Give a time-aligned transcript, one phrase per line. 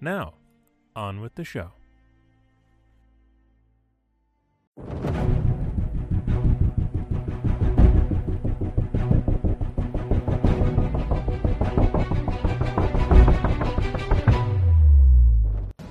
[0.00, 0.34] Now,
[0.94, 1.72] on with the show.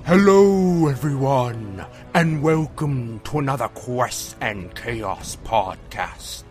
[0.04, 1.84] Hello, everyone,
[2.14, 6.44] and welcome to another Quest and Chaos podcast.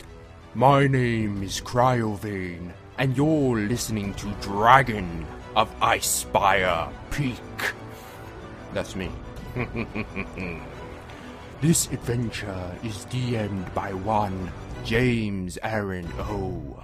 [0.55, 5.25] My name is Cryovane, and you're listening to Dragon
[5.55, 7.73] of Icespire Peak.
[8.73, 9.09] That's me.
[11.61, 14.51] this adventure is DM'd by one
[14.83, 16.83] James Aaron O.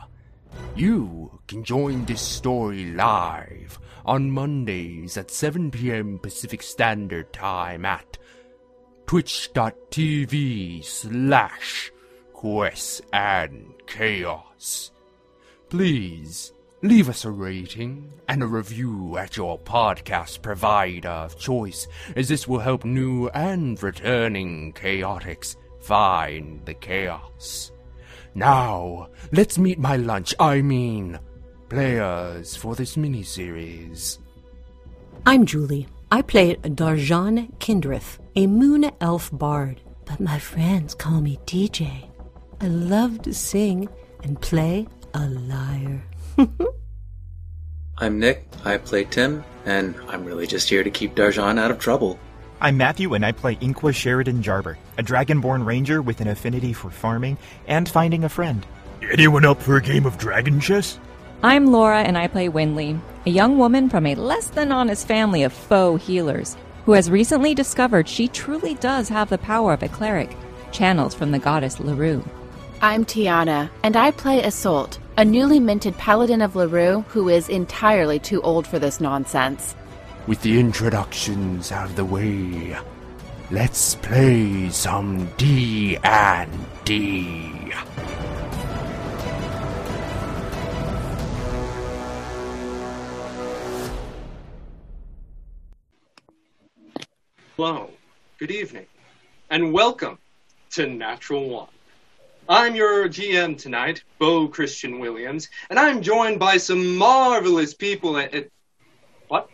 [0.74, 6.18] You can join this story live on Mondays at 7 p.m.
[6.18, 8.18] Pacific Standard Time at
[9.08, 11.92] twitch.tv slash
[12.32, 14.92] quests and chaos.
[15.68, 22.28] Please leave us a rating and a review at your podcast provider of choice, as
[22.28, 27.72] this will help new and returning chaotics find the chaos.
[28.34, 31.20] Now, let's meet my lunch, I mean,
[31.70, 34.18] players for this miniseries.
[35.26, 35.88] I'm Julie.
[36.12, 42.10] I play Darjan Kindrith, a moon elf bard, but my friends call me DJ.
[42.60, 43.88] I love to sing
[44.24, 46.04] and play a lyre.
[47.98, 51.80] I'm Nick, I play Tim, and I'm really just here to keep Darjan out of
[51.80, 52.20] trouble.
[52.60, 56.90] I'm Matthew, and I play Inqua Sheridan Jarber, a dragonborn ranger with an affinity for
[56.90, 58.66] farming and finding a friend.
[59.12, 61.00] Anyone up for a game of dragon chess?
[61.44, 65.44] I'm Laura, and I play Winley, a young woman from a less than honest family
[65.44, 66.56] of faux healers
[66.86, 70.36] who has recently discovered she truly does have the power of a cleric,
[70.72, 72.24] channeled from the goddess Larue.
[72.84, 78.18] I'm Tiana, and I play Assault, a newly minted paladin of Larue who is entirely
[78.18, 79.76] too old for this nonsense.
[80.26, 82.76] With the introductions out of the way,
[83.52, 86.52] let's play some D and
[86.84, 87.72] D.
[97.58, 97.92] Hello,
[98.40, 98.88] good evening,
[99.52, 100.18] and welcome
[100.72, 101.68] to Natural One.
[102.52, 108.36] I'm your GM tonight, Bo Christian Williams, and I'm joined by some marvelous people at.
[108.36, 108.50] at
[109.30, 109.50] what?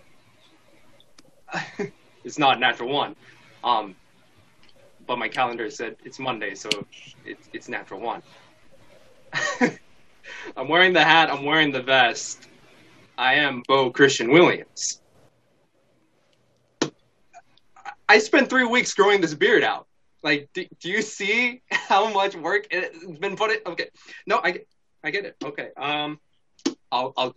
[2.23, 3.15] it's not Natural One.
[3.63, 3.95] Um,
[5.05, 6.69] but my calendar said it's Monday, so
[7.23, 8.23] it's, it's Natural One.
[10.57, 12.49] I'm wearing the hat, I'm wearing the vest.
[13.15, 15.03] I am Bo Christian Williams.
[18.09, 19.86] I spent three weeks growing this beard out.
[20.27, 23.59] Like, do, do you see how much work it's been put in?
[23.65, 23.87] Okay,
[24.25, 24.59] no, I
[25.01, 25.37] I get it.
[25.41, 26.19] Okay, um,
[26.91, 27.35] I'll, I'll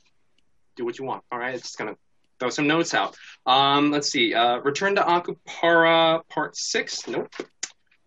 [0.75, 1.23] do what you want.
[1.31, 1.95] All right, it's just gonna
[2.41, 3.17] throw some notes out.
[3.47, 4.35] Um, let's see.
[4.35, 7.07] Uh, Return to Akupara Part Six.
[7.07, 7.33] Nope.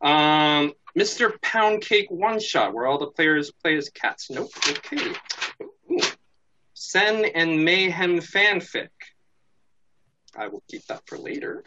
[0.01, 1.41] Um, Mr.
[1.41, 4.29] Pound Cake One Shot, where all the players play as cats.
[4.29, 4.49] Nope.
[4.67, 5.13] Okay.
[5.93, 5.99] Ooh.
[6.73, 8.89] Sen and Mayhem fanfic.
[10.35, 11.63] I will keep that for later.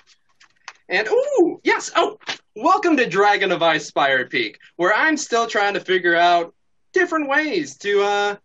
[0.90, 1.90] And ooh, yes.
[1.96, 2.18] Oh,
[2.56, 6.54] welcome to Dragon of Icespire Peak, where I'm still trying to figure out
[6.94, 8.36] different ways to uh,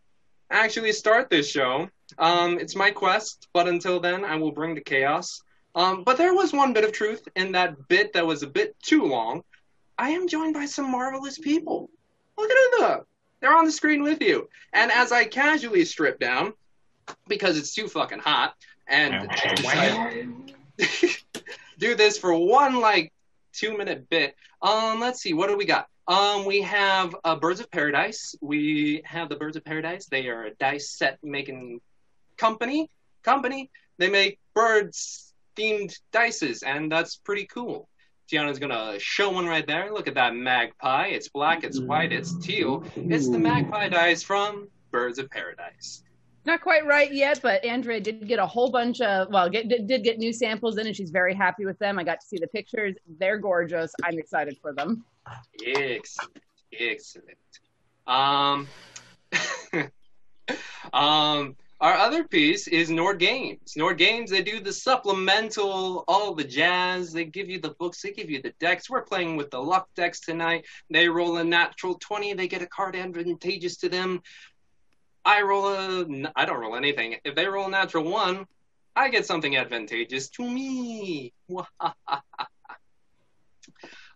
[0.49, 1.89] actually start this show.
[2.19, 5.41] Um, it's my quest, but until then, I will bring the chaos.
[5.75, 8.75] Um, but there was one bit of truth in that bit that was a bit
[8.83, 9.43] too long.
[9.97, 11.89] I am joined by some marvelous people.
[12.37, 13.05] Look at them.
[13.39, 14.49] They're on the screen with you.
[14.73, 16.51] And as I casually strip down,
[17.29, 18.55] because it's too fucking hot,
[18.87, 19.31] and
[21.79, 23.13] do this for one like
[23.53, 24.35] two minute bit.
[24.61, 25.87] Um, let's see, what do we got?
[26.07, 28.35] Um, we have uh, Birds of Paradise.
[28.41, 30.07] We have the Birds of Paradise.
[30.07, 31.79] They are a dice set making
[32.37, 32.89] company.
[33.23, 33.69] Company.
[33.97, 37.87] They make birds themed dices, and that's pretty cool.
[38.31, 39.93] Tiana's gonna show one right there.
[39.93, 41.07] Look at that magpie.
[41.07, 42.83] It's black, it's white, it's teal.
[42.95, 46.03] It's the magpie dice from Birds of Paradise.
[46.45, 50.03] Not quite right yet, but Andrea did get a whole bunch of well, get, did,
[50.03, 51.99] get new samples in, and she's very happy with them.
[51.99, 53.93] I got to see the pictures; they're gorgeous.
[54.03, 55.05] I'm excited for them.
[55.65, 56.41] Excellent,
[56.77, 57.37] excellent.
[58.07, 58.67] Um,
[60.93, 63.73] um, Our other piece is Nord Games.
[63.75, 67.11] Nord Games, they do the supplemental, all the jazz.
[67.11, 68.87] They give you the books, they give you the decks.
[68.87, 70.67] We're playing with the luck decks tonight.
[70.91, 74.21] They roll a natural 20, they get a card advantageous to them.
[75.23, 77.17] I roll a, I don't roll anything.
[77.23, 78.45] If they roll a natural one,
[78.95, 81.33] I get something advantageous to me.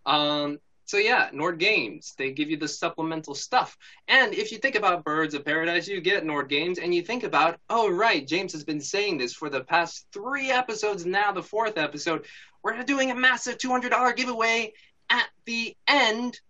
[0.06, 3.76] um, so yeah, Nord Games, they give you the supplemental stuff.
[4.06, 7.24] And if you think about Birds of Paradise, you get Nord Games and you think
[7.24, 11.42] about, oh right, James has been saying this for the past three episodes, now the
[11.42, 12.26] fourth episode.
[12.62, 14.72] We're doing a massive $200 giveaway
[15.10, 16.40] at the end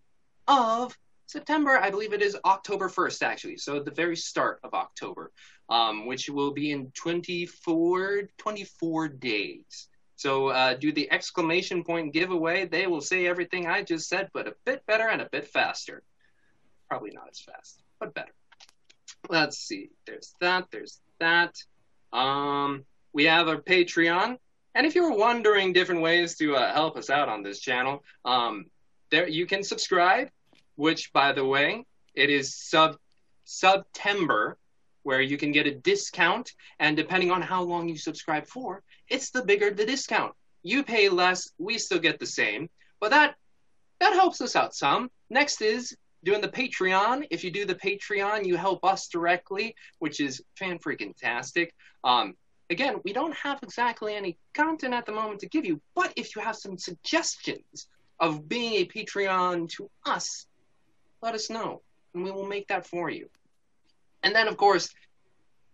[0.48, 1.78] of September.
[1.78, 3.56] I believe it is October 1st, actually.
[3.58, 5.32] So the very start of October,
[5.68, 9.88] um, which will be in 24, 24 days.
[10.16, 12.66] So uh, do the exclamation point giveaway.
[12.66, 16.02] They will say everything I just said, but a bit better and a bit faster.
[16.88, 18.32] Probably not as fast, but better.
[19.28, 19.90] Let's see.
[20.06, 20.68] There's that.
[20.70, 21.54] There's that.
[22.12, 24.38] Um, we have our Patreon.
[24.74, 28.66] And if you're wondering different ways to uh, help us out on this channel, um,
[29.10, 30.28] there you can subscribe,
[30.76, 31.84] which, by the way,
[32.14, 32.96] it is sub
[33.44, 34.56] September
[35.02, 39.30] where you can get a discount, and depending on how long you subscribe for, it's
[39.30, 40.34] the bigger the discount.
[40.62, 42.68] You pay less, we still get the same,
[43.00, 43.36] but that
[44.00, 45.10] that helps us out some.
[45.30, 47.26] Next is doing the Patreon.
[47.30, 51.72] If you do the Patreon, you help us directly, which is fan freaking tastic.
[52.02, 52.34] Um,
[52.68, 56.34] again, we don't have exactly any content at the moment to give you, but if
[56.34, 57.86] you have some suggestions
[58.18, 60.46] of being a Patreon to us,
[61.22, 61.82] let us know,
[62.14, 63.28] and we will make that for you.
[64.22, 64.88] And then, of course,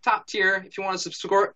[0.03, 1.51] top tier, if you want to subscribe,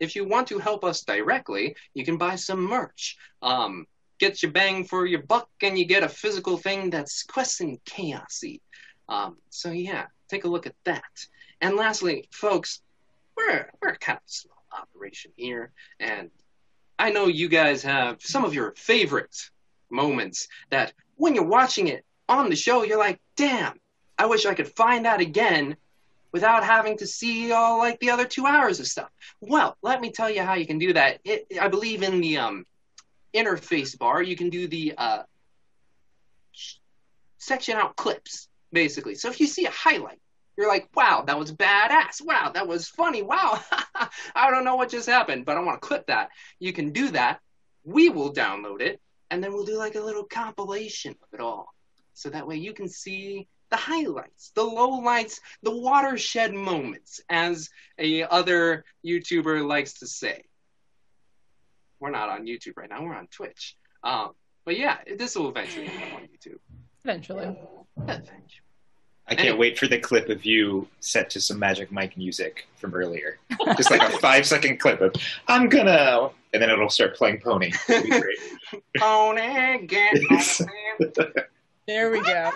[0.00, 3.16] if you want to help us directly, you can buy some merch.
[3.42, 3.86] Um,
[4.18, 7.82] get your bang for your buck, and you get a physical thing that's quest and
[7.84, 8.60] chaosy.
[9.08, 11.04] Um, so yeah, take a look at that.
[11.60, 12.80] And lastly, folks,
[13.36, 16.30] we're we're kind of a small operation here, and
[16.98, 19.50] I know you guys have some of your favorite
[19.90, 23.78] moments that when you're watching it on the show, you're like, damn,
[24.18, 25.76] I wish I could find that again
[26.32, 29.10] without having to see all like the other two hours of stuff.
[29.40, 31.20] Well, let me tell you how you can do that.
[31.24, 32.66] It, I believe in the um,
[33.34, 35.22] interface bar, you can do the uh,
[37.38, 39.14] section out clips, basically.
[39.14, 40.20] So if you see a highlight,
[40.56, 42.22] you're like, wow, that was badass.
[42.24, 43.22] Wow, that was funny.
[43.22, 43.60] Wow,
[44.34, 46.30] I don't know what just happened, but I want to clip that.
[46.58, 47.40] You can do that.
[47.84, 49.00] We will download it,
[49.30, 51.68] and then we'll do like a little compilation of it all.
[52.16, 57.68] So that way you can see the highlights, the lowlights, the watershed moments, as
[57.98, 60.42] a other YouTuber likes to say.
[62.00, 63.02] We're not on YouTube right now.
[63.02, 63.76] We're on Twitch.
[64.02, 64.30] Um,
[64.64, 66.58] but yeah, this will eventually end up on YouTube.
[67.04, 67.54] Eventually.
[67.98, 68.62] Eventually.
[69.28, 72.94] I can't wait for the clip of you set to some Magic Mike music from
[72.94, 73.38] earlier.
[73.76, 75.12] Just like a five second clip of
[75.48, 77.72] "I'm gonna," and then it'll start playing Pony.
[77.88, 78.38] It'll be great.
[78.98, 81.16] Pony, get on.
[81.86, 82.50] There we go.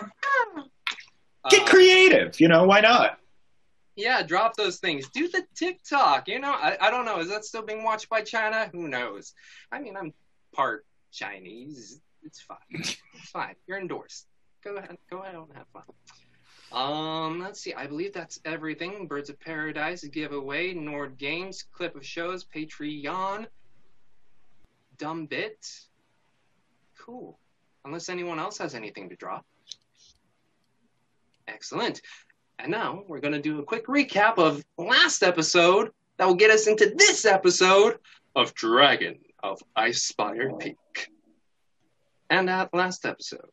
[1.51, 2.65] Get creative, you know?
[2.65, 3.19] Why not?
[3.97, 5.09] Yeah, drop those things.
[5.09, 6.29] Do the TikTok.
[6.29, 7.21] You know, I, I don't know.
[7.21, 8.69] Is that still being watched by China?
[8.73, 9.35] Who knows?
[9.71, 10.13] I mean, I'm
[10.53, 12.01] part Chinese.
[12.23, 12.59] It's fine.
[13.23, 13.55] It's fine.
[13.67, 14.27] You're endorsed.
[14.65, 14.97] Go ahead.
[15.11, 15.83] Go ahead and have fun.
[16.73, 17.75] Um, let's see.
[17.75, 19.07] I believe that's everything.
[19.07, 23.47] Birds of Paradise giveaway, Nord Games, clip of shows, Patreon,
[24.97, 25.67] dumb bit.
[26.99, 27.39] Cool.
[27.85, 29.45] Unless anyone else has anything to drop.
[31.49, 32.01] Excellent.
[32.59, 36.51] And now we're going to do a quick recap of last episode that will get
[36.51, 37.99] us into this episode
[38.37, 40.77] of Dragon of Icespire Peak.
[42.29, 43.51] And that last episode.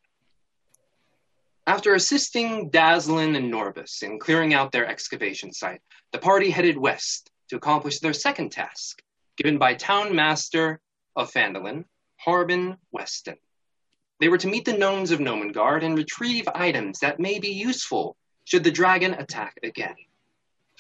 [1.66, 5.82] After assisting Dazzlyn and Norbus in clearing out their excavation site,
[6.12, 9.02] the party headed west to accomplish their second task,
[9.38, 10.80] given by Town Master
[11.16, 11.86] of Phandalin,
[12.18, 13.38] Harbin Weston.
[14.20, 18.18] They were to meet the gnomes of Gnomengarde and retrieve items that may be useful
[18.46, 19.96] should the dragon attack again.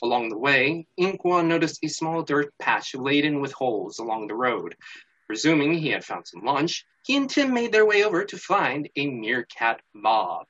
[0.01, 4.75] Along the way, Inqua noticed a small dirt patch laden with holes along the road.
[5.27, 8.89] Presuming he had found some lunch, he and Tim made their way over to find
[8.95, 10.47] a meerkat mob.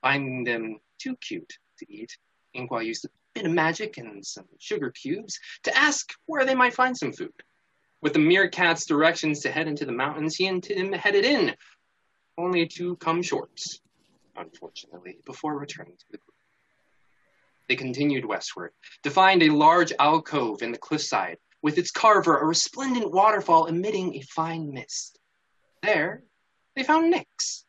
[0.00, 2.16] Finding them too cute to eat,
[2.54, 6.74] Inqua used a bit of magic and some sugar cubes to ask where they might
[6.74, 7.32] find some food.
[8.00, 11.54] With the meerkat's directions to head into the mountains, he and Tim headed in,
[12.42, 13.60] only to come short,
[14.36, 16.34] unfortunately, before returning to the group.
[17.68, 18.72] They continued westward
[19.04, 24.14] to find a large alcove in the cliffside, with its carver a resplendent waterfall emitting
[24.14, 25.18] a fine mist.
[25.82, 26.24] There,
[26.74, 27.64] they found Nix,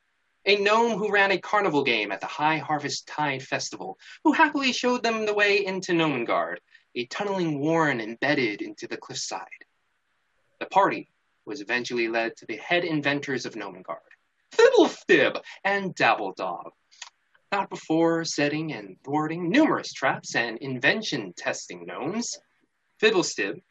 [0.46, 4.74] a gnome who ran a carnival game at the High Harvest Tide Festival, who happily
[4.74, 6.60] showed them the way into Gnomengarde,
[6.96, 9.48] a tunneling warren embedded into the cliffside.
[10.60, 11.10] The party
[11.46, 14.13] was eventually led to the head inventors of Gnomengarde,
[14.56, 16.72] Fiddlefib and Dabbledog,
[17.52, 22.38] not before setting and thwarting numerous traps and invention testing gnomes.
[23.02, 23.62] Fibblestib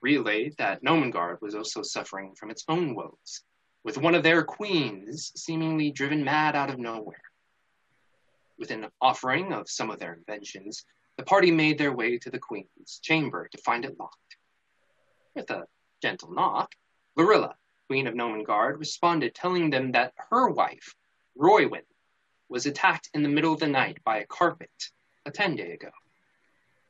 [0.00, 3.42] relayed that Gnomengarde was also suffering from its own woes,
[3.84, 7.22] with one of their queens seemingly driven mad out of nowhere.
[8.58, 10.84] With an offering of some of their inventions,
[11.16, 14.36] the party made their way to the queen's chamber to find it locked.
[15.34, 15.64] With a
[16.02, 16.74] gentle knock,
[17.16, 17.54] Lorilla,
[17.90, 20.94] queen of Gnomengarde, responded, telling them that her wife,
[21.36, 21.82] Roywyn,
[22.48, 24.70] was attacked in the middle of the night by a carpet
[25.26, 25.90] a ten day ago.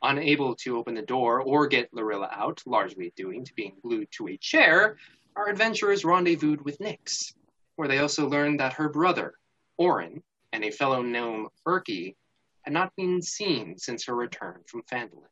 [0.03, 4.29] Unable to open the door or get Lorilla out, largely due to being glued to
[4.29, 4.99] a chair,
[5.37, 7.33] our adventurers rendezvoused with Nyx,
[7.77, 9.33] where they also learned that her brother,
[9.79, 12.15] Orin, and a fellow gnome, Erky,
[12.61, 15.25] had not been seen since her return from Phandalin.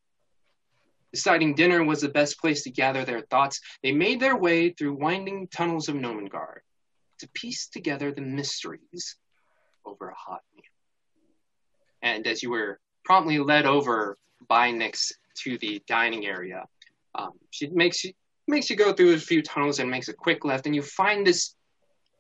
[1.13, 4.95] Deciding dinner was the best place to gather their thoughts, they made their way through
[4.95, 6.61] winding tunnels of Gnomengarde
[7.21, 9.17] to piece together the mysteries
[9.85, 10.65] over a hot meal.
[12.03, 14.17] And as you were promptly led over
[14.49, 15.13] by Nyx
[15.43, 16.65] to the dining area,
[17.15, 18.13] um, she makes you
[18.47, 21.27] makes you go through a few tunnels and makes a quick left, and you find
[21.27, 21.55] this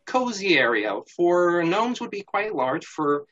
[0.06, 0.98] cozy area.
[1.16, 2.84] For gnomes, would be quite large.
[2.84, 3.24] For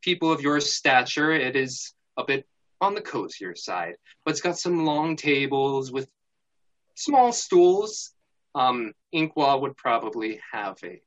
[0.00, 2.46] people of your stature, it is a bit
[2.82, 6.08] on the cozier side, but it's got some long tables with
[6.96, 8.12] small stools.
[8.54, 11.00] Um, Inkwell would probably have a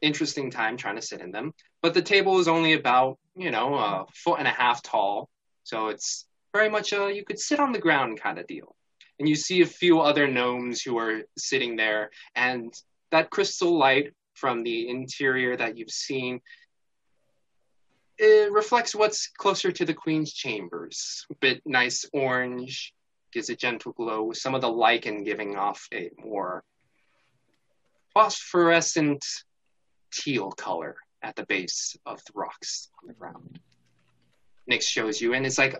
[0.00, 1.52] interesting time trying to sit in them,
[1.82, 5.28] but the table is only about you know a foot and a half tall,
[5.64, 8.74] so it's very much a you could sit on the ground kind of deal.
[9.18, 12.72] And you see a few other gnomes who are sitting there, and
[13.10, 16.40] that crystal light from the interior that you've seen
[18.18, 21.26] it reflects what's closer to the queen's chambers.
[21.30, 22.94] A bit nice orange,
[23.32, 26.64] gives a gentle glow, with some of the lichen giving off a more
[28.14, 29.24] phosphorescent
[30.12, 33.58] teal color at the base of the rocks on the ground.
[34.70, 35.78] Nyx shows you, and it's like,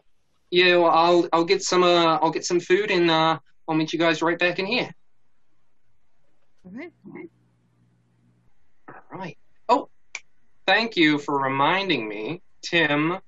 [0.50, 3.92] yeah, well, I'll I'll get some uh I'll get some food, and uh, I'll meet
[3.92, 4.94] you guys right back in here.
[6.64, 6.92] All right.
[8.88, 9.38] All right.
[10.66, 13.18] Thank you for reminding me, Tim,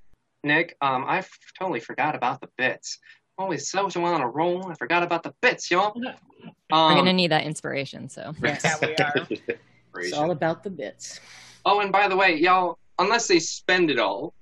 [0.42, 0.76] Nick.
[0.80, 2.98] Um, I f- totally forgot about the bits.
[3.38, 4.68] Always so on a roll.
[4.68, 5.92] I forgot about the bits, y'all.
[5.94, 8.08] We're Um, gonna need that inspiration.
[8.08, 9.28] So Yeah, we are.
[10.00, 11.18] It's all about the bits.
[11.64, 14.32] Oh, and by the way, y'all, unless they spend it all,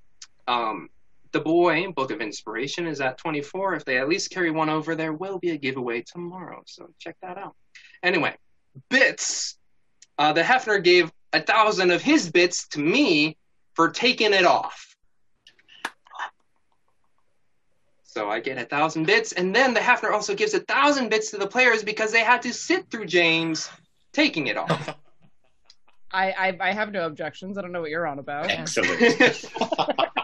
[0.47, 0.89] um,
[1.31, 3.75] the boy Book of Inspiration is at 24.
[3.75, 6.61] If they at least carry one over, there will be a giveaway tomorrow.
[6.67, 7.55] So check that out.
[8.03, 8.35] Anyway,
[8.89, 9.57] bits.
[10.19, 13.37] Uh, the Hefner gave a thousand of his bits to me
[13.73, 14.95] for taking it off.
[18.03, 21.31] So I get a thousand bits, and then the Hefner also gives a thousand bits
[21.31, 23.69] to the players because they had to sit through James
[24.11, 24.95] taking it off.
[26.11, 27.57] I, I I have no objections.
[27.57, 28.49] I don't know what you're on about.
[28.49, 29.45] Excellent.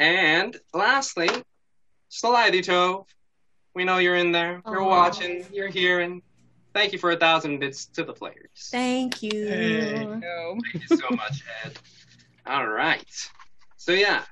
[0.00, 1.28] And lastly,
[2.10, 3.04] Stalidito,
[3.74, 4.62] we know you're in there.
[4.66, 4.88] You're Aw.
[4.88, 5.44] watching.
[5.52, 6.22] You're here, and
[6.74, 8.68] thank you for a thousand bits to the players.
[8.70, 10.20] Thank you.
[10.20, 10.58] No.
[10.72, 11.78] Thank you so much, Ed.
[12.46, 13.30] All right.
[13.76, 14.24] So yeah,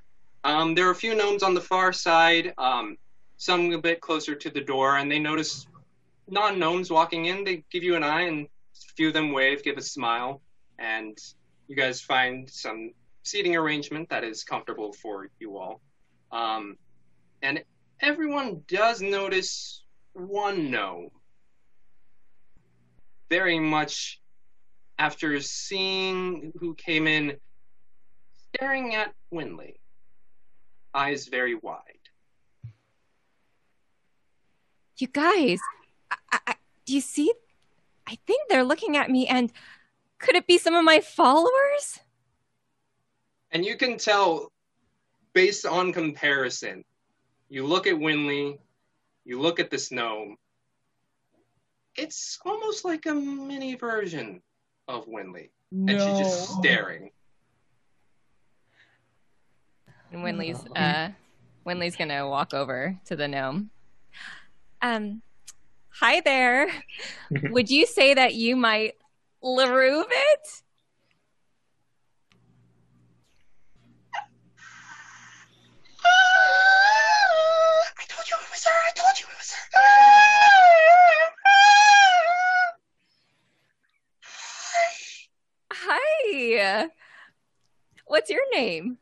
[0.45, 2.55] um, there are a few gnomes on the far side.
[2.59, 2.97] Um,
[3.37, 5.67] some a bit closer to the door, and they notice
[6.29, 7.45] non-gnomes walking in.
[7.45, 10.41] They give you an eye, and a few of them wave, give a smile,
[10.79, 11.17] and
[11.69, 12.93] you guys find some
[13.23, 15.81] seating arrangement that is comfortable for you all.
[16.33, 16.77] Um,
[17.43, 17.63] and
[18.01, 21.11] everyone does notice one gnome.
[23.31, 24.21] Very much
[24.99, 27.37] after seeing who came in,
[28.55, 29.75] staring at Winley,
[30.95, 31.99] eyes very wide.
[35.01, 35.61] you guys,
[36.11, 36.55] I, I,
[36.85, 37.33] do you see?
[38.07, 39.53] I think they're looking at me, and
[40.19, 42.01] could it be some of my followers?
[43.51, 44.51] And you can tell,
[45.35, 46.85] based on comparison,
[47.49, 48.59] you look at Winley,
[49.25, 50.37] you look at this gnome,
[51.99, 54.41] it's almost like a mini version
[54.87, 55.51] of Winley.
[55.73, 57.11] And she's just staring.
[60.13, 61.11] And Winley's uh
[61.67, 63.71] Winley's gonna walk over to the gnome.
[64.81, 65.21] Um
[65.91, 66.71] hi there.
[67.51, 68.95] Would you say that you might
[69.45, 70.63] LaRouve it?
[78.01, 78.71] I told you it was her!
[78.71, 80.19] I told you it was her!
[88.07, 88.99] What's your name?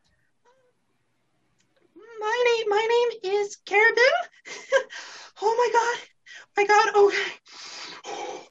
[2.19, 4.15] my name, my name is Carabin.
[5.41, 5.97] oh my god,
[6.57, 6.91] my god.
[6.95, 8.43] Oh.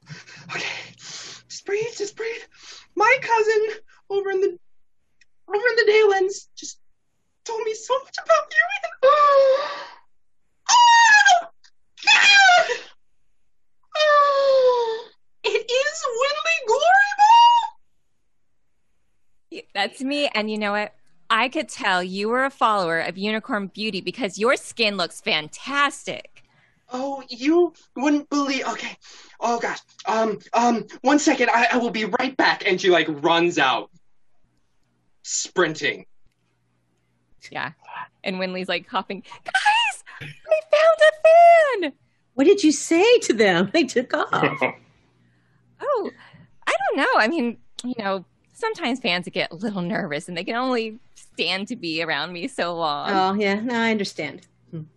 [0.49, 0.93] Okay, okay.
[0.95, 2.41] Just breathe, just breathe.
[2.95, 4.57] My cousin over in the
[5.47, 6.79] over in the Dalelands just
[7.43, 8.63] told me so much about you.
[8.83, 9.79] And, oh,
[10.69, 11.47] oh,
[13.97, 15.09] oh,
[15.43, 17.07] it is Winley Glory
[19.73, 20.29] That's me.
[20.33, 20.93] And you know what?
[21.29, 26.43] I could tell you were a follower of Unicorn Beauty because your skin looks fantastic.
[26.91, 28.65] Oh, you wouldn't believe.
[28.65, 28.97] Okay.
[29.41, 29.79] Oh gosh.
[30.05, 30.39] Um.
[30.53, 30.85] Um.
[31.01, 31.49] One second.
[31.49, 32.65] I, I will be right back.
[32.65, 33.89] And she like runs out,
[35.23, 36.05] sprinting.
[37.51, 37.71] Yeah.
[38.23, 39.21] And Winley's like hopping.
[39.21, 40.27] Guys, we
[40.71, 41.93] found a fan.
[42.35, 43.69] What did you say to them?
[43.73, 44.61] They took off.
[45.79, 46.09] Oh,
[46.65, 47.19] I don't know.
[47.19, 48.25] I mean, you know,
[48.57, 52.47] sometimes fans get a little nervous and they can only stand to be around me
[52.47, 53.11] so long.
[53.11, 53.59] Oh, yeah.
[53.59, 54.47] No, I understand.
[54.73, 54.89] I'm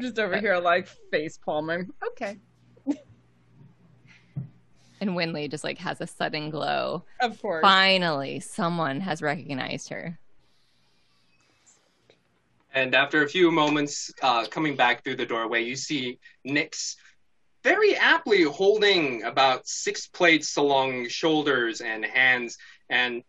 [0.00, 1.92] just over here like face palming.
[2.08, 2.38] Okay.
[5.02, 7.04] And Winley just like has a sudden glow.
[7.20, 7.60] Of course.
[7.60, 10.18] Finally, someone has recognized her.
[12.72, 16.96] And after a few moments, uh, coming back through the doorway, you see Nyx
[17.62, 22.58] very aptly holding about six plates along shoulders and hands.
[22.90, 23.22] And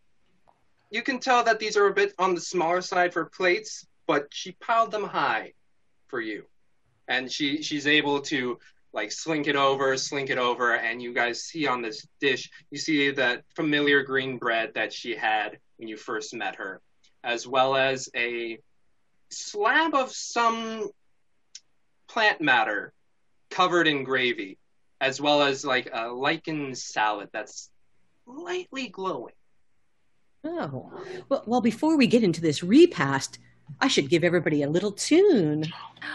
[0.89, 4.27] you can tell that these are a bit on the smaller side for plates, but
[4.31, 5.53] she piled them high
[6.07, 6.45] for you.
[7.07, 8.57] And she, she's able to
[8.93, 12.77] like slink it over, slink it over, and you guys see on this dish, you
[12.77, 16.79] see that familiar green bread that she had when you first met her,
[17.23, 18.59] as well as a
[19.29, 20.89] slab of some
[22.07, 22.93] plant matter
[23.53, 24.57] covered in gravy,
[25.00, 27.69] as well as like a lichen salad that's
[28.25, 29.36] lightly glowing.
[30.43, 30.91] Oh,
[31.29, 33.39] well, well, before we get into this repast,
[33.79, 35.65] I should give everybody a little tune.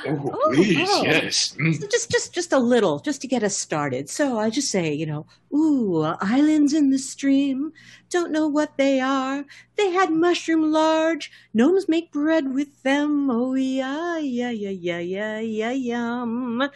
[0.06, 1.02] Oh, please, oh.
[1.02, 1.54] yes.
[1.58, 1.74] Mm.
[1.80, 4.10] So Just, just, just a little, just to get us started.
[4.10, 7.72] So I just say, you know, ooh, islands in the stream,
[8.10, 9.44] don't know what they are.
[9.76, 11.30] They had mushroom large.
[11.54, 13.30] Gnomes make bread with them.
[13.30, 16.68] Oh yeah, yeah, yeah, yeah, yeah, yeah, yum.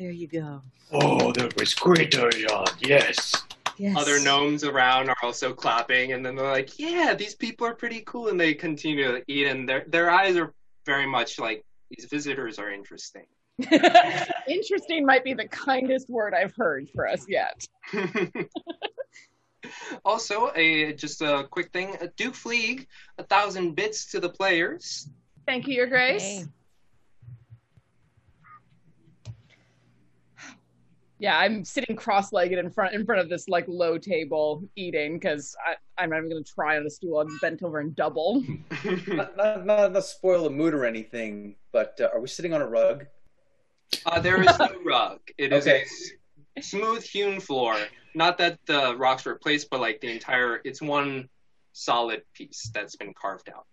[0.00, 0.62] There you go.
[0.92, 2.66] Oh, that was great, Arjan.
[2.80, 3.34] Yes.
[3.76, 3.94] Yes.
[3.98, 8.02] Other gnomes around are also clapping, and then they're like, "Yeah, these people are pretty
[8.06, 10.54] cool," and they continue to eat, and their their eyes are
[10.86, 13.26] very much like these visitors are interesting.
[14.48, 17.66] Interesting might be the kindest word I've heard for us yet.
[20.04, 22.86] Also, a just a quick thing: Duke Fleeg,
[23.18, 25.10] a thousand bits to the players.
[25.46, 26.46] Thank you, Your Grace.
[31.20, 35.54] Yeah, I'm sitting cross-legged in front in front of this like low table eating because
[35.98, 37.20] I'm not even going to try on a stool.
[37.20, 38.42] I'm bent over and double.
[39.06, 42.62] not, not, not to spoil the mood or anything, but uh, are we sitting on
[42.62, 43.04] a rug?
[44.06, 45.20] Uh, there is no rug.
[45.36, 45.80] It is Okay.
[45.80, 46.10] a s-
[46.70, 47.76] smooth hewn floor.
[48.14, 51.28] Not that the rocks were placed, but like the entire, it's one
[51.74, 53.66] solid piece that's been carved out.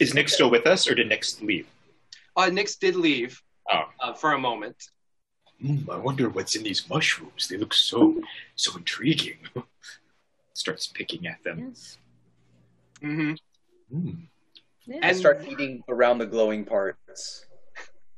[0.00, 1.66] Is Nick still with us, or did Nick leave?
[2.36, 3.40] Uh, Nyx did leave
[3.72, 3.82] Oh.
[4.00, 4.76] uh, for a moment.
[5.64, 7.48] Mm, I wonder what's in these mushrooms.
[7.48, 8.20] They look so
[8.56, 9.38] so intriguing.
[10.54, 11.58] Starts picking at them.
[11.68, 11.98] Yes.
[13.00, 13.32] hmm
[13.92, 14.28] Mm.
[15.02, 17.46] I start eating around the glowing parts.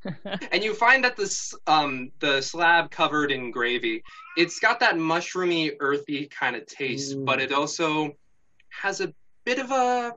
[0.53, 4.03] and you find that this um the slab covered in gravy
[4.37, 8.11] it's got that mushroomy earthy kind of taste but it also
[8.71, 10.13] has a bit of a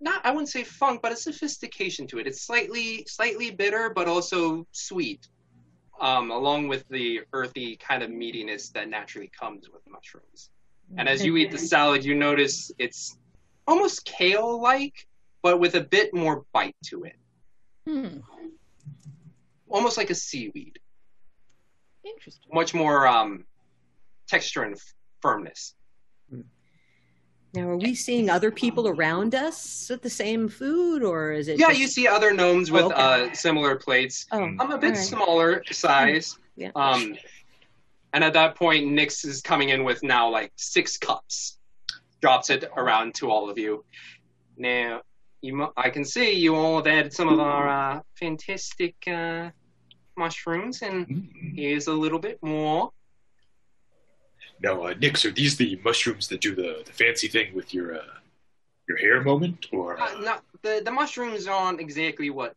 [0.00, 4.08] not i wouldn't say funk but a sophistication to it it's slightly slightly bitter but
[4.08, 5.28] also sweet
[6.00, 10.50] um along with the earthy kind of meatiness that naturally comes with mushrooms
[10.98, 13.18] and as you eat the salad you notice it's
[13.66, 15.06] almost kale like
[15.42, 17.16] but with a bit more bite to it
[17.86, 18.18] Hmm.
[19.68, 20.78] almost like a seaweed.
[22.04, 22.50] Interesting.
[22.52, 23.44] Much more um,
[24.28, 24.76] texture and
[25.20, 25.74] firmness.
[27.54, 31.58] Now, are we seeing other people around us with the same food, or is it?
[31.58, 33.30] Yeah, just- you see other gnomes with Oh, okay.
[33.30, 34.26] uh, similar plates.
[34.32, 34.96] Oh, I'm a bit all right.
[34.96, 36.38] smaller size.
[36.56, 36.70] Yeah.
[36.74, 37.14] Um,
[38.14, 41.58] and at that point, Nyx is coming in with now like six cups.
[42.22, 43.84] Drops it around to all of you.
[44.56, 45.02] Now,
[45.42, 49.50] you, mu- I can see you all have added some of our uh, fantastic uh,
[50.16, 52.92] mushrooms, and here's a little bit more.
[54.62, 57.96] Now, uh, Nix, are these the mushrooms that do the, the fancy thing with your
[57.96, 58.04] uh,
[58.88, 62.54] your hair moment, or Uh, no, the the mushrooms aren't exactly what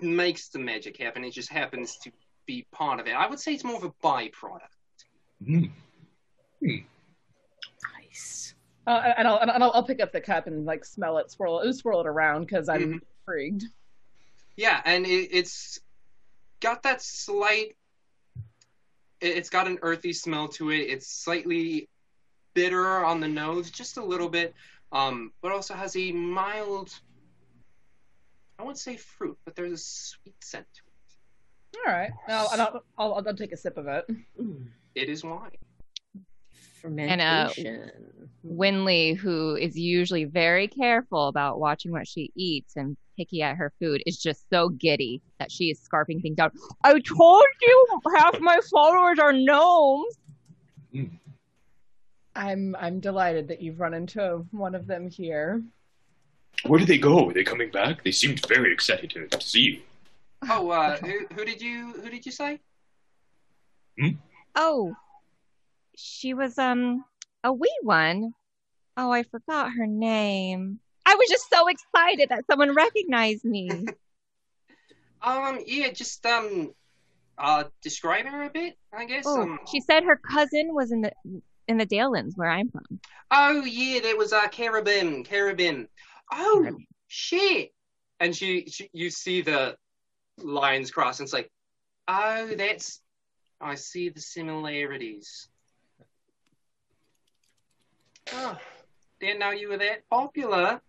[0.00, 1.24] makes the magic happen.
[1.24, 2.10] It just happens to
[2.46, 3.12] be part of it.
[3.14, 4.60] I would say it's more of a byproduct.
[5.46, 5.70] Mm.
[7.96, 8.54] Nice.
[8.86, 11.60] Uh, and I'll, and I'll I'll pick up the cup and like smell it, swirl
[11.60, 13.00] it, swirl it around because I'm Mhm.
[13.26, 13.64] intrigued.
[14.56, 15.78] Yeah, and it, it's
[16.60, 17.76] got that slight.
[19.20, 20.80] It- It's got an earthy smell to it.
[20.90, 21.88] It's slightly
[22.54, 24.54] bitter on the nose, just a little bit,
[24.92, 26.90] um, but also has a mild.
[28.58, 31.78] I wouldn't say fruit, but there's a sweet scent to it.
[31.86, 34.06] All right, I'll, I'll, I'll I'll take a sip of it.
[34.94, 35.50] It is wine.
[36.84, 37.50] And uh,
[38.46, 43.72] Winley, who is usually very careful about watching what she eats and picky at her
[43.80, 46.50] food, is just so giddy that she is scarfing things down.
[46.84, 50.14] I told you half my followers are gnomes.
[52.34, 55.62] I'm I'm delighted that you've run into one of them here.
[56.64, 57.28] Where did they go?
[57.28, 58.04] Are they coming back?
[58.04, 59.80] They seemed very excited to, to see you.
[60.48, 62.60] Oh, uh, who, who did you who did you say?
[64.54, 64.94] Oh,
[65.98, 67.04] she was um
[67.44, 68.32] a wee one.
[68.96, 70.80] Oh, I forgot her name.
[71.04, 73.86] I was just so excited that someone recognized me.
[75.20, 76.72] Um, yeah, just um,
[77.36, 79.24] uh, describe her a bit, I guess.
[79.26, 81.12] oh, Um, she said her cousin was in the
[81.66, 83.00] in the Dalelands where I'm from.
[83.32, 85.88] Oh yeah, there was uh Carabin, Carabin.
[86.32, 86.76] Oh
[87.08, 87.72] shit!
[88.20, 89.76] And she, she, you see the
[90.38, 91.50] lines cross, and it's like,
[92.06, 93.00] oh, that's.
[93.60, 95.48] I see the similarities.
[98.32, 98.58] Oh,
[99.20, 100.80] didn't know you were that popular,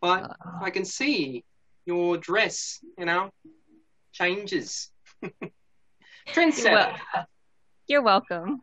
[0.00, 1.44] but I can see
[1.86, 3.30] your dress, you know,
[4.12, 4.90] changes.
[6.28, 6.94] Trendsetter.
[7.86, 8.60] You're welcome.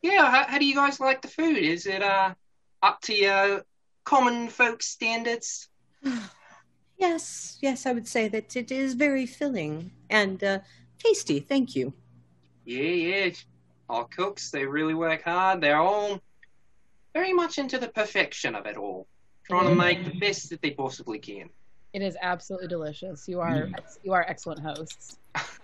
[0.03, 1.59] Yeah, how, how do you guys like the food?
[1.59, 2.35] Is it uh
[2.83, 3.63] up to your
[4.05, 5.69] common folk standards?
[6.99, 10.61] Yes, yes, I would say that it is very filling and uh,
[10.99, 11.41] tasty.
[11.41, 11.95] Thank you.
[12.65, 13.31] Yeah, yeah.
[13.89, 15.61] Our cooks, they really work hard.
[15.61, 16.21] They're all
[17.15, 19.07] very much into the perfection of it all,
[19.45, 19.79] trying to mm-hmm.
[19.79, 21.51] make the best that they possibly can.
[21.93, 23.29] It is absolutely delicious.
[23.29, 23.75] You are mm.
[24.03, 25.19] you are excellent hosts.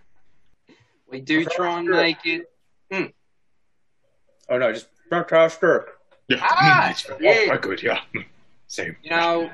[1.11, 2.43] We do try and make it.
[2.93, 3.13] Mm.
[4.51, 5.83] Oh no, just fantastic.
[6.29, 7.47] Yeah, Ah, it's very, yeah.
[7.47, 8.01] quite good, yeah.
[8.67, 8.97] Same.
[9.03, 9.51] You know,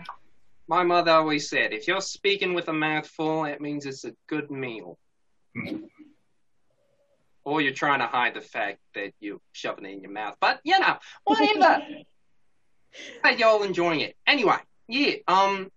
[0.67, 4.51] my mother always said, if you're speaking with a mouthful, it means it's a good
[4.51, 4.99] meal.
[7.45, 10.37] Or you're trying to hide the fact that you're shoving it in your mouth.
[10.41, 11.83] But, you know, whatever.
[13.23, 14.17] Glad y'all enjoying it.
[14.27, 14.57] Anyway,
[14.89, 15.71] yeah, um,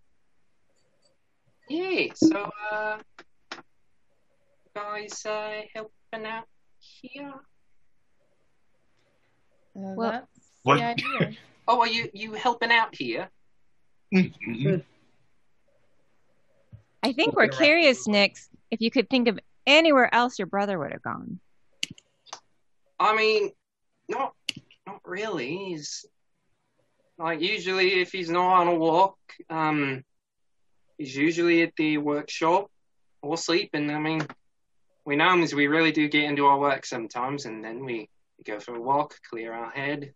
[1.69, 2.97] yeah, so, uh,
[4.73, 6.45] guys, uh, helping out
[6.79, 7.33] here?
[9.75, 10.27] Uh, Well-
[10.63, 10.77] What?
[10.77, 11.31] the idea.
[11.69, 13.29] Oh, are you, you helping out here?
[17.03, 20.93] I think we're curious, Nix, if you could think of anywhere else your brother would
[20.93, 21.41] have gone.
[22.99, 23.51] I mean,
[24.09, 24.33] not
[24.85, 25.55] not really.
[25.57, 26.05] He's
[27.17, 29.17] like usually if he's not on a walk,
[29.49, 30.03] um,
[30.97, 32.69] he's usually at the workshop
[33.21, 33.89] or sleeping.
[33.91, 34.25] I mean,
[35.05, 38.09] we gnomes we really do get into our work sometimes, and then we
[38.45, 40.13] go for a walk, clear our head,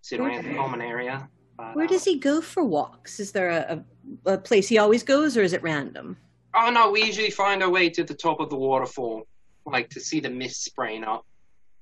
[0.00, 1.28] sit around the common area.
[1.56, 3.20] But, Where uh, does he go for walks?
[3.20, 3.84] Is there a,
[4.26, 6.16] a, a place he always goes, or is it random?
[6.54, 9.26] Oh no, we usually find our way to the top of the waterfall,
[9.64, 11.24] like to see the mist spraying up.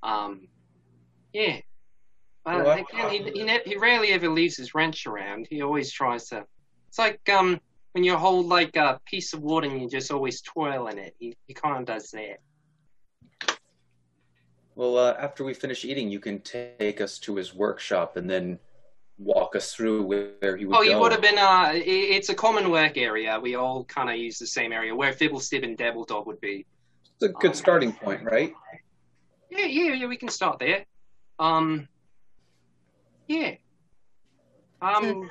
[0.03, 0.47] Um,
[1.33, 1.59] yeah.
[2.43, 5.47] But Well, again, he he, ne- he rarely ever leaves his wrench around.
[5.49, 6.45] He always tries to.
[6.87, 7.59] It's like um
[7.93, 11.15] when you hold like a piece of wood and you just always twirl in it.
[11.19, 12.39] He he kind of does that.
[14.75, 18.57] Well, uh, after we finish eating, you can take us to his workshop and then
[19.17, 21.37] walk us through where he would Oh, you would have been.
[21.37, 23.39] Uh, it's a common work area.
[23.39, 26.65] We all kind of use the same area where Fibblestib and Dabbledog would be.
[27.15, 28.53] It's a good starting point, right?
[29.51, 30.07] Yeah, yeah, yeah.
[30.07, 30.85] We can start there.
[31.37, 31.87] Um.
[33.27, 33.55] Yeah.
[34.81, 35.29] Um.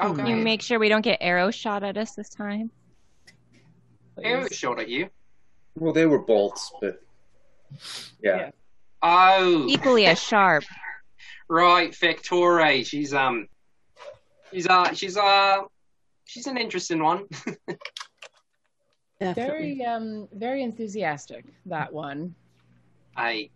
[0.00, 0.44] Oh, Can you ahead.
[0.44, 2.70] make sure we don't get arrow shot at us this time?
[4.22, 5.08] Arrow shot at you.
[5.76, 7.00] Well, they were bolts, but
[8.22, 8.50] yeah.
[9.02, 10.64] Oh, Equally as sharp.
[11.48, 12.84] right, Factore.
[12.84, 13.48] She's um,
[14.52, 15.62] she's uh, she's uh,
[16.26, 17.24] she's an interesting one.
[19.20, 22.34] Very um very enthusiastic that one.
[23.16, 23.50] I,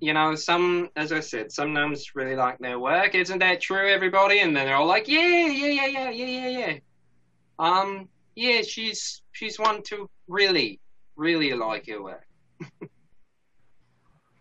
[0.00, 3.14] you know, some, as I said, some gnomes really like their work.
[3.14, 4.40] Isn't that true, everybody?
[4.40, 6.78] And then they're all like, yeah, yeah, yeah, yeah, yeah, yeah, yeah.
[7.58, 10.80] Um, yeah, she's she's one to really,
[11.16, 12.26] really like her work.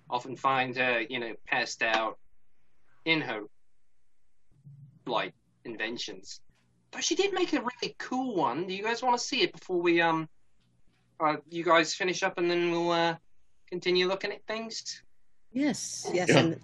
[0.09, 2.17] Often find her, you know, passed out
[3.05, 3.41] in her
[5.05, 5.33] like
[5.65, 6.39] inventions.
[6.91, 8.67] Though she did make a really cool one.
[8.67, 10.29] Do you guys want to see it before we um,
[11.19, 13.15] uh, you guys finish up and then we'll uh,
[13.69, 15.01] continue looking at things?
[15.51, 16.29] Yes, yes.
[16.29, 16.39] Yeah.
[16.39, 16.59] And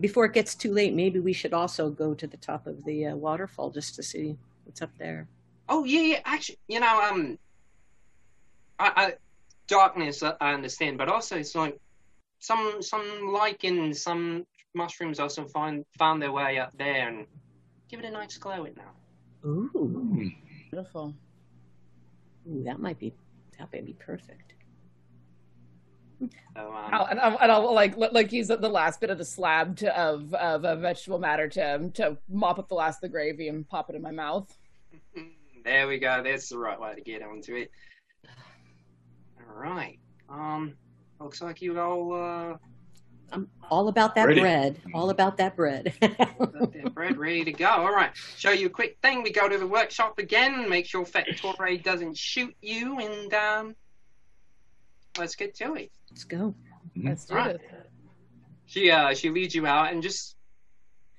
[0.00, 3.06] Before it gets too late, maybe we should also go to the top of the
[3.06, 5.28] uh, waterfall just to see what's up there.
[5.68, 6.20] Oh yeah, yeah.
[6.24, 7.38] Actually, you know, um,
[8.78, 9.12] I, I
[9.68, 11.78] darkness I I understand, but also it's like
[12.40, 17.26] some some lichen, some mushrooms also find found their way up there and
[17.88, 18.92] give it a nice glow at now.
[19.46, 20.30] Ooh,
[20.70, 21.14] Beautiful.
[22.50, 23.14] Ooh, that might be
[23.58, 24.53] that might be perfect.
[26.56, 29.24] So, um, I'll, and, I'll, and I'll like like use the last bit of the
[29.24, 33.08] slab to, of of a vegetable matter to to mop up the last of the
[33.08, 34.56] gravy and pop it in my mouth.
[35.64, 36.22] there we go.
[36.22, 37.70] That's the right way to get onto it.
[39.38, 39.98] All right.
[40.28, 40.74] Um,
[41.20, 42.56] looks like you all uh,
[43.32, 44.40] I'm all about that Ready.
[44.40, 44.80] bread.
[44.94, 45.92] All about that bread.
[46.00, 47.66] got their bread ready to go.
[47.66, 48.10] All right.
[48.36, 49.22] Show you a quick thing.
[49.22, 50.68] We go to the workshop again.
[50.68, 53.76] Make sure Factore doesn't shoot you, and um,
[55.18, 55.90] let's get to it.
[56.10, 56.54] Let's go.
[56.96, 57.52] Let's do Right.
[57.58, 57.62] this.
[58.66, 60.36] She uh she leads you out and just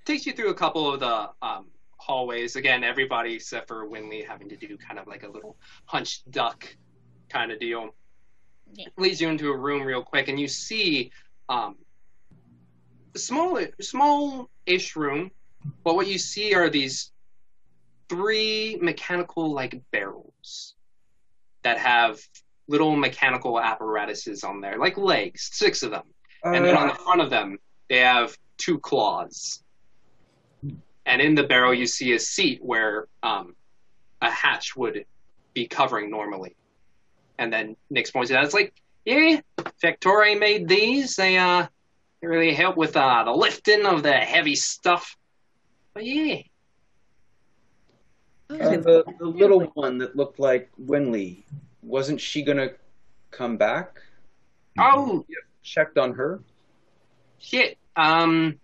[0.05, 2.55] takes you through a couple of the um hallways.
[2.55, 6.67] Again, everybody except for Winley having to do kind of like a little hunched duck
[7.29, 7.95] kind of deal.
[8.97, 11.11] Leads you into a room real quick and you see
[11.49, 11.75] um
[13.13, 15.31] a small small ish room,
[15.83, 17.11] but what you see are these
[18.09, 20.75] three mechanical like barrels
[21.63, 22.19] that have
[22.67, 26.03] little mechanical apparatuses on there, like legs, six of them.
[26.43, 27.57] And then on the front of them,
[27.89, 29.63] they have two claws.
[31.05, 33.55] And in the barrel, you see a seat where um,
[34.21, 35.05] a hatch would
[35.53, 36.55] be covering normally.
[37.37, 38.43] And then Nick's points it out.
[38.43, 38.73] It's like,
[39.05, 39.39] yeah,
[39.81, 41.15] Factory made these.
[41.15, 41.67] They uh,
[42.21, 45.15] they really help with uh, the lifting of the heavy stuff.
[45.93, 46.41] But yeah,
[48.47, 51.43] Uh, the, the little one that looked like Winley,
[51.85, 52.69] wasn't she gonna
[53.31, 53.99] come back?
[54.77, 55.25] Oh,
[55.63, 56.41] checked on her.
[57.39, 57.77] shit.
[57.95, 58.59] Um,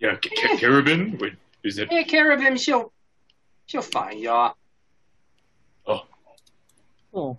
[0.00, 1.18] Yeah, Ca- Ca- Carabin?
[1.20, 1.88] Wait, is it?
[1.90, 2.92] yeah, Carabin, she'll
[3.66, 4.54] she'll find y'all.
[5.86, 6.02] Oh.
[7.14, 7.38] Oh.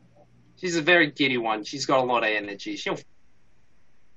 [0.58, 1.64] She's a very giddy one.
[1.64, 2.76] She's got a lot of energy.
[2.78, 2.98] She'll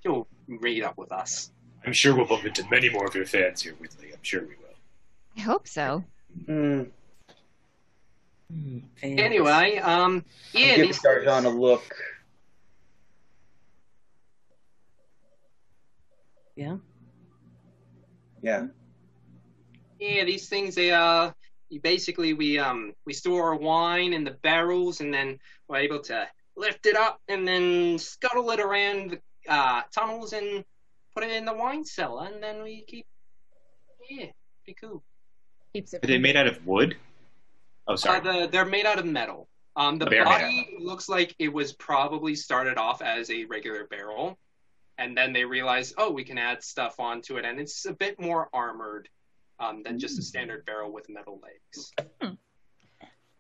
[0.03, 1.51] she'll read up with us.
[1.85, 4.13] I'm sure we'll bump into many more of your fans here, Whitley.
[4.13, 4.75] I'm sure we will.
[5.37, 6.03] I hope so.
[6.49, 6.91] Mm.
[9.03, 11.83] Anyway, um, yeah, Give these, Darjan a look.
[16.55, 16.77] Yeah.
[18.43, 18.67] Yeah.
[19.99, 21.33] yeah, these things they uh,
[21.83, 26.27] basically we um we store our wine in the barrels and then we're able to
[26.57, 30.65] lift it up and then scuttle it around the uh, tunnels and
[31.15, 33.07] put it in the wine cellar and then we keep
[34.09, 34.27] yeah,
[34.65, 35.03] be cool.
[35.73, 36.05] Keeps it.
[36.05, 36.97] Are they made out of wood?
[37.87, 38.21] Oh, sorry.
[38.21, 39.49] Uh, the, they're made out of metal.
[39.77, 43.45] Um, the They are made body looks like it was probably started off as a
[43.45, 44.39] regular barrel,
[44.97, 48.19] and then they realized, oh, we can add stuff onto it, and it's a bit
[48.19, 49.09] more armored
[49.59, 51.93] um, than just a standard barrel with metal legs.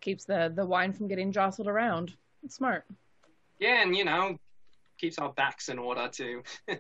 [0.01, 2.15] Keeps the the wine from getting jostled around.
[2.43, 2.85] It's smart.
[3.59, 4.37] Yeah, and you know,
[4.99, 6.43] keeps our backs in order too.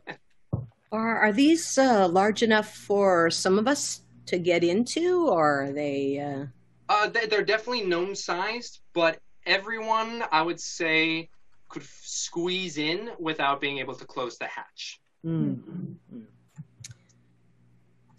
[0.93, 5.73] Are are these uh, large enough for some of us to get into, or are
[5.73, 6.21] they?
[6.21, 6.47] Uh...
[6.89, 11.29] Uh, they, they're definitely gnome sized, but everyone, I would say,
[11.69, 15.01] could f- squeeze in without being able to close the hatch.
[15.25, 15.61] Mm.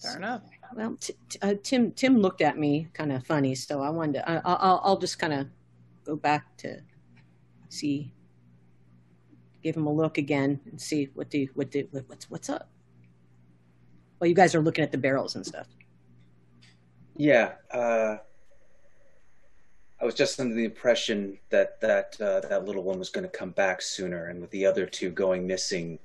[0.02, 0.42] Fair enough.
[0.76, 4.14] Well, t- t- uh, Tim Tim looked at me kind of funny, so I wanted
[4.14, 4.30] to.
[4.30, 5.48] I, I- I'll I'll just kind of
[6.04, 6.82] go back to
[7.70, 8.12] see,
[9.64, 12.70] give him a look again and see what the what the what, what's what's up.
[14.20, 15.68] Well, you guys are looking at the barrels and stuff.
[17.16, 17.54] Yeah.
[17.72, 18.18] Uh,
[20.00, 23.38] I was just under the impression that that uh, that little one was going to
[23.38, 25.98] come back sooner, and with the other two going missing,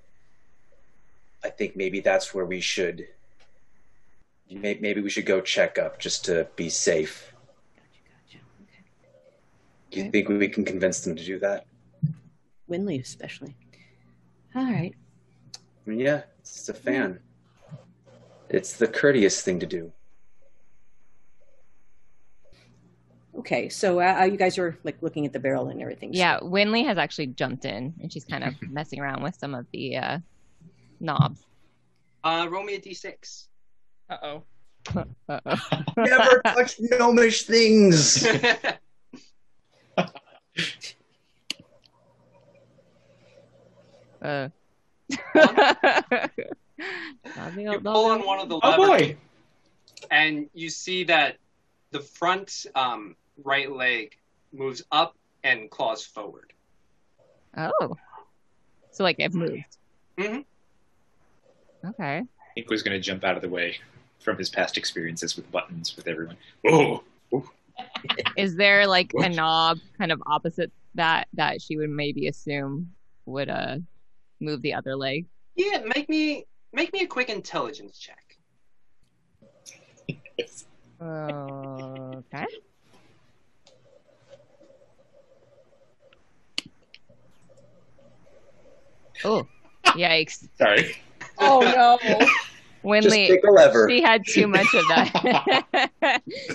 [1.45, 3.07] I think maybe that's where we should.
[4.51, 7.33] Maybe we should go check up just to be safe.
[9.91, 11.67] Do you think we can convince them to do that?
[12.69, 13.55] Winley, especially.
[14.55, 14.95] All right.
[15.87, 17.19] Yeah, it's a fan.
[18.49, 19.93] It's the courteous thing to do.
[23.39, 26.13] Okay, so uh, uh, you guys are like looking at the barrel and everything.
[26.13, 29.67] Yeah, Winley has actually jumped in and she's kind of messing around with some of
[29.73, 30.19] the uh,
[31.01, 31.45] knobs.
[32.25, 33.47] Uh, roll me a d6.
[34.11, 34.43] Uh oh.
[34.95, 35.57] Uh-oh.
[35.97, 38.27] Never touch gnomish things.
[44.23, 44.49] Uh.
[47.57, 49.17] you pull on one of the Oh, levers, boy.
[50.11, 51.39] and you see that
[51.91, 54.13] the front um, right leg
[54.53, 56.53] moves up and claws forward.
[57.57, 57.97] Oh.
[58.91, 59.65] So like it moved.
[60.19, 60.41] hmm
[61.85, 62.23] Okay.
[62.57, 63.77] Ink was going to jump out of the way
[64.21, 66.37] from his past experiences with buttons with everyone.
[66.67, 67.03] Oh,
[68.37, 72.93] Is there like a knob kind of opposite that that she would maybe assume
[73.25, 73.79] would uh
[74.41, 75.27] move the other leg?
[75.57, 78.37] Yeah, make me make me a quick intelligence check.
[81.01, 82.47] Okay.
[89.25, 89.47] Oh,
[89.87, 90.49] yikes!
[90.59, 90.97] Sorry.
[91.39, 92.27] Oh no.
[92.85, 95.65] Winley, take she had too much of that.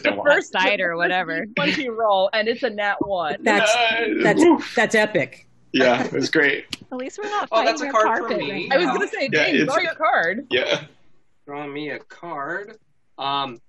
[0.03, 0.23] Don't.
[0.25, 1.45] First cider or whatever.
[1.55, 3.37] Once you roll, and it's a nat one.
[3.41, 3.73] That's
[4.21, 5.47] that's that's epic.
[5.71, 6.65] Yeah, it was great.
[6.91, 8.39] At least we're not Oh, fighting that's a a card for carpet.
[8.39, 8.51] me.
[8.69, 10.47] right I was gonna say, Yeah, Dane, it's- draw your card.
[10.49, 10.83] Yeah.
[11.45, 12.77] Draw me a card.
[13.17, 13.59] Um,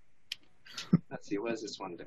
[1.10, 2.04] let's see, what does this one do?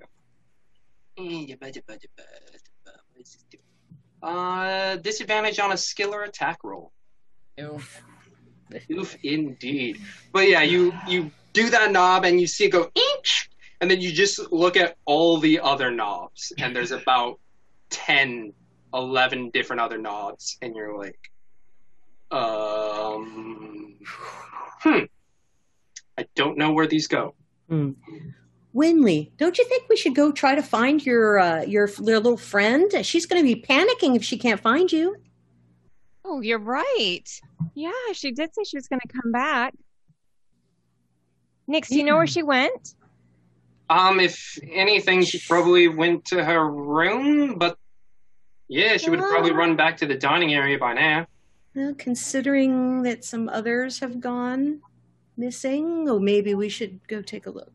[4.21, 6.91] Uh, disadvantage on a skill or attack roll.
[7.59, 8.03] Oof.
[8.91, 9.99] Oof, indeed.
[10.31, 13.49] But yeah, you you do that knob and you see it go inch,
[13.81, 17.39] and then you just look at all the other knobs, and there's about
[17.89, 18.53] 10,
[18.93, 21.19] 11 different other knobs, and you're like,
[22.31, 23.95] um,
[24.81, 25.03] hmm,
[26.17, 27.35] I don't know where these go.
[27.67, 27.91] Hmm.
[28.73, 32.37] Winley, don't you think we should go try to find your uh, your, your little
[32.37, 32.89] friend?
[33.05, 35.17] She's going to be panicking if she can't find you.
[36.23, 37.23] Oh, you're right.
[37.73, 39.73] Yeah, she did say she was going to come back.
[41.67, 42.95] Nix, do you know where she went?
[43.89, 47.77] Um, if anything, she probably went to her room, but
[48.69, 51.27] yeah, she would probably run back to the dining area by now.
[51.75, 54.81] Well, considering that some others have gone
[55.35, 57.73] missing, or maybe we should go take a look.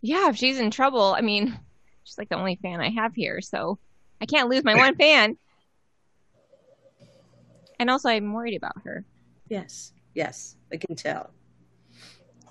[0.00, 1.58] Yeah, if she's in trouble, I mean,
[2.04, 3.78] she's like the only fan I have here, so
[4.20, 5.36] I can't lose my one fan.
[7.80, 9.04] And also, I'm worried about her.
[9.48, 11.30] Yes, yes, I can tell.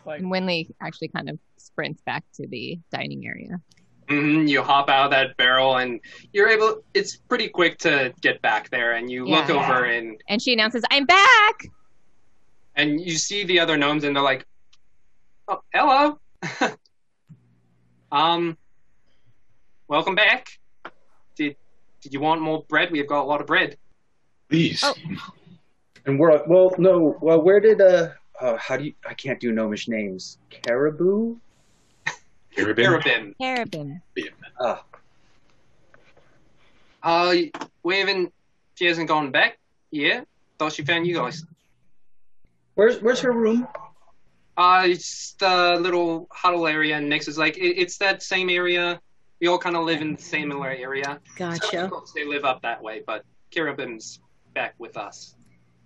[0.06, 3.60] Like, And Winley actually kind of sprints back to the dining area.
[4.10, 6.00] hmm you hop out of that barrel, and
[6.32, 6.82] you're able.
[6.94, 9.56] It's pretty quick to get back there, and you look Yeah.
[9.56, 11.68] over and And she announces, I'm back!
[12.76, 14.46] and you see the other gnomes, and they're like,
[15.48, 16.20] "Oh, hello."
[18.12, 18.58] um,
[19.88, 20.60] welcome back.
[21.36, 21.56] Did
[22.02, 22.92] did you want more bread?
[22.92, 23.78] We've got a lot of bread.
[24.50, 24.82] please.
[24.84, 24.94] Oh.
[26.06, 27.18] And we're well, no.
[27.20, 28.94] Well, where did uh, uh how do you?
[29.06, 30.38] I can't do gnomish names.
[30.50, 31.36] Caribou.
[32.56, 33.36] Carabin.
[33.36, 33.36] Carabin.
[33.42, 34.02] Carabin.
[34.58, 34.84] Ah,
[37.04, 37.36] Uh,
[37.84, 38.34] we haven't.
[38.76, 39.58] She hasn't gone back.
[39.92, 40.22] Yeah,
[40.58, 41.44] thought she found you guys.
[42.76, 43.68] where's where's her room?
[44.58, 49.00] Uh, it's the little huddle area, and Nix is like, it, it's that same area.
[49.40, 51.20] We all kind of live in the similar area.
[51.36, 51.84] Gotcha.
[51.84, 54.20] Of course, they live up that way, but Carabin's
[54.56, 55.36] back with us.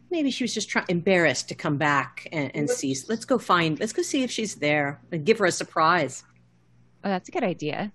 [0.10, 2.96] Maybe she was just trying embarrassed to come back and, and see.
[3.10, 3.78] Let's go find.
[3.78, 6.24] Let's go see if she's there and give her a surprise.
[7.04, 7.92] Oh, that's a good idea.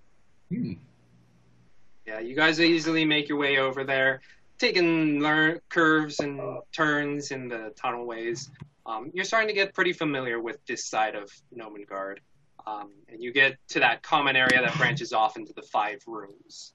[0.50, 4.20] Yeah, you guys easily make your way over there,
[4.58, 6.40] taking lear- curves and
[6.72, 8.50] turns in the tunnelways.
[8.86, 12.18] Um, you're starting to get pretty familiar with this side of Gnomengarde.
[12.66, 16.72] Um, and you get to that common area that branches off into the five rooms.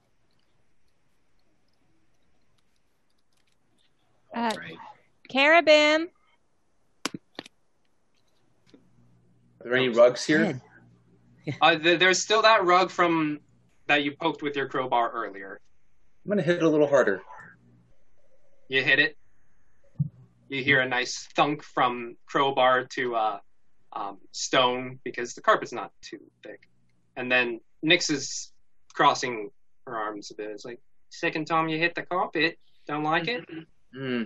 [4.34, 4.52] Uh,
[5.30, 6.06] Carabin.
[9.60, 10.60] Are there any rugs here?
[11.44, 11.54] Good.
[11.60, 13.40] Uh, th- there's still that rug from
[13.86, 15.60] that you poked with your crowbar earlier.
[16.24, 17.22] I'm gonna hit it a little harder.
[18.68, 19.16] You hit it.
[20.52, 23.38] You hear a nice thunk from crowbar to uh,
[23.94, 26.68] um, stone because the carpet's not too thick.
[27.16, 28.52] And then Nyx is
[28.92, 29.48] crossing
[29.86, 30.50] her arms a bit.
[30.50, 32.58] It's like, second time you hit the carpet.
[32.86, 33.46] Don't like it?
[33.96, 34.24] Hmm.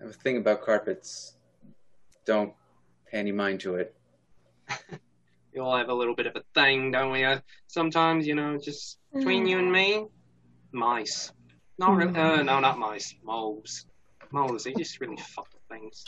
[0.00, 1.36] I have a thing about carpets.
[2.26, 2.52] Don't
[3.08, 3.94] pay any mind to it.
[5.52, 7.24] We all have a little bit of a thing, don't we?
[7.24, 10.06] Uh, sometimes, you know, just between you and me,
[10.70, 11.32] mice.
[11.76, 12.16] Not really.
[12.16, 13.16] Uh, no, not mice.
[13.24, 13.84] Moles.
[14.32, 14.64] Moles.
[14.64, 16.04] They just really fuck things.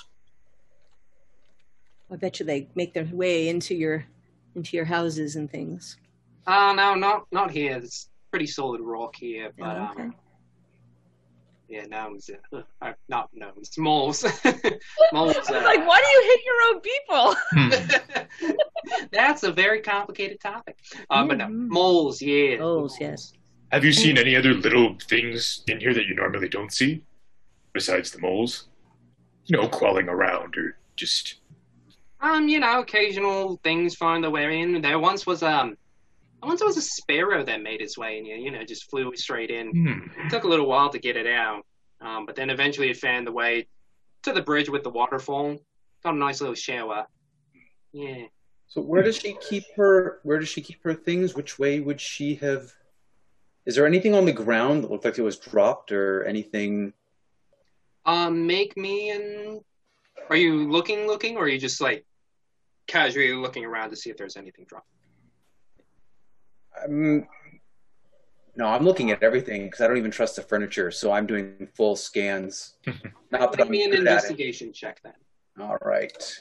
[2.11, 4.05] I bet you they make their way into your
[4.55, 5.97] into your houses and things.
[6.47, 7.77] Uh, no, not not here.
[7.77, 10.03] It's pretty solid rock here, but Oh, okay.
[10.03, 10.15] um,
[11.69, 12.29] yeah, gnomes.
[12.53, 13.71] Uh, uh, not gnomes.
[13.79, 14.23] Moles.
[15.13, 15.37] moles.
[15.51, 16.81] I Uh, like, why do you hit your own
[18.51, 18.57] people?
[19.13, 20.77] That's a very complicated topic.
[21.09, 21.69] Uh, but no, Mm.
[21.69, 22.21] moles.
[22.21, 22.59] Yeah.
[22.59, 23.33] Moles, yes.
[23.71, 27.03] Have you seen any other little things in here that you normally don't see,
[27.73, 28.69] besides the moles?
[29.45, 31.37] You know, crawling around or just.
[32.21, 34.81] Um, you know, occasional things find their way in.
[34.81, 35.77] There once was um,
[36.43, 38.37] once was a sparrow that made its way in here.
[38.37, 39.71] You know, just flew straight in.
[39.71, 40.27] Hmm.
[40.27, 41.65] It took a little while to get it out,
[42.01, 43.67] um, but then eventually it found the way
[44.23, 45.59] to the bridge with the waterfall.
[46.03, 47.07] Got a nice little shower.
[47.93, 48.25] Yeah.
[48.69, 50.21] So where does she keep her?
[50.23, 51.35] Where does she keep her things?
[51.35, 52.73] Which way would she have?
[53.67, 56.93] Is there anything on the ground that looked like it was dropped or anything?
[58.05, 59.61] Um, make me and.
[60.31, 62.05] Are you looking, looking, or are you just like
[62.87, 64.87] casually looking around to see if there's anything dropped?
[66.85, 67.27] Um,
[68.57, 70.91] no, I'm looking at everything because I don't even trust the furniture.
[70.91, 72.75] So I'm doing full scans.
[73.31, 75.15] Not that Make I'm me an good investigation check then.
[75.61, 76.41] All right.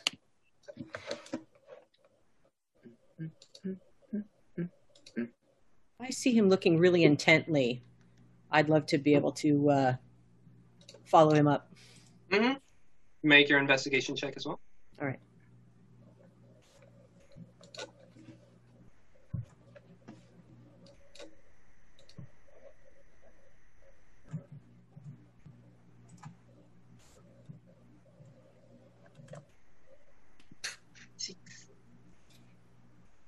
[6.01, 7.83] I see him looking really intently.
[8.51, 9.93] I'd love to be able to uh,
[11.11, 11.71] follow him up.
[12.31, 12.53] Mm-hmm.
[13.23, 14.59] Make your investigation check as well.
[14.99, 15.19] All right.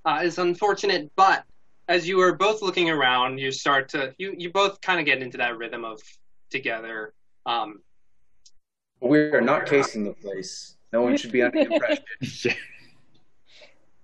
[0.05, 1.45] uh, is unfortunate, but
[1.87, 5.21] as you are both looking around, you start to you you both kind of get
[5.21, 6.01] into that rhythm of
[6.49, 7.13] together.
[7.45, 7.81] Um,
[9.01, 10.75] We are not casing the place.
[10.91, 12.55] No one should be under the impression.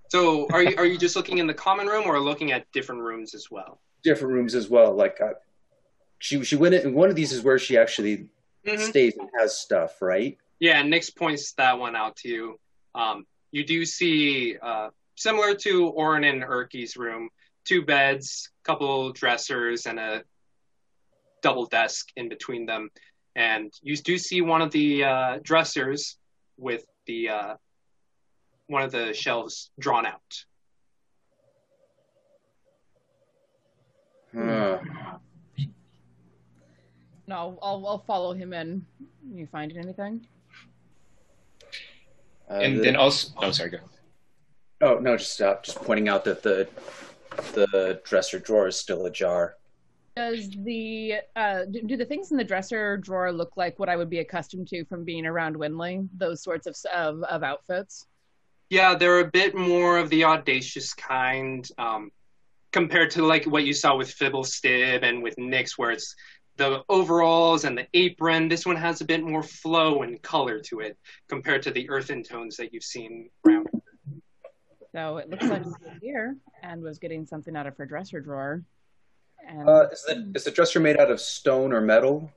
[0.08, 3.02] so are you are you just looking in the common room or looking at different
[3.02, 3.80] rooms as well?
[4.02, 4.94] Different rooms as well.
[4.94, 5.34] Like uh,
[6.18, 6.94] she she went in.
[6.94, 8.28] One of these is where she actually
[8.66, 8.78] Mhm.
[8.78, 10.36] stays and has stuff, right?
[10.58, 12.60] Yeah, Nix points that one out to you.
[12.94, 17.30] Um, you do see, uh, similar to Orin and Erky's room,
[17.64, 20.22] two beds, couple dressers, and a
[21.40, 22.90] double desk in between them.
[23.36, 26.18] And you do see one of the uh, dressers
[26.58, 27.54] with the uh,
[28.66, 30.20] one of the shelves drawn out.
[34.34, 34.78] Huh.
[37.26, 38.84] No, I'll I'll follow him in.
[39.32, 40.26] You find anything?
[42.50, 43.78] Uh, and the- then also, oh, sorry, go.
[44.82, 46.68] Oh no, just uh, just pointing out that the
[47.54, 49.56] the dresser drawer is still ajar.
[50.16, 53.96] Does the uh, do, do the things in the dresser drawer look like what I
[53.96, 56.08] would be accustomed to from being around Winley?
[56.16, 58.06] Those sorts of of, of outfits.
[58.70, 62.10] Yeah, they're a bit more of the audacious kind um,
[62.72, 66.14] compared to like what you saw with Fibblestib and with Nyx, where it's
[66.56, 68.48] the overalls and the apron.
[68.48, 70.98] This one has a bit more flow and color to it
[71.28, 73.66] compared to the earthen tones that you've seen around.
[74.92, 78.62] So it looks like she's here and was getting something out of her dresser drawer.
[79.46, 82.30] And Uh, is the is the dresser made out of stone or metal?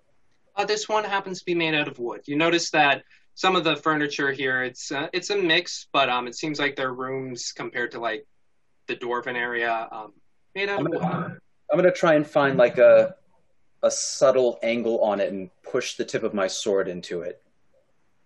[0.55, 2.21] Uh, this one happens to be made out of wood.
[2.25, 3.03] You notice that
[3.35, 6.75] some of the furniture here, it's uh, it's a mix, but um, it seems like
[6.75, 8.25] their rooms compared to like
[8.87, 10.13] the dwarven area, um,
[10.55, 11.01] made out of wood.
[11.03, 13.15] I'm gonna try and find like a
[13.83, 17.42] a subtle angle on it and push the tip of my sword into it.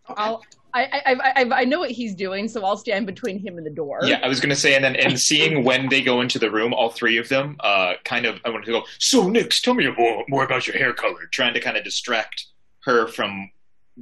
[0.09, 0.43] I'll,
[0.73, 3.65] I, I, I, I, I know what he's doing, so I'll stand between him and
[3.65, 3.99] the door.
[4.03, 6.73] Yeah, I was gonna say, and then and seeing when they go into the room,
[6.73, 8.83] all three of them, uh, kind of, I wanted to go.
[8.99, 11.27] So, Nix, tell me more, more about your hair color.
[11.31, 12.45] Trying to kind of distract
[12.83, 13.49] her from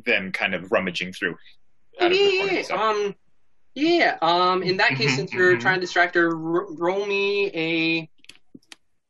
[0.06, 1.38] them, kind of rummaging through.
[2.02, 3.16] out of Yeah, um,
[3.76, 4.18] yeah.
[4.22, 5.62] Um, in that case, Mhm, since you're mhm.
[5.62, 8.10] trying to distract her, ro- roll me a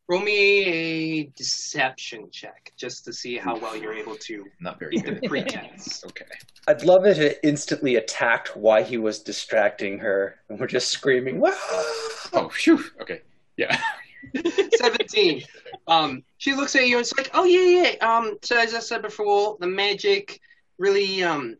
[0.08, 4.92] roll me a deception check just to see how well you're able to Not very
[4.92, 5.30] beat the good.
[5.30, 6.04] pretense.
[6.06, 6.26] Okay.
[6.68, 10.90] I'd love it if it instantly attacked why he was distracting her, and we're just
[10.90, 11.40] screaming.
[11.40, 11.52] "Wah!"
[12.34, 12.84] Oh, phew.
[13.02, 13.22] Okay.
[13.58, 13.76] Yeah.
[14.78, 15.44] 17.
[15.88, 18.08] Um, she looks at you and it's like, oh, yeah, yeah.
[18.08, 20.40] Um, so as I said before, the magic
[20.78, 21.58] really, um,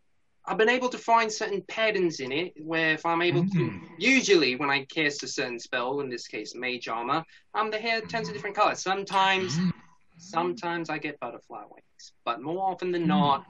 [0.48, 3.86] I've been able to find certain patterns in it where if I'm able to, hmm.
[3.98, 7.24] usually when I cast a certain spell, in this case, mage armor,
[7.54, 8.36] um, the hair turns a hmm.
[8.36, 8.76] different color.
[8.76, 9.70] Sometimes, hmm.
[10.18, 13.46] sometimes I get butterfly wings, but more often than not,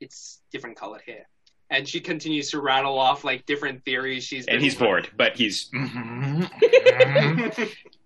[0.00, 1.26] it's different colored hair.
[1.70, 5.36] And she continues to rattle off like different theories she's And been he's bored, but
[5.36, 5.70] he's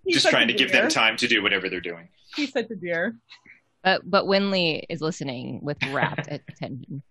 [0.05, 2.09] He's just such trying a to give them time to do whatever they're doing.
[2.35, 3.17] He's such a dear.
[3.83, 7.01] But but Winley is listening with rapt attention.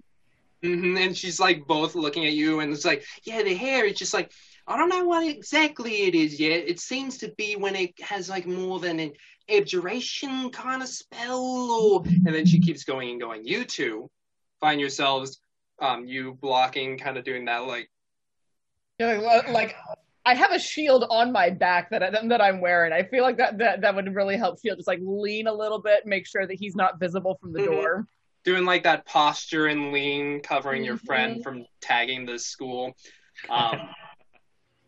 [0.65, 3.99] Hmm And she's like both looking at you, and it's like, yeah, the hair is
[3.99, 4.33] just like,
[4.67, 6.65] I don't know what exactly it is yet.
[6.67, 9.12] It seems to be when it has like more than an
[9.51, 13.45] abjuration kind of spell, or and then she keeps going and going.
[13.47, 14.11] You two
[14.61, 15.39] find yourselves,
[15.81, 17.91] um, you blocking, kind of doing that, like,
[18.99, 19.77] Yeah, like,
[20.25, 22.93] I have a shield on my back that I, that I'm wearing.
[22.93, 25.81] I feel like that, that that would really help Shield just like lean a little
[25.81, 27.67] bit, make sure that he's not visible from the Mhm.
[27.67, 28.07] door.
[28.45, 31.07] Doing like that posture and lean, covering your Mhm.
[31.07, 32.95] friend from tagging the school.
[33.49, 33.88] Um,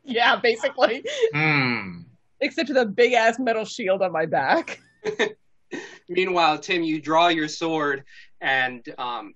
[0.08, 1.04] Yeah, basically.
[1.34, 2.02] Hmm.
[2.40, 4.78] Except with a big ass metal shield on my back.
[6.08, 8.04] Meanwhile, Tim, you draw your sword
[8.40, 9.34] and um,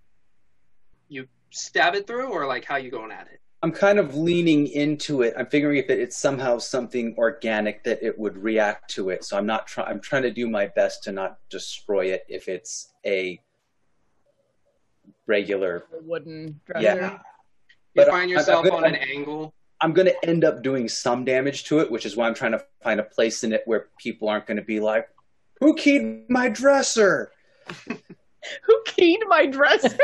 [1.08, 3.40] you stab it through, or like how you going at it?
[3.64, 5.34] I'm kind of leaning into it.
[5.36, 9.24] I'm figuring if it, it's somehow something organic that it would react to it.
[9.24, 9.88] So I'm not trying.
[9.88, 13.40] I'm trying to do my best to not destroy it if it's a
[15.30, 15.84] regular.
[16.02, 16.84] Wooden dresser.
[16.84, 17.12] Yeah.
[17.12, 17.18] You
[17.94, 19.54] But find yourself I'm- on an angle.
[19.82, 22.52] I'm going to end up doing some damage to it, which is why I'm trying
[22.52, 25.08] to find a place in it where people aren't going to be like,
[25.60, 27.32] "Who keyed my dresser?"
[28.66, 29.96] Who keyed my dresser?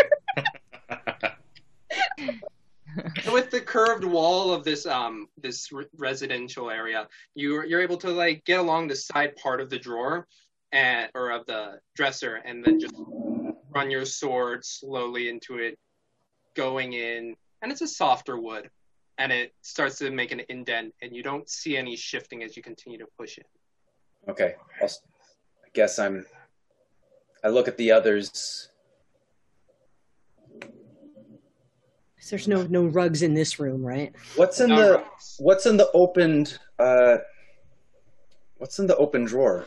[3.33, 8.11] with the curved wall of this um this re- residential area, you're you're able to
[8.11, 10.27] like get along the side part of the drawer,
[10.73, 12.95] and or of the dresser, and then just
[13.77, 15.79] run your sword slowly into it,
[16.55, 18.71] going in, and it's a softer wood,
[19.19, 22.63] and it starts to make an indent, and you don't see any shifting as you
[22.63, 23.47] continue to push it.
[24.31, 25.03] Okay, I'll, s-
[25.65, 26.25] I guess I'm.
[27.45, 28.71] I look at the others.
[32.31, 34.13] There's no no rugs in this room, right?
[34.37, 35.05] What's in the
[35.39, 36.59] What's in the opened?
[36.79, 37.19] Uh,
[38.57, 39.67] what's in the open drawer?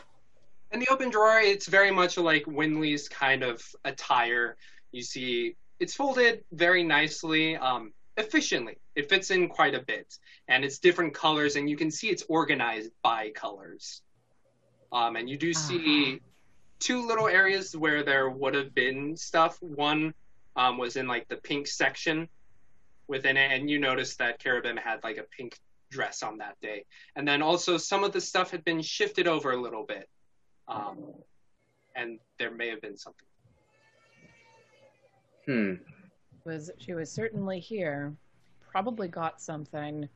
[0.72, 4.56] In the open drawer, it's very much like Winley's kind of attire.
[4.92, 8.78] You see, it's folded very nicely, um, efficiently.
[8.94, 10.16] It fits in quite a bit,
[10.46, 14.02] and it's different colors, and you can see it's organized by colors.
[14.92, 16.20] Um, and you do see
[16.78, 19.56] two little areas where there would have been stuff.
[19.60, 20.14] One
[20.56, 22.28] um, was in like the pink section
[23.08, 25.58] within it, and you noticed that Carabim had like a pink
[25.90, 26.84] dress on that day.
[27.16, 30.08] And then also some of the stuff had been shifted over a little bit.
[30.68, 31.14] Um,
[31.96, 33.26] and there may have been something.
[35.46, 35.74] Hmm.
[36.44, 38.14] was she was certainly here,
[38.70, 40.08] probably got something,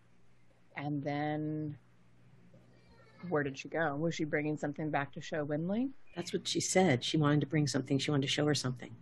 [0.76, 1.76] and then
[3.28, 3.96] where did she go?
[3.96, 5.90] Was she bringing something back to show Winley?
[6.14, 7.02] That's what she said.
[7.02, 7.98] She wanted to bring something.
[7.98, 8.94] She wanted to show her something.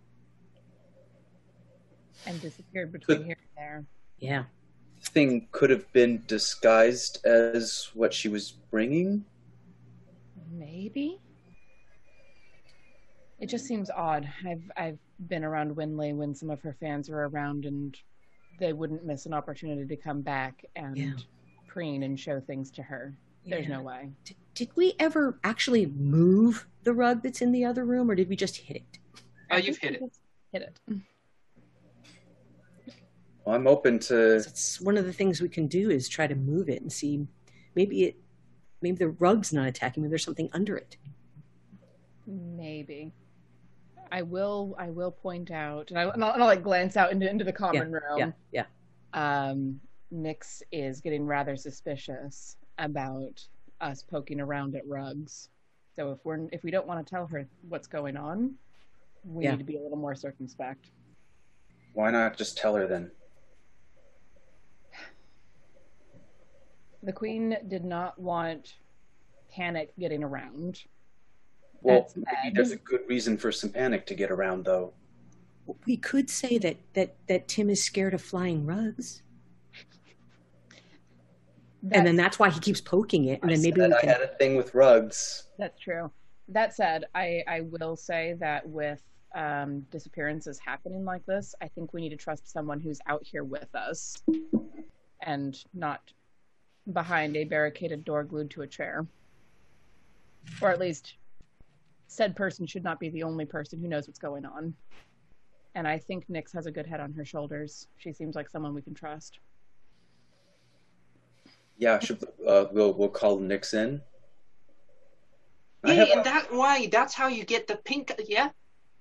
[2.27, 3.85] And disappeared between here and there.
[4.19, 4.45] Yeah.
[5.03, 9.25] Thing could have been disguised as what she was bringing.
[10.53, 11.21] Maybe.
[13.43, 14.33] It just seems odd.
[14.47, 17.99] I've I've been around Winley when some of her fans were around, and
[18.61, 21.15] they wouldn't miss an opportunity to come back and Yeah.
[21.67, 23.17] preen and show things to her.
[23.45, 23.79] There's Yeah.
[23.79, 24.13] no way.
[24.25, 28.29] Did, did we ever actually move the rug that's in the other room, or did
[28.29, 28.99] we just hit it?
[29.51, 30.03] Oh, you've hit it.
[30.53, 31.01] Hit it.
[33.45, 34.37] Well, I'm open to.
[34.37, 37.27] It's one of the things we can do is try to move it and see
[37.75, 38.17] maybe it
[38.83, 40.05] maybe the rug's not attacking.
[40.05, 40.97] Maybe there's something under it.
[42.25, 43.13] Maybe.
[44.13, 44.77] I will.
[44.79, 47.45] I will point out, and, I, and I'll, and I'll like glance out into into
[47.45, 48.35] the common yeah, room.
[48.53, 48.65] Yeah,
[49.15, 49.49] yeah.
[49.49, 53.43] Um, Nix is getting rather suspicious about
[53.81, 55.49] us poking around at rugs.
[55.97, 58.55] So if we're if we don't want to tell her what's going on,
[59.25, 59.53] we Yeah.
[59.53, 60.91] need to be a little more circumspect.
[61.95, 63.11] Why not just tell her then?
[67.03, 68.75] The queen did not want
[69.51, 70.83] panic getting around.
[71.83, 72.55] Well, That's maybe bad.
[72.55, 74.93] there's a good reason for some panic to get around, though.
[75.87, 79.23] We could say that that that Tim is scared of flying rugs,
[81.91, 83.41] and then that's why he keeps poking it.
[83.43, 85.49] And then maybe Said we I had a thing with rugs.
[85.59, 86.11] That's true.
[86.49, 89.01] That said, I, I will say that with
[89.35, 93.45] um, disappearances happening like this, I think we need to trust someone who's out here
[93.45, 94.17] with us
[95.23, 96.01] and not
[96.93, 99.07] behind a barricaded door glued to a chair.
[100.61, 101.15] Or at least,
[102.13, 104.75] said person should not be the only person who knows what's going on.
[105.75, 107.89] And I think Nyx has a good head on her shoulders.
[107.97, 109.39] She seems like someone we can trust.
[111.79, 114.03] Yeah, should, uh, we'll we'll call Nix in.
[115.85, 118.13] I Yeah, have and a- that why that's how you get the pink.
[118.29, 118.51] Yeah.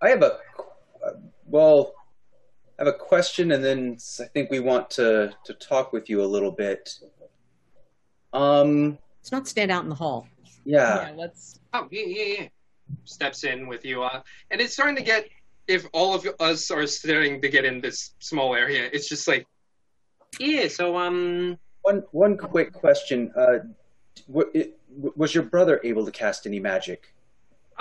[0.02, 0.40] I have a
[1.06, 1.12] uh,
[1.46, 1.94] well,
[2.80, 6.24] I have a question, and then I think we want to to talk with you
[6.24, 6.90] a little bit.
[8.34, 10.28] Um, Let's not stand out in the hall.
[10.64, 11.60] yeah, let's.
[11.74, 12.48] Oh yeah, yeah, yeah.
[13.06, 15.28] Steps in with you, uh, and it's starting to get.
[15.68, 19.46] If all of us are starting to get in this small area, it's just like,
[20.40, 20.68] yeah.
[20.68, 23.32] So um, one one quick question.
[23.36, 23.60] Uh,
[24.28, 24.74] w-
[25.16, 27.14] was your brother able to cast any magic?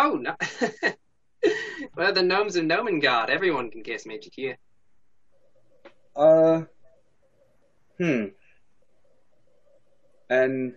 [0.00, 0.34] oh no.
[1.96, 3.30] well, the gnome's a gnome god.
[3.30, 4.58] Everyone can cast magic here.
[6.16, 6.62] Uh,
[7.98, 8.26] hmm.
[10.28, 10.74] And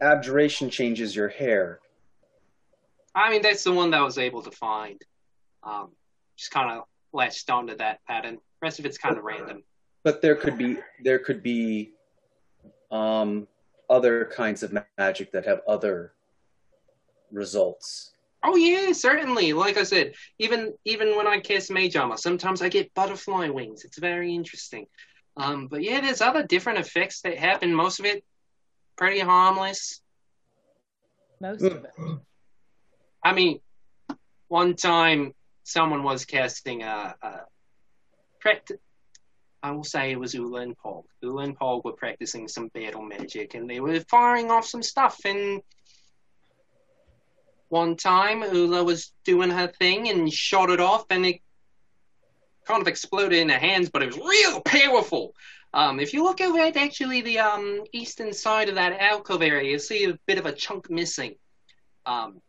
[0.00, 1.80] abjuration changes your hair.
[3.18, 5.00] I mean, that's the one that I was able to find.
[5.62, 5.90] Um,
[6.36, 8.38] just kind of latched onto that pattern.
[8.62, 9.64] rest of it's kind of random.
[10.04, 11.92] But there could be there could be
[12.90, 13.48] um
[13.90, 16.12] other kinds of magic that have other
[17.32, 18.12] results.
[18.44, 19.52] Oh yeah, certainly.
[19.52, 23.84] Like I said, even even when I cast mage armor, sometimes I get butterfly wings.
[23.84, 24.86] It's very interesting.
[25.36, 27.74] Um, but yeah, there's other different effects that happen.
[27.74, 28.24] Most of it
[28.96, 30.00] pretty harmless.
[31.40, 31.92] Most of it.
[33.22, 33.60] I mean,
[34.48, 37.30] one time someone was casting a, a
[38.44, 38.78] pract-
[39.62, 41.04] I will say it was Ula and Pog.
[41.20, 45.20] Ula and Pog were practicing some battle magic, and they were firing off some stuff.
[45.24, 45.60] And
[47.68, 51.40] one time, Ula was doing her thing and shot it off, and it
[52.66, 55.34] kind of exploded in her hands, but it was real powerful.
[55.74, 59.70] Um, if you look over at actually the um, eastern side of that alcove area,
[59.70, 61.34] you'll see a bit of a chunk missing.
[62.06, 62.40] Um,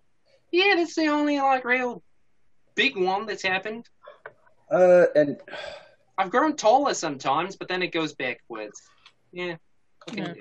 [0.52, 2.04] yeah, that's the only like real
[2.76, 3.88] big one that's happened.
[4.72, 5.38] Uh, and
[6.18, 8.82] I've grown taller sometimes, but then it goes backwards.
[9.32, 9.56] Yeah.
[10.10, 10.22] Okay.
[10.22, 10.34] Yeah.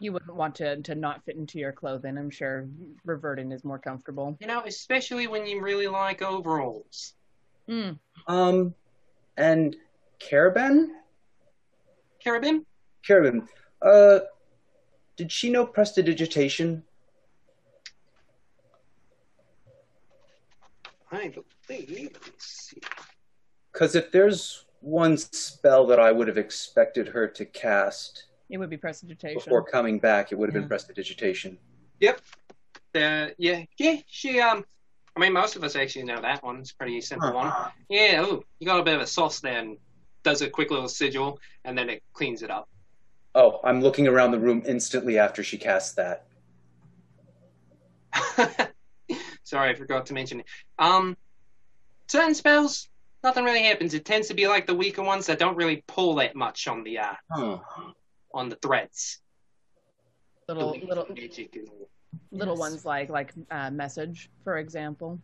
[0.00, 2.18] You wouldn't want to to not fit into your clothing.
[2.18, 2.68] I'm sure
[3.04, 4.36] reverting is more comfortable.
[4.40, 7.14] You know, especially when you really like overalls.
[7.68, 7.98] Mm.
[8.26, 8.74] um,
[9.38, 9.74] and
[10.20, 10.88] Carabin,
[12.24, 12.64] Carabin?
[13.08, 13.48] Carabin,
[13.80, 14.20] uh,
[15.16, 16.82] did she know prestidigitation?
[21.14, 21.32] I
[21.68, 22.10] believe.
[22.24, 22.80] Let's see.
[23.72, 28.70] Because if there's one spell that I would have expected her to cast It would
[28.70, 29.40] be prestidigitation.
[29.42, 30.60] before coming back, it would have Yeah.
[30.62, 31.58] been prestidigitation.
[32.00, 32.20] Yep.
[32.94, 33.96] Uh, yeah, yeah.
[34.06, 34.64] She um.
[35.16, 36.58] I mean, most of us actually know that one.
[36.58, 37.52] It's a pretty simple one.
[37.88, 38.24] Yeah.
[38.26, 39.78] Oh, you got a bit of a sauce there, and
[40.24, 42.68] does a quick little sigil, and then it cleans it up.
[43.36, 46.26] Oh, I'm looking around the room instantly after she casts that.
[49.54, 50.46] Sorry, I forgot to mention it.
[50.80, 51.16] Um,
[52.08, 52.88] certain spells,
[53.22, 53.94] nothing really happens.
[53.94, 56.82] It tends to be like the weaker ones that don't really pull that much on
[56.82, 57.58] the uh, Huh.
[58.34, 59.20] on the threads.
[60.48, 61.88] little The little magic and all.
[62.32, 65.20] little ones like like uh, message, for example.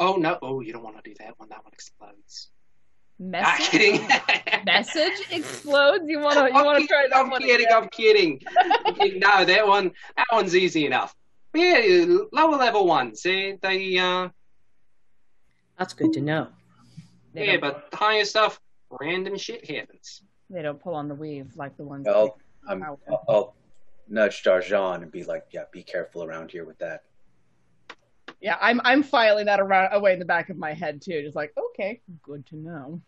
[0.00, 0.38] Oh no!
[0.42, 1.48] Oh, you don't want to do that one.
[1.50, 2.48] That one explodes.
[2.50, 3.68] Ah, Message.
[3.70, 4.08] kidding.
[4.66, 6.02] message explodes.
[6.08, 7.42] You wanna you wanna try that I'm one?
[7.42, 7.68] kidding.
[7.72, 8.42] I'm kidding.
[8.86, 9.20] I'm kidding.
[9.20, 9.92] No, that one.
[10.16, 11.14] That one's easy enough.
[11.52, 13.22] But yeah, lower level ones.
[13.22, 14.28] They, they uh,
[15.78, 16.48] That's good to know.
[17.32, 18.60] They yeah, but the higher stuff,
[19.00, 20.22] random shit happens.
[20.50, 22.06] They don't pull on the weave like the ones.
[22.06, 22.34] Well, that-
[22.70, 22.98] I'm, Ow.
[23.08, 23.54] I'll, I'll
[24.08, 27.04] nudge Darjan and be like, yeah, be careful around here with that.
[28.40, 31.22] Yeah, I'm I'm filing that around away in the back of my head too.
[31.22, 33.00] Just like, okay, good to know.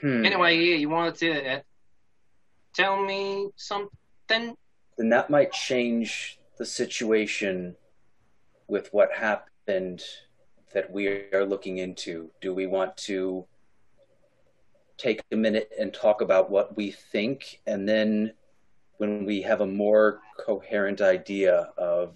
[0.00, 0.24] Hmm.
[0.24, 1.60] Anyway, yeah, you wanted to uh,
[2.72, 4.56] tell me something?
[5.00, 7.74] Then that might change the situation
[8.68, 10.02] with what happened
[10.74, 12.30] that we are looking into.
[12.42, 13.46] Do we want to
[14.98, 18.34] take a minute and talk about what we think and then
[18.98, 22.12] when we have a more coherent idea of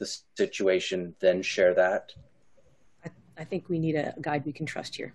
[0.00, 2.12] the situation then share that
[3.04, 5.14] I, I think we need a guide we can trust here.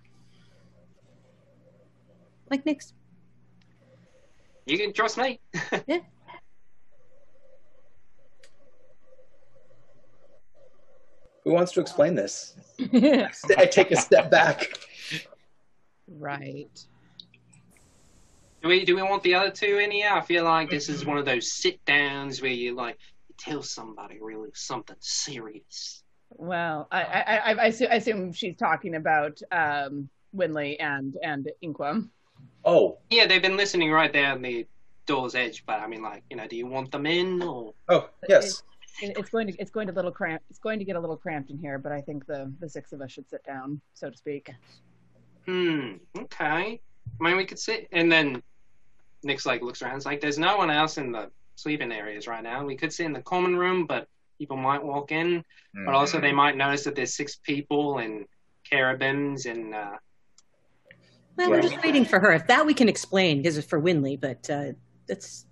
[2.48, 2.94] Like Nick's.
[4.64, 5.38] You can trust me.
[5.86, 5.98] Yeah.
[11.44, 12.54] who wants to explain this
[13.58, 14.78] i take a step back
[16.18, 16.86] right.
[18.62, 20.10] Do we do we want the other two in here?
[20.10, 23.62] I feel like this is one of those sit downs where you like you tell
[23.62, 26.02] somebody really something serious.
[26.28, 31.50] Well, I I I, I, assume, I assume she's talking about um Winley and and
[31.64, 32.06] Inqua.
[32.64, 34.66] oh Yeah, they've been listening right there on the
[35.06, 37.72] door's edge, but I mean, like, you know, do you want them in or?
[37.88, 38.62] oh yes It,
[39.02, 40.42] it's going to it's going to little cramp.
[40.50, 42.92] It's going to get a little cramped in here, but I think the the six
[42.92, 44.50] of us should sit down, so to speak.
[45.46, 45.94] Hmm.
[46.18, 46.80] Okay.
[47.20, 48.42] I mean, we could sit, and then
[49.22, 49.96] Nick's like looks around.
[49.96, 52.64] It's like there's no one else in the sleeping areas right now.
[52.64, 55.44] We could sit in the common room, but people might walk in.
[55.74, 58.26] But also, they might notice that there's six people and
[58.68, 59.74] carabins and.
[59.74, 59.96] uh
[61.36, 62.32] Well, we're just waiting for her.
[62.32, 64.72] If that we can explain, because it's for Winley, but uh,
[65.06, 65.46] that's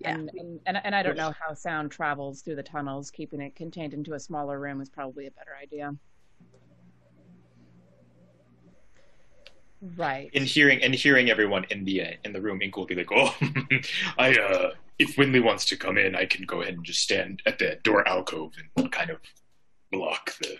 [0.00, 0.10] yeah.
[0.14, 3.10] And, and and and I don't know how sound travels through the tunnels.
[3.10, 5.94] Keeping it contained into a smaller room is probably a better idea.
[9.96, 10.28] Right.
[10.34, 13.10] in hearing and hearing everyone in the uh, in the room, Ink will be like,
[13.10, 13.34] "Oh,
[14.18, 17.40] I uh, if Winley wants to come in, I can go ahead and just stand
[17.46, 19.18] at the door alcove and kind of
[19.90, 20.58] block the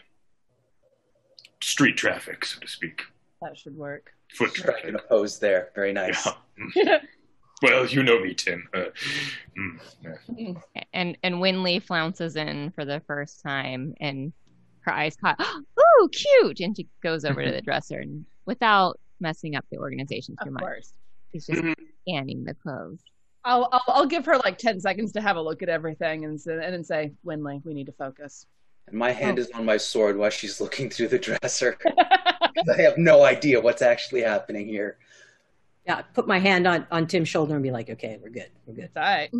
[1.62, 3.02] street traffic, so to speak,
[3.42, 4.14] That should work.
[4.32, 6.26] foot striking traffic." a pose there very nice
[6.74, 7.00] Yeah.
[7.62, 8.68] Well, you know me, Tim.
[8.74, 8.84] Uh,
[9.58, 10.54] mm, yeah.
[10.92, 14.32] And and Winley flounces in for the first time, and
[14.82, 15.38] her eyes caught.
[16.02, 16.60] Oh, cute!
[16.60, 20.54] And she goes over to the dresser, and without messing up the organization too Of
[20.54, 20.92] much, course.
[21.30, 21.74] she's just Mhm.
[22.08, 23.00] scanning the clothes.
[23.44, 26.36] I'll, I'll I'll give her like ten seconds to have a look at everything and
[26.38, 28.46] s- and then say, Winley, we need to focus.
[28.86, 29.42] And my hand Oh.
[29.42, 31.76] is on my sword while she's looking through the dresser.
[31.98, 34.96] I have no idea what's actually happening here.
[35.86, 38.50] Yeah, put my hand on, on Tim's shoulder and be like, okay, we're good.
[38.66, 38.84] We're good.
[38.84, 39.30] It's all right.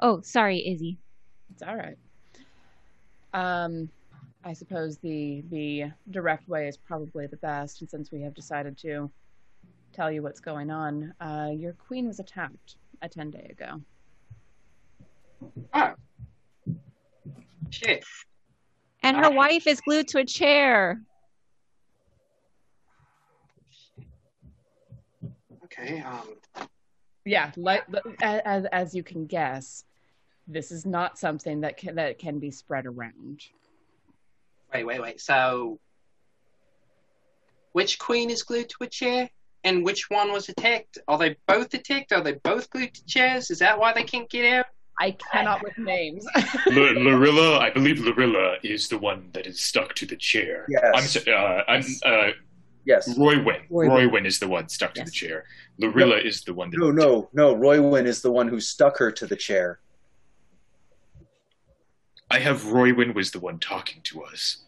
[0.00, 0.98] Oh, sorry, Izzy.
[1.52, 1.96] It's all right.
[3.32, 3.88] Um,
[4.44, 8.78] I suppose the the direct way is probably the best, and since we have decided
[8.78, 9.10] to
[9.92, 13.80] tell you what's going on, uh, your queen was attacked a ten day ago.
[15.72, 15.94] Oh.
[17.70, 18.04] Shit.
[19.02, 21.00] And her wife is glued to a chair.
[25.78, 26.00] Okay.
[26.00, 26.68] Um.
[27.24, 27.84] Yeah, like
[28.22, 29.84] as as you can guess,
[30.46, 33.40] this is not something that can that can be spread around.
[34.72, 35.20] Wait, wait, wait.
[35.20, 35.78] So,
[37.72, 39.30] which queen is glued to a chair,
[39.62, 40.98] and which one was attacked?
[41.08, 42.12] Are they both attacked?
[42.12, 43.50] Are they both glued to chairs?
[43.50, 44.66] Is that why they can't get out?
[45.00, 46.24] I cannot with names.
[46.36, 50.66] L- Lorilla, I believe Lorilla is the one that is stuck to the chair.
[50.68, 50.92] Yes.
[50.94, 52.30] I'm so, uh, I'm uh,
[52.84, 53.08] Yes.
[53.16, 53.68] Roywin.
[53.70, 54.10] Roywin.
[54.10, 55.44] Roywin is the one stuck to the chair.
[55.78, 56.78] Lorilla is the one that.
[56.78, 57.54] No, no, no.
[57.54, 59.80] Roywin is the one who stuck her to the chair.
[62.30, 64.58] I have Roywin was the one talking to us.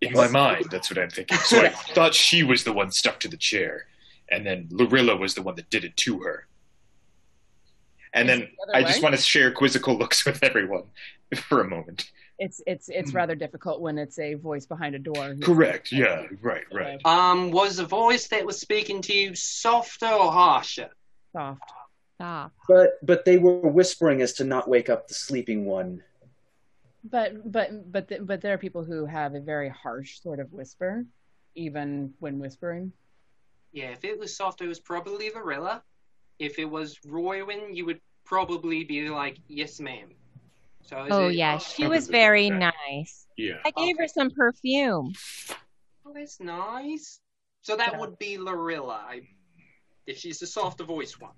[0.00, 1.36] In my mind, that's what I'm thinking.
[1.38, 3.86] So I thought she was the one stuck to the chair,
[4.30, 6.46] and then Lorilla was the one that did it to her.
[8.14, 10.84] And then other I just want to share quizzical looks with everyone
[11.36, 12.10] for a moment.
[12.40, 12.92] It's it's Hmm.
[12.94, 15.36] it's rather difficult when it's a voice behind a door.
[15.42, 15.92] Correct.
[15.92, 16.26] Yeah.
[16.40, 16.64] Right.
[16.72, 16.98] Right.
[17.04, 20.88] Um, was the voice that was speaking to you softer or harsher?
[21.32, 21.70] Soft.
[22.18, 22.54] Soft.
[22.66, 26.02] But but they were whispering as to not wake up the sleeping one.
[27.04, 30.50] But but but th- but there are people who have a very harsh sort of
[30.52, 31.04] whisper,
[31.54, 32.92] even when whispering.
[33.72, 35.82] Yeah, if it was soft, it was probably Lorilla.
[36.38, 40.08] If it was Roywin, you would probably be like, "Yes, ma'am."
[40.90, 43.28] So is Oh it- yeah, she was very nice.
[43.36, 43.58] Yeah.
[43.64, 45.14] I gave her some perfume.
[46.04, 47.20] Oh, that's nice.
[47.62, 49.20] So that would be Lorilla, I,
[50.08, 51.30] if she's the softer voice one.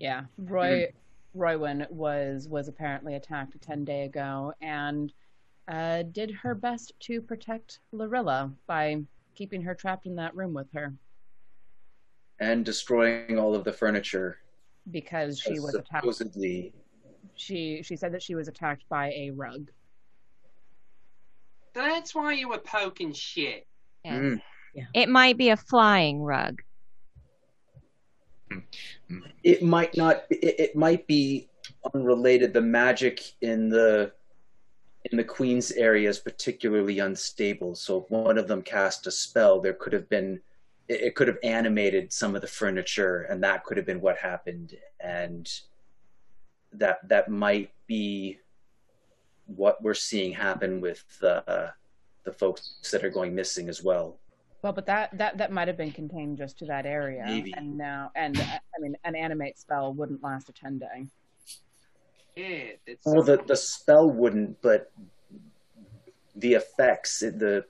[0.00, 0.88] Yeah, Roy
[1.36, 5.12] Roywin was was apparently attacked ten day ago and
[5.68, 9.02] uh, did her best to protect Lorilla by
[9.36, 10.94] keeping her trapped in that room with her
[12.40, 14.38] and destroying all of the furniture.
[14.90, 16.02] because she was attacked.
[16.02, 16.72] supposedly.
[17.36, 19.70] She she said that she was attacked by a rug.
[21.74, 23.66] That's why you were poking shit.
[24.04, 24.14] Yes.
[24.14, 24.40] Mm.
[24.94, 26.60] It might be a flying rug.
[29.42, 30.24] It might not.
[30.30, 31.48] It, it might be
[31.94, 32.52] unrelated.
[32.52, 34.12] The magic in the
[35.10, 37.74] in the queen's area is particularly unstable.
[37.74, 40.40] So if one of them cast a spell, there could have been.
[40.88, 44.16] It, it could have animated some of the furniture, and that could have been what
[44.18, 44.74] happened.
[45.00, 45.48] And
[46.72, 48.38] that that might be
[49.46, 51.72] what we're seeing happen with the
[52.24, 54.18] the folks that are going missing as well.
[54.62, 57.52] Well, but that that that might have been contained just to that area, Maybe.
[57.56, 61.06] and now and uh, I mean an animate spell wouldn't last a ten day.
[62.36, 64.92] Yeah, it's Well, the the spell wouldn't, but
[66.36, 67.64] the effects, it- the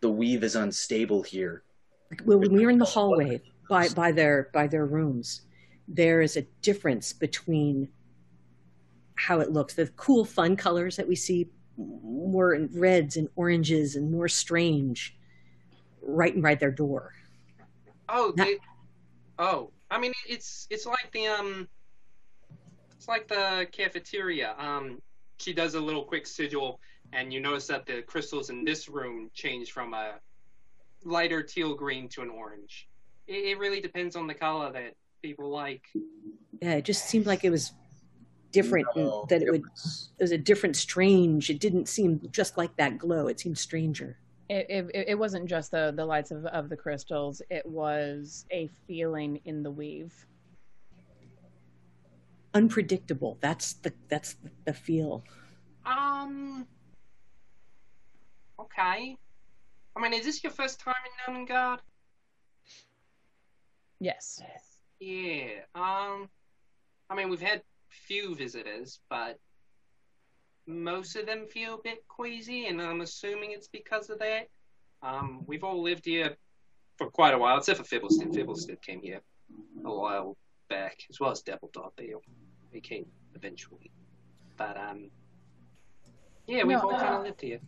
[0.00, 1.62] the weave is unstable here.
[2.26, 3.40] Well, when we were in the hallway
[3.70, 5.42] by, by their by their rooms,
[5.88, 7.88] there is a difference between
[9.16, 9.74] how it looks.
[9.74, 15.16] The cool, fun colors that we see, more in reds and oranges and more strange,
[16.02, 17.12] right right their door.
[18.08, 18.58] Oh, they,
[19.38, 19.70] oh.
[19.90, 21.68] I mean, it's it's like the um,
[22.96, 24.54] it's like the cafeteria.
[24.58, 25.00] Um,
[25.38, 26.80] she does a little quick sigil,
[27.12, 30.14] and you notice that the crystals in this room change from a
[31.04, 32.88] lighter teal green to an orange.
[33.26, 34.94] It, it really depends on the color that
[35.24, 35.88] people like.
[36.60, 37.72] Yeah, it just seemed like it was
[38.52, 38.86] different.
[38.94, 41.50] No, that it it would it was a different, strange.
[41.50, 43.28] It didn't seem just like that glow.
[43.28, 44.18] It seemed stranger.
[44.50, 48.68] It, it, it wasn't just the, the lights of, of the crystals, it was a
[48.86, 50.14] feeling in the weave.
[52.52, 53.38] Unpredictable.
[53.40, 55.24] That's the that's the feel.
[55.86, 56.66] Um.
[58.60, 59.16] Okay.
[59.96, 61.80] I mean, is this your first time in Gnomengarde?
[64.00, 64.42] Yes.
[65.04, 65.64] Yeah.
[65.74, 66.30] Um.
[67.10, 69.38] I mean, we've had few visitors, but
[70.66, 74.48] most of them feel a bit queasy, and I'm assuming it's because of that.
[75.02, 76.36] Um, we've all lived here
[76.96, 78.34] for quite a while, except for Fibblestib.
[78.34, 79.20] Fibblestib came here
[79.84, 80.38] a while
[80.70, 81.90] back, as well as Dabbledob.
[81.96, 82.14] They
[82.72, 83.90] they came eventually,
[84.56, 85.10] but um,
[86.46, 87.60] yeah, we've No, all kind uh, of lived here.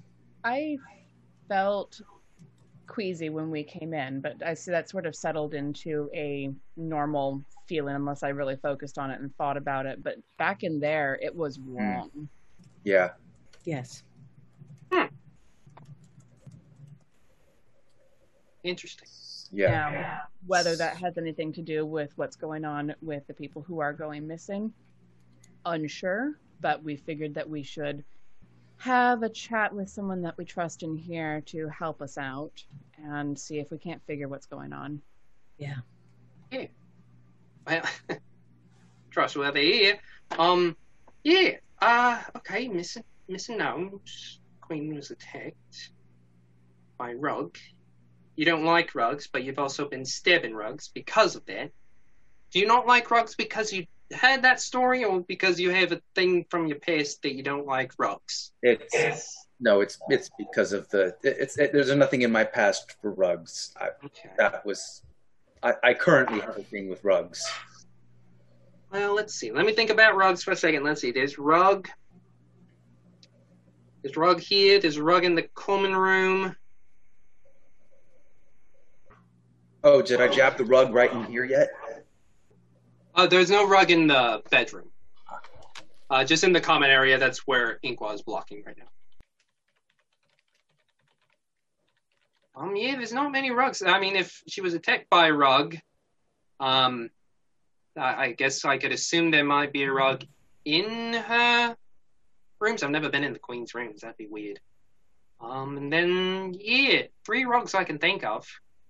[0.42, 0.78] I
[1.48, 2.00] felt
[2.86, 7.44] queasy when we came in, but I see that sort of settled into a normal
[7.66, 10.02] feeling unless I really focused on it and thought about it.
[10.02, 12.28] But back in there, it was wrong.
[12.84, 13.10] Yeah.
[13.64, 14.02] Yes.
[14.92, 15.06] Hmm.
[18.62, 19.08] Interesting.
[19.52, 19.70] Yeah.
[19.70, 23.80] Now, whether that has anything to do with what's going on with the people who
[23.80, 24.72] are going missing,
[25.64, 26.38] unsure.
[26.60, 28.04] But we figured that we should
[28.78, 32.62] have a chat with someone that we trust in here to help us out
[33.02, 35.00] and see if we can't figure what's going on.
[35.58, 35.76] Yeah.
[36.50, 36.66] Yeah.
[37.66, 37.82] Well,
[39.10, 39.98] trustworthy here.
[40.38, 40.76] Um,
[41.24, 41.52] yeah.
[41.80, 42.68] Uh, okay.
[42.68, 44.40] Missing, missing gnomes.
[44.60, 45.90] Queen was attacked
[46.98, 47.56] by Rug.
[48.36, 51.70] You don't like rugs, but you've also been stabbing rugs because of that.
[52.50, 56.00] Do you not like rugs because you had that story, or because you have a
[56.14, 58.52] thing from your past that you don't like rugs?
[58.62, 63.12] It's no, it's it's because of the it's it, there's nothing in my past for
[63.12, 63.74] rugs.
[63.80, 63.88] I,
[64.38, 65.02] That was
[65.62, 67.44] I, I currently have a thing with rugs.
[68.92, 69.50] Well, let's see.
[69.50, 70.84] Let me think about rugs for a second.
[70.84, 71.10] Let's see.
[71.10, 71.88] There's rug.
[74.02, 74.78] There's rug here.
[74.78, 76.54] There's rug in the common room.
[79.82, 81.70] Oh, did I jab the rug right in here yet?
[83.16, 84.90] Uh, there's no rug in the bedroom.
[86.08, 87.18] Uh, just in the common area.
[87.18, 88.84] That's where Inkwa is blocking right now.
[92.54, 93.82] Um, yeah, there's not many rugs.
[93.82, 95.76] I mean, if she was attacked by a rug,
[96.60, 97.10] um,
[97.96, 100.24] I, I guess I could assume there might be a rug
[100.64, 101.76] in her
[102.60, 102.82] rooms.
[102.82, 104.02] I've never been in the queen's rooms.
[104.02, 104.60] That'd be weird.
[105.40, 108.46] Um, and then yeah, three rugs I can think of.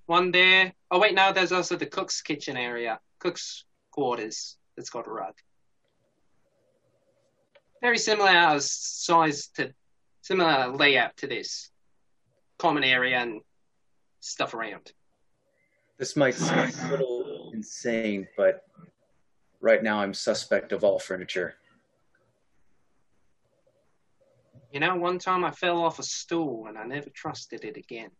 [0.06, 0.72] One there.
[0.90, 3.64] Oh wait, no, there's also the cook's kitchen area, cook's
[3.96, 4.58] quarters.
[4.76, 5.34] That's got a rug.
[7.80, 9.72] Very similar uh, size to,
[10.20, 11.70] similar layout to this.
[12.58, 13.40] Common area and
[14.20, 14.92] stuff around.
[15.98, 18.62] This might sound a little insane, but
[19.60, 21.54] right now I'm suspect of all furniture.
[24.72, 28.10] You know, one time I fell off a stool and I never trusted it again.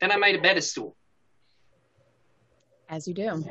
[0.00, 0.96] Then I made a better stool.
[2.88, 3.44] As you do.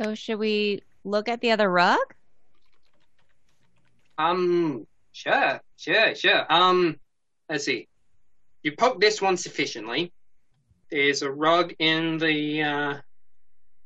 [0.00, 1.98] So should we look at the other rug?
[4.16, 6.50] Um, sure, sure, sure.
[6.50, 6.98] Um,
[7.50, 7.86] let's see.
[8.62, 10.10] You poke this one sufficiently.
[10.90, 12.94] There's a rug in the uh,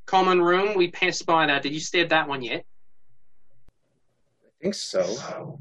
[0.07, 0.77] common room.
[0.77, 1.63] We passed by that.
[1.63, 2.65] Did you stab that one yet?
[4.45, 5.59] I think so.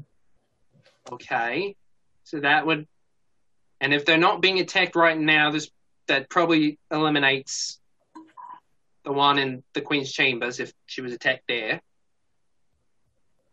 [1.10, 1.74] Okay.
[2.22, 2.86] So that would,
[3.80, 5.68] and if they're not being attacked right now, this
[6.06, 7.80] that probably eliminates
[9.04, 11.80] the one in the Queen's chambers if she was attacked there.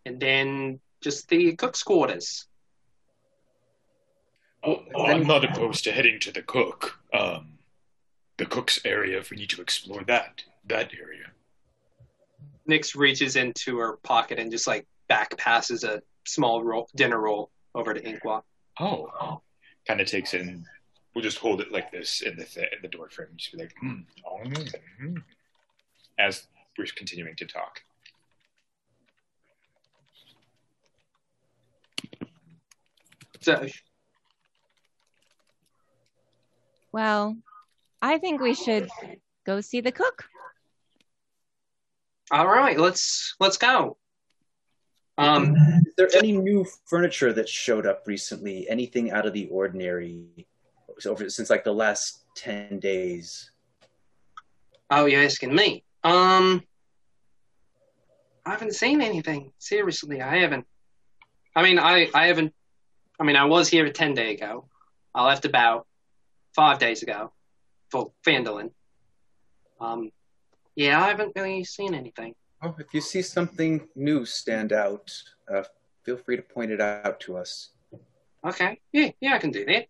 [0.06, 2.48] And then just the cook's quarters.
[4.64, 7.00] Um, I'm not opposed to heading to the cook.
[7.14, 7.60] Um,
[8.38, 11.26] the cook's area, if we need to explore that, that area.
[12.70, 17.50] Nyx reaches into her pocket and just like back passes a small roll, dinner roll
[17.76, 18.44] over to Inkwa.
[18.80, 19.42] Oh, oh.
[19.88, 20.66] kind of takes it and
[21.14, 23.30] we'll just hold it like this in the th- in the door frame.
[23.36, 25.24] Just be like, oh, mm,
[26.22, 26.48] as
[26.78, 27.82] we're continuing to talk.
[33.42, 33.66] So,
[36.92, 37.38] Well,
[38.02, 38.90] I think we should
[39.46, 40.26] go see the cook.
[42.30, 43.98] all right, let's let's go.
[45.18, 45.56] Um,
[45.86, 48.70] Is there any new furniture that showed up recently?
[48.70, 50.48] Anything out of the ordinary
[51.06, 53.52] over since like the last ten days?
[54.92, 55.84] oh, you're asking me.
[56.04, 56.64] Um,
[58.46, 59.52] I haven't seen anything.
[59.60, 60.66] Seriously, I haven't.
[61.56, 62.54] I mean, I I haven't.
[63.20, 64.68] I mean, I was here a ten day ago.
[65.14, 65.88] I left about
[66.56, 67.32] five days ago
[67.90, 68.72] for Phandalin.
[69.80, 70.12] Um,
[70.76, 72.34] yeah, I haven't really seen anything.
[72.62, 75.12] Oh, if you see something new stand out,
[75.54, 75.64] uh,
[76.04, 77.70] feel free to point it out to us.
[78.46, 79.88] Okay, yeah, yeah, I can do that.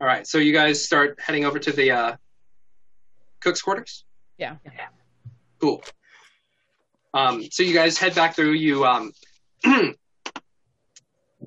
[0.00, 2.16] All right, so you guys start heading over to the uh,
[3.40, 4.04] cook's quarters.
[4.38, 4.56] Yeah.
[5.60, 5.82] Cool.
[7.14, 8.52] Um, so you guys head back through.
[8.52, 9.12] You um,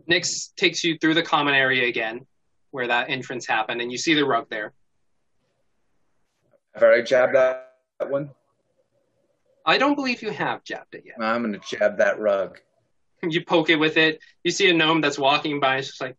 [0.10, 2.26] Nyx takes you through the common area again,
[2.72, 4.74] where that entrance happened, and you see the rug there.
[6.74, 7.70] Have I jabbed that
[8.10, 8.32] one?
[9.66, 11.16] I don't believe you have jabbed it yet.
[11.22, 12.60] I'm gonna jab that rug.
[13.24, 14.20] You poke it with it.
[14.44, 15.78] You see a gnome that's walking by.
[15.78, 16.18] It's just like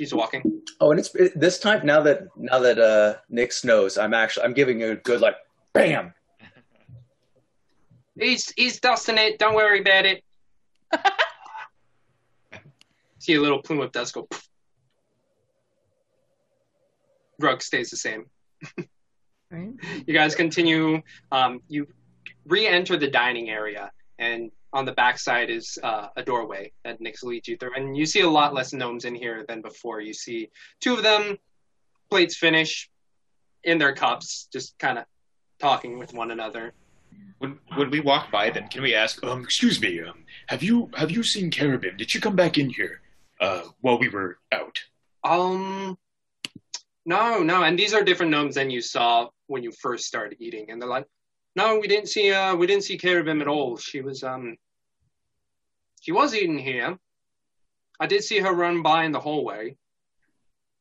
[0.00, 0.62] keeps walking.
[0.80, 4.44] Oh, and it's it, this time now that now that uh Nyx knows, I'm actually
[4.44, 5.36] I'm giving it a good like
[5.74, 6.14] bam.
[8.18, 9.38] He's he's dusting it.
[9.38, 10.24] Don't worry about it.
[13.18, 14.22] See a little plume of dust go.
[14.22, 14.48] poof.
[17.38, 18.24] Rug stays the same.
[19.50, 19.70] Right.
[20.06, 21.02] You guys continue.
[21.32, 21.88] Um, you
[22.46, 27.48] re-enter the dining area, and on the backside is uh, a doorway that Nix leads
[27.48, 27.74] you through.
[27.74, 30.00] And you see a lot less gnomes in here than before.
[30.00, 30.50] You see
[30.80, 31.38] two of them,
[32.08, 32.88] plates finish,
[33.64, 35.04] in their cups, just kind of
[35.58, 36.72] talking with one another.
[37.38, 39.22] When when we walk by, then can we ask?
[39.24, 40.00] Um, excuse me.
[40.00, 41.96] Um, have you have you seen Carabin?
[41.96, 43.00] Did she come back in here?
[43.40, 44.78] Uh, while we were out.
[45.24, 45.96] Um,
[47.06, 50.70] no, no, and these are different gnomes than you saw when you first started eating,
[50.70, 51.06] and they're like,
[51.56, 53.76] no, we didn't see, uh, we didn't see Carabim at all.
[53.76, 54.56] She was, um,
[56.00, 56.98] she was eating here.
[57.98, 59.76] I did see her run by in the hallway.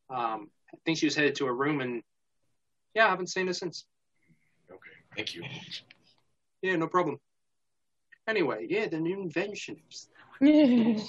[0.09, 2.01] Um, I think she was headed to her room, and
[2.95, 3.85] yeah, I haven't seen her since.
[4.71, 5.43] Okay, thank you.
[6.61, 7.19] Yeah, no problem.
[8.27, 10.07] Anyway, yeah, the new inventions.
[10.41, 11.03] you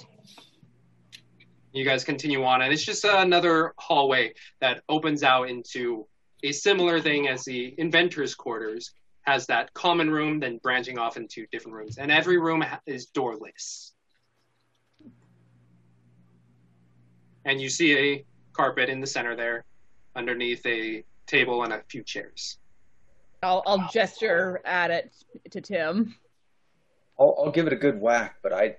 [1.84, 6.06] guys continue on, and it's just another hallway that opens out into
[6.42, 8.92] a similar thing as the inventor's quarters.
[9.22, 13.06] Has that common room, then branching off into different rooms, and every room ha- is
[13.06, 13.92] doorless.
[17.44, 19.64] And you see a carpet in the center there,
[20.16, 22.58] underneath a table and a few chairs.
[23.42, 25.14] I'll, I'll gesture at it
[25.50, 26.14] to Tim.
[27.18, 28.76] I'll, I'll give it a good whack, but I.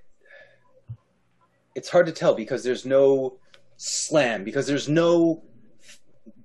[1.76, 3.38] It's hard to tell because there's no
[3.78, 5.44] slam, because there's no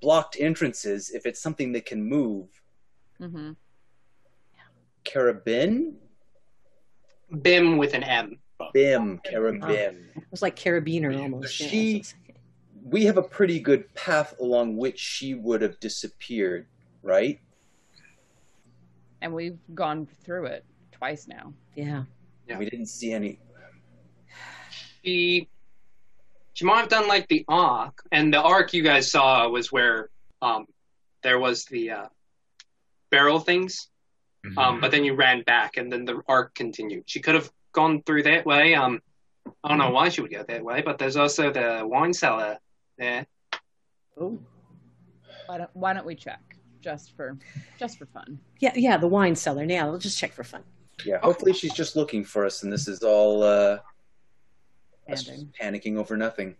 [0.01, 1.11] blocked entrances.
[1.11, 2.49] If it's something that can move,
[3.21, 3.53] Mm-hmm.
[5.07, 5.95] Carabin,
[7.43, 8.39] Bim with an M.
[8.73, 10.05] bim, Carabim.
[10.17, 11.61] It was like carabiner almost.
[11.61, 11.69] yeah.
[11.69, 12.05] She,
[12.85, 16.67] we have a pretty good path along which she would have disappeared,
[17.03, 17.41] right?
[19.21, 21.53] And we've gone through it twice now.
[21.75, 22.05] Yeah.
[22.59, 23.41] We didn't see any.
[25.03, 25.49] She,
[26.53, 30.11] she might have done like the arc, and the arc you guys saw was where
[30.43, 30.67] um,
[31.23, 32.07] there was the uh,
[33.11, 33.89] barrel things,
[34.57, 37.05] um, but then you ran back, and then the arc continued.
[37.07, 38.75] She could have gone through that way.
[38.75, 39.01] Um,
[39.63, 42.59] I don't know why she would go that way, but there's also the wine cellar
[42.99, 43.27] there.
[44.19, 44.39] Oh.
[45.47, 46.41] Why don't, why don't we check
[46.81, 47.37] just for
[47.79, 48.39] just for fun?
[48.59, 49.65] Yeah, yeah, the wine cellar.
[49.65, 50.63] Yeah, we'll just check for fun.
[51.05, 53.79] Yeah, hopefully she's just looking for us, and this is all uh,
[55.09, 55.31] us
[55.61, 56.57] panicking over nothing.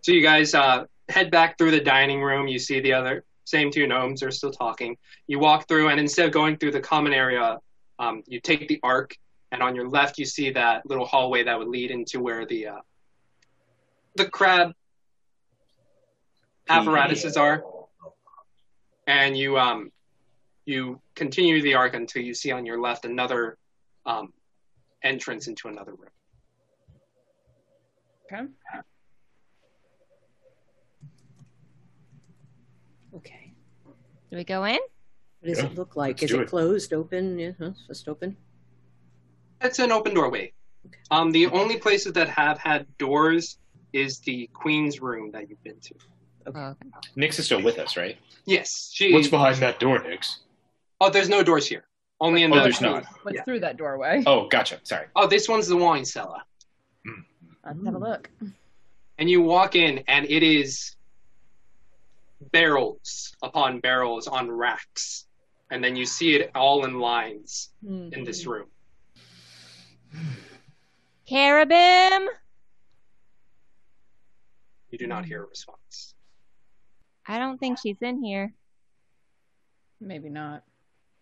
[0.00, 2.48] So you guys uh, head back through the dining room.
[2.48, 4.96] You see the other same two gnomes are still talking.
[5.26, 7.58] You walk through, and instead of going through the common area,
[7.98, 9.16] um, you take the arc,
[9.52, 12.66] and on your left you see that little hallway that would lead into where the
[12.66, 12.80] uh,
[14.16, 14.72] the crab
[16.68, 17.64] apparatuses are.
[19.06, 19.92] And you um,
[20.64, 23.56] you continue the arc until you see on your left another
[24.04, 24.32] um,
[25.04, 26.10] entrance into another room.
[28.32, 28.46] Okay.
[33.16, 33.52] Okay.
[34.30, 34.78] Do we go in?
[35.40, 36.16] What does Yeah, it look like?
[36.16, 36.48] let's Is do it it.
[36.48, 37.38] closed, open?
[37.38, 38.36] Yeah, huh, just open.
[39.60, 40.52] It's an open doorway.
[41.10, 43.58] Um, the only places that have had doors
[43.92, 46.74] is the queen's room that you've been to.
[47.16, 48.16] Nix is still with us, right?
[48.44, 49.12] Yes, she.
[49.12, 50.40] What's behind that door, Nix?
[51.00, 51.84] Oh, there's no doors here.
[52.20, 52.62] Only in Oh, the.
[52.62, 53.04] there's not.
[53.22, 54.22] What's through that doorway?
[54.26, 54.80] Oh, gotcha.
[54.84, 55.06] Sorry.
[55.16, 56.38] Oh, this one's the wine cellar.
[57.64, 58.30] Let's have a look.
[59.18, 60.94] And you walk in, and it is
[62.52, 65.26] barrels upon barrels on racks,
[65.70, 68.66] and then you see it all in lines in this room.
[71.30, 72.26] Carabim?
[74.90, 76.14] You do not hear a response.
[77.26, 78.52] I don't think she's in here.
[80.00, 80.62] Maybe not.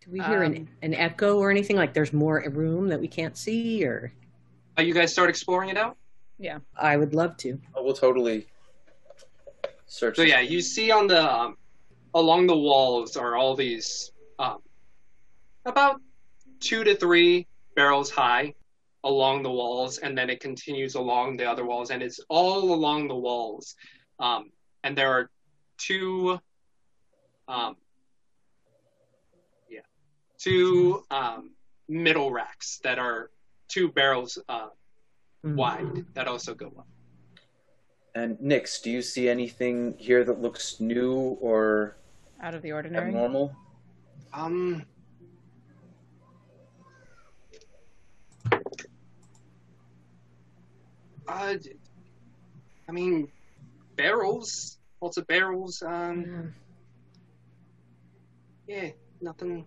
[0.05, 1.77] Do we hear an, Um, an echo or anything?
[1.77, 4.13] Like there's more room that we can't see, or
[4.79, 5.97] Uh, you guys start exploring it out.
[6.39, 6.59] Yeah.
[6.77, 7.59] I would love to.
[7.75, 8.47] Oh, we'll totally
[9.87, 10.17] search.
[10.17, 11.57] So yeah, you see on the um,
[12.15, 14.59] along the walls are all these um,
[15.65, 16.01] about
[16.61, 18.55] two to three barrels high
[19.05, 23.09] along the walls, and then it continues along the other walls, and it's all along
[23.09, 23.77] the walls.
[24.19, 24.51] Um,
[24.83, 25.31] and there are
[25.77, 26.41] two,
[27.49, 27.77] um,
[29.69, 29.81] yeah,
[30.39, 31.51] two um,
[31.89, 33.31] middle racks that are
[33.69, 34.69] two barrels uh,
[35.43, 36.87] wide that also go up.
[38.15, 41.97] And Nix, do you see anything here that looks new or
[42.41, 43.09] Out of the ordinary.
[43.09, 43.55] abnormal?
[44.33, 44.85] Um.
[51.27, 51.73] Uh, d-
[52.89, 53.29] I mean,
[53.97, 55.83] barrels, lots of barrels.
[55.83, 56.55] Um,
[58.69, 58.91] yeah,
[59.21, 59.67] nothing.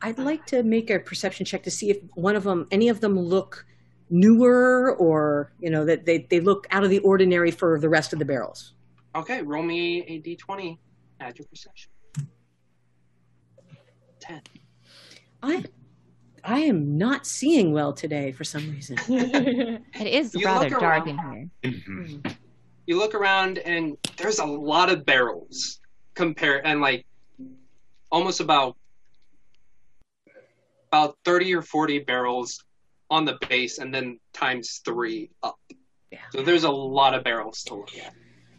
[0.00, 3.00] I'd like to make a perception check to see if one of them, any of
[3.00, 3.66] them, look
[4.12, 8.12] newer or you know that they they look out of the ordinary for the rest
[8.12, 8.74] of the barrels.
[9.16, 10.78] Okay, roll me a d20.
[11.20, 11.90] Add your perception.
[14.20, 14.42] Ten.
[15.42, 15.64] I
[16.44, 18.98] I am not seeing well today for some reason.
[19.08, 21.50] it is You rather look dark in here.
[21.64, 22.28] Mm-hmm.
[22.86, 25.80] You look around and there's a lot of barrels
[26.14, 27.06] compare and like
[28.10, 28.76] almost about
[30.88, 32.62] about 30 or 40 barrels
[33.12, 35.58] on the base and then times 3 up.
[36.10, 36.18] Yeah.
[36.30, 38.14] So there's a lot of barrels to look at.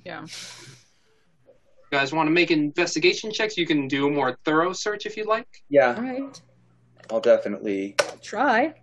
[0.05, 0.21] Yeah.
[0.21, 3.57] You guys want to make investigation checks?
[3.57, 5.47] You can do a more thorough search if you'd like.
[5.69, 6.41] Yeah, All right,
[7.11, 7.95] I'll definitely.
[8.21, 8.75] try.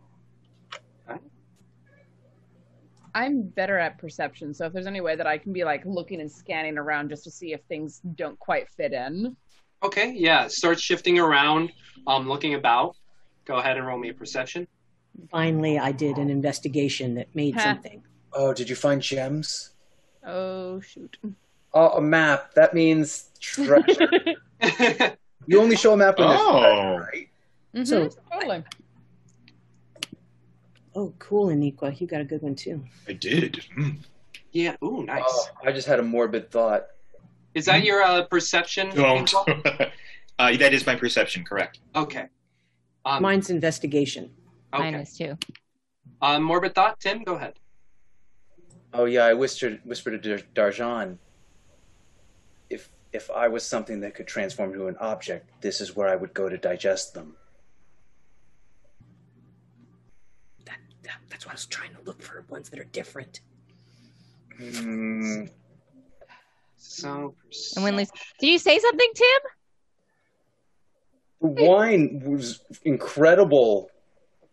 [3.12, 6.20] I'm better at perception, so if there's any way that I can be like looking
[6.20, 9.36] and scanning around just to see if things don't quite fit in.
[9.82, 10.46] Okay, yeah.
[10.46, 11.72] Start shifting around,
[12.06, 12.96] um, looking about.
[13.46, 14.68] Go ahead and roll me a perception.
[15.30, 17.62] Finally, I did an investigation that made Huh.
[17.64, 18.02] something.
[18.32, 19.70] Oh, did you find gems?
[20.24, 21.16] Oh shoot.
[21.74, 22.54] Oh, a map.
[22.54, 24.08] That means treasure.
[25.46, 26.60] you only show a map when there's Oh.
[26.60, 27.28] treasure, right?
[27.74, 28.64] Mhm, So- totally.
[30.94, 32.84] Oh, cool, Aniqua, you got a good one too.
[33.08, 33.64] I did.
[33.78, 33.98] Mm.
[34.52, 34.74] Yeah.
[34.82, 35.22] Ooh, nice.
[35.26, 36.86] Oh, I just had a morbid thought.
[37.54, 38.90] Is that your uh, perception?
[38.90, 39.18] Don't.
[39.20, 39.44] Angel?
[40.38, 41.78] uh, that is my perception, correct.
[41.94, 42.26] Okay.
[43.04, 44.30] Um, Mine's investigation.
[44.72, 45.02] Mine okay.
[45.02, 45.36] is too.
[46.22, 47.00] Um, morbid thought.
[47.00, 47.54] Tim, go ahead.
[48.92, 51.18] Oh yeah, I whispered whispered to Dar- Darjan.
[52.68, 56.16] If if I was something that could transform into an object, this is where I
[56.16, 57.34] would go to digest them.
[60.66, 63.40] That, that, that's why I was trying to look for ones that are different.
[64.56, 65.44] Hmm.
[66.76, 67.34] So.
[67.76, 68.10] And Winley's.
[68.38, 69.26] Did you say something, Tim?
[71.56, 73.90] The wine was incredible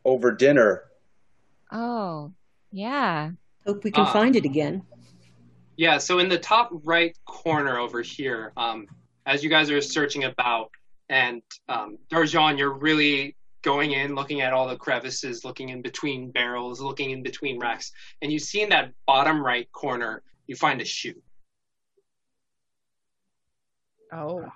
[0.07, 0.85] over dinner.
[1.71, 2.31] Oh,
[2.71, 3.31] yeah.
[3.67, 4.13] Hope we can Ah.
[4.13, 4.81] find it again.
[5.75, 8.87] Yeah, so in the top right corner over here, um,
[9.27, 10.71] as you guys are searching about,
[11.09, 16.31] and um, Darjan, you're really going in, looking at all the crevices, looking in between
[16.31, 17.91] barrels, looking in between racks,
[18.21, 21.21] and you see in that bottom right corner, you find a shoe.
[24.11, 24.49] Oh.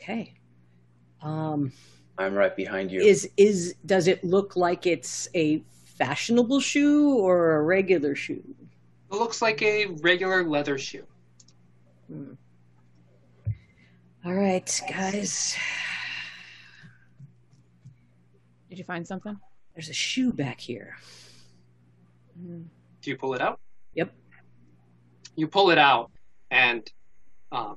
[0.00, 0.34] Okay.
[1.22, 1.72] Um,
[2.18, 3.00] I'm right behind you.
[3.00, 8.42] is is does it look like it's a fashionable shoe or a regular shoe?
[9.10, 11.04] It looks like a regular leather shoe.
[14.24, 15.56] All right, guys.
[18.68, 19.38] Did you find something?
[19.74, 20.96] There's a shoe back here.
[22.44, 23.60] Do you pull it out?
[23.94, 24.12] Yep.
[25.36, 26.10] You pull it out,
[26.50, 26.90] and
[27.52, 27.76] um,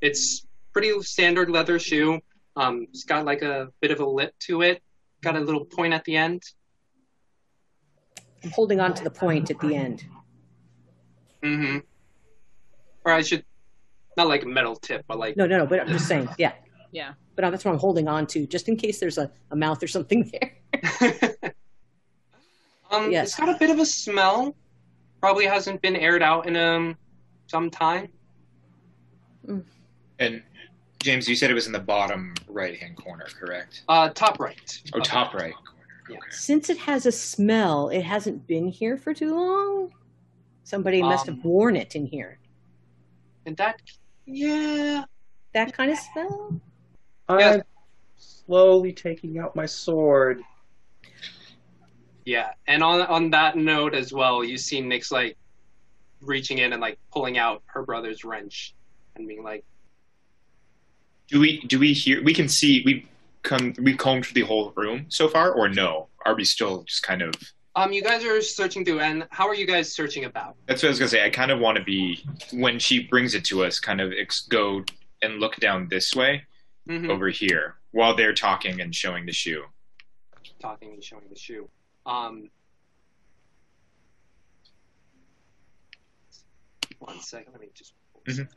[0.00, 2.20] it's pretty standard leather shoe.
[2.56, 4.82] Um, it's got like a bit of a lip to it.
[5.22, 6.42] Got a little point at the end.
[8.44, 10.04] I'm holding on to the point at the end.
[11.42, 11.78] Mm-hmm.
[13.04, 13.44] Or I should,
[14.16, 15.66] not like a metal tip, but like No, no, no.
[15.66, 16.52] But I'm just saying, yeah.
[16.94, 17.14] Yeah.
[17.36, 19.86] But that's what I'm holding on to, just in case there's a, a mouth or
[19.86, 20.52] something there.
[22.90, 23.28] um, Yes.
[23.28, 24.54] it's got a bit of a smell.
[25.18, 26.98] Probably hasn't been aired out in um
[27.46, 28.08] some time.
[30.18, 30.42] And
[31.02, 33.82] James, you said it was in the bottom right hand corner, correct?
[33.88, 34.80] Uh, top right.
[34.94, 35.52] Oh, top right.
[36.30, 39.92] Since it has a smell, it hasn't been here for too long.
[40.64, 42.38] Somebody must Um, have worn it in here.
[43.46, 43.80] And that,
[44.26, 45.04] yeah,
[45.54, 46.60] That kind of smell?
[47.28, 47.62] I'm
[48.16, 50.42] slowly taking out my sword.
[52.24, 52.52] yeah.
[52.68, 55.36] And on on that note as well, you see Nick's like
[56.20, 58.74] reaching in and like pulling out her brother's wrench
[59.16, 59.64] and being like,
[61.32, 62.22] Do we do we hear?
[62.22, 62.82] We can see.
[62.84, 63.06] We
[63.42, 63.72] come.
[63.80, 66.08] We combed through the whole room so far, or no?
[66.26, 67.34] Are we still just kind of?
[67.74, 70.56] um, you guys are searching through, and how are you guys searching about?
[70.66, 71.24] That's what I was gonna say.
[71.24, 72.22] I kind of want to be
[72.52, 73.80] when she brings it to us.
[73.80, 74.84] Kind of ex- go
[75.22, 76.44] and look down this way
[76.86, 77.08] Mhm.
[77.08, 79.64] over here while they're talking and showing the shoe.
[80.60, 81.68] talking and showing the shoe.
[82.06, 82.48] Um,
[87.00, 87.94] one second, let me just.
[88.26, 88.48] Mhm.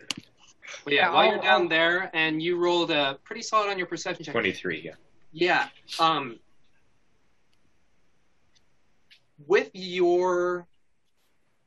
[0.83, 3.69] But yeah, Yeah, while I'll- you're down I'll- there and you rolled a pretty solid
[3.69, 4.33] on your perception check.
[4.33, 4.81] Twenty three.
[4.81, 4.95] Yeah.
[5.31, 5.69] Yeah.
[5.99, 6.39] Um,
[9.47, 10.67] with your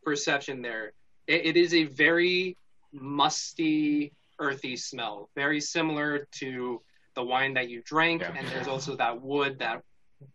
[0.03, 0.93] perception there,
[1.27, 2.57] it, it is a very
[2.93, 6.81] musty, earthy smell, very similar to
[7.15, 8.35] the wine that you drank, Yeah.
[8.37, 9.83] and there's also that wood, that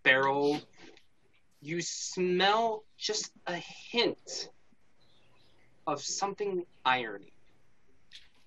[0.04, 0.62] barrel.
[1.62, 4.50] You smell just a hint
[5.88, 7.33] of something irony.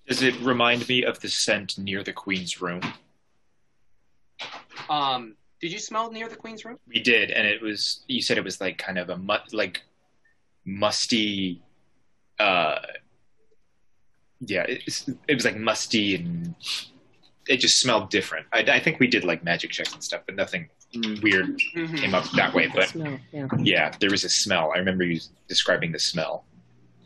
[0.07, 2.81] Does it remind me of the scent near the queen's room?
[4.89, 6.77] Um, did you smell near the queen's room?
[6.87, 8.03] We did, and it was.
[8.07, 9.81] You said it was like kind of a mu- like
[10.65, 11.61] musty.
[12.39, 12.79] uh
[14.39, 14.83] Yeah, it,
[15.27, 16.53] it was like musty and
[17.47, 18.45] it just smelled different.
[18.53, 20.69] I, I think we did like magic checks and stuff, but nothing
[21.21, 21.97] weird Mhm.
[21.97, 22.67] came up that way.
[22.73, 23.47] But Smell, yeah.
[23.59, 24.71] yeah, there was a smell.
[24.73, 26.45] I remember you describing the smell.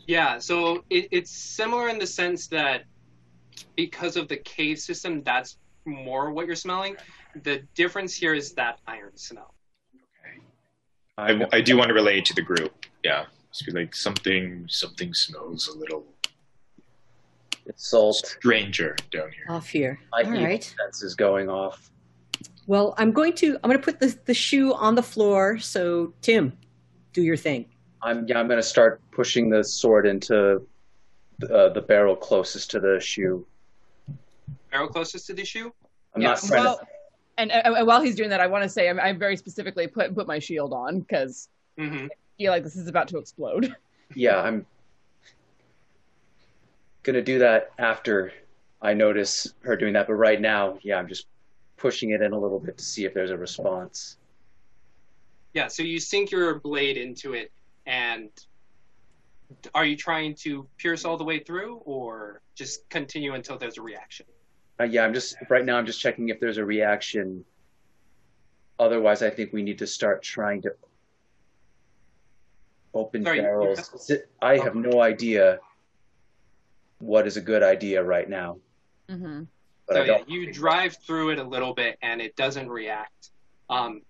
[0.08, 2.84] Yeah, so it, it's similar in the sense that
[3.76, 6.96] because of the cave system, that's more what you're smelling.
[7.44, 9.54] The difference here is that iron smell.
[9.96, 11.44] Okay.
[11.52, 12.86] I, I do want to relate to the group.
[13.04, 14.66] Yeah, just be like something.
[14.70, 16.06] Something smells a little
[17.66, 18.16] It's salt.
[18.16, 19.46] stranger down here.
[19.50, 20.00] Off here.
[20.12, 20.64] My All evil right.
[20.64, 21.90] sense is going off.
[22.68, 25.58] Well, I'm going to I'm going to put the the shoe on the floor.
[25.60, 26.58] So Tim,
[27.14, 27.66] do your thing.
[28.04, 28.40] I'm yeah.
[28.40, 30.56] I'm going to start pushing the sword into
[31.44, 33.46] uh, the barrel closest to the shoe.
[34.72, 35.74] Barrel closest to the shoe?
[36.16, 36.86] I'm Yeah, not trying well, to.
[37.38, 39.88] and, and, and while he's doing that, I want to say I'm, I very specifically
[39.88, 41.50] put put my shield on because
[41.80, 42.06] Mm-hmm.
[42.06, 43.76] I feel like this is about to explode.
[44.14, 44.66] Yeah, I'm
[47.04, 48.34] gonna do that after
[48.82, 50.08] I notice her doing that.
[50.08, 51.28] But right now, yeah, I'm just
[51.78, 54.18] pushing it in a little bit to see if there's a response.
[55.54, 57.52] Yeah, so you sink your blade into it,
[57.86, 58.30] and
[59.76, 63.82] are you trying to pierce all the way through, or just continue until there's a
[63.82, 64.26] reaction?
[64.80, 65.78] Uh, yeah, I'm just right now.
[65.78, 67.44] I'm just checking if there's a reaction.
[68.80, 70.74] Otherwise, I think we need to start trying to
[72.94, 74.12] open Sorry, barrels.
[74.42, 75.60] I have no idea
[77.00, 78.58] what is a good idea right now.
[79.10, 79.44] Mm-hmm.
[79.88, 83.32] But so I yeah, you drive through it a little bit, and it doesn't react.
[83.70, 84.02] Um,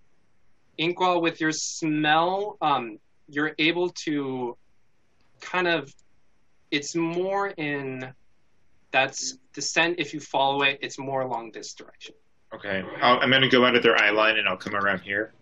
[0.78, 2.98] Inkwell, with your smell, um,
[3.32, 4.58] you're able to
[5.40, 5.94] kind of.
[6.70, 8.14] It's more in.
[8.92, 9.96] That's the scent.
[10.00, 12.14] If you follow it, it's more along this direction.
[12.54, 15.00] Okay, I'll, I'm going to go out of their eye line and I'll come around
[15.00, 15.34] here.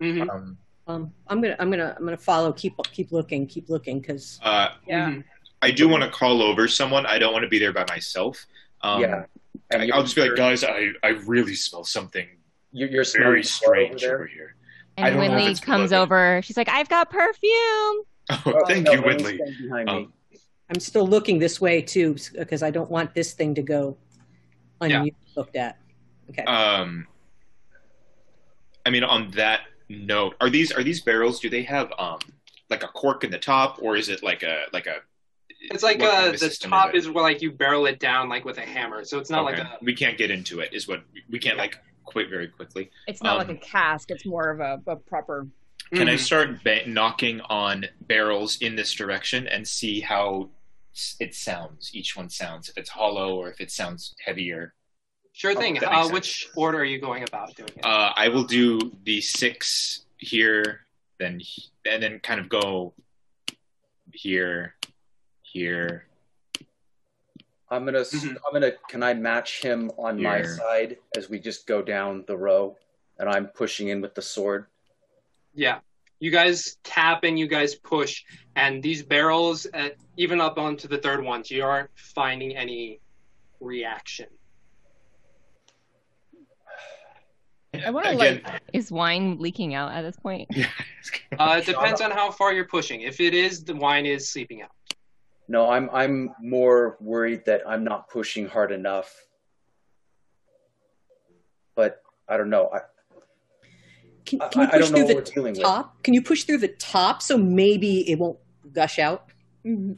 [0.00, 0.28] Mhm.
[0.28, 0.58] Um,
[0.88, 2.52] Um, I'm gonna I'm gonna I'm gonna follow.
[2.52, 3.46] Keep keep looking.
[3.46, 5.20] Keep looking because uh, Yeah.
[5.62, 7.06] I do want to call over someone.
[7.06, 8.46] I don't want to be there by myself.
[8.82, 9.24] Um, yeah,
[9.70, 12.28] and I, i'll just be like, guys, I, I really smell something
[12.72, 14.54] you're, you're smelling very strange over over, here.
[14.98, 16.02] I And don't Winley comes blood.
[16.02, 16.40] over.
[16.42, 17.42] She's like, I've got perfume.
[18.28, 19.36] Oh, Oh, thank no, you, Winnie's Whitley.
[19.36, 19.92] staying behind me.
[19.92, 20.12] Um,
[20.68, 23.96] I'm still looking this way too because I don't want this thing to go
[24.82, 24.98] Yeah.
[24.98, 25.78] unused looked at.
[26.30, 26.42] Okay.
[26.42, 27.06] Um,
[28.84, 31.38] I mean, on that note, are these are these barrels?
[31.38, 32.18] Do they have um
[32.68, 34.96] like a cork in the top, or is it like a like a?
[35.70, 38.58] It's like uh, a the top is where like you barrel it down like with
[38.58, 39.58] a hammer, so it's not Okay.
[39.62, 39.78] like a.
[39.84, 40.72] we can't get into it.
[40.72, 42.90] Is what we can't like quite very quickly.
[43.06, 44.10] It's not Um, like a cask.
[44.10, 45.46] It's more of a, a proper.
[45.92, 46.18] Can I Mhm.
[46.18, 50.50] start ba- knocking on barrels in this direction and see how
[51.20, 51.90] it sounds?
[51.94, 52.68] Each one sounds.
[52.68, 54.74] If it's hollow or if it sounds heavier.
[55.32, 55.74] Sure thing.
[55.74, 57.84] that makes Uh, which order are you going about doing it?
[57.84, 60.86] Uh, I will do the six here,
[61.18, 61.40] then
[61.84, 62.94] and then kind of go
[64.14, 64.76] here,
[65.42, 66.06] here.
[67.70, 68.00] I'm gonna.
[68.00, 68.36] Mhm.
[68.46, 68.72] I'm gonna.
[68.88, 72.76] Can I match him on my side as we just go down the row,
[73.18, 74.66] and I'm pushing in with the sword?
[75.54, 75.80] Yeah.
[76.18, 78.24] You guys tap and you guys push,
[78.54, 83.00] and these barrels, uh, even up onto the third ones, you aren't finding any
[83.60, 84.26] reaction.
[87.84, 88.62] I want to Again, like.
[88.72, 90.48] Is wine leaking out at this point?
[91.38, 93.02] Uh, it depends on how far you're pushing.
[93.02, 94.70] If it is, the wine is sleeping out.
[95.48, 95.88] No, I'm.
[95.92, 99.14] I'm more worried that I'm not pushing hard enough.
[101.74, 102.70] But I don't know.
[102.72, 102.80] I,
[104.24, 105.60] Can, can you I don't push know through the we're with.
[105.62, 106.02] top?
[106.02, 108.38] Can you push through the top so maybe it won't
[108.72, 109.28] gush out?
[109.64, 109.92] Mm-hmm.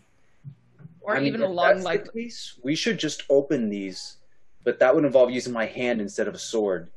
[1.00, 4.18] Or I even if along that's like the case, we should just open these,
[4.64, 6.90] but that would involve using my hand instead of a sword.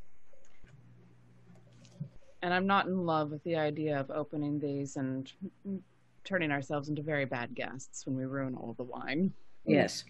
[2.41, 5.31] and I'm not in love with the idea of opening these and
[6.31, 9.33] turning ourselves into very bad guests when we ruin all the wine.
[9.65, 10.05] Yes.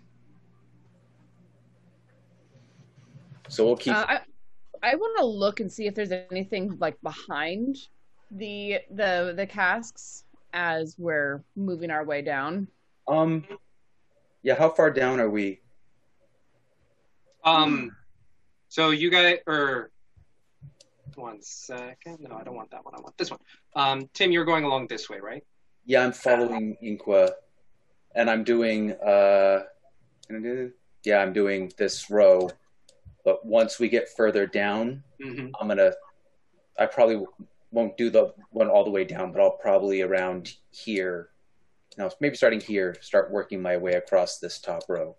[3.49, 3.95] So we'll keep.
[3.95, 4.19] Uh, I
[4.83, 7.77] I want to look and see if there's anything like behind
[8.29, 12.67] the the the casks as we're moving our way down.
[13.07, 13.43] um.
[14.43, 14.55] Yeah.
[14.55, 15.59] How far down are we?
[17.43, 17.95] Um,
[18.69, 19.91] so you guys, or
[21.15, 22.19] one second.
[22.19, 22.95] No, I don't want that one.
[22.95, 23.39] I want this one.
[23.75, 25.43] Um, Tim, you're going along this way, right?
[25.85, 27.31] Yeah, I'm following Inqua,
[28.15, 28.91] and I'm doing.
[28.93, 29.63] Uh,
[30.27, 30.71] can I do-
[31.03, 32.49] yeah, I'm doing this row,
[33.25, 35.49] but once we get further down, Mm-hmm.
[35.59, 35.91] I'm gonna.
[36.79, 37.23] I probably
[37.71, 41.29] won't do the one all the way down, but I'll probably around here.
[41.97, 45.15] No, maybe starting here, start working my way across this top row.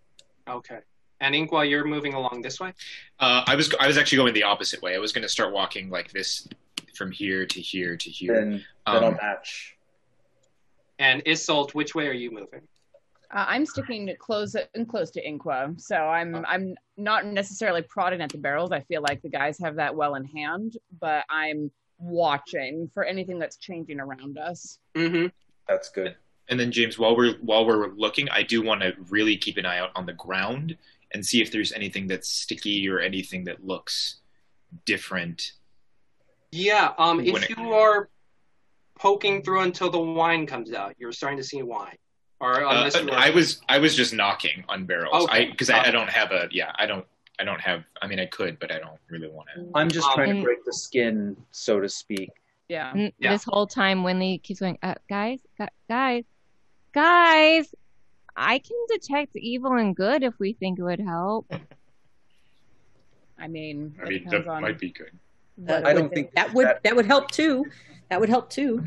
[0.49, 0.79] Okay.
[1.21, 2.73] And Ink, while you're moving along this way.
[3.21, 4.95] Uh, I was I was actually going the opposite way.
[4.97, 6.49] I was going to start walking like this
[6.97, 8.35] from here to here to here.
[8.35, 9.77] Then, then I'll Um, match.
[11.03, 12.61] And Isolt, which way are you moving?
[13.35, 16.45] Uh, I'm sticking close and close to Inqua, so I'm Oh.
[16.47, 18.71] I'm not necessarily prodding at the barrels.
[18.71, 23.41] I feel like the guys have that well in hand, but I'm watching for anything
[23.41, 24.79] that's changing around us.
[24.95, 25.27] Mm-hmm.
[25.67, 26.15] That's good.
[26.49, 29.67] And then James, while we're while we're looking, I do want to really keep an
[29.67, 30.77] eye out on the ground
[31.13, 34.21] and see if there's anything that's sticky or anything that looks
[34.85, 35.53] different.
[36.53, 36.93] Yeah.
[36.97, 37.19] Um.
[37.19, 38.09] If it- you are
[39.03, 41.97] poking through until the wine comes out, you're starting to see wine.
[42.41, 45.25] Or Uh, unless you were- I was I was just knocking on barrels.
[45.25, 45.47] Okay.
[45.47, 47.05] I because I, I don't have a yeah I don't
[47.41, 49.69] I don't have I mean I could but I don't really want to.
[49.75, 52.31] I'm just Um, trying to break the skin, so to speak.
[52.69, 52.93] Yeah.
[52.95, 53.33] And Yeah.
[53.33, 56.25] This whole time, Winley keeps going, uh, guys, gu- guys,
[56.93, 57.75] guys.
[58.37, 61.45] I can detect evil and good if we think it would help.
[63.39, 65.11] I mean, I mean that on might be good.
[65.59, 67.67] That I don't think that would that- that would help too.
[68.13, 68.87] That would help too.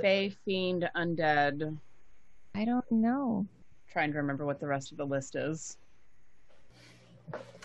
[0.00, 1.76] Fey, Fiend, Undead.
[2.54, 3.44] I don't know.
[3.92, 5.76] Trying to remember what the rest of the list is.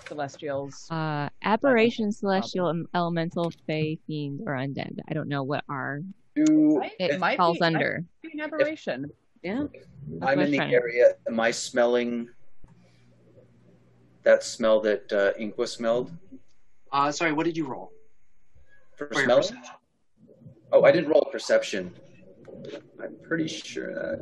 [0.08, 0.90] Celestials.
[0.90, 4.98] Uh, aberration, celestial, em- elemental, fey, fiend, or undead.
[5.08, 6.02] I don't know what are
[6.36, 8.04] Do It it might falls be, under.
[8.24, 9.12] Might be an aberration.
[9.44, 9.66] Yeah.
[10.24, 11.14] I'm in the trying area.
[11.28, 12.30] Am I smelling
[14.24, 16.12] that smell that uh, Inqua smelled?
[16.92, 17.32] Uh, sorry.
[17.32, 17.92] What did you roll?
[18.96, 19.64] For For your smelling?
[20.76, 20.76] Perception.
[20.76, 21.94] Oh, I didn't roll perception.
[23.02, 23.94] I'm pretty sure.
[23.94, 24.04] That...
[24.04, 24.16] Uh,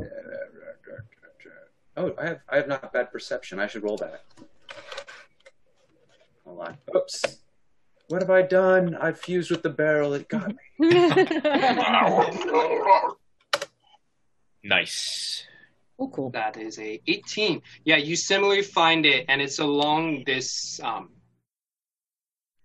[0.92, 3.60] uh, uh, oh, I have I have not bad perception.
[3.60, 4.24] I should roll that.
[6.46, 6.78] Hold on.
[6.96, 7.38] Oops.
[8.10, 8.96] What have I done?
[8.96, 10.14] I fused with the barrel.
[10.14, 10.56] It got me.
[14.66, 15.46] Nice.
[16.00, 16.30] Oh, cool.
[16.30, 17.62] That is a 18.
[17.84, 20.80] Yeah, you similarly find it, and it's along this.
[20.82, 21.10] Um,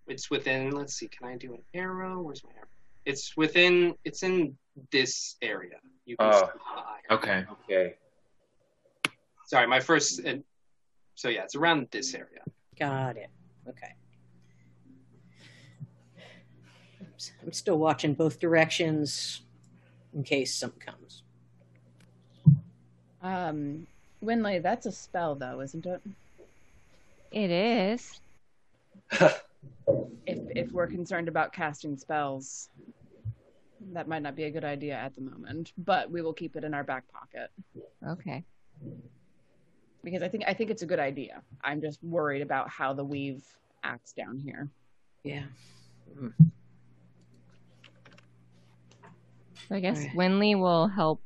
[0.06, 0.70] it's within.
[0.70, 1.09] Let's see.
[1.09, 2.23] Can I do an arrow?
[2.23, 2.69] Where's my arrow?
[3.09, 3.95] It's within.
[4.05, 4.55] It's in
[4.93, 5.77] this area.
[6.05, 6.31] You can.
[6.31, 6.51] Oh.
[6.53, 7.15] see.
[7.15, 7.45] Okay.
[7.65, 7.95] Okay.
[9.47, 10.21] Sorry, my first.
[11.15, 12.43] So yeah, it's around this area.
[12.79, 13.31] Got it.
[13.67, 13.95] Okay.
[17.43, 19.41] I'm still watching both directions
[20.15, 21.23] in case something comes.
[23.23, 23.87] Um,
[24.23, 26.03] Winley, that's a spell though, isn't it?
[27.33, 28.21] It is.
[30.27, 32.69] If if we're concerned about casting spells,
[33.93, 35.73] that might not be a good idea at the moment.
[35.78, 37.51] But we will keep it in our back pocket
[38.06, 38.44] Okay.
[40.05, 41.43] because I think I think it's a good idea.
[41.65, 43.44] I'm just worried about how the weave
[43.82, 44.69] acts down here.
[45.24, 45.44] Yeah.
[49.69, 50.16] So I guess Alright.
[50.16, 51.23] Winley will help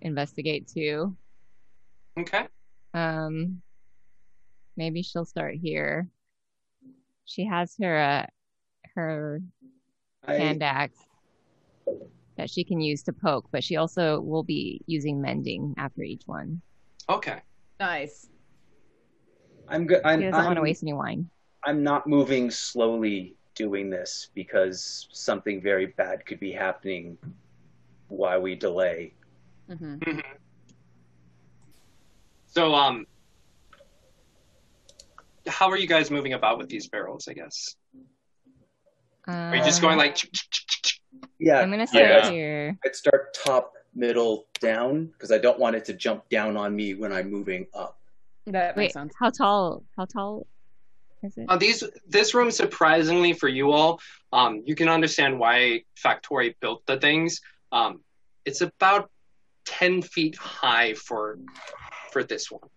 [0.00, 1.16] investigate too.
[2.18, 2.48] Okay.
[2.94, 3.62] Um,
[4.76, 6.08] maybe she'll start here.
[7.24, 8.26] She has her uh,
[8.94, 9.40] her
[10.26, 10.98] I, hand axe
[12.36, 16.22] that she can use to poke, but she also will be using mending after each
[16.26, 16.62] one.
[17.08, 17.40] Okay.
[17.78, 18.28] Nice.
[19.68, 19.98] I'm good.
[19.98, 21.28] She I'm, doesn't want to waste any wine.
[21.64, 27.18] I'm not moving slowly doing this because something very bad could be happening
[28.08, 29.14] while we delay.
[29.68, 30.18] hmm hmm
[32.46, 33.06] So um,
[35.46, 37.28] how are you guys moving about with these barrels?
[37.28, 37.76] I guess.
[39.28, 40.18] Are you just going Um, like?
[41.38, 41.60] Yeah.
[41.60, 42.30] I'm gonna start Yeah.
[42.30, 42.78] here.
[42.84, 46.94] I'd start top, middle, down because I don't want it to jump down on me
[46.94, 47.98] when I'm moving up.
[48.46, 49.14] That Wait, sense.
[49.18, 49.84] how tall?
[49.96, 50.46] How tall
[51.22, 51.46] is it?
[51.48, 54.00] Uh, these this room surprisingly for you all,
[54.32, 57.40] um, you can understand why Factory built the things.
[57.70, 58.02] Um,
[58.44, 59.10] it's about
[59.64, 61.38] ten feet high for
[62.10, 62.68] for this one,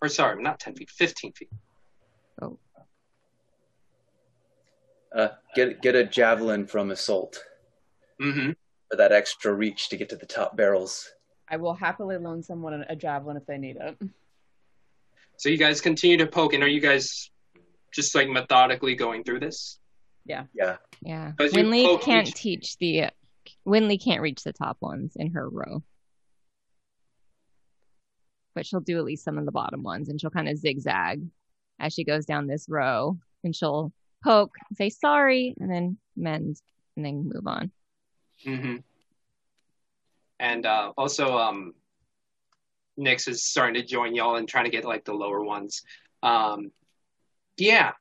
[0.00, 1.50] or sorry, not ten feet, fifteen feet.
[5.16, 7.38] Uh, get get a javelin from Isolt
[8.20, 8.50] Mm-hmm.
[8.90, 11.08] for that extra reach to get to the top barrels.
[11.48, 13.96] I will happily loan someone a, a javelin if they need it.
[15.38, 17.30] So you guys continue to poke, and are you guys
[17.92, 19.78] just like methodically going through this?
[20.24, 20.44] Yeah.
[20.54, 20.76] Yeah.
[21.02, 21.32] Yeah.
[21.38, 23.04] Winley can't each- teach the
[23.66, 25.82] Winley can't reach the top ones in her row.
[28.54, 31.22] But she'll do at least some of the bottom ones and she'll kind of zigzag
[31.78, 33.92] as she goes down this row and she'll
[34.26, 36.60] poke, say sorry, and then mend
[36.96, 37.70] and then move on.
[38.44, 38.76] Mm-hmm.
[40.40, 41.74] And uh, also, um,
[42.98, 45.82] Nyx is starting to join y'all and trying to get like the lower ones.
[46.22, 46.72] Um,
[47.56, 47.92] yeah.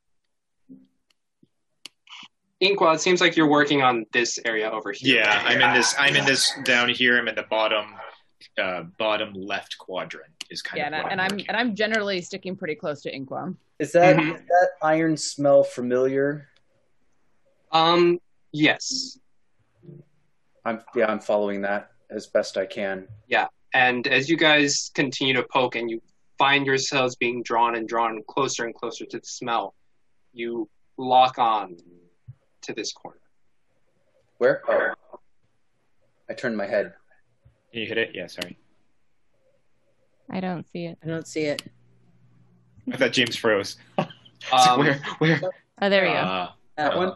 [2.60, 5.18] Inkwell, it seems like you're working on this area over here.
[5.18, 5.94] Yeah, I'm in this.
[6.00, 7.18] I'm in this down here.
[7.18, 7.86] I'm in the bottom
[8.62, 12.56] uh, bottom left quadrant is kind yeah, of Yeah, and I'm and I'm generally sticking
[12.56, 13.56] pretty close to Inqua.
[13.80, 14.36] Is that Mhm.
[14.36, 16.50] is that iron smell familiar?
[17.72, 18.20] Um,
[18.52, 19.20] yes.
[20.64, 23.08] I'm yeah, I'm following that as best I can.
[23.28, 23.48] Yeah.
[23.74, 26.02] And as you guys continue to poke and you
[26.38, 29.76] find yourselves being drawn and drawn closer and closer to the smell,
[30.34, 31.78] you lock on
[32.62, 33.20] to this corner.
[34.38, 34.62] Where?
[34.68, 35.20] Oh.
[36.30, 36.94] I turned my head.
[37.76, 38.12] Can you hit it?
[38.14, 38.58] Yeah, sorry.
[40.30, 40.98] I don't see it.
[41.04, 41.62] I don't see it.
[42.90, 43.76] I thought James froze.
[44.52, 45.40] Um, like, where?
[45.40, 45.52] Where?
[45.82, 46.18] Oh, there you go.
[46.18, 47.16] Uh, That uh, one?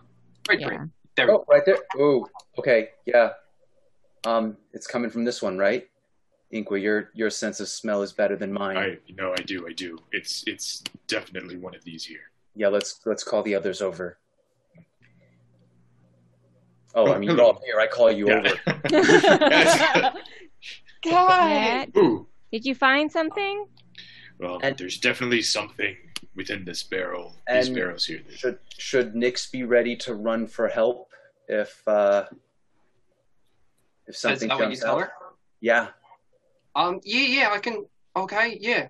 [0.50, 0.68] Right, Yeah.
[0.68, 0.80] right.
[1.16, 1.78] There Oh, right there.
[1.96, 2.28] Oh,
[2.58, 3.34] okay, yeah.
[4.26, 5.88] Um, it's coming from this one, right?
[6.52, 8.78] Inqua, your your sense of smell is better than mine.
[8.78, 10.00] I no, I do, I do.
[10.12, 12.32] It's it's definitely one of these here.
[12.56, 14.18] Yeah, let's let's call the others over.
[16.96, 17.80] Oh, Oh, I mean, you're all here.
[17.80, 18.50] I call you over.
[18.92, 20.16] Yes.
[21.02, 23.66] Cat, Ooh, did you find something?
[24.40, 25.96] well, And- there's definitely something
[26.36, 27.36] within this barrel.
[27.52, 28.22] These barrels here.
[28.30, 31.10] Should should Nix be ready to run for help
[31.48, 32.26] if uh
[34.08, 35.02] if something that what you jumps tell out?
[35.02, 35.12] her?
[35.62, 35.88] Yeah.
[36.76, 37.86] Um, yeah, yeah, I can.
[38.16, 38.88] Okay, yeah.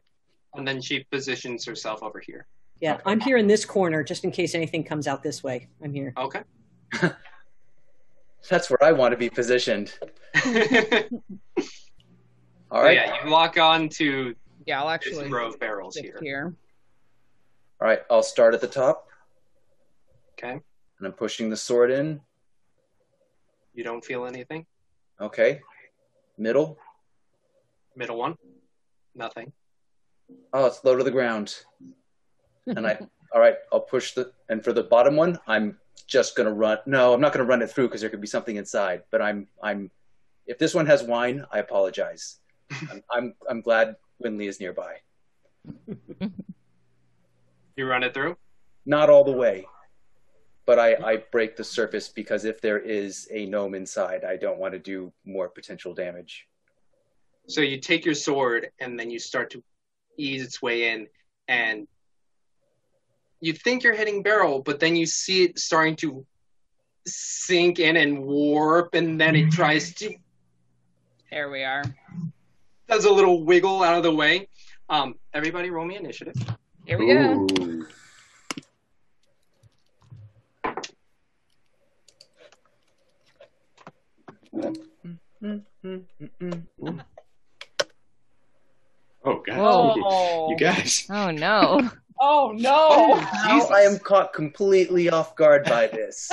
[0.54, 2.48] And then she positions herself over here.
[2.82, 5.68] Yeah, I'm here in this corner just in case anything comes out this way.
[5.84, 6.14] I'm here.
[6.18, 6.42] Okay.
[8.50, 9.94] That's where I want to be positioned.
[12.72, 12.96] All So, right.
[12.96, 14.36] yeah, you lock on to
[14.66, 16.20] Yeah, I'll this actually row of barrels sit here.
[16.22, 16.56] here.
[17.82, 19.08] All right, I'll start at the top
[20.38, 20.52] Okay.
[20.52, 22.22] and I'm pushing the sword in.
[23.74, 24.66] You don't feel anything.
[25.20, 25.62] Okay.
[26.38, 26.78] Middle.
[27.96, 28.36] Middle one.
[29.16, 29.52] Nothing.
[30.54, 31.56] Oh, it's low to the ground.
[32.68, 33.00] And I,
[33.34, 35.78] all right, I'll push the, and for the bottom one, I'm
[36.08, 36.78] just gonna run.
[36.86, 39.04] No, I'm not gonna run it through because there could be something inside.
[39.12, 39.92] But I'm, I'm,
[40.46, 42.38] if this one has wine, I apologize.
[42.92, 44.98] I'm, I'm, I'm glad Winley is nearby.
[47.80, 48.36] You run it through.
[48.86, 49.66] Not all the way,
[50.66, 54.58] but I, I break the surface because if there is a gnome inside, I don't
[54.60, 56.46] want to do more potential damage.
[57.48, 59.64] So you take your sword and then you start to
[60.18, 61.08] ease its way in,
[61.48, 61.88] and
[63.40, 66.26] you think you're hitting barrel, but then you see it starting to
[67.08, 70.14] sink in and warp, and then it tries to
[71.32, 71.84] There we are.
[72.90, 74.50] Does a little wiggle out of the way.
[74.90, 76.36] Um, everybody, roll me initiative.
[76.86, 77.48] Here we go.
[77.62, 77.86] Ooh.
[89.26, 90.50] Oh god, Whoa.
[90.50, 91.06] you guys.
[91.10, 91.90] Oh no.
[92.22, 93.16] Oh no!
[93.16, 96.30] Now I am caught completely off guard by this.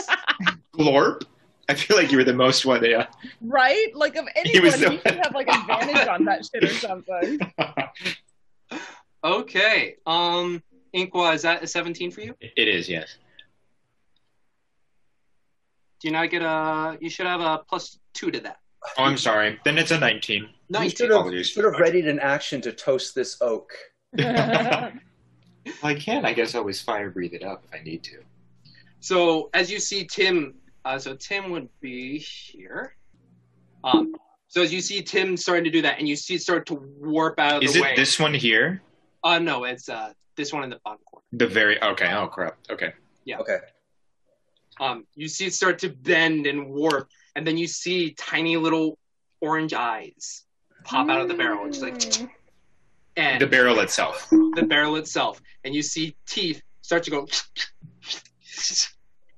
[0.77, 1.23] Glorp.
[1.69, 2.85] I feel like you were the most one.
[2.85, 3.07] Yeah.
[3.41, 3.89] Right?
[3.95, 6.65] Like of He was anyone, the you should have like an advantage on that shit
[6.65, 7.41] or something.
[9.25, 9.97] Okay.
[10.07, 10.63] Um,
[10.95, 12.35] Inqua, is that a 17 for you?
[12.41, 12.89] it is.
[12.89, 13.17] Yes.
[16.01, 16.97] Do you not get a?
[17.01, 18.59] You should have a plus two to that.
[18.97, 19.59] Oh, I'm sorry.
[19.65, 20.43] Then it's a 19.
[20.43, 20.91] You 19.
[20.91, 21.49] should have, Apologies.
[21.49, 23.73] should have readied an action to toast this oak.
[24.17, 24.93] well,
[25.83, 28.19] I can, I guess, I always fire breathe it up if I need to.
[29.01, 30.55] So as you see Tim,
[30.87, 32.95] uh, so Tim would be here.
[33.85, 34.15] Um,
[34.49, 36.75] so as you see Tim starting to do that, and you see it start to
[36.99, 37.97] warp out of the Is the it way.
[37.97, 38.81] this one here?
[39.25, 41.25] Uh, no, it's uh this one in the bottom corner.
[41.33, 42.13] The very okay.
[42.15, 42.57] Oh crap.
[42.71, 42.93] Okay.
[43.25, 43.39] Yeah.
[43.39, 43.59] Okay.
[44.79, 48.99] Um, you see it start to bend and warp, and then you see tiny little
[49.41, 50.45] orange eyes
[50.85, 51.67] pop out of the barrel.
[51.67, 52.01] It's like,
[53.17, 54.29] and The barrel itself.
[54.31, 57.27] the barrel itself, and you see teeth start to go,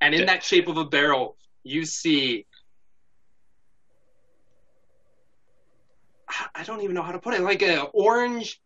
[0.00, 2.46] and in that shape of a barrel, you see.
[6.54, 7.40] I don't even know how to put it.
[7.40, 8.60] Like a orange.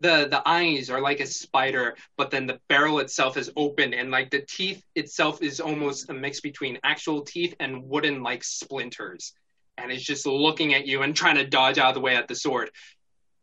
[0.00, 4.12] The the eyes are like a spider, but then the barrel itself is open, and
[4.12, 9.32] like the teeth itself is almost a mix between actual teeth and wooden like splinters,
[9.76, 12.28] and it's just looking at you and trying to dodge out of the way at
[12.28, 12.70] the sword.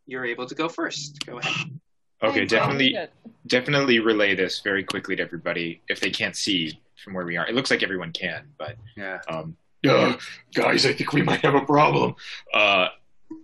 [0.07, 1.25] You're able to go first.
[1.25, 1.77] Go ahead.
[2.23, 3.11] Okay, definitely, Shit.
[3.47, 7.47] Definitely relay this very quickly to everybody if they can't see from where we are.
[7.47, 9.19] It looks like everyone can, but Yeah.
[9.27, 9.55] um,
[9.87, 10.17] Uh,
[10.55, 12.15] guys, I think we might have a problem.
[12.53, 12.87] uh,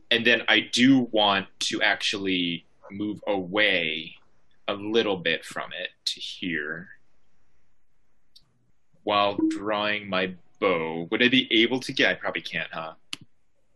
[0.09, 4.15] and then I do want to actually move away
[4.67, 6.89] a little bit from it to here
[9.03, 11.07] while drawing my bow.
[11.11, 12.09] Would I be able to get?
[12.09, 12.93] I probably can't, huh?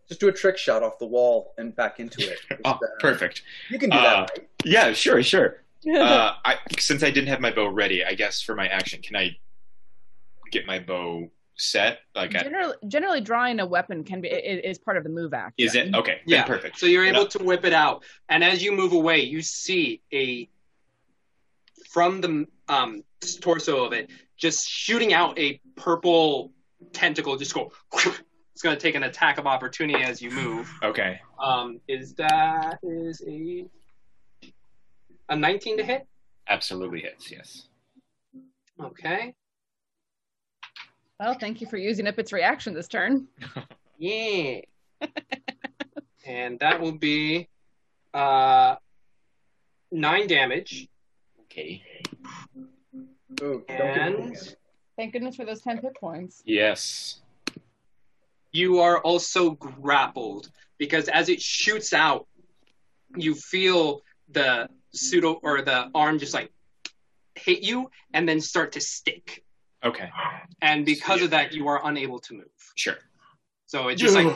[0.07, 2.39] Just do a trick shot off the wall and back into it.
[2.65, 3.43] Oh, uh, perfect.
[3.69, 4.49] You can do Uh, that, right?
[4.63, 5.61] Yeah, sure, sure.
[5.87, 9.15] Uh, I, since I didn't have my bow ready, I guess for my action, can
[9.15, 9.37] I
[10.51, 11.99] get my bow set?
[12.15, 15.09] Like, at, Generally, generally, drawing a weapon can be i- i- is part of the
[15.09, 15.55] move act.
[15.57, 16.19] is it okay?
[16.25, 16.79] Yeah, then perfect.
[16.79, 20.01] So you're Then able to whip it out, and as you move away, you see
[20.13, 20.49] a
[21.89, 23.03] from the um,
[23.41, 26.51] torso of it just shooting out a purple
[26.93, 27.37] tentacle.
[27.37, 27.71] Just go.
[27.93, 30.71] It's going to take an attack of opportunity as you move.
[30.81, 31.19] Okay.
[31.41, 33.65] Um, is that is a
[35.29, 36.07] a 19 to hit?
[36.47, 37.31] Absolutely hits.
[37.31, 37.67] Yes.
[38.81, 39.33] Okay.
[41.19, 43.27] Well, thank you for using up its reaction this turn.
[43.97, 44.59] Yeah.
[46.27, 47.47] and that will be
[48.13, 48.75] uh
[49.89, 50.89] nine damage.
[51.43, 51.81] Okay.
[53.69, 54.37] And
[54.97, 56.43] Thank goodness for those ten hit points.
[56.45, 57.21] Yes.
[58.51, 62.27] you are also grappled because as it shoots out,
[63.15, 66.51] you feel the pseudo or the arm just like
[67.35, 69.43] hit you and then start to stick.
[69.83, 70.09] Okay.
[70.61, 72.45] And because of that, you are unable to move.
[72.75, 72.95] Sure.
[73.67, 74.35] So it just like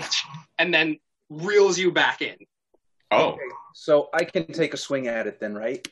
[0.58, 1.00] and then
[1.30, 2.36] reels you back in.
[3.12, 3.38] Oh.
[3.74, 5.88] So I can take a swing at it then, right?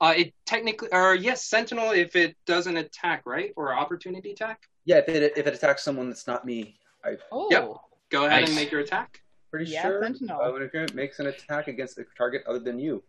[0.00, 4.60] Uh, it technically, or yes, Sentinel if it doesn't attack, right, or opportunity attack.
[4.84, 7.48] Yeah, if it if it attacks someone that's not me, I Oh.
[7.50, 7.72] Yep.
[8.10, 8.48] Go ahead Nice.
[8.50, 9.22] and make your attack.
[9.50, 10.40] pretty Yeah, sure Sentinel.
[10.40, 13.02] uh, when it makes an attack against a target other than you.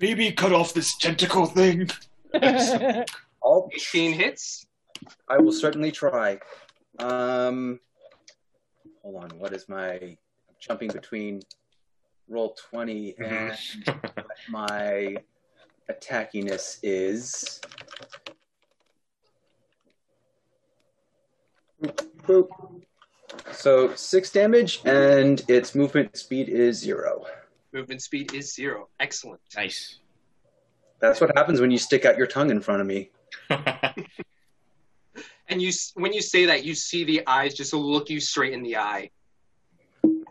[0.00, 1.90] Maybe cut off this tentacle thing.
[3.40, 4.66] All 18 hits.
[5.28, 6.38] I will certainly try.
[6.98, 7.80] Um,
[9.02, 9.38] hold on.
[9.38, 10.16] What is my
[10.60, 11.40] jumping between
[12.28, 13.56] roll twenty and
[14.50, 15.16] my
[15.90, 17.60] attackiness is?
[21.82, 22.48] Boop, boop.
[23.52, 27.24] So six damage, and its movement speed is zero.
[27.72, 28.88] Movement speed is zero.
[28.98, 29.40] Excellent.
[29.56, 29.98] Nice.
[31.00, 33.10] That's what happens when you stick out your tongue in front of me.
[35.48, 38.62] And you, when you say that, you see the eyes just look you straight in
[38.62, 39.10] the eye.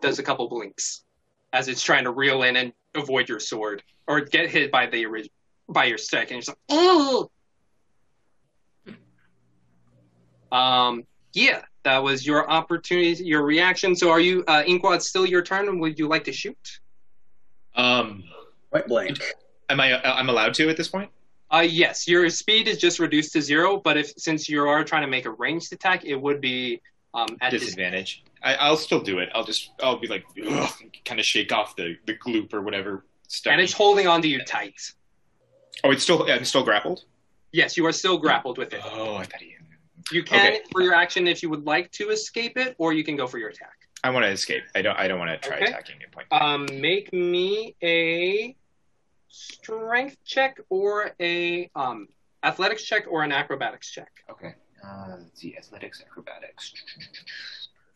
[0.02, 1.04] Does a couple blinks
[1.54, 5.06] as it's trying to reel in and avoid your sword or get hit by the
[5.06, 5.32] orig-
[5.70, 7.30] by your stick, and it's like, oh.
[10.52, 11.04] Um.
[11.34, 13.96] Yeah, that was your opportunity, your reaction.
[13.96, 15.80] So, are you, uh, Inkwad, still your turn?
[15.80, 16.80] Would you like to shoot?
[17.78, 18.24] Um.
[18.72, 19.20] Point blank.
[19.70, 19.94] Am I?
[19.94, 21.10] uh, I'm allowed to at this point.
[21.50, 25.04] Uh, yes, your speed is just reduced to zero, but if since you are trying
[25.04, 26.82] to make a ranged attack, it would be
[27.14, 28.24] um, at Disadvantage.
[28.44, 29.30] I, I'll still do it.
[29.34, 29.72] I'll just.
[29.82, 30.26] I'll be like,
[31.06, 33.52] kind of shake off the the gloop or whatever stuff.
[33.54, 34.94] and it's holding on to you tight.
[35.84, 36.30] Oh, it's still.
[36.30, 37.06] I'm still grappled.
[37.54, 38.82] Yes, you are still grappled with it.
[38.84, 39.54] Oh, I thought he.
[40.12, 40.62] You can Okay.
[40.72, 43.38] for your action if you would like to escape it, or you can go for
[43.40, 43.87] your attack.
[44.08, 44.64] I want to escape.
[44.74, 44.98] I don't.
[44.98, 45.66] I don't want to try Okay.
[45.66, 46.28] attacking at point.
[46.32, 48.56] Um, make me a
[49.28, 52.08] strength check or a um
[52.42, 54.10] athletics check or an acrobatics check.
[54.30, 54.56] Okay.
[54.82, 55.58] Uh, let's see.
[55.58, 56.74] Athletics, acrobatics.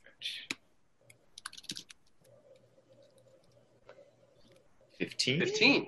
[0.03, 0.55] Perfect.
[4.99, 5.39] Fifteen.
[5.39, 5.87] Fifteen.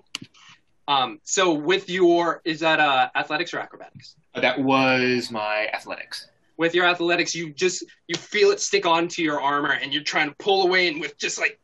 [0.88, 4.16] Um, so with your is that uh athletics or acrobatics?
[4.34, 6.30] Uh, That was my athletics.
[6.64, 10.30] With your athletics, you just you feel it stick onto your armor, and you're trying
[10.30, 11.60] to pull away, and with just like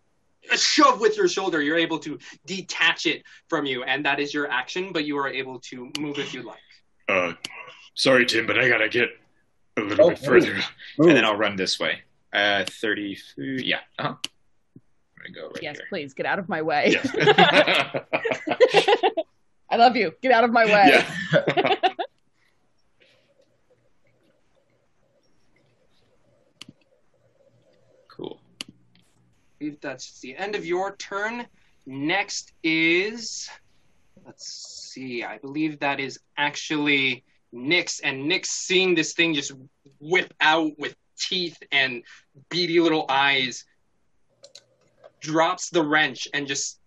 [0.51, 4.33] a shove with your shoulder, you're able to detach it from you, and that is
[4.33, 4.91] your action.
[4.93, 6.59] But you are able to move if you like.
[7.07, 7.33] Uh,
[7.95, 9.09] sorry, Tim, but I gotta get
[9.77, 10.59] a little Oh, bit further.
[10.99, 12.01] And then I'll run this way.
[12.33, 13.17] Uh, thirty.
[13.37, 13.79] Yeah.
[13.97, 14.15] Uh-huh.
[14.15, 15.85] I'm gonna go right yes, here.
[15.89, 16.97] please get out of my way.
[17.15, 18.03] Yeah.
[19.71, 20.13] I love you.
[20.21, 21.03] Get out of my way.
[21.33, 21.75] Yeah.
[29.59, 31.45] believe that's the end of your turn.
[31.85, 33.49] Next is,
[34.25, 34.47] let's
[34.93, 37.23] see, I believe that is actually
[37.53, 39.51] Nyx, and Nyx seeing this thing just
[39.99, 42.03] whip out with teeth and
[42.49, 43.65] beady little eyes,
[45.19, 46.79] drops the wrench and just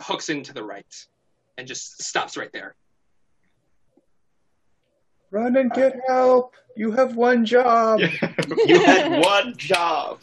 [0.00, 1.06] hooks into the right,
[1.56, 2.74] and just stops right there.
[5.30, 6.54] Run and get help.
[6.76, 8.00] You have one job.
[8.66, 10.18] you had one job.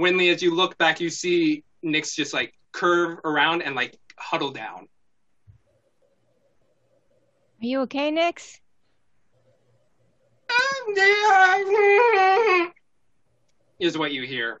[0.00, 4.50] Winley, as you look back, you see Nyx just like curve around and like huddle
[4.50, 4.88] down.
[7.62, 8.58] Are you okay, Nix?
[13.78, 14.60] is what you hear.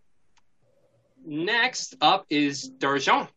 [1.24, 3.28] Next up is Darjan.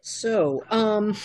[0.00, 1.16] So, um,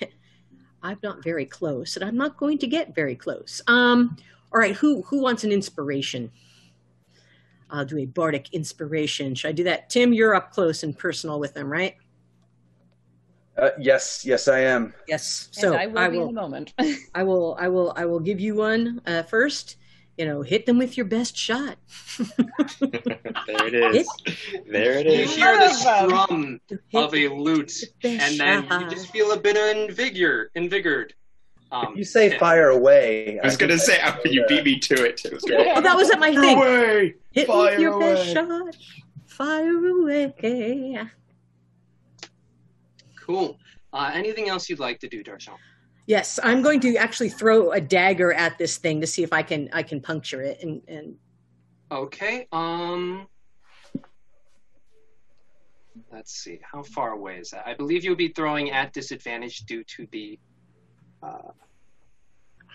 [0.82, 3.60] I'm not very close, and I'm not going to get very close.
[3.66, 4.16] Um,
[4.52, 6.32] all right, who who wants an inspiration?
[7.72, 9.34] I'll do a bardic inspiration.
[9.34, 9.88] Should I do that?
[9.88, 11.96] Tim, you're up close and personal with them, right?
[13.56, 14.94] Uh, yes, yes, I am.
[15.08, 15.48] Yes.
[15.56, 16.74] And So I will be in a moment.
[17.14, 19.76] I will, I will, I will give you one uh, first,
[20.18, 21.76] you know, hit them with your best shot.
[22.18, 24.08] There it is.
[24.70, 26.60] There it You hear the strum
[26.94, 27.72] of a lute,
[28.04, 31.14] and then you just feel a bit of invigor, invigored.
[31.70, 33.40] Um, You say fire away.
[33.40, 35.24] I was gonna say after you beat me to it.
[35.24, 35.68] it was great.
[35.74, 36.58] Oh, that wasn't my thing.
[36.58, 37.14] Away!
[37.32, 38.76] Hit Fire with your best shot.
[39.26, 41.08] Fire away.
[43.18, 43.58] Cool.
[43.92, 45.56] Uh, anything else you'd like to do, Darjan?
[46.06, 49.42] Yes, I'm going to actually throw a dagger at this thing to see if I
[49.42, 51.16] can I can puncture it and and
[51.90, 52.48] Okay.
[52.52, 53.26] Um.
[56.10, 56.58] Let's see.
[56.62, 57.66] How far away is that?
[57.66, 60.38] I believe you'll be throwing at disadvantage due to the
[61.22, 61.52] uh,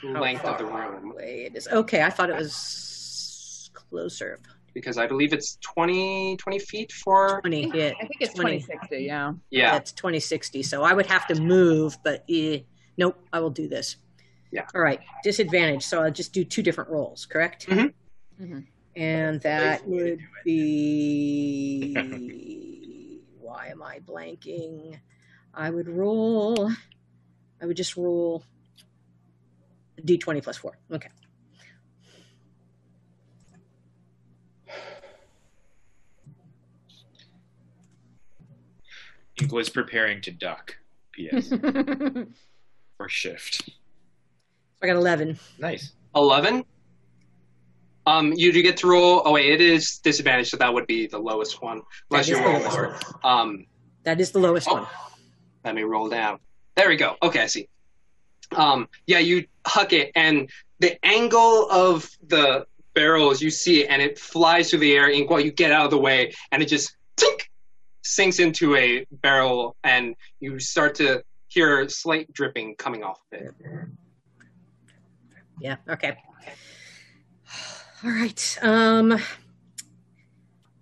[0.03, 1.67] length of the room, away it is.
[1.67, 2.96] Okay, I thought it was
[3.89, 4.39] closer.
[4.73, 7.39] because I believe it's 20, 20 feet for.
[7.41, 7.91] 20, yeah.
[7.99, 8.59] I think it's 20.
[8.59, 9.33] 2060, yeah.
[9.49, 9.71] Yeah.
[9.71, 10.61] That's 2060.
[10.63, 12.59] So I would have to move, but eh,
[12.97, 13.95] nope, I will do this.
[14.51, 14.65] Yeah.
[14.75, 15.83] All right, disadvantage.
[15.83, 17.65] So I'll just do two different rolls, correct?
[17.67, 17.91] Mhm.
[18.39, 18.65] Mhm.
[18.95, 21.93] And that would be.
[23.39, 24.99] Why am I blanking?
[25.53, 26.69] I would roll.
[27.61, 28.43] I would just roll
[30.05, 30.77] d20 plus four.
[30.91, 31.09] Okay.
[39.51, 40.75] Was preparing to duck.
[41.13, 41.51] P.S.
[42.99, 43.69] or shift.
[44.81, 45.39] I got 11.
[45.57, 45.93] Nice.
[46.15, 46.63] 11.
[48.05, 49.21] Um, you do get to roll.
[49.25, 51.81] Oh, wait, it is disadvantage, so that would be the lowest one.
[52.09, 52.99] Unless you roll lower.
[53.23, 53.65] Um,
[54.03, 54.85] That is the lowest one.
[55.65, 56.39] Let me roll down.
[56.75, 57.15] There we go.
[57.21, 57.67] Okay, I see.
[58.55, 60.49] Um, yeah, you huck it, and
[60.79, 65.09] the angle of the barrel as you see it, and it flies through the air.
[65.11, 66.96] And while you get out of the way, and it just tink,
[68.07, 73.53] sinks into a barrel, and you start to hear slight dripping coming off of it.
[75.59, 75.77] Yeah.
[75.89, 76.17] Okay.
[78.03, 78.57] All right.
[78.61, 79.19] Um.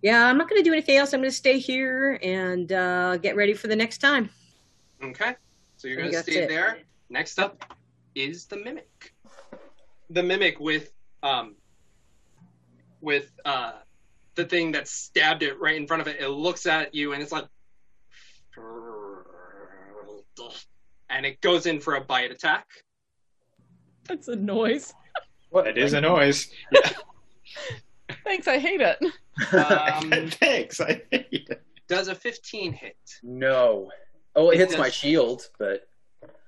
[0.02, 1.14] Yeah, I'm not going to do anything else.
[1.14, 4.30] I'm going to stay here and uh, get ready for the next time.
[5.04, 5.36] Okay,
[5.78, 6.50] so you're gonna stay it.
[6.50, 6.80] there.
[7.10, 7.76] Next up
[8.16, 9.14] is the mimic.
[10.10, 10.92] The mimic with
[11.22, 11.56] um
[13.02, 13.74] with uh
[14.36, 16.20] the thing that stabbed it right in front of it.
[16.20, 17.46] It looks at you and it's like
[21.10, 22.68] and it goes in for a bite attack.
[24.08, 24.94] That's a noise.
[25.54, 26.50] it is a noise.
[28.24, 28.98] Thanks, I hate it.
[29.54, 30.82] Um, Thanks.
[30.82, 31.62] I hate it.
[31.88, 32.96] does a 15 hit?
[33.24, 33.90] No.
[34.36, 35.88] Oh, it It hits my shield, but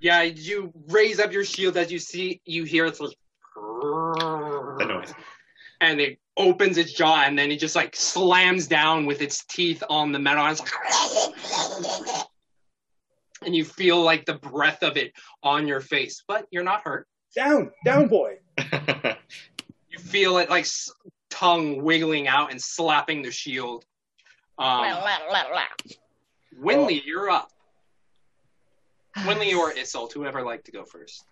[0.01, 3.15] Yeah, you raise up your shield as you see you hear it's like
[3.55, 5.13] The noise.
[5.81, 9.83] And it opens its jaw and then it just like slams down with its teeth
[9.89, 12.25] on the metal and it's like
[13.45, 15.13] and you feel like the breath of it
[15.43, 18.35] on your face but you're not hurt down, down, boy.
[19.89, 20.91] you feel it like s-
[21.29, 23.85] tongue wiggling out and slapping the shield
[24.57, 24.83] um,
[26.59, 27.51] winley you're up
[29.17, 31.25] winley or isolt whoever like to go first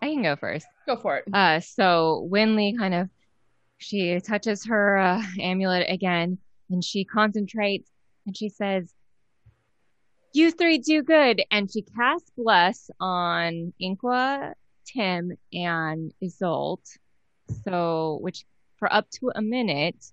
[0.00, 0.66] I can go first.
[0.86, 1.24] Go for it.
[1.32, 3.08] Uh, so Winley kind of
[3.78, 6.38] she touches her uh, amulet again,
[6.70, 7.90] and she concentrates,
[8.26, 8.92] and she says,
[10.34, 14.52] "You three do good." And she casts bless on Inqua,
[14.86, 16.84] Tim, and Isolt.
[17.64, 18.44] So, which
[18.78, 20.04] for up to a minute,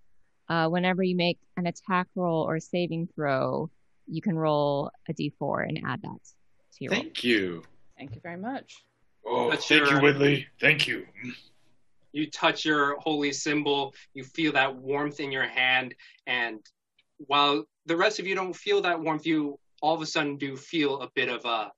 [0.47, 3.69] uh, whenever you make an attack roll or saving throw,
[4.07, 6.19] you can roll a d4 and add that
[6.77, 7.01] to your roll.
[7.01, 7.63] Thank you.
[7.97, 8.75] Thank you very much.
[9.25, 10.45] Oh, That's thank you, your- Winley.
[10.61, 11.05] Thank you.
[12.15, 15.93] You touch your holy symbol you feel that warmth in your hand
[16.27, 16.59] and
[17.17, 20.55] while the rest of you don't feel that warmth you all of a sudden do
[20.55, 21.71] feel a bit of a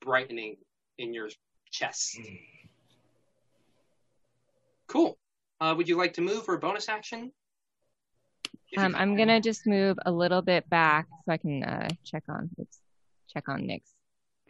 [0.00, 0.56] brightening
[0.98, 1.28] in your
[1.70, 2.18] chest.
[4.86, 5.18] Cool.
[5.60, 7.32] Uh, would you like to move for a bonus action?
[8.76, 12.50] Um, I'm gonna just move a little bit back so I can uh, check on
[12.58, 12.78] oops,
[13.32, 13.82] check on Nyx.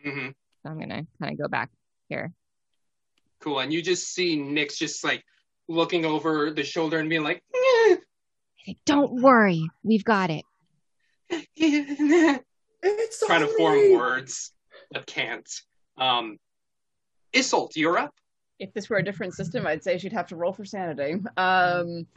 [0.05, 0.29] hmm
[0.63, 1.71] So I'm gonna kind of go back
[2.09, 2.33] here.
[3.43, 3.59] Cool.
[3.61, 5.25] And you just see Nyx's just like
[5.69, 7.43] looking over the shoulder and being like
[8.87, 10.45] Don't worry, we've got it.
[11.57, 14.53] it's trying to form words
[14.93, 15.49] but can't.
[15.99, 16.39] Um
[17.33, 18.15] Isolt, you're up.
[18.59, 21.17] If this were a different system, I'd say she'd have to roll for sanity.
[21.37, 22.07] Um,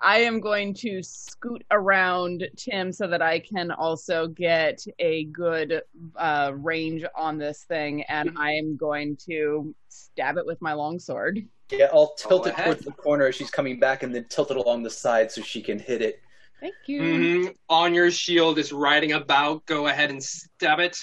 [0.00, 5.82] I am going to scoot around Tim so that I can also get a good
[6.14, 11.44] uh, range on this thing, and I am going to stab it with my longsword.
[11.70, 14.50] Yeah, I'll tilt Go it towards the corner as she's coming back, and then tilt
[14.52, 16.20] it along the side so she can hit it.
[16.60, 17.02] Thank you.
[17.02, 17.54] Mhm.
[17.68, 19.66] On your shield is riding about.
[19.66, 20.96] Go ahead and stab it.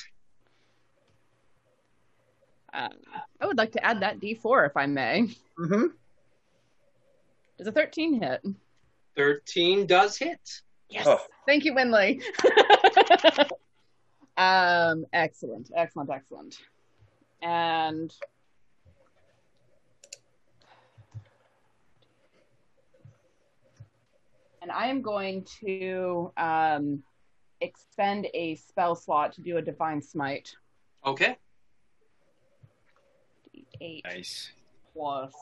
[2.74, 2.90] Uh,
[3.40, 5.30] I would like to add that D4 if I may.
[5.60, 5.86] Mm-hmm.
[7.58, 8.42] Does a 13 hit?
[9.16, 10.62] 13 does hit.
[10.90, 11.08] Yes.
[11.46, 12.22] Thank you, Winley.
[14.38, 16.58] um, excellent, excellent, excellent.
[17.42, 18.14] And
[24.62, 27.04] and I am going to um,
[27.62, 30.56] expend a spell slot to do a divine smite.
[31.06, 31.38] Okay.
[33.80, 34.52] Eight Nice.
[34.94, 35.34] plus.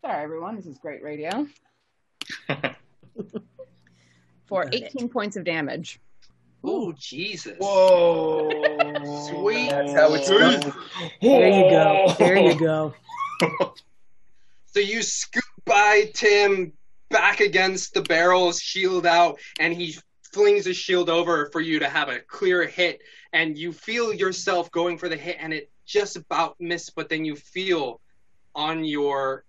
[0.00, 0.56] Sorry, everyone.
[0.56, 1.46] This is great radio.
[4.46, 6.00] For 18 points of damage.
[6.64, 7.56] Oh, Jesus.
[7.58, 8.50] Whoa.
[9.28, 9.70] Sweet.
[9.70, 10.72] That's how it's done.
[11.20, 12.04] There you go.
[12.06, 12.14] Oh.
[12.18, 12.94] There you go.
[14.74, 16.72] So you scoop by Tim
[17.10, 19.98] back against the barrel, shield out, and he
[20.32, 23.02] flings his shield over for you to have a clear hit.
[23.34, 27.22] And you feel yourself going for the hit, and it just about missed, but then
[27.24, 28.00] you feel
[28.54, 29.44] on your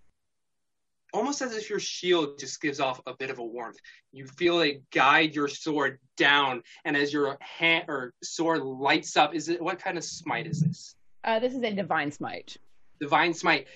[1.14, 3.78] almost as if your shield just gives off a bit of a warmth.
[4.12, 9.34] You feel it guide your sword down, and as your hand or sword lights up,
[9.36, 10.96] is it what kind of smite is this?
[11.24, 12.58] Uh, this is a divine smite.
[13.00, 13.68] divine smite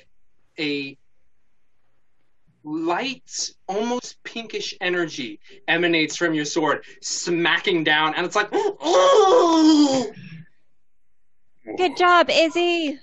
[0.60, 0.98] a
[2.64, 8.50] light almost pinkish energy emanates from your sword smacking down and it's like
[11.78, 13.00] Good job, Izzy.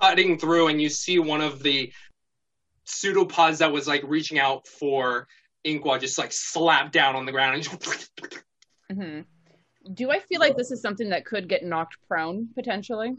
[0.00, 1.92] cutting through and you see one of the
[2.92, 5.26] pseudopods that was like reaching out for
[5.64, 8.10] Inkwell just like slap down on the ground and just
[8.92, 9.20] hmm
[9.94, 13.16] Do I feel like this is something that could get knocked prone potentially?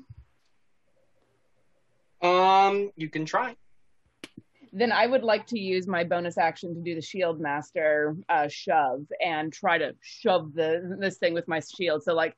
[2.22, 3.56] um you can try
[4.72, 8.48] Then I would like to use my bonus action to do the shield master uh,
[8.50, 12.04] shove and try to shove the this thing with my shield.
[12.04, 12.36] So like,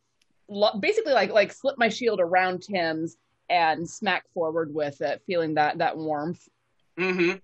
[0.50, 3.18] lo- basically like like slip my shield around Tim's
[3.50, 6.46] and smack forward with it, feeling that that warmth.
[6.98, 7.38] Mm-hmm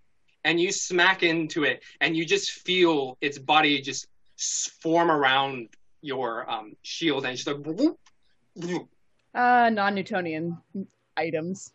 [0.44, 4.07] and you smack into it and you just feel its body just
[4.82, 5.69] form around
[6.02, 7.98] your um shield and it's just like whoop,
[8.56, 8.90] whoop.
[9.34, 10.57] Uh, non-Newtonian
[11.15, 11.72] items.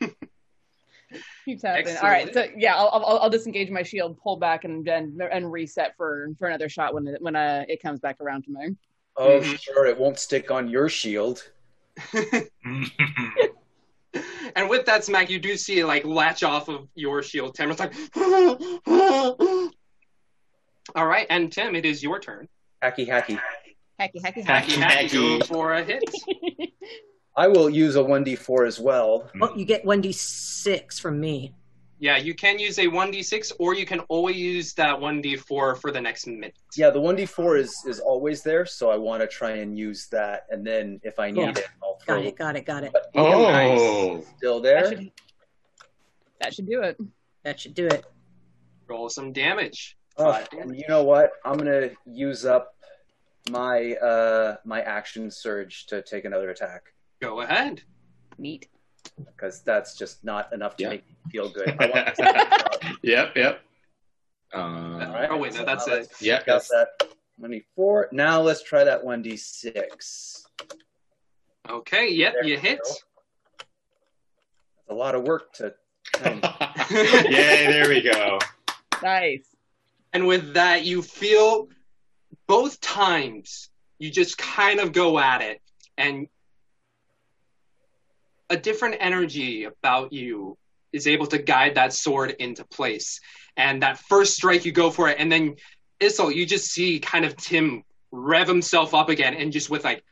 [1.44, 1.96] Keeps happening.
[1.98, 5.52] All right, so yeah, I'll, I'll I'll disengage my shield, pull back, and and, and
[5.52, 8.76] reset for for another shot when it, when uh, it comes back around to me.
[9.16, 9.60] Oh, Mhm.
[9.60, 11.50] sure, it won't stick on your shield.
[14.56, 17.54] And with that smack, you do see it like latch off of your shield.
[17.54, 17.94] Tim, it's like,
[20.94, 22.48] all right, and Tim, it is your turn.
[22.82, 23.40] Hacky, hacky.
[24.00, 26.02] Hacky, hacky, Hacky, hacky, go for a hit.
[27.36, 29.30] I will use a 1d4 as well.
[29.32, 29.42] Hmm.
[29.42, 31.54] Oh, you get 1d6 from me.
[32.02, 35.22] Yeah, you can use a one d six, or you can always use that one
[35.22, 36.52] d four for the next minute.
[36.76, 40.46] Yeah, the 1d4 is, is always there, so I want to try and use that,
[40.50, 41.50] and then if I need Yeah.
[41.50, 42.90] it, I'll throw Got it, got it, got it.
[42.92, 44.20] But Oh.
[44.36, 44.88] still That there.
[44.90, 45.12] should,
[46.40, 46.98] that should do it.
[47.44, 48.04] That should do it.
[48.88, 49.96] Roll some damage.
[50.16, 50.78] Oh, Five and damage.
[50.80, 51.30] you know what?
[51.44, 52.74] I'm gonna use up
[53.48, 57.82] my uh my action surge to take another attack Go ahead.
[58.38, 58.66] Neat.
[59.24, 60.88] Because that's just not enough to Yeah.
[60.90, 61.68] make me feel good.
[61.80, 63.60] I want to Yep, yep.
[64.54, 65.90] Uh, Alright, Oh wait, no, so that's it.
[65.90, 66.70] let's Yeah, check out that's-
[67.00, 67.08] that
[67.40, 68.12] 1d4.
[68.12, 70.42] Now let's try that 1d6.
[71.70, 72.78] Okay, yep, There you hit.
[72.82, 72.90] go.
[72.90, 73.04] That's
[74.90, 75.74] a lot of work to.
[76.24, 76.40] Um,
[76.90, 78.38] yeah, there we go.
[79.02, 79.46] Nice.
[80.12, 81.68] And with that, you feel
[82.46, 85.62] both times you just kind of go at it,
[85.96, 86.26] and
[88.52, 90.58] a different energy about you
[90.92, 93.18] is able to guide that sword into place.
[93.56, 95.56] And that first strike, you go for it, and then
[96.00, 100.04] Isolt, you just see kind of Tim rev himself up again, and just with like,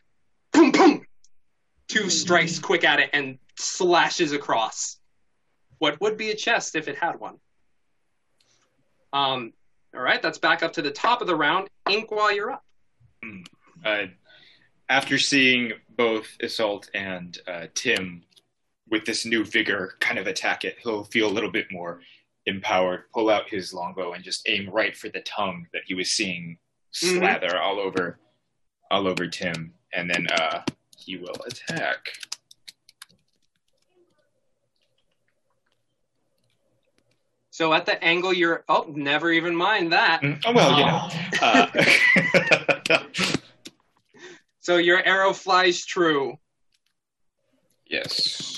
[0.52, 1.06] boom, boom,
[1.88, 4.98] two strikes quick at it, and slashes across
[5.78, 7.36] what would be a chest if it had one.
[9.12, 9.52] Um,
[9.94, 11.68] all right, that's back up to the top of the round.
[11.90, 12.64] Ink while you're up.
[13.84, 14.06] Uh,
[14.88, 18.22] after seeing both Isolt and uh, Tim
[18.90, 22.00] with this new vigor kind of attack it, he'll feel a little bit more
[22.46, 26.10] empowered, pull out his longbow and just aim right for the tongue that he was
[26.10, 26.58] seeing
[26.90, 28.18] slather all over
[28.90, 29.72] all over Tim.
[29.92, 30.62] And then uh,
[30.96, 32.08] he will attack.
[37.50, 40.22] So at the angle you're, oh, never even mind that.
[40.22, 41.08] Mm, Oh, well, you know.
[41.42, 43.26] Uh,
[44.62, 46.38] So your arrow flies true.
[47.86, 48.49] yes.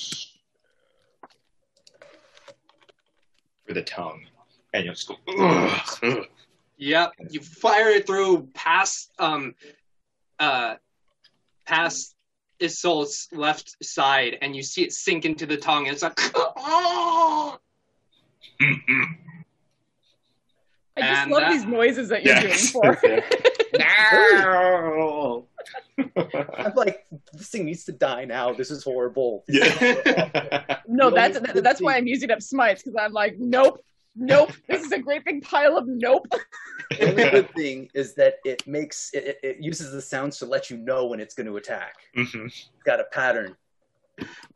[3.73, 4.27] For the tongue.
[4.75, 6.27] And you'll just go, "Ugh, ugh."
[6.77, 9.55] Yep, you fire it through past, um,
[10.39, 10.75] uh,
[11.65, 12.15] past
[12.61, 15.87] Isolt's left side, and you see it sink into the tongue.
[15.87, 17.57] And it's like, I
[18.61, 18.79] just
[20.97, 22.73] And love that- these noises that you're Yes.
[22.73, 23.03] doing for.
[23.79, 25.47] No.
[25.99, 28.53] I'm like, this thing needs to die now.
[28.53, 29.45] This is horrible.
[29.49, 33.85] no, The that's only good that's why I'm using up smites because I'm like, nope,
[34.17, 34.51] nope.
[34.69, 36.27] This is a great big pile of nope.
[36.91, 40.47] The only good thing is that it makes it, it- it uses the sounds to
[40.47, 41.95] let you know when it's going to attack.
[42.17, 42.47] Mhm.
[42.47, 43.57] It's got a pattern.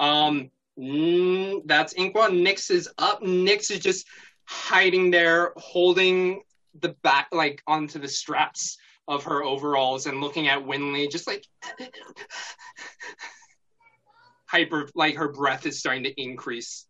[0.01, 2.29] Um, mm, that's Inqua.
[2.29, 3.23] Nyx is up.
[3.23, 4.07] Nyx is just
[4.45, 6.43] hiding there, holding
[6.81, 8.77] the back, like onto the straps
[9.09, 11.47] of her overalls and looking at Winley, just like
[14.47, 16.87] hyper, like her breath is starting to increase.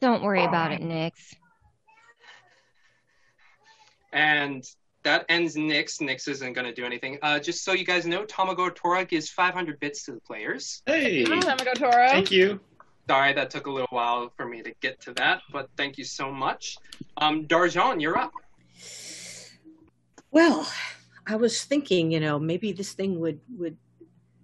[0.00, 1.12] Don't worry about it, Nyx.
[4.12, 4.64] And
[5.02, 6.00] that ends Nyx.
[6.00, 7.18] Nyx isn't going to do anything.
[7.22, 10.82] Uh, just so you guys know, Tamago Tora gives 500 bits to the players.
[10.86, 12.08] Hey, Tamago Toro.
[12.08, 12.60] thank you.
[13.08, 16.04] Sorry, that took a little while for me to get to that, but thank you
[16.04, 16.76] so much.
[17.16, 18.32] Um, Darjan, you're up.
[20.30, 20.70] Well,
[21.28, 23.76] I was thinking, you know, maybe this thing would would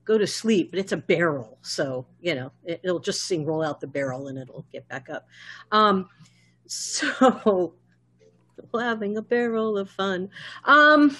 [0.04, 3.62] go to sleep, but it's a barrel, so you know, it, it'll just sing roll
[3.62, 5.26] out the barrel and it'll get back up.
[5.72, 6.08] Um,
[6.66, 7.74] so
[8.78, 10.28] having a barrel of fun.
[10.64, 11.16] Um,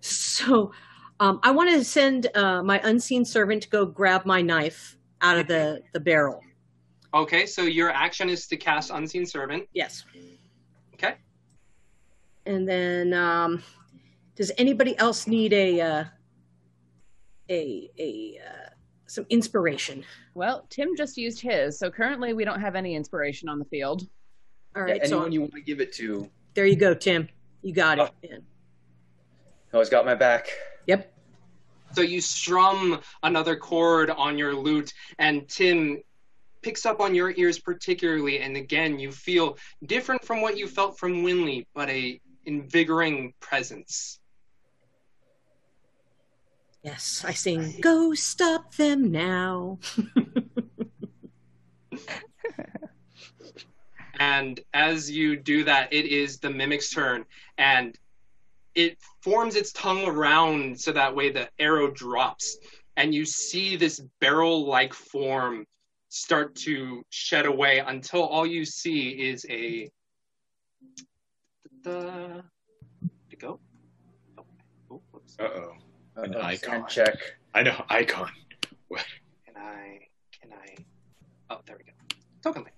[0.00, 0.72] so
[1.20, 5.36] um, I want to send uh, my unseen servant to go grab my knife out
[5.38, 6.42] of the the barrel.
[7.14, 9.66] Okay, so your action is to cast Unseen Servant.
[9.72, 10.04] Yes.
[10.92, 11.14] Okay.
[12.44, 13.62] And then, um,
[14.38, 16.04] does anybody else need a uh,
[17.50, 18.68] a a uh,
[19.06, 20.04] some inspiration?
[20.34, 24.06] Well, Tim just used his, so currently we don't have any inspiration on the field.
[24.76, 27.28] All Yeah, right, so anyone you want to give it to, there you go, Tim.
[27.62, 28.10] You got it.
[28.22, 28.36] Yeah.
[29.74, 30.48] always got my back.
[30.86, 31.12] Yep.
[31.94, 36.00] So you strum another chord on your lute, and Tim
[36.62, 40.96] picks up on your ears particularly, and again you feel different from what you felt
[40.96, 44.20] from Winley, but a invigorating presence.
[46.82, 47.74] Yes, I sing.
[47.80, 49.78] Go stop them now.
[54.20, 57.24] And as you do that, it is the mimic's turn,
[57.56, 57.96] and
[58.74, 62.58] it forms its tongue around so that way the arrow drops,
[62.96, 65.66] and you see this barrel-like form
[66.08, 69.88] start to shed away until all you see is a.
[71.82, 72.42] The
[73.30, 73.60] to go.
[74.36, 74.44] Oh,
[74.90, 75.36] oh, whoops.
[75.38, 75.72] Uh oh.
[76.18, 76.84] An Uh-oh, icon.
[76.88, 77.14] check.
[77.54, 78.30] I know, icon.
[78.90, 80.00] Can I?
[80.40, 80.84] Can I?
[81.50, 81.92] Oh, there we go.
[82.42, 82.74] Token link.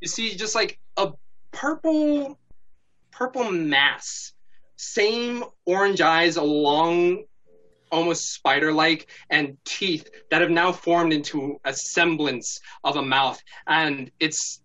[0.00, 1.12] You see, just like a
[1.52, 2.38] purple,
[3.10, 4.32] purple mass.
[4.76, 7.24] Same orange eyes along,
[7.92, 13.40] almost spider-like, and teeth that have now formed into a semblance of a mouth.
[13.66, 14.62] And it's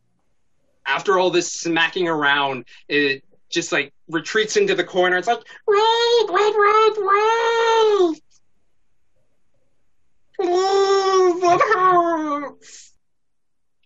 [0.86, 5.18] after all this smacking around, it just like retreats into the corner.
[5.18, 8.22] It's like right, right, right, right.
[10.40, 12.94] Please, it hurts.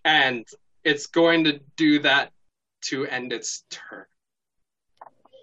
[0.04, 0.46] And
[0.84, 2.30] it's going to do that
[2.82, 4.04] to end its turn.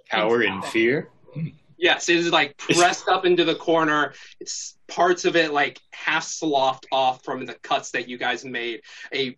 [0.09, 1.09] Cower in fear.
[1.77, 4.13] Yes, it is like pressed up into the corner.
[4.39, 8.81] It's parts of it like half sloughed off from the cuts that you guys made.
[9.13, 9.35] A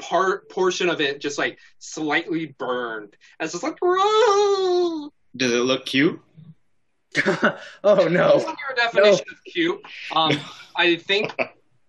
[0.00, 3.16] part portion of it just like slightly burned.
[3.38, 6.20] And it's just like, "Whoa!" Does it look cute?
[7.84, 8.34] oh no.
[8.34, 9.80] Based on your definition of cute,
[10.14, 10.32] um,
[10.76, 11.34] I think,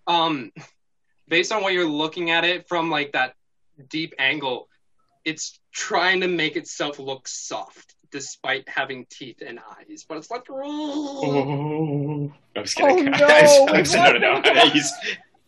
[0.06, 0.52] um,
[1.28, 3.34] based on what you're looking at it from like that
[3.88, 4.68] deep angle,
[5.24, 10.04] it's trying to make itself look soft despite having teeth and eyes.
[10.08, 13.08] But it's like, Oh, I'm just kidding.
[13.14, 13.26] Oh, no.
[13.26, 14.40] I'm, I'm, no, no, no.
[14.40, 14.72] What?
[14.72, 14.92] He's,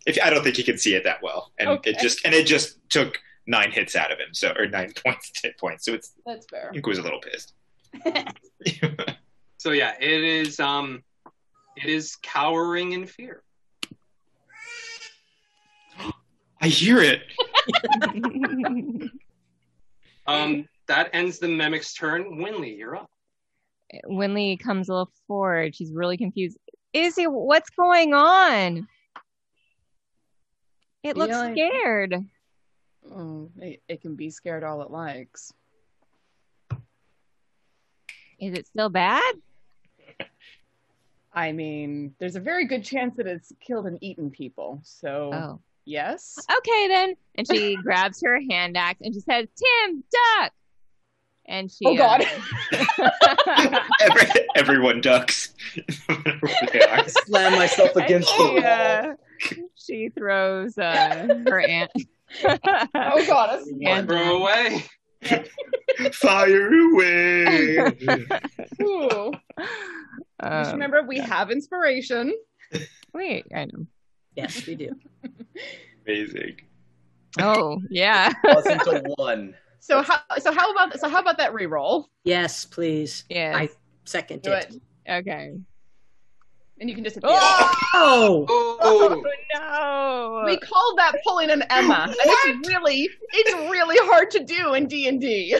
[0.07, 1.91] if, I don't think he can see it that well, and Okay.
[1.91, 5.31] it just and it just took nine hits out of him, so or nine points,
[5.43, 5.85] hit points.
[5.85, 6.71] So it's That's fair.
[6.75, 7.53] Ink was a little pissed.
[9.59, 10.59] so yeah, it is.
[10.61, 11.03] Um,
[11.77, 13.43] it is cowering in fear.
[16.61, 17.23] I hear it.
[20.27, 22.39] Um, that ends the mimic's turn.
[22.39, 23.11] Winley, you're up.
[24.07, 25.75] Winley comes a little forward.
[25.77, 26.57] She's really confused.
[26.95, 28.89] Izzy, what's going on?
[31.05, 32.25] It looks Yeah, I- scared.
[33.15, 35.53] Oh, it, it can be scared all it likes.
[38.41, 39.35] Is it still bad?
[41.35, 44.81] I mean, there's a very good chance that it's killed and eaten people.
[44.85, 45.61] So, Oh.
[45.85, 46.39] yes.
[46.59, 47.15] Okay then.
[47.35, 50.53] And she grabs her hand axe and she says, "Tim, duck."
[51.47, 51.85] And she.
[51.87, 52.25] Oh, God.
[52.73, 54.27] uh, Every,
[54.57, 55.55] everyone ducks.
[56.09, 57.05] I.
[57.07, 58.65] Slam myself against she, the wall.
[58.65, 59.15] uh,
[59.75, 61.89] she throws uh, her an-
[62.45, 64.85] oh god, that's One throw away.
[66.13, 67.93] Fire away.
[68.83, 69.33] Ooh.
[70.43, 72.35] Just remember, we have inspiration.
[73.13, 73.87] Wait, I know.
[74.35, 74.91] Yes, we do.
[76.07, 76.57] Amazing.
[77.41, 78.33] Oh, yeah.
[78.45, 79.55] Wasn't a one.
[79.85, 82.07] So how so how about so how about that reroll?
[82.25, 83.25] Yes, please.
[83.29, 83.53] Yeah.
[83.55, 83.69] I
[84.07, 84.75] second Do it.
[85.05, 85.13] it.
[85.13, 85.53] Okay.
[86.81, 88.47] And you can just Oh!
[88.49, 89.23] Oh, oh
[89.55, 90.43] no.
[90.47, 92.05] We called that pulling an Emma.
[92.09, 95.59] And it's really it's really hard to do in D and D.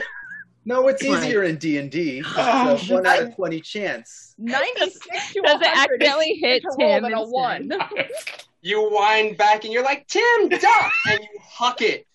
[0.65, 1.23] No, it's Right.
[1.23, 2.23] easier in D and D.
[2.25, 2.73] Oh.
[2.73, 4.33] It's a one out of twenty chance.
[4.39, 7.71] Ninety six to Does it 100 accidentally hit to roll Tim than a one.
[8.63, 10.91] you wind back and you're like, Tim, duck!
[11.11, 12.07] and you huck it.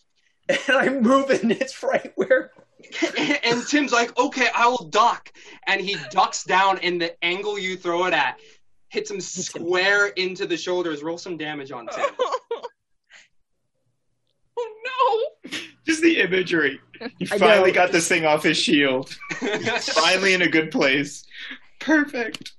[0.69, 1.51] And I'm moving.
[1.51, 2.51] It's right where.
[3.45, 5.33] and Tim's like, okay, I will duck.
[5.67, 8.41] And he ducks down, and the angle you throw it at
[8.91, 11.03] hits him square into the shoulders.
[11.03, 12.05] Roll some damage on Tim.
[14.59, 15.51] oh no!
[15.87, 16.79] Just the imagery.
[17.19, 17.75] He I finally know.
[17.75, 19.11] got this thing off his shield.
[19.81, 21.25] Finally in a good place.
[21.79, 22.53] Perfect.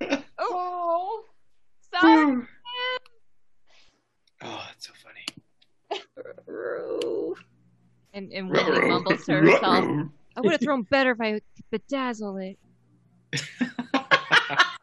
[0.00, 0.22] no!
[0.38, 1.22] Oh,
[2.00, 2.42] Sorry.
[4.42, 5.24] Oh, it's so funny.
[8.12, 12.52] And, and Winley mumbles to herself, I would have thrown better if I could bedazzle
[12.52, 12.58] it.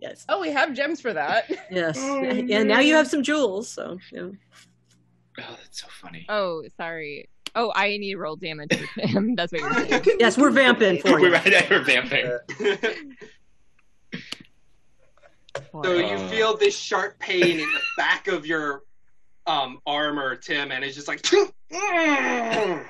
[0.00, 0.24] Yes.
[0.28, 1.50] Oh, we have gems for that.
[1.70, 1.98] Yes.
[2.00, 4.28] Oh, yeah, now you have some jewels, so yeah.
[5.38, 6.26] Oh, that's so funny.
[6.28, 7.28] Oh, sorry.
[7.54, 9.34] Oh, I need to roll damage for him.
[9.36, 10.18] That's what you're saying.
[10.20, 11.32] Yes, we're vamping for We're you.
[11.32, 12.30] right we're vamping.
[15.74, 18.84] Uh, so you feel this sharp pain in the back of your
[19.50, 21.24] um, armor, Tim, and it's just like.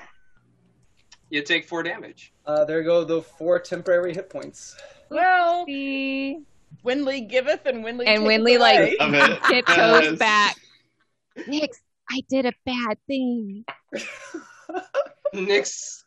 [1.29, 2.33] you take four damage.
[2.45, 4.75] Uh, there go the four temporary hit points.
[5.09, 8.95] Well, Winley giveth and Winley And Winley, away.
[8.97, 9.43] like, Love it.
[9.49, 10.17] tiptoes Yes.
[10.19, 10.55] back.
[11.47, 11.79] Nix,
[12.09, 13.65] I did a bad thing.
[15.33, 16.03] Nyx's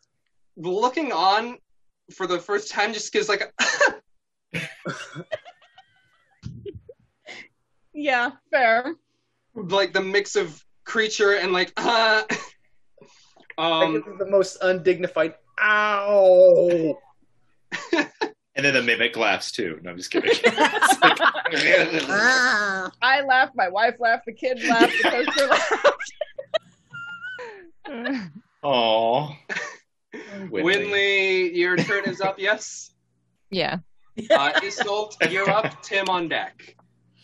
[0.57, 1.57] looking on
[2.13, 3.51] for the first time just gives like a,
[7.93, 8.95] Yeah, fair.
[9.55, 12.23] Like the mix of creature and like uh,
[13.57, 15.35] I um give him the most undignified.
[15.61, 16.97] Ow!
[18.57, 19.79] And then the mimic laughs too.
[19.83, 20.31] No, I'm just kidding.
[20.47, 21.19] Ah.
[23.01, 26.11] I laughed, my wife laughed, the kid laughed, the coaster laughed.
[28.63, 29.35] Aw.
[30.49, 32.39] Winley, your turn is up.
[32.39, 32.91] Yes.
[33.51, 33.79] Yeah.
[34.31, 35.83] Uh, Isolt, you're up.
[35.83, 36.75] Tim on deck.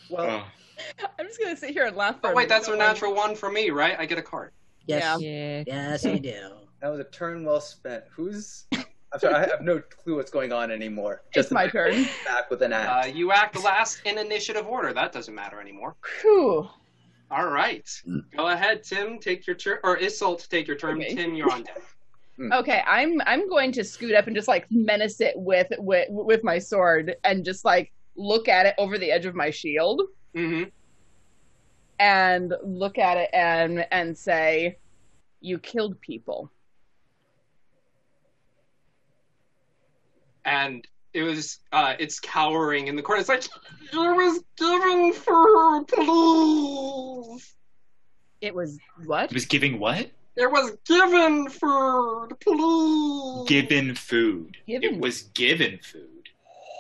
[0.10, 0.45] Well, Oh.
[1.20, 2.20] I'm just gonna sit here and laugh.
[2.22, 3.95] For Oh a wait, that's a natural one for me, right?
[3.98, 4.52] I get a card.
[4.86, 5.22] Yes.
[5.22, 5.64] Yeah.
[5.68, 6.52] Yes, you do.
[6.82, 8.03] that was a turn well spent.
[8.12, 8.66] Who's?
[9.14, 11.24] I'm sorry, I have no clue what's going on anymore.
[11.34, 12.03] It's my turn.
[12.26, 14.94] Back with an Uh, you act last in initiative order.
[14.94, 15.95] That doesn't matter anymore.
[16.22, 16.70] Whew.
[17.30, 17.90] All right.
[18.36, 19.20] Go ahead, Tim.
[19.20, 20.98] Take your turn, or Isolt, take your turn.
[20.98, 21.14] Okay.
[21.16, 21.82] Tim, you're on deck.
[22.52, 26.44] Okay, I'm I'm going to scoot up and just like menace it with with with
[26.44, 30.02] my sword and just like look at it over the edge of my shield
[30.36, 30.70] Mm-hmm.
[31.99, 34.78] and look at it and and say,
[35.41, 36.52] "You killed people."
[40.45, 43.20] And it was, uh, it's cowering in the corner.
[43.20, 47.53] It's like, it was given for please.
[48.41, 49.26] It was what?
[49.26, 50.10] It was giving what?
[50.38, 53.48] It was given for please.
[53.49, 54.58] Given food.
[54.66, 56.08] Given- It was given food.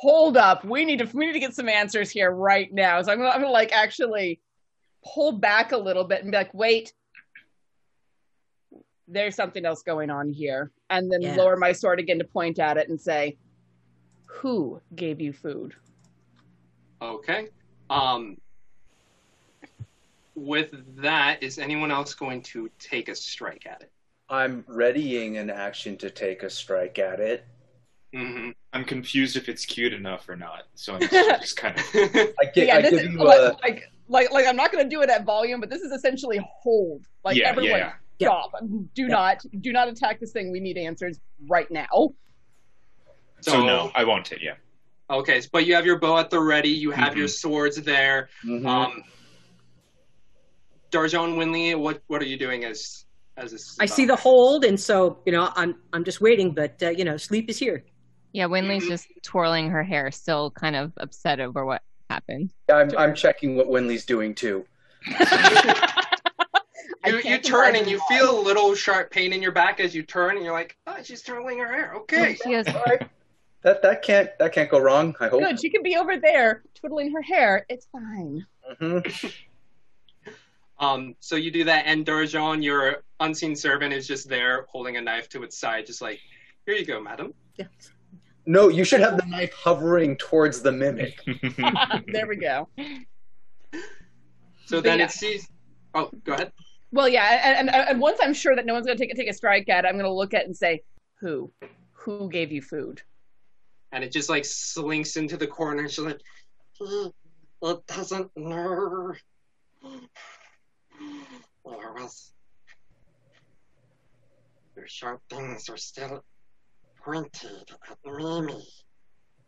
[0.01, 2.99] Hold up, we need to we need to get some answers here right now.
[3.03, 4.41] So I'm gonna, I'm gonna like actually
[5.05, 6.91] pull back a little bit and be like, "Wait,
[9.07, 11.35] there's something else going on here," and then Yeah.
[11.35, 13.37] lower my sword again to point at it and say,
[14.25, 15.75] "Who gave you food?"
[16.99, 17.49] Okay.
[17.91, 18.41] Um,
[20.33, 23.91] with that, is anyone else going to take a strike at it?
[24.29, 27.45] I'm readying an action to take a strike at it.
[28.15, 28.49] Mm-hmm.
[28.73, 30.63] I'm confused if it's cute enough or not.
[30.75, 31.85] So I'm just, just kind of.
[31.93, 33.57] I, get, yeah, I this give is you like, a.
[33.63, 37.05] like like like I'm not gonna do it at volume, but this is essentially hold.
[37.23, 37.93] Like Yeah, everyone, yeah.
[38.21, 38.51] stop!
[38.93, 39.07] Do Yeah.
[39.07, 40.51] not do not attack this thing.
[40.51, 42.09] We need answers right now.
[43.41, 44.41] So, no, I won't take.
[44.41, 44.53] Yeah.
[45.09, 46.69] Okay, but you have your bow at the ready.
[46.69, 47.17] You have Mhm.
[47.17, 48.29] your swords there.
[48.45, 48.65] Mhm.
[48.67, 49.03] Um,
[50.91, 53.05] Darjan Winley, what what are you doing as
[53.37, 53.61] as this?
[53.71, 56.53] is I see the hold, and so you know I'm I'm just waiting.
[56.53, 57.83] But uh, you know, sleep is here.
[58.33, 62.51] Yeah, Winley's just twirling her hair, still kind of upset over what happened.
[62.71, 64.65] I'm, I'm checking what Winley's doing too.
[67.05, 70.03] You, you turn and you feel a little sharp pain in your back as you
[70.03, 72.37] turn, and you're like, "Oh, she's twirling her hair." Okay.
[72.43, 72.65] She goes,
[73.63, 75.15] That that can't that can't go wrong.
[75.19, 75.41] I hope.
[75.41, 75.59] Good.
[75.59, 77.65] She can be over there twiddling her hair.
[77.69, 78.45] It's fine.
[78.79, 78.99] hmm
[80.79, 85.01] Um, so you do that, and Darjan, your unseen servant, is just there holding a
[85.01, 86.19] knife to its side, just like,
[86.65, 87.35] here you go, madam.
[88.45, 91.19] No, you should have the knife hovering towards the mimic.
[92.11, 92.67] there we go.
[94.65, 95.05] So But then yeah.
[95.05, 95.47] it sees.
[95.93, 96.51] Oh, go ahead.
[96.91, 99.29] Well, yeah, and, and, and once I'm sure that no one's going to take take
[99.29, 100.81] a strike at it, I'm going to look at it and say,
[101.19, 101.51] "Who?
[101.93, 103.01] Who gave you food?"
[103.91, 105.81] And it just like slinks into the corner.
[105.81, 106.19] And she's like,
[106.73, 107.11] "He-
[107.63, 109.13] it doesn't know.
[109.81, 109.91] There
[111.93, 112.33] was.
[114.75, 116.23] Your sharp things are still
[117.03, 118.67] pointed at Mimi.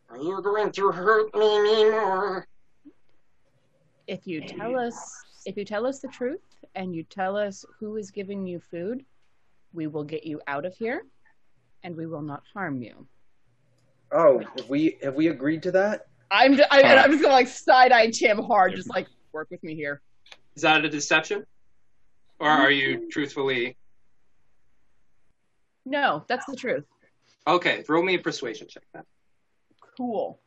[0.09, 2.47] Are you going to hurt Mimi more?
[4.07, 4.95] If you tell us,
[5.45, 6.41] if you tell us the truth
[6.75, 9.05] and you tell us who is giving you food,
[9.73, 11.05] we will get you out of here,
[11.83, 13.07] and we will not harm you.
[14.11, 16.07] Oh, have we have we agreed to that?
[16.29, 19.63] I'm just, I, I'm just gonna like side eye Tim hard, just like work with
[19.63, 20.01] me here.
[20.55, 21.45] Is that a deception?
[22.39, 23.09] Or are you mm-hmm.
[23.09, 23.77] truthfully.
[25.85, 26.85] No, that's the truth.
[27.45, 29.03] Okay, roll me a persuasion check then.
[29.97, 30.39] Cool.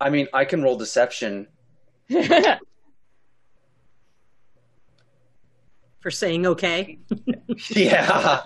[0.00, 1.46] I mean, I can roll deception.
[6.00, 6.98] For saying okay.
[7.70, 8.40] Yeah.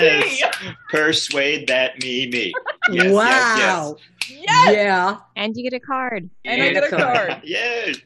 [0.00, 0.42] Yes.
[0.90, 2.52] Persuade that me, me.
[2.90, 3.96] Yes, wow.
[4.28, 4.74] Yes.
[4.74, 5.18] Yeah.
[5.36, 6.28] And you get a card.
[6.44, 7.42] And I get a card.
[7.44, 7.96] Yes.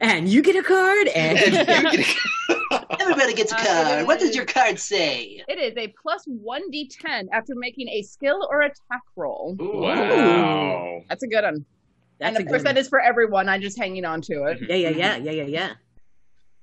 [0.00, 1.38] And you get a card and
[3.00, 4.06] Everybody gets a card.
[4.06, 5.42] What does your card say?
[5.48, 9.56] It is a plus one d10 after making a skill or attack roll.
[9.58, 11.02] Wow.
[11.08, 11.64] That's a good one.
[12.18, 12.74] That's and of course, one.
[12.74, 13.48] that is for everyone.
[13.48, 14.58] I'm just hanging on to it.
[14.68, 15.72] Yeah, yeah, yeah, yeah, yeah, yeah.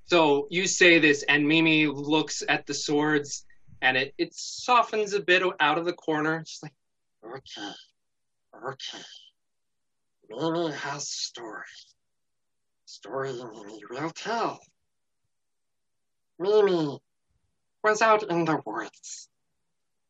[0.05, 3.45] So you say this, and Mimi looks at the swords,
[3.81, 6.43] and it, it softens a bit out of the corner.
[6.45, 6.73] She's like,
[7.25, 7.71] okay,
[8.67, 9.03] okay.
[10.29, 11.63] Mimi has story.
[12.93, 14.59] Story Mimi will tell.
[16.37, 16.99] Mimi
[17.83, 19.29] was out in the woods,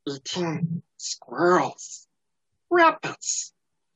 [0.05, 2.09] eating squirrels,
[2.69, 3.53] rabbits,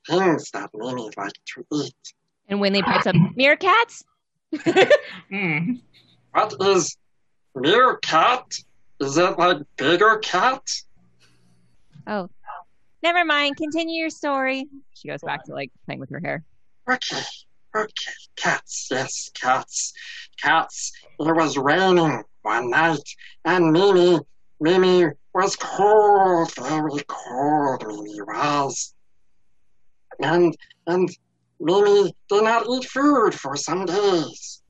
[0.07, 2.13] things that Mimi liked to eat.
[2.47, 4.05] And Winley pipes up, meerkats?
[5.29, 5.73] Hmm.
[6.31, 6.95] What is
[7.55, 8.45] meerkat?
[9.01, 10.63] Is it like bigger cat?
[12.07, 12.29] Oh,
[13.03, 13.57] never mind.
[13.57, 14.69] Continue your story.
[14.93, 16.45] She goes back to like playing with her hair.
[16.89, 17.21] Okay,
[18.35, 19.93] cats, yes, cats,
[20.41, 20.91] cats.
[21.19, 23.07] It was raining one night,
[23.45, 24.19] and Mimi,
[24.59, 27.85] Mimi was cold, very cold.
[27.85, 28.93] Mimi was,
[30.19, 30.55] and
[30.87, 31.09] and
[31.59, 34.61] Mimi did not eat food for some days.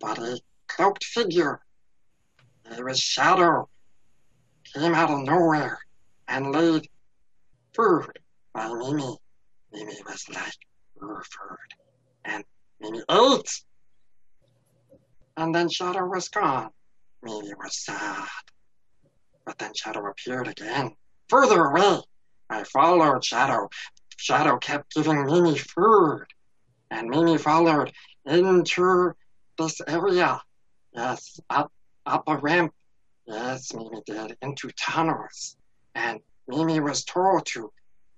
[0.00, 1.60] But a cloaked figure,
[2.70, 3.68] it was Shadow,
[4.74, 5.78] came out of nowhere
[6.28, 6.88] and laid
[7.74, 8.06] food
[8.52, 9.16] by Mimi.
[9.72, 10.58] Mimi was like,
[11.02, 11.83] "Ooh, food,"
[12.24, 12.44] and
[12.80, 13.62] Mimi ate.
[15.36, 16.70] And then Shadow was gone.
[17.22, 18.28] Mimi was sad.
[19.44, 20.94] But then Shadow appeared again,
[21.28, 22.00] further away.
[22.50, 23.68] I followed Shadow.
[24.16, 26.24] Shadow kept giving Mimi food.
[26.90, 27.92] And Mimi followed
[28.26, 29.12] into
[29.58, 30.40] this area.
[30.92, 31.72] Yes, up
[32.06, 32.72] up a ramp.
[33.26, 35.56] Yes, Mimi did, into tunnels.
[35.94, 37.72] And Mimi was told to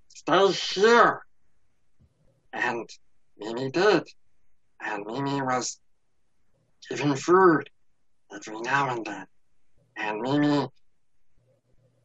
[0.09, 1.21] stay here.
[2.53, 2.89] And
[3.39, 4.03] Mimi did.
[4.81, 5.79] And Mimi was
[6.89, 7.69] given food
[8.33, 9.25] every now and then.
[9.97, 10.67] And Mimi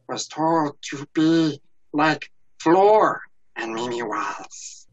[0.07, 1.61] was told to be
[1.93, 3.21] like Floor.
[3.55, 4.87] And Mimi was.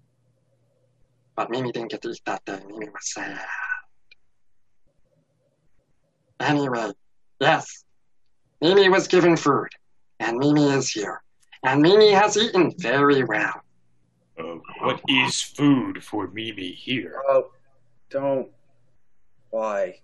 [1.37, 2.61] But Mimi didn't get to eat that day.
[2.67, 3.41] Mimi was sad.
[6.41, 6.93] Anyway,
[7.39, 7.85] yes,
[8.63, 9.69] Mimi was given food,
[10.21, 11.23] and Mimi is here.
[11.63, 13.60] And Mimi has eaten very well.
[14.41, 17.21] Uh, what is food for Mimi here?
[17.29, 17.51] Oh,
[18.09, 18.49] don't.
[19.51, 20.01] Why?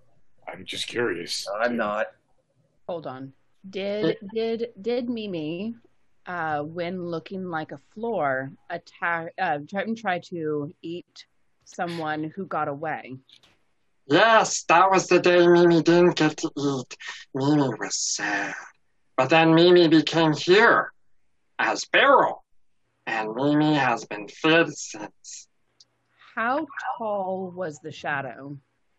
[0.46, 1.46] I'm just curious.
[1.60, 2.08] I'm not.
[2.88, 3.32] Hold on.
[3.68, 5.74] Did did did Mimi,
[6.26, 11.26] uh, when looking like a floor, attack uh, try, try to eat
[11.64, 13.16] someone who got away?
[14.08, 16.96] Yes, that was the day Mimi didn't get to eat.
[17.34, 18.54] Mimi was sad.
[19.16, 20.92] But then Mimi became here
[21.58, 22.44] as barrel,
[23.06, 25.48] and Mimi has been fed since.
[26.34, 26.66] How
[26.98, 28.58] tall was the shadow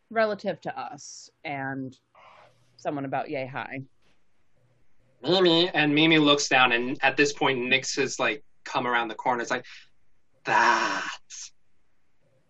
[0.09, 1.97] relative to us and
[2.77, 3.81] someone about yay high?
[5.21, 9.15] Mimi and Mimi looks down, and at this point, Nyx has like come around the
[9.15, 9.41] corner.
[9.41, 9.65] It's like
[10.45, 11.09] that,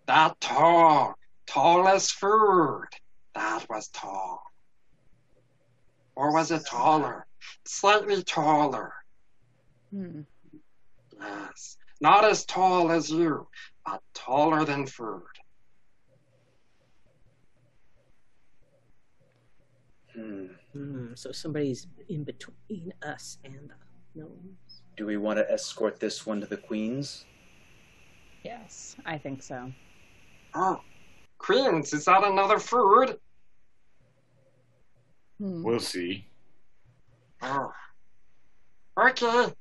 [0.06, 1.16] that tall,
[1.48, 2.88] tall as food.
[3.36, 4.42] That was tall,
[6.16, 7.26] or was it taller?
[7.66, 8.94] Slightly taller.
[9.92, 10.22] Hmm.
[11.20, 13.48] Yes, not as tall as you,
[13.86, 15.24] but taller than food.
[20.14, 20.46] Hmm.
[20.74, 24.82] Hmm, so somebody's in between us and the gnomes.
[24.96, 27.26] Do we want to escort this one to the queens?
[28.44, 29.72] Yes, I think so.
[30.56, 30.82] Oh,
[31.38, 33.20] queens, is that another food?
[35.40, 35.64] Hmm.
[35.64, 36.26] We'll see.
[37.42, 37.72] Oh.
[39.00, 39.54] Okay.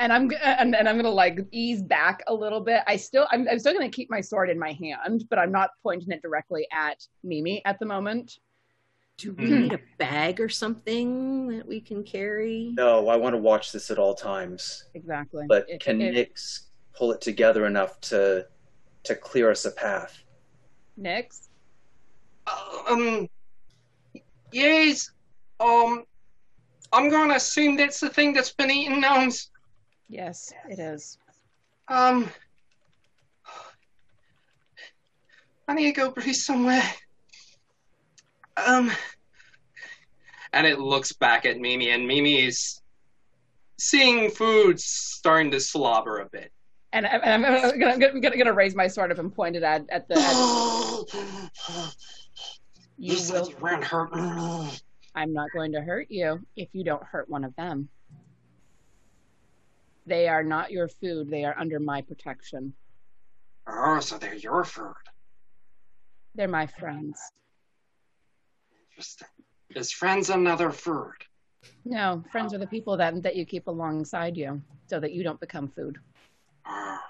[0.00, 2.82] And I'm g- and, and I'm gonna like ease back a little bit.
[2.86, 5.70] I still I'm, I'm still gonna keep my sword in my hand, but I'm not
[5.82, 8.38] pointing it directly at Mimi at the moment.
[9.18, 12.72] Do we need a bag or something that we can carry?
[12.74, 14.84] No, I want to watch this at all times.
[14.94, 15.44] Exactly.
[15.46, 16.60] But If- can if- Nyx
[16.94, 18.46] pull it together enough to
[19.04, 20.24] to clear us a path?
[20.98, 21.48] Nyx?
[22.88, 23.28] Um,
[24.52, 25.10] yes.
[25.60, 26.04] Um,
[26.92, 29.50] I'm gonna assume that's the thing that's been eating gnomes.
[30.10, 31.18] Yes, it is.
[31.86, 32.28] Um,
[35.68, 36.82] I need to go breathe somewhere.
[38.56, 38.90] Um,
[40.52, 42.82] and it looks back at Mimi, and Mimi is
[43.78, 46.50] seeing food starting to slobber a bit.
[46.92, 49.54] And, I, and I'm gonna, gonna, gonna, gonna, gonna raise my sword up and point
[49.54, 50.18] it at, at the.
[50.18, 51.94] At,
[52.98, 54.20] You said you weren't hurt me.
[55.14, 57.88] I'm not going to hurt you if you don't hurt one of them.
[60.10, 61.30] They are not your food.
[61.30, 62.74] They are under my protection.
[63.68, 65.04] Oh, so they're your food.
[66.34, 67.20] They're my friends.
[68.90, 69.28] Interesting.
[69.76, 71.14] Is friends another food?
[71.84, 75.38] No, friends are the people that that you keep alongside you, so that you don't
[75.38, 75.96] become food.
[76.66, 77.00] Ah,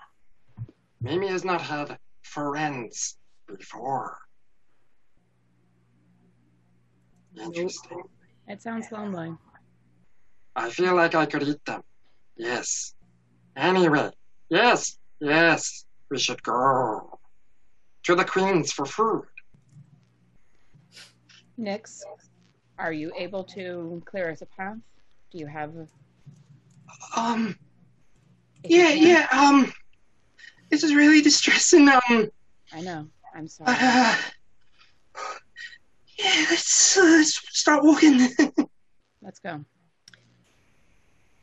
[1.01, 3.17] Mimi has not had friends
[3.49, 4.19] before.
[7.35, 8.03] Interesting.
[8.47, 9.35] It sounds lonely.
[10.55, 11.83] I feel like I could eat them.
[12.41, 12.95] Yes.
[13.55, 14.11] Anyway,
[14.49, 17.19] yes, yes, we should go
[18.05, 19.25] to the Queens for food.
[21.59, 22.01] Nyx,
[22.79, 24.79] are you able to clear us a path?
[25.31, 25.75] Do you have?
[27.15, 27.59] Um,
[28.65, 29.71] yeah, yeah, um,
[30.71, 31.91] this is really distressing.
[31.91, 32.31] Um,
[32.73, 33.07] I know.
[33.35, 33.77] I'm sorry.
[33.79, 34.17] uh,
[36.19, 38.31] yeah, let's, uh, let's start walking.
[39.21, 39.62] Let's go.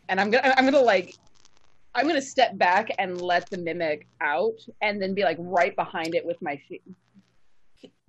[0.10, 1.16] And I'm gonna, I'm gonna like,
[1.96, 6.16] I'm gonna step back and let the mimic out, and then be like right behind
[6.16, 6.84] it with my feet.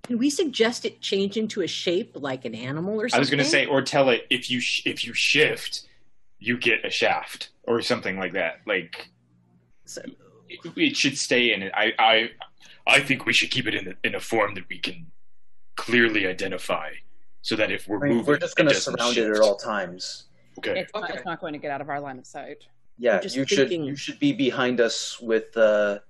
[0.05, 3.19] Can we suggest it change into a shape like an animal or something?
[3.19, 5.87] I was going to say, or tell it if you sh- if you shift,
[6.39, 8.61] you get a shaft or something like that.
[8.67, 9.11] Like
[10.49, 11.73] it, it should stay in it.
[11.75, 12.31] I I
[12.87, 15.09] I think we should keep it in a, in a form that we can
[15.77, 16.93] clearly identify,
[17.43, 19.29] so that if we're I mean, moving, we're just going to surround shift.
[19.29, 20.28] it at all times.
[20.59, 20.81] Okay.
[20.81, 22.67] It's, not, it's not going to get out of our line of sight.
[22.99, 26.01] Yeah, just you should thinking- you should be behind us with uh,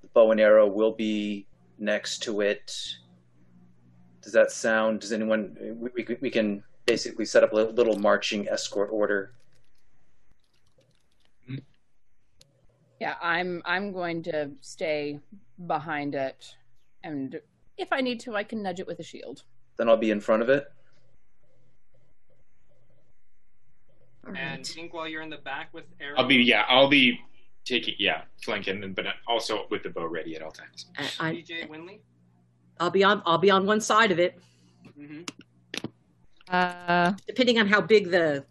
[0.00, 0.66] the bow and arrow.
[0.66, 1.46] We'll be
[1.78, 2.76] next to it.
[4.22, 5.00] Does that sound?
[5.00, 5.56] Does anyone?
[5.78, 9.32] We, we, we can basically set up a little marching escort order.
[13.00, 15.18] Yeah, I'm I'm going to stay
[15.66, 16.54] behind it,
[17.02, 17.38] and
[17.76, 19.42] if I need to, I can nudge it with a shield.
[19.76, 20.68] Then I'll be in front of it.
[24.36, 26.16] And think while you're in the back with Arrow.
[26.16, 26.64] I'll be yeah.
[26.68, 27.20] I'll be
[27.64, 30.86] taking yeah flanking, but also with the bow ready at all times.
[30.96, 32.00] I, I, DJ Winley.
[32.80, 33.22] I'll be on.
[33.26, 34.38] I'll be on one side of it,
[34.98, 35.22] Mm-hmm.
[36.48, 38.44] Uh, depending on how big the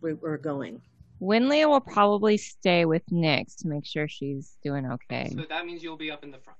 [0.00, 0.80] we're, we're going.
[1.20, 5.32] Winley will probably stay with Nyx to make sure she's doing okay.
[5.34, 6.58] So that means you'll be up in the front.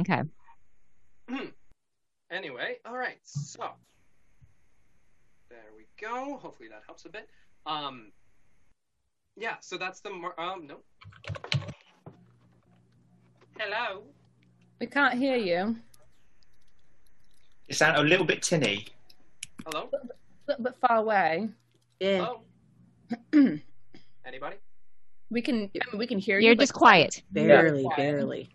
[0.00, 0.22] Okay.
[2.30, 3.18] Anyway, all right.
[3.22, 3.60] So
[5.50, 6.36] there we go.
[6.38, 7.28] Hopefully that helps a bit.
[7.66, 8.12] Um,
[9.36, 9.56] yeah.
[9.60, 10.76] So that's the mar- um no.
[13.58, 14.02] Hello.
[14.80, 15.76] We can't hear you,
[17.68, 18.86] You sound a little bit tinny.
[19.64, 19.88] Hello.
[19.92, 19.98] A
[20.48, 21.48] little bit far away.
[22.00, 22.26] Yeah.
[23.32, 23.58] Hello.
[24.26, 24.56] Anybody?
[25.30, 26.46] We can I mean, we can hear you.
[26.48, 27.22] You're just quiet.
[27.30, 27.96] Barely, quiet.
[27.96, 28.50] barely.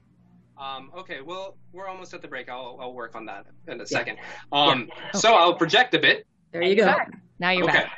[0.57, 2.49] Um, okay, well, we're almost at the break.
[2.49, 3.86] I'll, I'll work on that in a Yeah.
[3.86, 4.18] second.
[4.52, 6.27] Um, so I'll project a bit.
[6.52, 6.94] There you go.
[7.40, 7.73] Now you're okay.
[7.84, 7.91] back.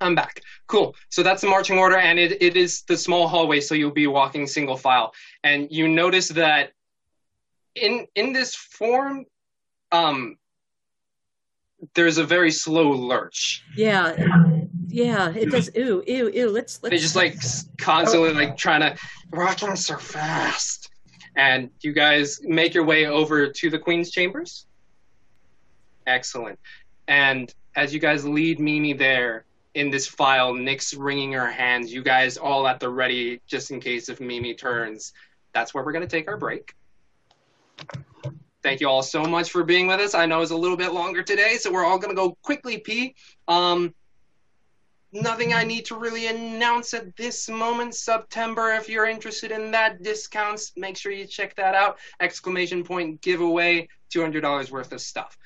[0.00, 0.42] I'm back.
[0.66, 0.94] Cool.
[1.08, 4.06] So that's the marching order, and it, it is the small hallway, so you'll be
[4.06, 5.12] walking single file.
[5.42, 6.72] And you notice that
[7.74, 9.26] in in this form,
[9.90, 10.36] um,
[11.94, 13.64] there's a very slow lurch.
[13.76, 14.14] Yeah,
[14.88, 15.30] yeah.
[15.30, 15.70] It does.
[15.74, 16.50] Ew, ew, ew.
[16.50, 16.90] Let's let's.
[16.90, 17.36] They just like
[17.78, 18.96] constantly like trying to
[19.30, 20.90] rocking so fast.
[21.36, 24.66] And you guys make your way over to the Queen's chambers.
[26.06, 26.58] Excellent.
[27.06, 32.02] And as you guys lead Mimi there in this file, Nyx's wringing her hands, you
[32.02, 35.12] guys all at the ready just in case if Mimi turns.
[35.52, 36.74] That's where we're going to take our break.
[38.62, 40.14] thank you all so much for being with us.
[40.14, 43.14] I know it's a little bit longer today, so we're all gonna go quickly pee.
[43.46, 43.94] Um,
[45.12, 47.94] nothing I need to really announce at this moment.
[47.94, 51.98] September, if you're interested in that discounts, make sure you check that out.
[52.20, 55.38] Exclamation point giveaway, two hundred dollars worth of stuff.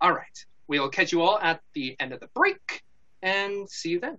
[0.00, 2.82] All right, we'll catch you all at the end of the break,
[3.22, 4.18] and see you then.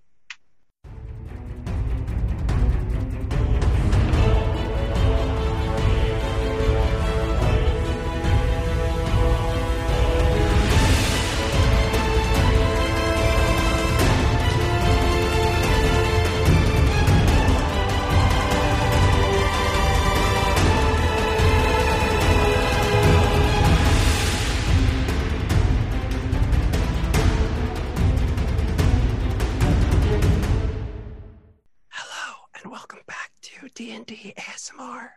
[33.88, 35.10] Back to D&D ASMR.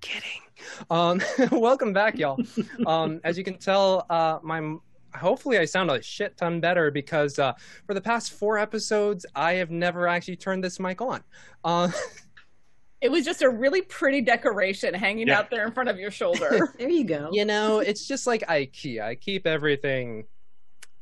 [0.00, 0.40] Kidding.
[0.90, 1.20] Um,
[1.60, 2.38] welcome back, y'all.
[2.86, 4.76] Um, as you can tell, uh, my
[5.14, 7.52] hopefully I sound a shit ton better because uh,
[7.86, 11.22] for the past four episodes, I have never actually turned this mic on.
[11.64, 11.90] Uh,
[13.02, 15.38] It was just a really pretty decoration hanging Yeah.
[15.40, 16.72] out there in front of your shoulder.
[16.78, 17.28] there you go.
[17.30, 19.02] You know, it's just like IKEA.
[19.02, 20.24] I keep everything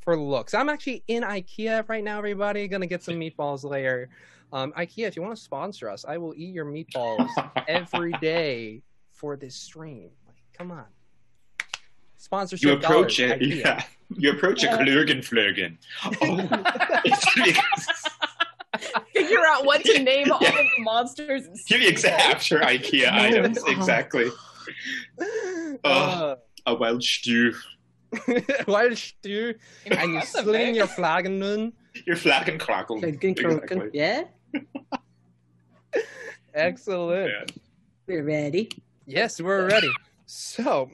[0.00, 0.54] for looks.
[0.54, 2.66] I'm actually in IKEA right now, everybody.
[2.66, 4.10] Gonna get some meatballs later.
[4.54, 7.28] Um, IKEA, if you want to sponsor us, I will eat your meatballs
[7.66, 10.10] every day for this stream.
[10.26, 10.84] Like, come on.
[12.16, 12.64] Sponsorship.
[12.64, 13.64] You approach dollars, it, IKEA.
[13.64, 13.82] yeah.
[14.16, 15.76] You approach a Klurgenflurgen.
[19.12, 21.46] Figure out what to name all of the monsters.
[21.46, 23.58] And Give you exact your IKEA items.
[23.66, 24.26] Exactly.
[25.18, 25.24] Uh,
[25.84, 26.36] Oh,
[26.66, 27.52] a wild stew.
[28.68, 29.54] Wild stew,
[29.86, 31.72] and you That's a sling big- your flagon.
[32.06, 33.00] Your flagon crackle.
[33.92, 34.24] Yeah,
[36.54, 37.52] Excellent.
[38.06, 38.68] we're ready.
[39.06, 39.90] Yes, we're ready.
[40.26, 40.90] So,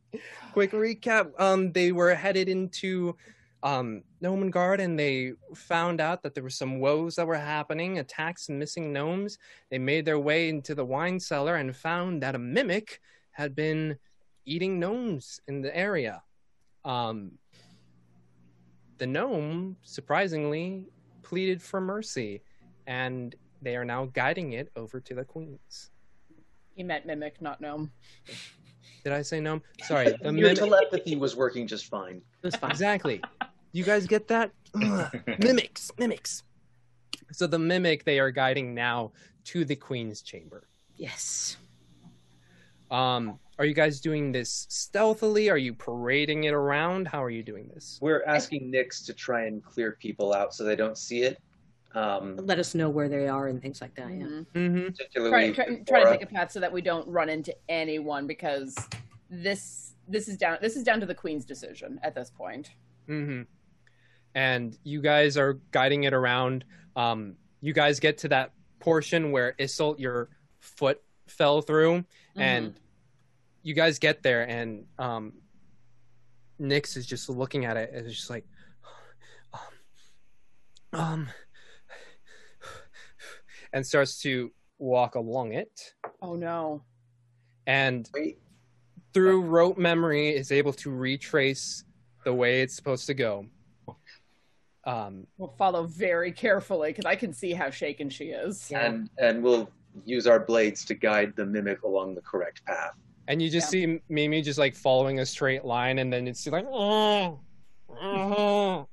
[0.52, 1.32] quick recap.
[1.40, 3.16] Um, they were headed into
[3.64, 8.48] um Gnomengarde and they found out that there were some woes that were happening, attacks
[8.48, 9.38] and missing gnomes.
[9.70, 13.00] They made their way into the wine cellar and found that a mimic
[13.32, 13.96] had been
[14.44, 16.22] eating gnomes in the area.
[16.84, 17.32] Um,
[18.98, 20.86] the gnome, surprisingly,
[21.22, 22.42] pleaded for mercy,
[22.88, 25.90] and they are now guiding it over to the queens.
[26.74, 27.92] He meant mimic, not gnome.
[29.04, 29.62] Did I say gnome?
[29.84, 30.56] Sorry, the Your mimic.
[30.56, 32.22] telepathy was working just fine.
[32.42, 32.70] It fine.
[32.70, 33.22] Exactly.
[33.72, 34.50] You guys get that?
[34.74, 36.42] Mimics, mimics.
[37.32, 39.12] So the mimic they are guiding now
[39.44, 40.66] to the queen's chamber.
[40.96, 41.58] Yes.
[42.90, 45.50] Um, are you guys doing this stealthily?
[45.50, 47.06] Are you parading it around?
[47.08, 47.98] How are you doing this?
[48.00, 51.38] We're asking Nyx to try and clear people out so they don't see it.
[51.98, 54.08] Um, Let us know where they are and things like that.
[54.10, 54.26] Yeah.
[54.54, 54.86] Mm-hmm.
[54.86, 56.18] particularly Try, try, try to Laura.
[56.18, 58.76] take a path so that we don't run into anyone because
[59.30, 62.70] this this is down this is down to the queen's decision at this point.
[63.08, 63.42] Mm-hmm.
[64.36, 66.64] And you guys are guiding it around.
[66.94, 70.28] Um, you guys get to that portion where Isolt, your
[70.60, 72.04] foot fell through,
[72.36, 72.74] and
[73.62, 75.32] you guys get there, and um,
[76.60, 78.44] Nyx is just looking at it and is just like,
[80.92, 81.28] um, um,
[83.72, 86.82] and starts to walk along it, Oh no.
[87.66, 88.08] and
[89.14, 91.84] through rote memory is able to retrace
[92.24, 93.46] the way it's supposed to go.
[94.84, 98.70] Um, We'll follow very carefully because I can see how shaken she is.
[98.72, 99.68] and and we'll
[100.04, 102.92] use our blades to guide the mimic along the correct path.
[103.26, 106.64] And you just see Mimi just like following a straight line, and then it's like,
[106.70, 107.40] oh,
[107.90, 108.86] oh.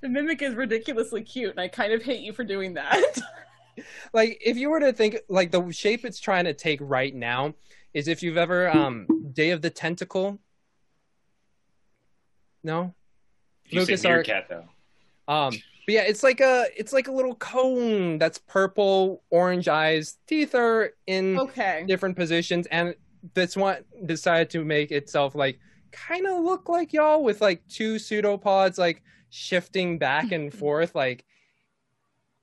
[0.00, 3.18] The mimic is ridiculously cute, and I kind of hate you for doing that.
[4.12, 7.54] like if you were to think like the shape it's trying to take right now
[7.94, 10.38] is if you've ever um Day of the Tentacle.
[12.62, 12.94] No,
[13.66, 14.64] You say Lucas, are- meerkat though.
[15.28, 15.52] Um,
[15.86, 20.54] but yeah, it's like a it's like a little cone that's purple, orange eyes, teeth
[20.54, 22.94] are in okay different positions, and
[23.34, 25.58] this one decided to make itself like
[25.92, 31.24] kind of look like y'all with like two pseudopods like shifting back and forth, like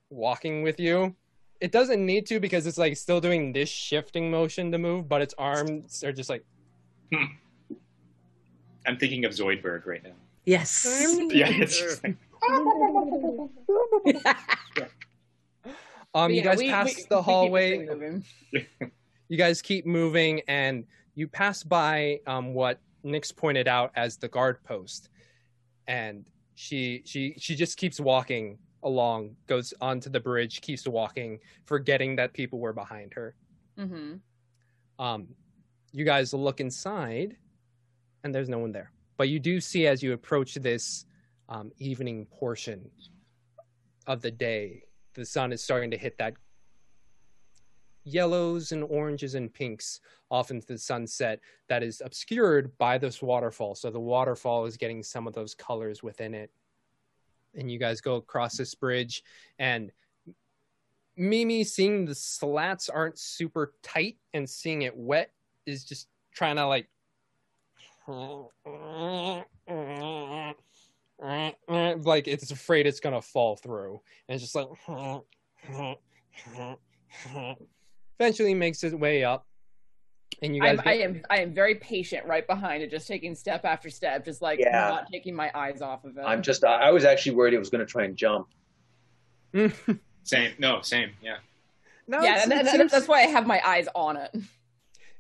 [0.10, 1.16] walking with you.
[1.60, 5.22] It doesn't need to because it's like still doing this shifting motion to move, but
[5.22, 6.44] its arms are just like
[8.86, 10.12] I'm thinking of Zoidberg right now.
[10.46, 10.86] Yes.
[11.32, 12.16] Yeah, it's just like,
[16.16, 17.86] Um, you yeah, guys we- we- pass we the hallway.
[19.28, 20.86] you guys keep moving, and
[21.16, 25.10] you pass by um, what Nyx pointed out as the guard post,
[25.88, 26.26] and
[26.58, 32.34] she she she just keeps walking along, goes onto the bridge, keeps walking, forgetting that
[32.34, 33.36] people were behind her.
[33.78, 34.16] Mm-hmm.
[34.98, 35.28] Um,
[35.92, 37.38] you guys look inside,
[38.24, 38.92] and there's no one there.
[39.18, 41.06] But you do see as you approach this
[41.48, 42.90] um, evening portion
[44.08, 44.82] of the day,
[45.14, 46.34] the sun is starting to hit that
[48.08, 50.00] yellows and oranges and pinks
[50.32, 53.76] off into the sunset that is obscured by this waterfall.
[53.76, 56.52] So the waterfall is getting some of those colors within it.
[57.56, 59.24] And you guys go across this bridge,
[59.58, 59.92] and
[61.16, 65.32] Mimi seeing the slats aren't super tight and seeing it wet
[65.66, 66.88] is just trying to like
[72.06, 74.68] like it's afraid it's gonna fall through and it's just like
[78.20, 79.46] eventually makes its way up
[80.42, 83.34] and you guys I'm, I am I am very patient right behind it, just taking
[83.36, 84.90] step after step, just like Yeah.
[84.90, 86.22] not taking my eyes off of it.
[86.22, 86.64] I'm just.
[86.64, 88.48] I I was actually worried it was going to try and jump.
[90.24, 90.52] Same.
[90.60, 91.12] No, same.
[91.22, 91.38] Yeah.
[92.08, 94.36] No, yeah, it's- and it that- seems- that's why I have my eyes on it.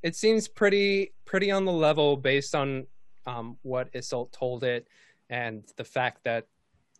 [0.03, 2.85] it seems pretty pretty on the level based on
[3.25, 4.87] um, what Isolt told it
[5.29, 6.45] and the fact that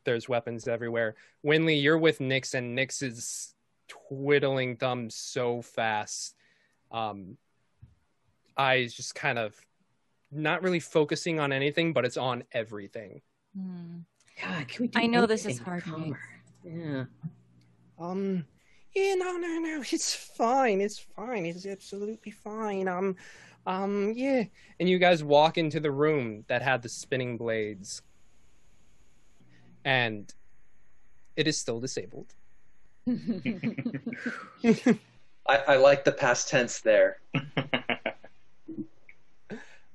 [0.06, 1.16] there's weapons everywhere.
[1.46, 3.54] Winley, you're with Nyx, and Nyx is
[3.88, 6.36] twiddling thumbs so fast.
[6.92, 7.38] Um,
[8.58, 9.56] eyes just kind of
[10.32, 13.22] not really focusing on anything, but it's on everything.
[14.42, 16.20] God, can we do I know this is anything hard, calmer?
[16.64, 17.06] Yeah.
[18.00, 18.46] Um,
[18.94, 20.82] yeah, no, no, no, it's fine.
[20.82, 21.46] It's fine.
[21.46, 22.88] It's absolutely fine.
[22.88, 23.16] Um,
[23.66, 24.44] um, yeah.
[24.80, 28.02] And you guys walk into the room that had the spinning blades,
[29.84, 30.34] and
[31.36, 32.34] it is still disabled.
[35.48, 37.22] I, I like the past tense there.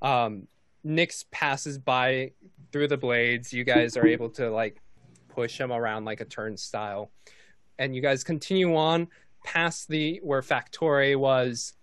[0.02, 0.48] um
[0.84, 2.32] Nyx passes by
[2.72, 3.52] through the blades.
[3.52, 4.80] You guys are able to like
[5.28, 7.10] push him around like a turnstile.
[7.78, 9.08] And you guys continue on
[9.44, 11.74] past the where Factore was.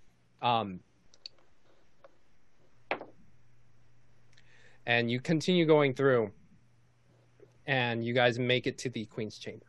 [0.41, 0.79] Um
[4.85, 6.31] and you continue going through
[7.67, 9.68] and you guys make it to the Queen's Chamber.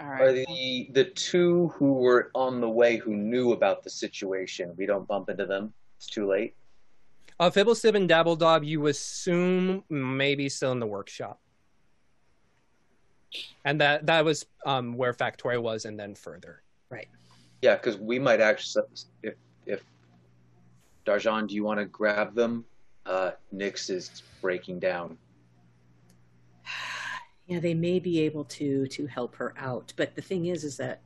[0.00, 4.72] All Are the the two who were on the way who knew about the situation?
[4.76, 5.72] We don't bump into them.
[5.96, 6.54] It's too late.
[7.38, 11.40] Uh Fibblestib and Dabbledob, you assume maybe still in the workshop.
[13.64, 16.62] And that that was um where Factoria was and then further.
[16.90, 17.08] Right.
[17.62, 18.84] Yeah, because we might actually.
[19.22, 19.34] If
[19.66, 19.84] if
[21.06, 22.64] Darjan, do you want to grab them?
[23.06, 25.18] Uh, Nyx is breaking down.
[27.46, 30.76] Yeah, they may be able to to help her out, but the thing is, is
[30.78, 31.00] that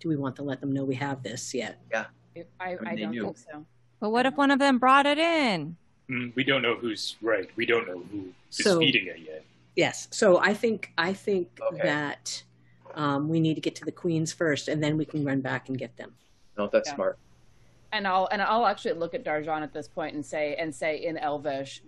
[0.00, 1.78] do we want to let them know we have this yet?
[1.90, 2.06] Yeah.
[2.58, 3.24] I, I they don't knew.
[3.24, 3.64] think so.
[4.00, 5.76] But what if one of them brought it in?
[6.08, 7.50] Mm, we don't know who's right.
[7.54, 9.44] We don't know who is So- feeding it yet.
[9.76, 10.08] Yes.
[10.10, 12.42] So I think I think that
[12.94, 15.68] um, we need to get to the queens first, and then we can run back
[15.68, 16.12] and get them.
[16.58, 16.94] No, that's Yeah.
[16.96, 17.18] smart.
[17.92, 21.04] And I'll and I'll actually look at Darjan at this point and say and say
[21.04, 21.82] in Elvish,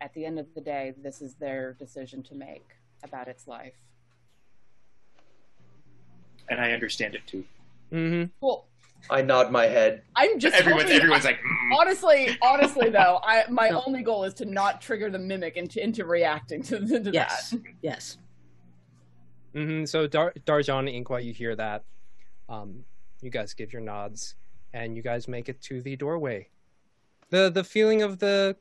[0.00, 2.64] at the end of the day, this is their decision to make
[3.02, 3.74] about its life.
[6.48, 7.44] And I understand it too.
[7.92, 8.30] Mm-hmm.
[8.40, 8.66] Well,
[9.10, 10.02] I nod my head.
[10.16, 14.34] I'm just Everyone's- hoping- everyone's like, "Mm." honestly, honestly though, I my only goal is
[14.34, 17.50] to not trigger the mimic into into reacting to, to Yes.
[17.50, 17.60] that.
[17.82, 18.18] Yes.
[19.54, 21.84] hmm So Dar- Darjan Inkwa, you hear that.
[22.48, 22.84] Um,
[23.22, 24.34] you guys give your nods,
[24.74, 26.48] and you guys make it to the doorway.
[27.30, 28.56] the The feeling of the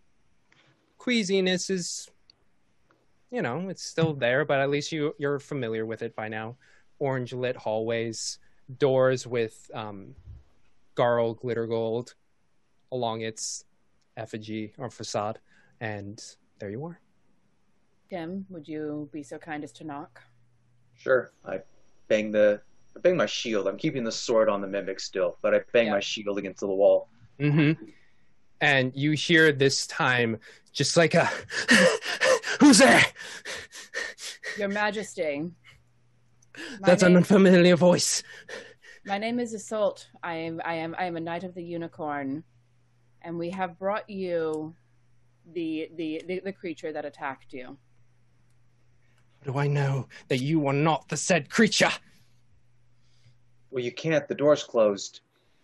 [0.97, 2.09] queasiness is,
[3.33, 6.55] you know, it's still there, but at least you you're familiar with it by now.
[6.99, 8.37] Orange lit hallways,
[8.77, 10.13] doors with um,
[10.95, 12.13] Garl Glittergold
[12.91, 13.65] along its
[14.17, 15.39] effigy or facade,
[15.81, 16.23] and
[16.59, 16.99] there you are.
[18.09, 20.21] Tim, would you be so kind as to knock?
[20.93, 21.31] Sure.
[21.43, 21.61] I
[22.07, 22.61] bang the
[22.95, 23.67] I bang my shield.
[23.67, 25.93] I'm keeping the sword on the mimic still, but I bang Yeah.
[25.93, 27.09] my shield against the wall.
[27.39, 27.71] hmm
[28.61, 30.37] And you hear this time
[30.71, 31.27] just like a
[32.59, 33.03] who's there?
[34.57, 35.51] Your Majesty.
[36.79, 38.23] My That's an unfamiliar voice.
[39.05, 40.05] my name is Isolt.
[40.21, 42.43] I am I am I am a knight of the unicorn,
[43.21, 44.75] and we have brought you
[45.53, 47.77] the the the, the creature that attacked you.
[49.39, 51.91] How do I know that you are not the said creature?
[53.71, 54.27] Well, you can't.
[54.27, 55.21] The door's closed.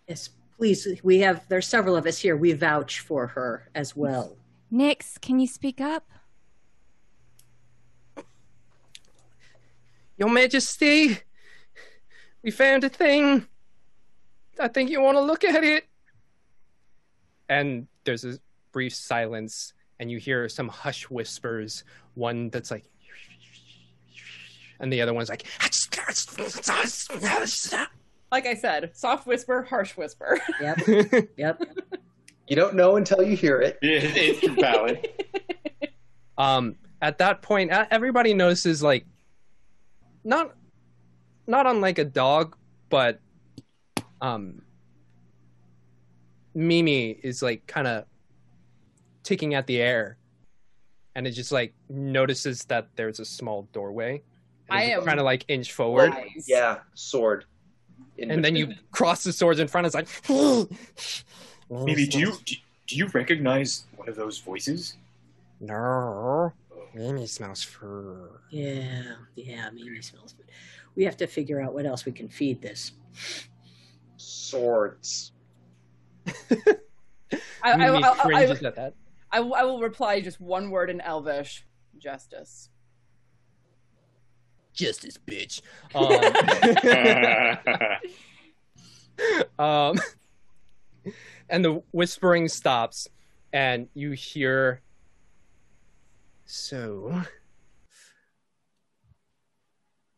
[0.07, 0.87] Yes, please.
[1.03, 2.35] We have there's several of us here.
[2.35, 4.37] We vouch for her as well.
[4.73, 6.09] Nyx, can you speak up?
[10.19, 11.17] Your Majesty,
[12.43, 13.47] we found a thing.
[14.59, 15.85] I think you want to look at it.
[17.47, 18.37] And there's a
[18.73, 21.85] brief silence, and you hear some hush whispers.
[22.15, 22.83] One that's like,
[24.81, 25.45] and the other one's like,
[28.29, 30.37] Like I said, soft whisper, harsh whisper.
[30.59, 30.79] Yep.
[31.37, 31.61] yep.
[32.49, 33.79] You don't know until you hear it.
[33.81, 35.07] it's valid.
[36.37, 39.05] Um, at that point, uh, everybody notices like
[40.29, 40.55] not
[41.47, 42.55] not unlike a dog,
[42.89, 43.19] but
[44.21, 44.61] um,
[46.53, 48.05] Mimi is like kind of
[49.23, 50.17] ticking at the air,
[51.15, 54.21] and it just like notices that there's a small doorway.
[54.69, 56.13] I am trying to like inch forward,
[56.45, 57.45] Yeah, sword.
[58.19, 59.87] In and then you cross the swords in front.
[59.87, 60.07] It's like
[61.69, 62.55] Maybe do you do,
[62.87, 64.95] do you recognize one of those voices?
[65.59, 66.53] no,
[66.93, 68.41] Mimi smells fur.
[68.49, 70.47] Yeah, yeah, Mimi smells good.
[70.95, 72.93] We have to figure out what else we can feed this.
[74.17, 75.31] swords.
[76.27, 76.63] I,
[77.63, 78.93] I, Mimi I, I, cringes at that.
[79.31, 81.65] I, will- I will reply just one word in Elvish:
[81.97, 82.69] justice.
[84.73, 85.61] Justice, bitch.
[85.93, 86.05] Um,
[89.59, 89.99] um,
[91.49, 93.07] and the whispering stops,
[93.53, 94.81] and you hear.
[96.51, 97.21] So,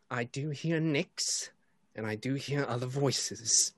[0.10, 1.50] I do hear Nyx,
[1.94, 3.74] and I do hear other voices.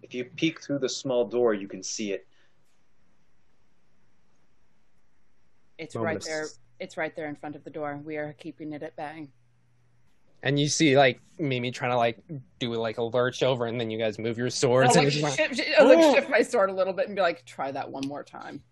[0.00, 2.26] If you peek through the small door, you can see it.
[5.76, 6.46] It's Moment right of there.
[6.80, 8.00] It's right there in front of the door.
[8.02, 9.28] We are keeping it at bay.
[10.42, 12.18] And you see like Mimi trying to like
[12.58, 14.96] do like a lurch over, and then you guys move your I'll swords.
[14.96, 17.14] Oh, like, it's like, shift, shift- I'll, like shift my sword a little bit and
[17.14, 18.62] be like, try that one more time.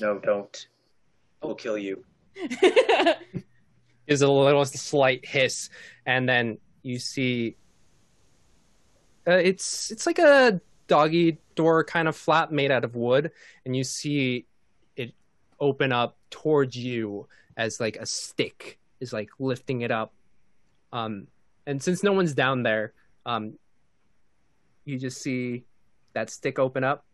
[0.00, 0.66] No, don't.
[1.42, 2.04] We'll kill you.
[4.06, 5.70] is a little slight hiss,
[6.06, 7.56] and then you see
[9.26, 13.30] uh, it's it's like a doggy door kind of flap made out of wood,
[13.64, 14.46] and you see
[14.96, 15.14] it
[15.60, 17.26] open up towards you
[17.56, 20.12] as like a stick is like lifting it up.
[20.92, 21.26] Um,
[21.66, 22.92] and since no one's down there,
[23.26, 23.54] um,
[24.84, 25.64] you just see
[26.14, 27.04] that stick open up,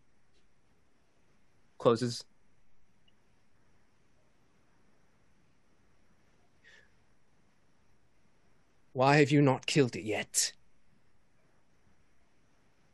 [1.79, 2.25] closes,
[8.97, 10.55] Why have you not killed it yet?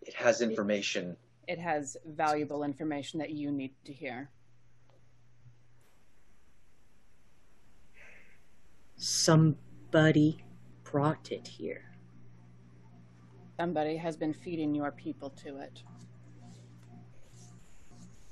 [0.01, 1.17] It has information.
[1.47, 4.29] It has valuable information that you need to hear.
[8.97, 10.45] Somebody
[10.83, 11.85] brought it here.
[13.57, 15.85] Somebody has been feeding your people to it.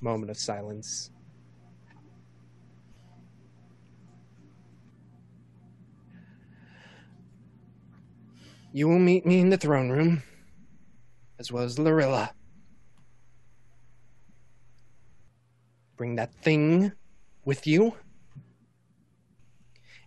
[0.01, 1.13] Moment of silence.
[8.73, 10.23] You will meet me in the throne room,
[11.39, 12.31] as well as Lorilla.
[15.97, 16.93] Bring that thing
[17.45, 17.95] with you.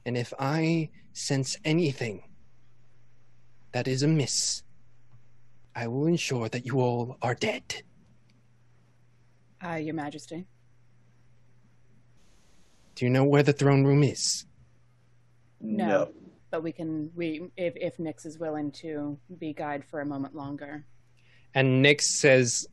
[0.05, 2.23] And if I sense anything
[3.73, 4.63] that is amiss,
[5.75, 7.83] I will ensure that you all are dead.
[9.63, 10.45] Uh, Your Majesty.
[12.95, 14.45] Do you know where the throne room is?
[15.59, 16.11] No.
[16.53, 20.35] But we can we if if Nyx is willing to be guide for a moment
[20.35, 20.85] longer.
[21.55, 22.67] and Nyx says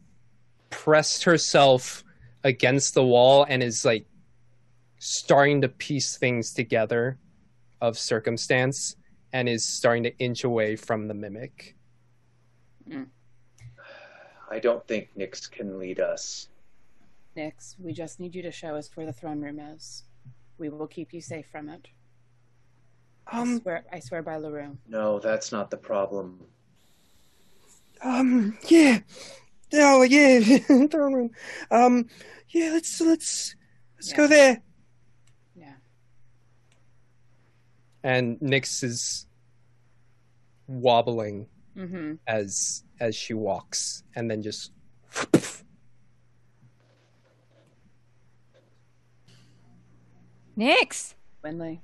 [0.69, 2.05] pressed herself
[2.45, 4.05] against the wall and is like
[4.99, 7.19] starting to piece things together
[7.81, 8.97] of circumstance
[9.33, 11.75] and is starting to inch away from the mimic.
[12.87, 13.07] Mm.
[14.51, 16.49] I don't think Nyx can lead us.
[17.35, 20.05] Nyx, we just need you to show us where the throne room is.
[20.59, 21.89] We will keep you safe from it.
[23.33, 24.77] I Um swear I swear by LaRue.
[24.89, 26.41] No, that's not the problem.
[28.03, 28.99] um yeah.
[29.75, 30.41] Oh yeah,
[30.91, 31.31] throne room.
[31.71, 32.07] Um
[32.49, 33.55] yeah, let's let's
[33.97, 34.61] let's go there.
[35.55, 35.75] Yeah.
[38.03, 39.27] And Nyx is
[40.67, 41.47] wobbling
[41.77, 42.15] Mm-hmm.
[42.27, 44.73] as as she walks and then just
[50.59, 51.15] Nyx.
[51.45, 51.81] Winley.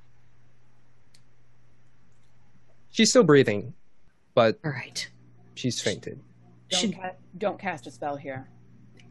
[2.97, 3.74] She's still breathing
[4.35, 5.09] but All right.
[5.55, 6.18] she's fainted
[6.70, 8.48] Don't, ca- don't cast a spell here.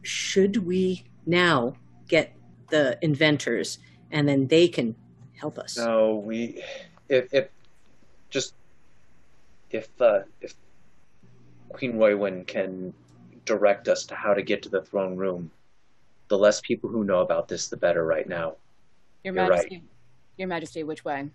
[0.02, 1.76] Should we now
[2.08, 2.36] get
[2.70, 3.78] the inventors
[4.10, 4.94] and then they can
[5.38, 5.76] help us?
[5.76, 6.62] No, we
[7.08, 7.48] if if
[8.30, 8.54] just
[9.70, 10.54] if uh if
[11.70, 12.92] Queen Waywin can
[13.44, 15.50] direct us to how to get to the throne room,
[16.28, 18.56] the less people who know about this the better right now.
[19.24, 19.82] Your You're Majesty.
[20.36, 21.30] Your Majesty, which way?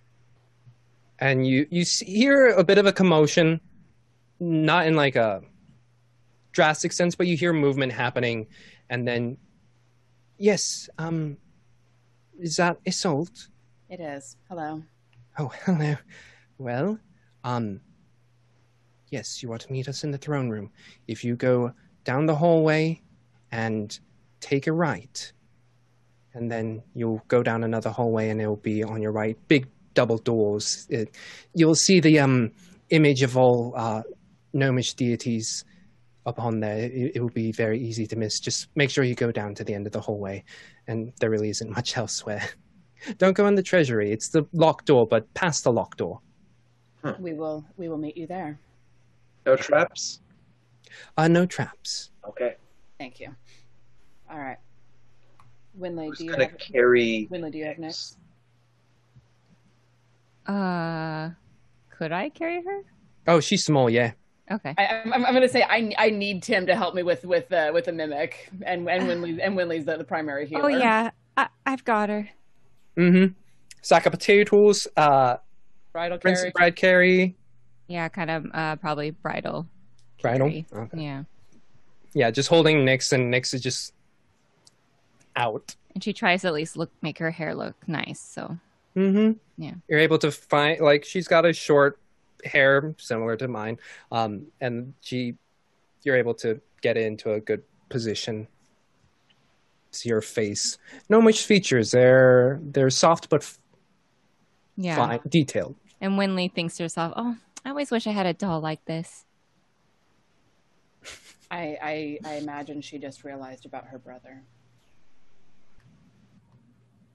[1.22, 3.62] And you you see, hear a bit of a commotion
[4.40, 5.42] not in like a
[6.52, 8.48] drastic sense but you hear movement happening
[8.90, 9.38] and then
[10.38, 11.38] yes um
[12.40, 13.50] is that Isolt?
[13.88, 14.36] It is.
[14.50, 14.84] Hello.
[15.38, 15.96] oh hello
[16.58, 17.00] well
[17.44, 17.80] um
[19.12, 20.72] yes, you are to meet us in the throne room.
[21.08, 21.74] If you go
[22.04, 23.02] down the hallway
[23.52, 23.98] and
[24.40, 25.32] take a right,
[26.34, 29.38] and then you'll go down another hallway and it'll be on your right.
[29.48, 30.88] Big double doors.
[30.90, 31.16] It,
[31.54, 32.52] you'll see the um,
[32.90, 34.04] image of all uh,
[34.54, 35.66] gnomish deities
[36.26, 36.78] upon there.
[36.78, 38.40] It, it will be very easy to miss.
[38.40, 40.44] Just make sure you go down to the end of the hallway,
[40.88, 42.48] and there really isn't much elsewhere.
[43.18, 44.12] Don't go in the treasury.
[44.12, 46.20] It's the locked door, but past the locked door.
[47.20, 48.60] We will we will meet you there.
[49.46, 50.20] No traps?
[51.18, 52.12] Uh, no traps.
[52.28, 52.56] Okay.
[53.00, 53.30] Thank you.
[54.30, 54.58] All right.
[55.80, 58.18] Winley, do you gonna have carry Winley, do you have next?
[60.48, 61.30] Uh,
[61.90, 62.82] could I carry her?
[63.28, 64.14] Oh, she's small, yeah.
[64.50, 64.74] Okay.
[64.78, 67.52] I, I'm, I'm going to say I, I need Tim to help me with with
[67.54, 70.64] uh, with the mimic and and Winley and Winley's the, the primary healer.
[70.66, 72.30] Oh yeah, I, I've got her.
[72.98, 73.34] Mm-hmm.
[73.82, 75.38] Sack of potatoes, uh,
[75.94, 76.48] Bridal rinse carry.
[76.48, 77.36] and bread carry,
[77.88, 79.68] Yeah, kind of uh, probably bridal.
[80.22, 80.48] bridal.
[80.48, 80.66] Okay.
[80.94, 81.24] Yeah,
[82.14, 83.94] Yeah, just holding Nyx, and Nyx is just
[85.36, 85.76] out.
[85.96, 88.20] and she tries to at least look make her hair look nice.
[88.20, 88.58] So
[88.96, 89.32] Mm-hmm.
[89.58, 89.74] yeah.
[89.88, 92.00] You're able to find like she's got a short
[92.44, 93.78] hair similar to mine,
[94.12, 95.36] um, and she,
[96.04, 98.48] you're able to get into a good position.
[99.92, 100.78] See her face.
[101.10, 101.92] No much features.
[101.92, 103.60] They're they're soft but f-
[104.78, 104.96] Yeah.
[104.96, 105.76] fine, detailed.
[106.00, 107.36] And Winley thinks to herself, "Oh,
[107.66, 109.26] I always wish I had a doll like this."
[111.52, 114.44] I, I I imagine she just realized about her brother.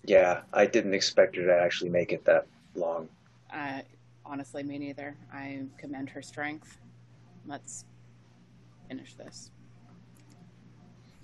[0.07, 2.47] Yeah, I didn't expect her to actually make it that
[2.77, 3.09] long.
[3.53, 3.81] Uh,
[4.25, 5.17] honestly, me neither.
[5.33, 6.79] I commend her strength.
[7.45, 7.85] Let's
[8.89, 9.51] finish this.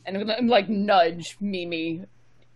[0.04, 2.02] And I'm gonna, like nudge Mimi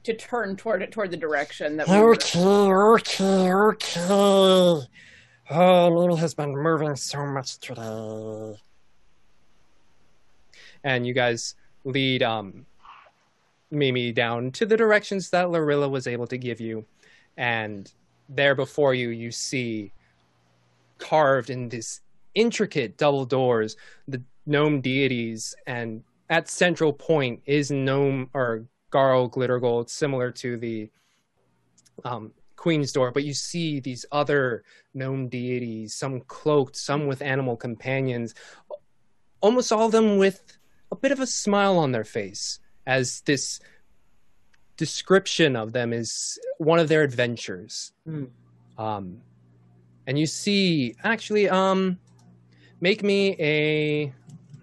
[0.02, 2.14] to turn toward it toward the direction that we were.
[2.14, 4.88] Okay, okay, okay.
[5.48, 8.58] Oh, Mimi has been moving so much today.
[10.82, 11.54] And you guys
[11.84, 12.66] lead um,
[13.70, 16.84] Mimi down to the directions that Lorilla was able to give you.
[17.36, 17.90] And
[18.28, 19.92] there before you, you see
[20.98, 22.00] carved in this
[22.34, 23.76] intricate double doors
[24.08, 25.54] the gnome deities.
[25.66, 30.90] And at central point is gnome or Garl Glittergold, similar to the
[32.04, 37.56] um, Queen's Door, but you see these other gnome deities, some cloaked, some with animal
[37.56, 38.34] companions,
[39.40, 40.58] almost all of them with
[40.90, 43.60] a bit of a smile on their face, as this
[44.76, 47.92] description of them is one of their adventures.
[48.78, 49.22] Um,
[50.06, 51.98] and you see, actually, um,
[52.80, 54.12] make me a,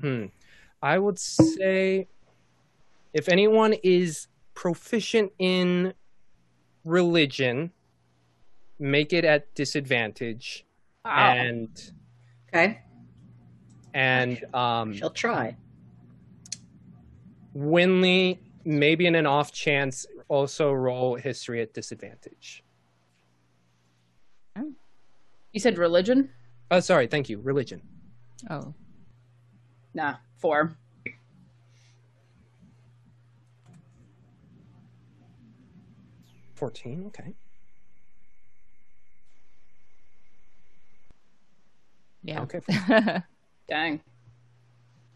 [0.02, 0.26] hmm,
[0.82, 2.08] I would say,
[3.14, 5.94] if anyone is proficient in
[6.86, 7.72] religion,
[8.80, 10.66] make it at disadvantage.
[11.06, 11.34] Wow.
[11.36, 11.92] And
[12.50, 12.82] Okay.
[13.94, 15.56] and um She'll try.
[17.56, 22.64] Winley, maybe in an off chance, also roll history at disadvantage.
[24.58, 24.72] Oh.
[25.52, 26.30] You said religion?
[26.72, 27.40] Oh, sorry, thank you.
[27.40, 27.82] Religion.
[28.50, 28.74] Oh.
[29.94, 30.76] Nah, four.
[36.56, 37.06] Fourteen.
[37.08, 37.34] Okay.
[42.24, 42.42] Yeah.
[42.42, 42.62] Okay.
[43.68, 44.02] Dang.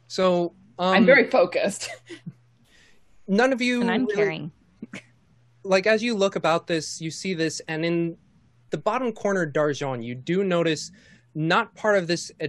[0.07, 1.89] So um, I'm very focused.
[3.27, 4.51] none of you And I'm really- carrying.
[5.63, 8.15] like as you look about this you see this and in
[8.69, 10.91] the bottom corner Darjan you do notice
[11.35, 12.47] not part of this uh,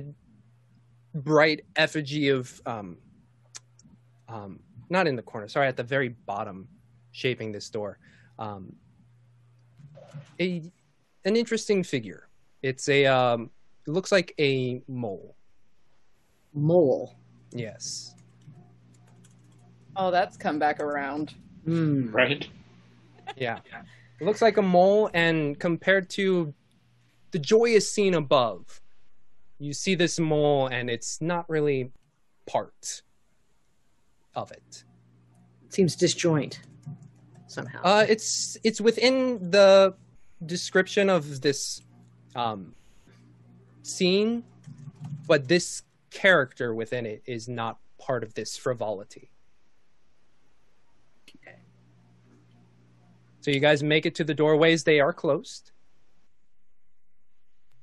[1.15, 2.97] bright effigy of um
[4.29, 6.69] um not in the corner sorry at the very bottom
[7.11, 7.99] shaping this door
[8.39, 8.73] um
[10.41, 10.63] a
[11.25, 12.29] an interesting figure
[12.63, 13.51] it's a um
[13.87, 15.35] it looks like a mole
[16.55, 17.17] Mole.
[17.53, 18.15] yes
[19.99, 21.35] Oh, that's come back around.
[21.65, 22.11] Hmm.
[22.11, 22.49] Right?
[23.37, 23.59] Yeah.
[24.21, 26.55] It looks like a mole, and compared to
[27.33, 28.81] the joyous scene above,
[29.59, 31.91] you see this mole, and it's not really
[32.47, 33.03] part
[34.35, 34.85] of it.
[35.69, 36.61] Seems disjoint
[37.47, 37.81] somehow.
[37.83, 39.95] Uh, it's it's within the
[40.47, 41.83] description of this
[42.35, 42.75] um,
[43.83, 44.45] scene,
[45.27, 49.31] but this character within it is not part of this frivolity.
[53.41, 54.85] So you guys make it to the doorways.
[54.85, 55.71] They are closed.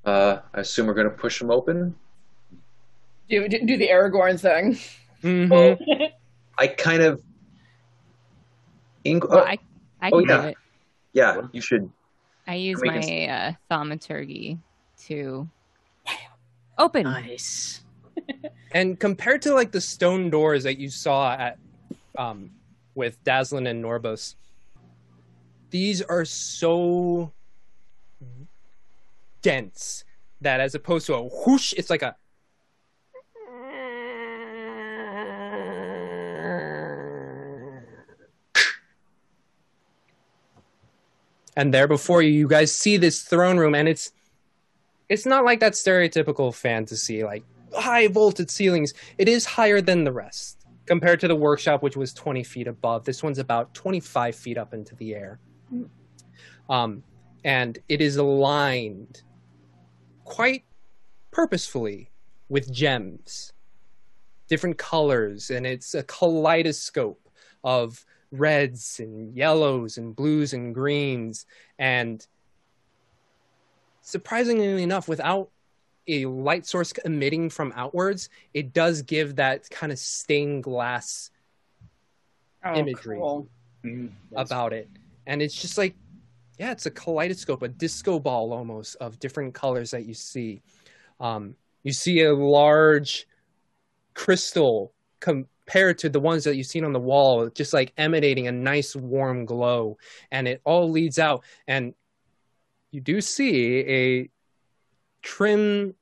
[0.03, 1.95] Uh, I assume we're going to push them open.
[3.29, 4.77] Do do, do the Aragorn thing.
[5.23, 6.03] Mm-hmm.
[6.57, 7.21] I kind of.
[9.03, 9.57] Ing- Well, I
[10.01, 10.43] I oh, yeah.
[10.45, 10.57] it.
[11.13, 11.89] yeah, you should.
[12.47, 14.59] I use my can- uh, thaumaturgy
[15.07, 15.49] to
[16.77, 17.03] open.
[17.03, 17.81] Nice.
[18.71, 21.57] And compared to like the stone doors that you saw at
[22.17, 22.51] um,
[22.93, 24.35] with Dazzlyn and Norbus,
[25.75, 27.33] these are so
[29.41, 30.05] dense
[30.39, 32.15] that as opposed to a whoosh, it's like a
[41.57, 44.13] and there before you you guys see this throne room and it's
[45.09, 47.43] it's not like that stereotypical fantasy like
[47.75, 48.93] high vaulted ceilings.
[49.17, 53.03] It is higher than the rest compared to the workshop which was 20 feet above.
[53.03, 55.41] This one's about 25 feet up into the air
[56.69, 57.03] um,
[57.43, 59.21] and it is aligned
[60.23, 60.63] quite
[61.31, 62.09] purposefully
[62.49, 63.53] with gems
[64.47, 67.29] different colors and it's a kaleidoscope
[67.63, 71.45] of reds and yellows and blues and greens
[71.79, 72.27] and
[74.01, 75.49] surprisingly enough without
[76.07, 81.31] a light source emitting from outwards it does give that kind of stained glass
[82.63, 83.47] Oh, imagery cool.
[84.35, 84.89] about it
[85.27, 85.95] and it's just like
[86.57, 90.61] yeah it's a kaleidoscope a disco ball almost of different colors that you see.
[91.19, 93.27] Um, you see a large
[94.13, 98.51] crystal compared to the ones that you've seen on the wall just like emanating a
[98.51, 99.97] nice warm glow.
[100.31, 101.43] And it all leads out.
[101.67, 101.93] And
[102.91, 104.29] you do see a
[105.21, 105.95] trim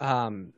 [0.00, 0.52] um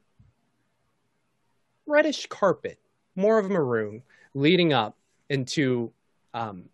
[1.87, 2.79] reddish carpet
[3.15, 4.03] more of a maroon
[4.35, 4.97] leading up
[5.29, 5.93] into
[6.35, 6.69] um,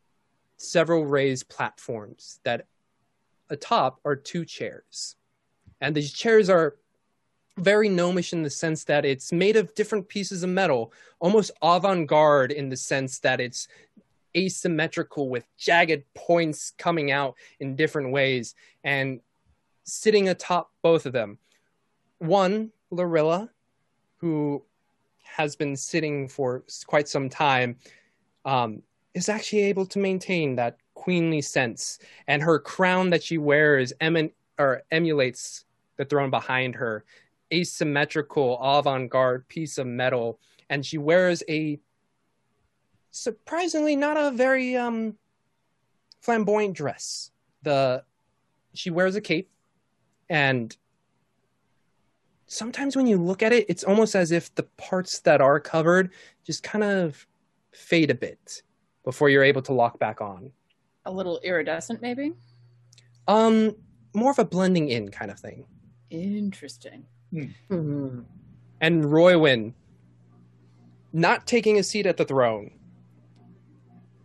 [0.63, 2.67] several raised platforms that
[3.51, 5.17] atop are two chairs
[5.83, 6.77] and these chairs are
[7.59, 12.07] very gnomish in the sense that it's made of different pieces of metal, almost avant
[12.07, 13.69] garde in the sense that it's
[14.35, 19.21] asymmetrical with jagged points coming out in different ways and
[19.85, 21.37] sitting atop both of them.
[22.19, 23.51] One, Lorilla,
[24.19, 24.63] who
[25.25, 27.77] has been sitting for quite some time,
[28.45, 28.83] um,
[29.15, 33.93] is actually able to maintain that queenly sense, and her crown that she wears
[34.59, 35.65] or emulates
[35.97, 37.05] the throne behind her
[37.53, 40.39] asymmetrical avant-garde piece of metal
[40.71, 41.79] and she wears a
[43.11, 45.15] surprisingly not a very um
[46.21, 47.31] flamboyant dress.
[47.63, 48.05] The
[48.73, 49.51] she wears a cape
[50.31, 50.75] and
[52.47, 56.11] sometimes when you look at it it's almost as if the parts that are covered
[56.45, 57.27] just kind of
[57.73, 58.63] fade a bit
[59.05, 60.51] before you're able to lock back on
[61.05, 62.33] A little iridescent, maybe.
[63.29, 63.75] um
[64.15, 65.65] more of a blending in kind of thing
[66.11, 67.05] Interesting.
[67.33, 69.73] and Roywin
[71.15, 72.71] not taking a seat at the throne.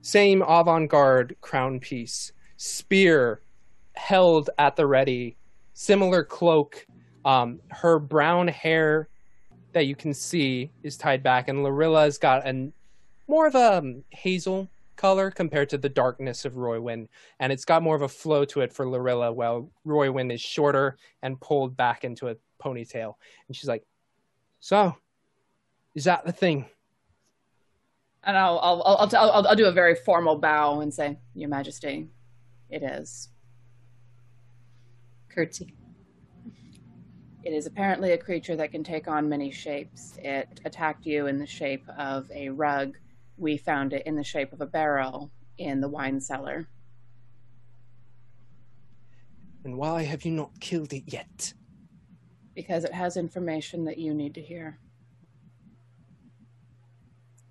[0.02, 3.42] Same avant garde crown piece, spear
[3.96, 5.36] held at the ready,
[5.74, 6.86] similar cloak.
[7.26, 9.10] Um, her brown hair
[9.74, 12.72] that you can see is tied back, and Lorilla's got a
[13.28, 17.08] more of a um, hazel color compared to the darkness of Roywin,
[17.40, 20.98] and it's got more of a flow to it for Lorilla, while Roywin is shorter
[21.22, 23.14] and pulled back into a ponytail.
[23.48, 23.86] And she's like,
[24.60, 24.96] "So,
[25.96, 26.66] is that the thing?"
[28.24, 31.50] And I'll I'll I'll I'll, I'll, I'll do a very formal bow and say, "Your
[31.50, 32.10] Majesty,
[32.70, 33.30] it is."
[35.30, 35.76] Curtsy.
[37.44, 40.18] It is apparently a creature that can take on many shapes.
[40.22, 42.98] It attacked you in the shape of a rug.
[43.38, 46.68] We found it in the shape of a barrel in the wine cellar.
[49.64, 51.54] And why have you not killed it yet?
[52.56, 54.80] Because it has information that you need to hear.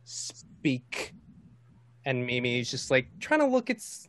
[0.04, 1.12] Speak.
[2.04, 4.08] And Mimi is just like trying to look its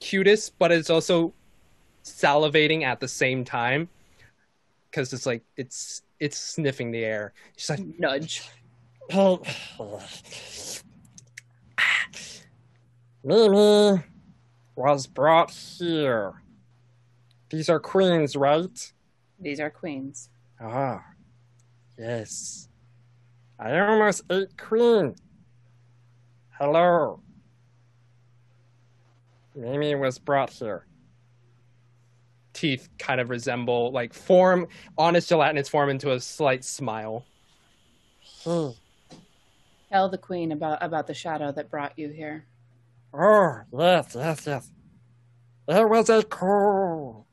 [0.00, 1.32] cutest, but it's also
[2.04, 3.88] salivating at the same time
[4.90, 7.32] because it's like it's it's sniffing the air.
[7.56, 8.48] She's like nudge.
[13.24, 14.02] Mimi
[14.74, 16.42] was brought here.
[17.50, 18.92] These are queens, right?
[19.38, 20.28] These are queens.
[20.60, 21.04] Ah,
[21.98, 22.68] yes.
[23.58, 25.14] I almost ate queen.
[26.58, 27.20] Hello.
[29.54, 30.86] Mimi was brought here.
[32.54, 34.66] teeth kind of resemble like form
[34.98, 37.24] honest gelatinous form into a slight smile.
[38.44, 38.70] Hmm.
[39.90, 42.46] Tell the queen about about the shadow that brought you here.
[43.14, 44.70] Oh, yes, yes, yes.
[45.68, 47.26] It was a cold,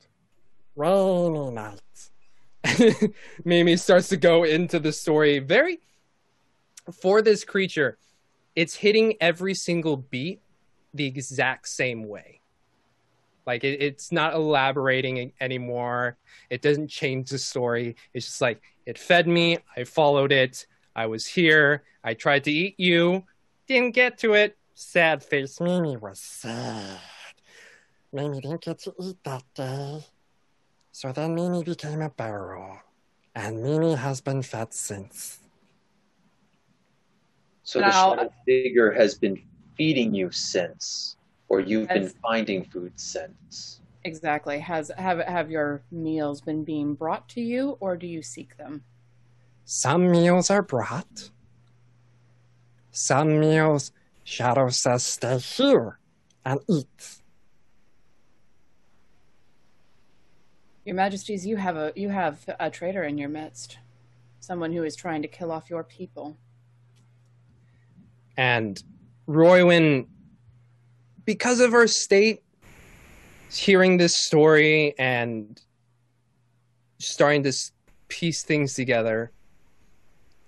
[0.76, 1.80] rainy night.
[3.44, 5.80] Mimi starts to go into the story very
[6.92, 7.98] for this creature.
[8.54, 10.40] It's hitting every single beat
[10.92, 12.40] the exact same way.
[13.46, 16.18] Like it, it's not elaborating anymore.
[16.50, 17.96] It doesn't change the story.
[18.12, 19.58] It's just like it fed me.
[19.76, 20.66] I followed it.
[20.94, 21.84] I was here.
[22.04, 23.24] I tried to eat you.
[23.66, 24.56] Didn't get to it.
[24.80, 25.60] Sad face.
[25.60, 26.98] Mimi was sad.
[28.14, 30.06] Mimi didn't get to eat that day.
[30.90, 32.78] So then Mimi became a barrel.
[33.34, 35.40] And Mimi has been fed since.
[37.62, 39.42] So the Now- shadow figure has been
[39.76, 41.16] feeding you since,
[41.50, 43.82] or you've been finding food since.
[44.04, 44.58] Exactly.
[44.60, 48.82] Has have have your meals been being brought to you, or do you seek them?
[49.66, 51.30] Some meals are brought.
[52.92, 53.92] Some meals,
[54.24, 55.98] Shadow says stay here
[56.44, 57.20] and eat.
[60.84, 63.78] Your Majesties, you have a you have a traitor in your midst,
[64.40, 66.36] someone who is trying to kill off your people.
[68.36, 68.82] And
[69.28, 70.06] Roywin,
[71.24, 72.42] because of her state,
[73.50, 75.60] hearing this story and
[76.98, 77.52] starting to
[78.08, 79.30] piece things together,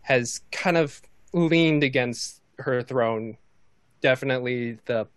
[0.01, 1.03] has kind of
[1.33, 3.37] leaned against her throne.
[4.03, 5.09] Definitely the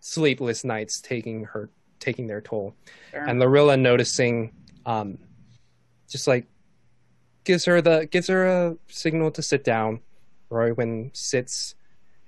[0.00, 1.68] sleepless nights taking her
[2.00, 2.74] taking their toll.
[3.10, 3.24] Sure.
[3.24, 4.52] And Lorilla noticing,
[4.86, 5.18] um,
[6.08, 6.46] just like
[7.44, 10.00] gives her the gives her a signal to sit down.
[10.50, 11.74] Roywin sits,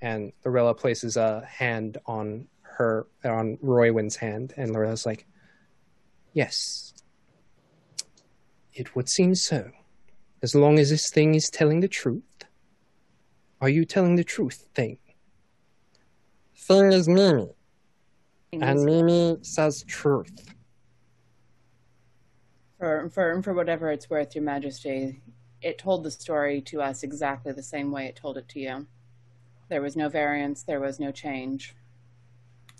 [0.01, 5.25] and Lorilla places a hand on her on Roywin's hand, and Lorilla's like,
[6.33, 6.93] "Yes,
[8.73, 9.71] it would seem so.
[10.43, 12.23] As long as this thing is telling the truth.
[13.59, 14.99] Are you telling the truth, thing?
[16.57, 17.47] Thing is Mimi.
[18.51, 20.53] And Mimi says truth.
[22.79, 25.21] For for for whatever it's worth, Your Majesty,
[25.61, 28.87] it told the story to us exactly the same way it told it to you.
[29.69, 30.63] There was no variance.
[30.63, 31.75] There was no change.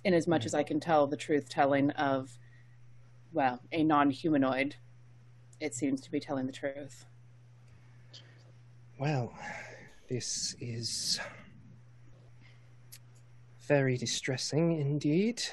[0.03, 2.37] In as much as I can tell the truth telling of,
[3.33, 4.75] well, a non-humanoid,
[5.59, 7.05] it seems to be telling the truth.
[8.99, 9.33] Well,
[10.07, 11.19] this is
[13.67, 15.43] very distressing indeed.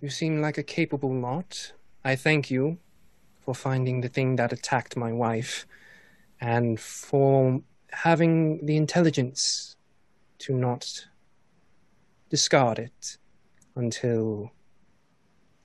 [0.00, 1.72] You seem like a capable lot.
[2.04, 2.78] I thank you
[3.40, 5.66] for finding the thing that attacked my wife
[6.40, 9.76] and for having the intelligence
[10.38, 11.06] to not
[12.28, 13.18] discard it
[13.76, 14.50] until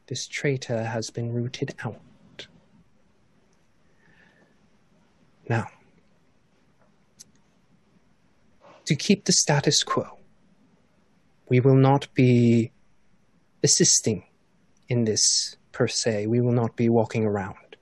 [0.08, 2.48] this traitor has been rooted out.
[5.48, 5.68] Now,
[8.90, 10.18] to keep the status quo,
[11.48, 12.72] we will not be
[13.64, 14.24] assisting
[14.88, 16.26] in this per se.
[16.26, 17.77] We will not be walking around.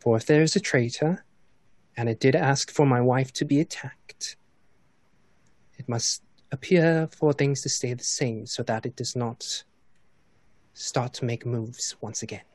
[0.00, 1.24] For if there is a traitor,
[1.96, 4.34] and it did ask for my wife to be attacked,
[5.78, 9.62] it must appear for things to stay the same so that it does not
[10.74, 12.48] start to make moves once again.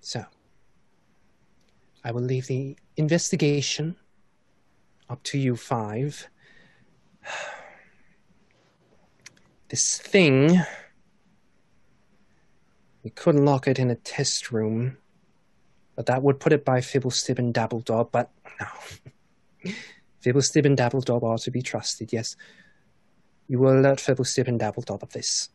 [0.00, 0.24] So,
[2.04, 3.96] I will leave the investigation
[5.08, 6.28] up to you five.
[9.70, 10.62] This thing,
[13.04, 14.96] we could lock it in a test room,
[15.94, 19.72] but that would put it by Fibblestib and Dabbledob, but no.
[20.24, 22.34] Fibblestib and Dabbledob are to be trusted, yes.
[23.46, 25.50] You will alert Fibblestib and Dabbledob of this.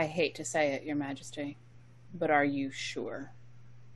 [0.00, 1.58] I hate to say it, Your Majesty,
[2.14, 3.34] but are you sure?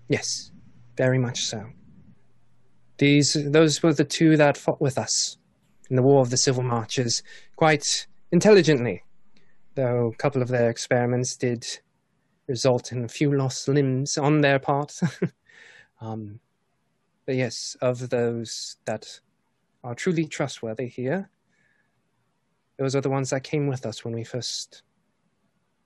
[0.07, 0.53] Yes,
[0.99, 1.65] very much so.
[2.99, 5.39] These, those were the two that fought with us
[5.89, 7.23] in the War of the Civil Marches
[7.57, 9.03] quite intelligently,
[9.77, 11.67] though a couple of their experiments did
[12.49, 15.01] result in a few lost limbs on their part.
[16.03, 16.39] um,
[17.25, 19.21] but yes, of those that
[19.83, 21.31] are truly trustworthy here,
[22.79, 24.83] those are the ones that came with us when we first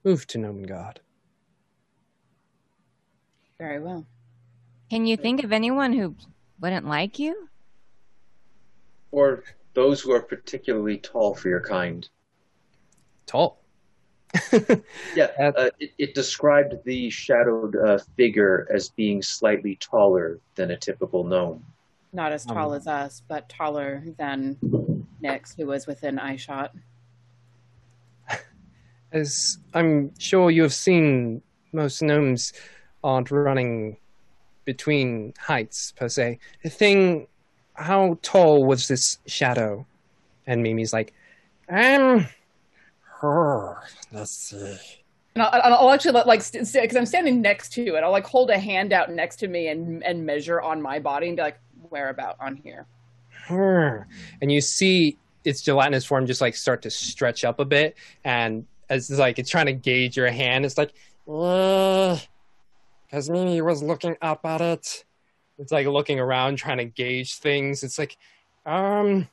[0.05, 0.99] moved to Gnomengarde.
[3.59, 4.07] Very well.
[4.91, 6.15] Can you think of anyone who
[6.61, 7.49] wouldn't like you?
[9.11, 9.45] Or
[9.75, 12.09] those who are particularly tall for your kind.
[13.27, 13.63] Tall?
[15.17, 20.77] yeah, uh, it, it described the shadowed uh, figure as being slightly taller than a
[20.77, 21.65] typical gnome.
[22.13, 24.57] Not as tall Um, as us, but taller than
[25.23, 26.75] Nyx, who was within eye shot.
[29.13, 32.53] As I'm sure you have seen, most gnomes
[33.03, 33.97] aren't running
[34.65, 36.39] between heights per se.
[36.63, 37.27] The thing,
[37.75, 39.87] how tall was this shadow?
[40.47, 41.15] And Mimi's like,
[41.69, 42.27] um,
[43.21, 43.83] her.
[44.13, 44.77] let's see.
[45.35, 48.03] And I'll, and I'll actually like because I'm standing next to it.
[48.03, 51.29] I'll like hold a hand out next to me and and measure on my body
[51.29, 52.87] and be like, where about on here?
[53.47, 54.09] Her.
[54.43, 58.67] And you see its gelatinous form just like start to stretch up a bit, and
[58.67, 60.93] as it's like it's trying to gauge your hand, it's like,
[61.25, 62.21] because
[63.29, 65.05] Mimi was looking up at it.
[65.59, 67.83] It's like looking around, trying to gauge things.
[67.83, 68.17] It's like,
[68.65, 69.29] um,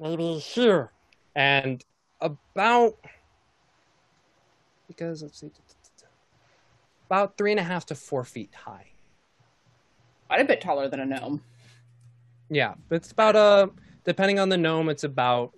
[0.00, 0.90] maybe here.
[1.34, 1.82] And
[2.20, 2.96] about
[4.88, 5.50] because let's see,
[7.06, 8.86] about three and a half to four feet high.
[10.28, 11.42] Quite a bit taller than a gnome.
[12.50, 13.70] Yeah, it's about a
[14.04, 15.52] depending on the gnome, it's about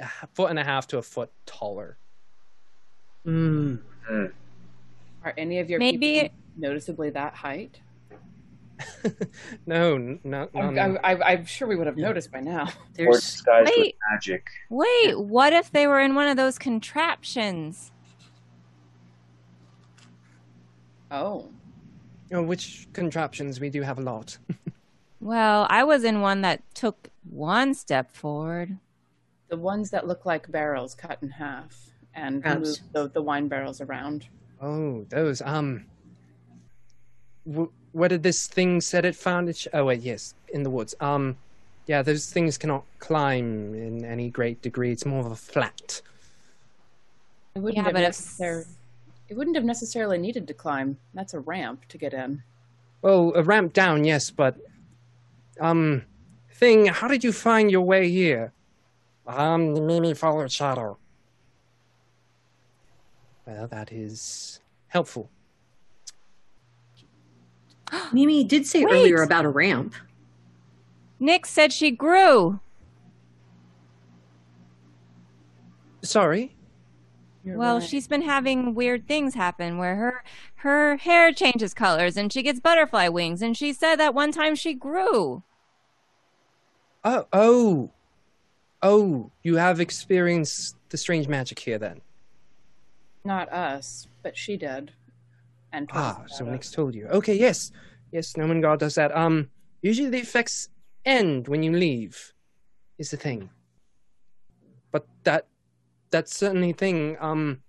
[0.00, 1.98] a foot and a half to a foot taller.
[3.26, 3.80] Mm.
[5.24, 7.80] Are any of your Maybe- people noticeably that height?
[9.66, 10.98] No, n- no, no, I'm, no.
[11.02, 12.68] I'm, I'm sure we would have noticed by now.
[12.98, 13.96] Or disguised with Wait.
[14.12, 14.48] magic.
[14.68, 17.90] Wait, what if they were in one of those contraptions?
[21.10, 21.48] Oh.
[22.32, 23.60] Oh, which contraptions?
[23.60, 24.38] We do have a lot.
[25.18, 28.76] Well, I was in one that took one step forward.
[29.48, 31.85] The ones that look like barrels cut in half
[32.16, 32.60] and Perhaps.
[32.66, 34.26] move the, the wine barrels around.
[34.60, 35.40] Oh, those.
[35.42, 35.84] Um,
[37.46, 39.48] w- what did this thing said it found?
[39.48, 40.94] It sh- oh wait, yes, in the woods.
[41.00, 41.36] Um,
[41.86, 44.90] yeah, those things cannot climb in any great degree.
[44.92, 46.00] It's more of a flat.
[47.54, 48.66] It wouldn't Yeah, have but if- necessar-
[49.28, 50.98] it wouldn't have necessarily needed to climb.
[51.14, 52.42] That's a ramp to get in.
[53.04, 54.56] Oh, a ramp down, yes, but
[55.60, 56.02] um,
[56.52, 56.86] thing.
[56.86, 58.52] How did you find your way here?
[59.26, 60.98] Um, Mimi followed Shadow.
[63.46, 65.30] Well, that is helpful.
[68.12, 68.92] Mimi did say Wait.
[68.92, 69.94] earlier about a ramp.
[71.18, 72.60] Nick said she grew.
[76.02, 76.54] Sorry.
[77.44, 80.24] well, she's been having weird things happen where her
[80.56, 84.54] her hair changes colors and she gets butterfly wings and she said that one time
[84.54, 85.42] she grew.
[87.04, 87.90] Oh, oh,
[88.82, 89.30] oh!
[89.44, 92.00] You have experienced the strange magic here, then.
[93.26, 94.92] Not us, but she did.
[95.72, 96.44] And Ah, so.
[96.44, 97.06] Nick's told you.
[97.08, 97.72] Okay, yes,
[98.12, 98.32] yes.
[98.34, 99.14] Gnomengarde does that.
[99.16, 99.50] Um,
[99.82, 100.68] usually the effects
[101.04, 102.32] end when you leave,
[102.98, 103.50] is the thing.
[104.92, 105.46] But that,
[106.10, 107.16] that certainly thing.
[107.20, 107.62] Um,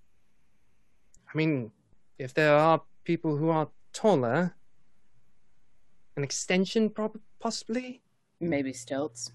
[1.34, 1.72] I mean,
[2.20, 4.56] if there are people who are taller,
[6.16, 8.02] an extension, prob- possibly.
[8.40, 9.32] Maybe stilts.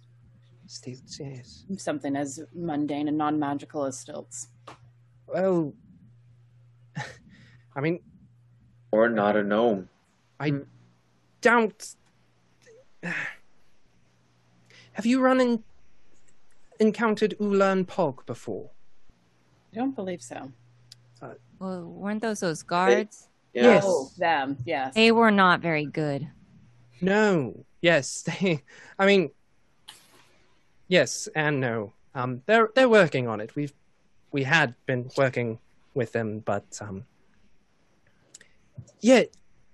[0.67, 1.65] Stilts, yes.
[1.77, 4.49] Something as mundane and non magical as stilts.
[5.27, 5.75] Well,
[7.77, 8.01] I mean,
[8.91, 9.89] Or not a gnome.
[10.39, 10.53] I
[11.41, 11.97] don't.
[14.93, 15.65] Have you run in,
[16.79, 18.69] encountered Ulla and Pog before?
[19.73, 20.53] I don't believe so.
[21.59, 23.29] Well, weren't those those guards?
[23.55, 23.85] Yes.
[23.87, 24.95] Oh, them, yes.
[24.95, 26.27] They were not very good.
[27.01, 27.65] No.
[27.81, 28.23] Yes.
[28.41, 28.63] They.
[28.99, 29.31] I mean.
[30.89, 31.93] Yes and no.
[32.15, 33.55] Um, they're they're working on it.
[33.55, 33.73] We've
[34.33, 35.59] we had been working
[35.95, 37.05] with them, but um.
[39.01, 39.25] Yeah.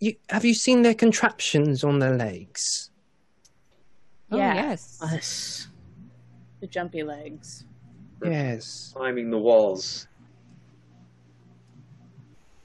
[0.00, 2.90] You have you seen their contraptions on their legs?
[4.30, 4.54] Oh, Yeah.
[4.54, 5.68] yes.
[6.60, 7.64] The jumpy legs.
[8.24, 8.92] Yes.
[8.94, 10.06] Climbing the walls.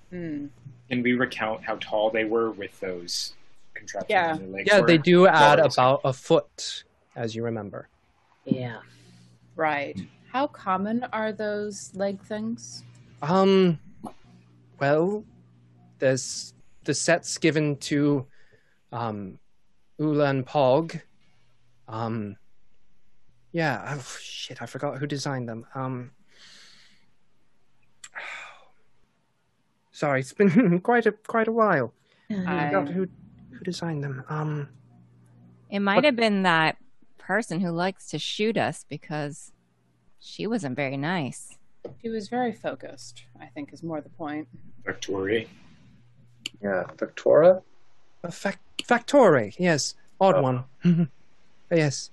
[0.10, 0.48] Hmm.
[0.90, 3.34] Can we recount how tall they were with those
[3.74, 4.32] contraptions Yeah.
[4.34, 4.70] on their legs?
[4.72, 5.76] Yeah, Or- they do add Guards.
[5.76, 6.84] about a foot,
[7.16, 7.88] as you remember.
[8.46, 8.82] Yeah.
[9.56, 10.00] Right.
[10.32, 12.84] How common are those leg things?
[13.24, 13.80] Um,
[14.80, 15.24] well,
[16.00, 16.54] there's
[16.84, 18.28] the sets given to
[18.92, 19.40] um,
[20.00, 21.00] Ulla and Pog.
[21.88, 22.36] Um,
[23.54, 23.96] yeah.
[23.96, 24.62] Oh shit!
[24.62, 25.66] I forgot who designed them.
[25.74, 26.12] Um,
[29.92, 31.94] sorry, it's been quite a quite a while.
[32.30, 33.08] I forgot who
[33.52, 34.24] who designed them.
[34.28, 34.70] Um,
[35.70, 36.78] It might have been that
[37.18, 39.54] person who likes to shoot us because
[40.20, 41.58] she wasn't very nice.
[42.02, 44.48] She was very focused, I think is more the point.
[44.86, 45.46] Victoria.
[46.62, 47.62] Yeah, Victoria.
[48.24, 49.54] a fac- Factore.
[49.58, 50.64] Yes, odd one.
[51.72, 52.10] yes.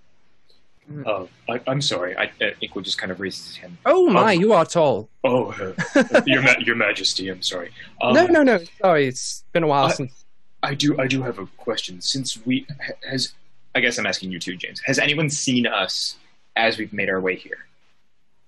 [1.06, 2.16] Oh, I, I'm sorry.
[2.16, 3.76] I, I think we'll just kind of raise his hand.
[3.86, 5.08] Oh my, you are tall.
[5.22, 5.52] Oh,
[5.94, 7.28] uh, your Ma- your Majesty.
[7.28, 7.70] I'm sorry.
[8.02, 8.58] Um, no, no, no.
[8.80, 10.24] Sorry, it's been a while I- since.
[10.62, 10.98] I do.
[11.00, 12.00] I do have a question.
[12.00, 13.32] Since we ha- has,
[13.74, 14.80] I guess I'm asking you too, James.
[14.84, 16.16] Has anyone seen us
[16.56, 17.66] as we've made our way here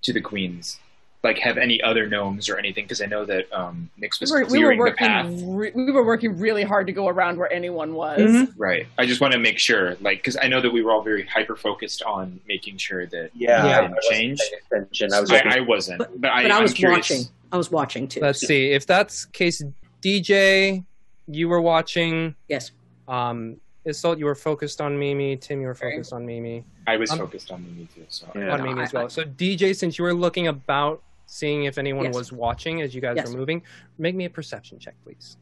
[0.02, 0.78] to the Queens?
[1.24, 2.84] Like, have any other gnomes or anything?
[2.84, 5.26] Because I know that um, Nyx We was were, we were clearing the path.
[5.26, 5.54] working.
[5.54, 8.18] Re- we were working really hard to go around where anyone was.
[8.18, 8.60] Mm-hmm.
[8.60, 8.88] Right.
[8.98, 11.24] I just want to make sure, like, because I know that we were all very
[11.24, 14.40] hyper focused on making sure that Yeah, things I didn't wasn't change.
[14.40, 15.12] paying attention.
[15.14, 17.08] I was I, I, wasn't, but, I, but I I'm was curious.
[17.10, 17.24] watching.
[17.52, 18.20] I was watching too.
[18.20, 18.72] Let's see.
[18.72, 19.62] If that's case,
[20.02, 20.84] DJ,
[21.28, 22.34] you were watching.
[22.48, 22.72] Yes.
[23.06, 25.36] Um, Isolt, you were focused on Mimi.
[25.36, 26.64] Tim, you were focused on Mimi.
[26.86, 28.04] I was Um, focused on Mimi too.
[28.08, 29.08] So on Mimi as well.
[29.08, 31.02] So DJ, since you were looking about,
[31.32, 32.14] seeing if anyone Yes.
[32.14, 33.30] was watching as you guys Yes.
[33.30, 33.62] were moving,
[33.96, 35.38] make me a perception check, please.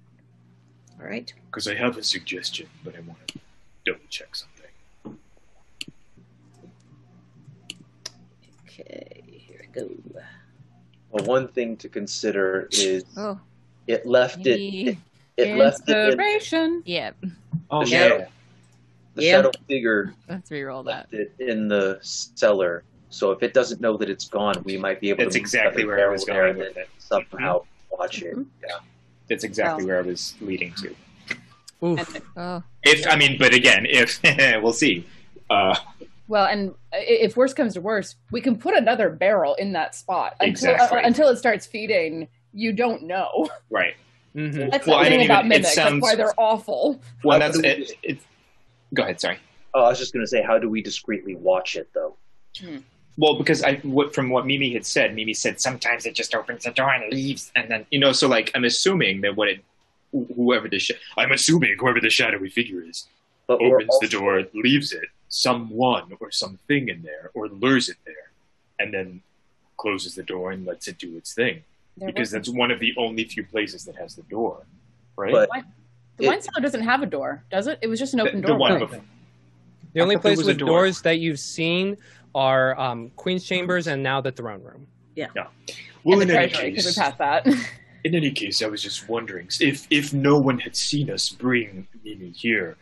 [1.01, 1.33] All right.
[1.47, 3.41] Because I have a suggestion, but I want to
[3.85, 5.19] double check something.
[8.69, 9.91] Okay, here I go.
[11.11, 13.41] Well, one thing to consider is Oh.
[13.89, 14.61] it left it.
[14.61, 14.97] It,
[15.37, 16.83] it left it in Inspiration.
[16.87, 17.17] Yep.
[17.71, 17.99] Oh, the yeah.
[17.99, 18.27] shadow.
[19.17, 19.31] The Yeah.
[19.33, 21.13] shadow figure Let's re-roll that.
[21.13, 22.85] left it in the cellar.
[23.11, 25.41] So if it doesn't know that it's gone, we might be able That's to.
[25.41, 26.89] move exactly where I was going with it.
[26.99, 28.37] Somehow watch it.
[28.63, 28.77] Yeah.
[29.29, 29.95] That's exactly Well.
[29.95, 30.95] where I was leading to.
[31.83, 32.63] Oh.
[32.83, 34.21] If I mean, but again, if
[34.63, 35.07] we'll see.
[35.49, 35.75] Uh,
[36.29, 40.37] Well, and if worse comes to worse, we can put another barrel in that spot
[40.39, 40.99] until Exactly.
[41.01, 42.29] uh, until it starts feeding.
[42.53, 43.49] You don't know.
[43.71, 43.95] right.
[44.37, 44.69] Mm-hmm.
[44.71, 45.75] That's Well, the I thing about even- it mimics.
[45.75, 47.01] sounds- That's why they're awful.
[47.25, 48.19] Well, that's do it, it.
[48.95, 49.21] Go ahead.
[49.21, 49.39] Sorry.
[49.75, 52.17] Oh, I was just going to say, how do we discreetly watch it though?
[53.21, 56.65] Well, because I what from what Mimi had said, Mimi said sometimes it just opens
[56.65, 59.61] the door and leaves, and then you know, so like I'm assuming that what it,
[60.37, 63.09] whoever the sh- I'm assuming whoever the shadowy figure is,
[63.47, 67.99] But we're opens the door, leaves it, someone or something in there, or lures it
[68.07, 68.31] there,
[68.79, 69.21] and then
[69.77, 71.63] closes the door and lets it do its thing.
[71.99, 74.65] There because that's one of the only few places that has the door,
[75.17, 75.33] right?
[75.33, 75.51] But
[76.17, 77.81] The wine cellar doesn't have a door, does it?
[77.83, 78.57] It was just an open the door.
[78.57, 79.05] one wasn't before.
[79.93, 80.69] The only I thought there place was a with door.
[80.69, 81.97] doors that you've seen
[82.35, 84.87] are um, Queen's Chambers and now the throne room.
[85.15, 85.29] Yeah.
[85.35, 85.47] Yeah.
[86.05, 87.47] Well, And in the any treasury, because we case, passed that.
[88.05, 91.87] in any case, I was just wondering if if no one had seen us bring
[92.05, 92.77] Mimi here,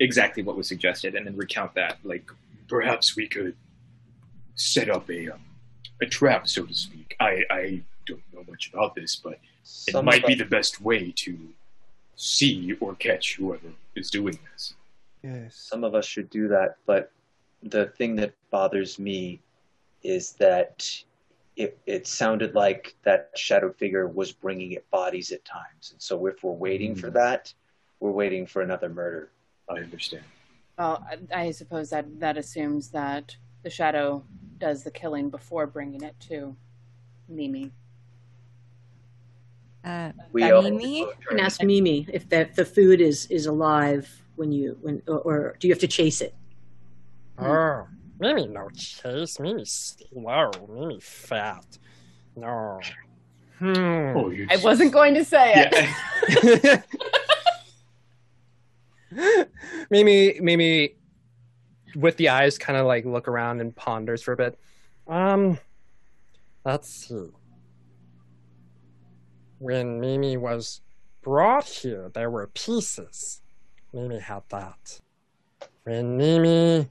[0.00, 1.98] exactly what was suggested, and then recount that.
[2.04, 2.30] Like
[2.68, 3.56] perhaps we could
[4.54, 5.40] set up a um,
[6.00, 7.16] a trap, so to speak.
[7.20, 10.80] I I don't know much about this, but it Some might of be the best
[10.80, 11.36] way to
[12.16, 14.74] see or catch whoever is doing this.
[15.22, 15.56] Yes.
[15.56, 17.10] Some of us should do that, but
[17.62, 19.40] the thing that bothers me
[20.02, 20.88] is that
[21.56, 25.90] it, it sounded like that shadow figure was bringing it bodies at times.
[25.92, 27.52] And so if we're waiting for that,
[28.00, 29.30] we're waiting for another murder.
[29.68, 30.24] I understand.
[30.76, 34.24] well, I, I suppose that that assumes that the shadow
[34.58, 36.56] does the killing before bringing it to
[37.28, 37.70] Mimi.
[39.84, 40.98] Uh, We Mimi?
[40.98, 45.18] You can ask Mimi if that the food is is alive when you when or,
[45.18, 46.34] or do you have to chase it?
[47.38, 47.86] Oh,
[48.18, 49.40] Mimi no chase.
[49.40, 50.50] Mimi slow.
[50.68, 51.66] Mimi fat.
[52.36, 52.80] No.
[53.58, 54.16] Hmm.
[54.16, 55.68] Oh, you I wasn't going to say
[56.30, 56.84] it.
[59.90, 60.94] Mimi, Mimi,
[61.96, 64.58] with the eyes, kind of like look around and ponders for a bit.
[65.06, 65.58] Um,
[66.64, 67.28] let's see.
[69.58, 70.80] When Mimi was
[71.22, 73.42] brought here, there were pieces.
[73.92, 75.00] Mimi had that.
[75.84, 76.88] When Mimi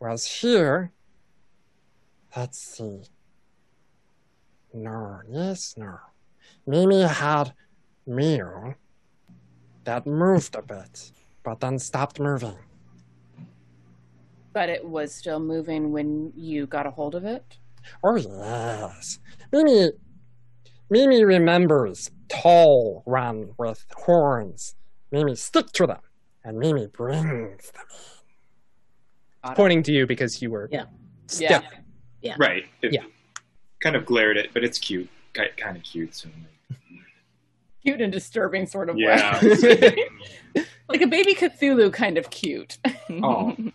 [0.00, 0.92] was here,
[2.36, 3.02] let's see.
[4.72, 5.98] No, yes, no.
[6.66, 7.52] Mimi had
[8.06, 8.74] meal
[9.84, 11.12] that moved a bit,
[11.42, 12.56] but then stopped moving.
[14.52, 17.58] But it was still moving when you got a hold of it.
[18.02, 19.18] Oh yes,
[19.52, 19.90] Mimi.
[20.92, 24.74] Mimi remembers tall run with horns.
[25.12, 26.00] Mimi stick to them,
[26.44, 27.84] and Mimi brings them.
[29.54, 30.84] Pointing to you because you were yeah
[31.26, 31.64] step.
[32.20, 32.34] Yeah.
[32.38, 32.64] Right.
[32.82, 33.04] It Yeah.
[33.82, 35.08] Kind of glared at, but it's cute.
[35.32, 36.14] Kind of cute.
[36.14, 36.28] So.
[37.82, 39.40] Cute and disturbing sort of Yeah.
[39.42, 39.96] way.
[40.88, 42.78] like a baby Cthulhu kind of cute.
[43.10, 43.56] Oh.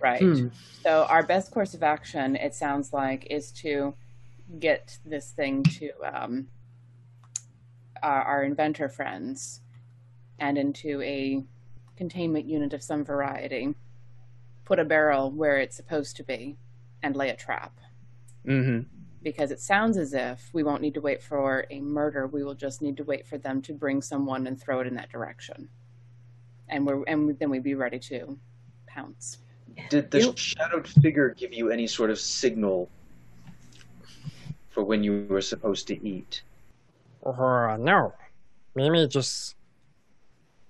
[0.00, 0.20] Right.
[0.20, 0.48] Hmm.
[0.82, 3.94] So our best course of action, it sounds like, is to
[4.58, 6.48] get this thing to um,
[8.02, 9.60] our, our inventor friends
[10.40, 11.44] and into a
[11.96, 13.74] containment unit of some variety.
[14.64, 16.56] Put a barrel where it's supposed to be
[17.02, 17.78] and lay a trap.
[18.46, 18.88] Mm-hmm.
[19.22, 22.26] Because it sounds as if we won't need to wait for a murder.
[22.26, 24.94] We will just need to wait for them to bring someone and throw it in
[24.94, 25.68] that direction.
[26.68, 28.38] And we're and then we'd be ready to
[28.86, 29.38] pounce.
[29.90, 32.90] Did the You- shadowed figure give you any sort of signal
[34.70, 36.42] for when you were supposed to eat?
[37.24, 38.12] Uh, no,
[38.74, 39.54] Mimi just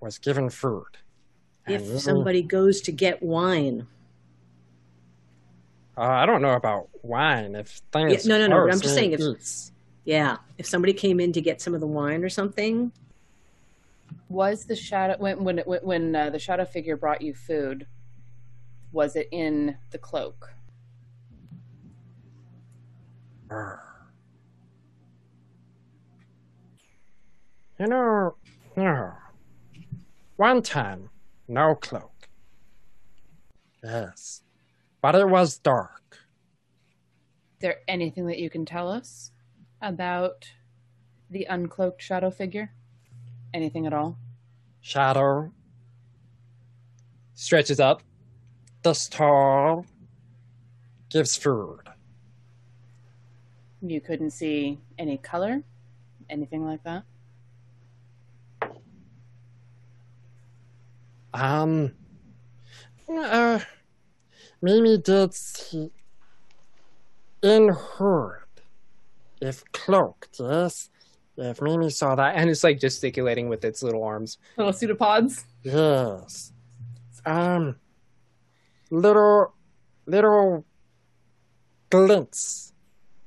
[0.00, 0.98] was given food
[1.66, 3.86] if somebody goes to get wine?
[5.96, 7.54] Uh, I don't know about wine.
[7.54, 8.70] If things yeah, no, no, no.
[8.70, 9.72] I'm just saying if eats.
[10.04, 12.92] yeah, if somebody came in to get some of the wine or something.
[14.28, 17.86] Was the shadow when when when uh, the shadow figure brought you food?
[18.90, 20.50] Was it in the cloak?
[27.78, 28.34] You know,
[28.76, 29.12] you know,
[30.36, 31.10] one time
[31.48, 32.28] no cloak.
[33.82, 34.42] Yes.
[35.00, 36.18] But it was dark.
[37.60, 39.30] there anything that you can tell us
[39.80, 40.48] about
[41.30, 42.72] the uncloaked shadow figure?
[43.54, 44.18] Anything at all?
[44.80, 45.52] Shadow.
[47.34, 48.02] Stretches up.
[48.82, 49.86] This tall.
[51.10, 51.80] Gives food.
[53.80, 55.62] You couldn't see any color?
[56.30, 57.04] Anything like that?
[61.34, 61.92] Um.
[63.08, 63.60] Uh,
[64.60, 65.90] Mimi did see.
[67.42, 68.46] In her
[69.40, 70.88] If cloaked, yes.
[71.36, 72.36] If Mimi saw that.
[72.36, 74.38] And it's like gesticulating with its little arms.
[74.56, 75.44] Little pseudopods?
[75.62, 76.52] Yes.
[77.26, 77.76] Um.
[78.90, 79.54] Little.
[80.06, 80.64] Little.
[81.90, 82.72] Glints.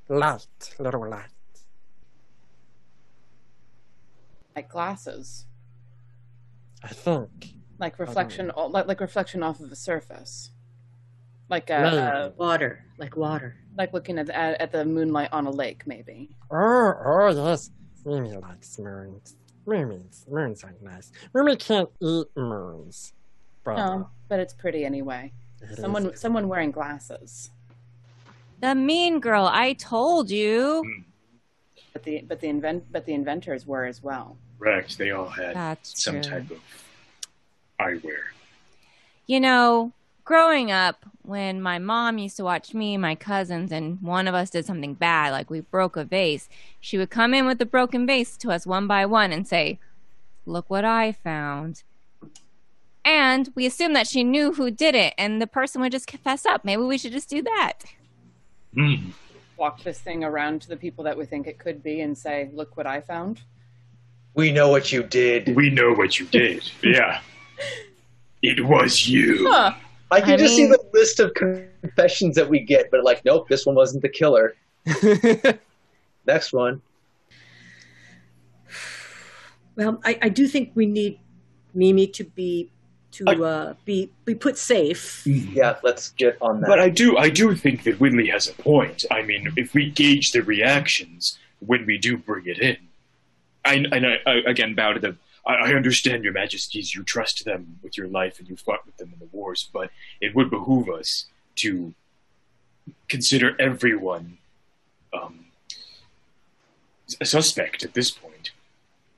[0.07, 0.75] Light.
[0.79, 1.29] Little light.
[4.55, 5.45] Like glasses.
[6.83, 7.55] I think.
[7.77, 10.51] Like oh, reflection o- like like reflection off of a surface.
[11.49, 13.55] Like uh, a, a uh, Water, like water.
[13.77, 16.29] like looking at, at at the moonlight on a lake maybe.
[16.49, 17.71] Oh, oh yes.
[18.05, 19.35] Mimi likes moons.
[19.65, 20.25] Moons.
[20.29, 21.11] Moons are nice.
[21.33, 23.13] Mimi can't eat moons.
[23.63, 23.81] Brother.
[23.81, 25.33] No, but it's pretty anyway.
[25.61, 26.19] It someone is.
[26.19, 27.49] someone wearing glasses.
[28.61, 30.83] The mean girl, I told you.
[30.85, 31.01] Hmm.
[31.93, 34.37] But the but the invent but the inventors were as well.
[34.59, 34.97] Correct.
[34.97, 36.31] They all had That's some true.
[36.31, 36.59] type of
[37.79, 38.19] eyewear.
[39.27, 44.27] You know, growing up, when my mom used to watch me my cousins, and one
[44.27, 46.47] of us did something bad, like we broke a vase,
[46.79, 49.79] she would come in with the broken vase to us one by one and say,
[50.45, 51.81] Look what I found.
[53.03, 56.45] And we assumed that she knew who did it, and the person would just confess
[56.45, 56.63] up.
[56.63, 57.79] Maybe we should just do that.
[58.73, 59.09] Hmm.
[59.57, 62.49] Walk this thing around to the people that we think it could be and say,
[62.53, 63.41] "Look what I found."
[64.33, 65.55] We know what you did.
[65.55, 66.69] We know what you did.
[66.83, 67.21] Yeah.
[68.41, 69.49] It was you.
[69.49, 69.73] Huh.
[70.11, 73.23] I can I just mean- see the list of confessions that we get, but like,
[73.25, 74.55] nope, this one wasn't the killer.
[76.27, 76.81] Next one.
[79.75, 81.19] Well, I, I do think we need
[81.73, 82.69] Mimi to be
[83.11, 85.25] to uh, be be put safe.
[85.25, 86.67] Yeah, let's get on that.
[86.67, 89.05] But I do, I do think that Winley has a point.
[89.11, 92.77] I mean, if we gauge the reactions when we do bring it in,
[93.63, 95.15] I, and I, I again bow to the.
[95.45, 96.93] I, I understand your Majesties.
[96.95, 99.69] You trust them with your life, and you fought with them in the wars.
[99.71, 99.91] But
[100.21, 101.25] it would behoove us
[101.57, 101.93] to
[103.07, 104.37] consider everyone
[105.13, 105.45] um,
[107.19, 108.51] a suspect at this point.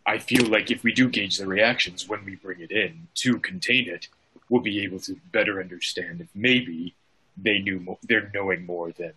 [0.05, 3.39] I feel like if we do gauge the reactions when we bring it in to
[3.39, 4.07] contain it,
[4.49, 6.95] we'll be able to better understand if maybe
[7.35, 9.11] they knew more, they're knowing more than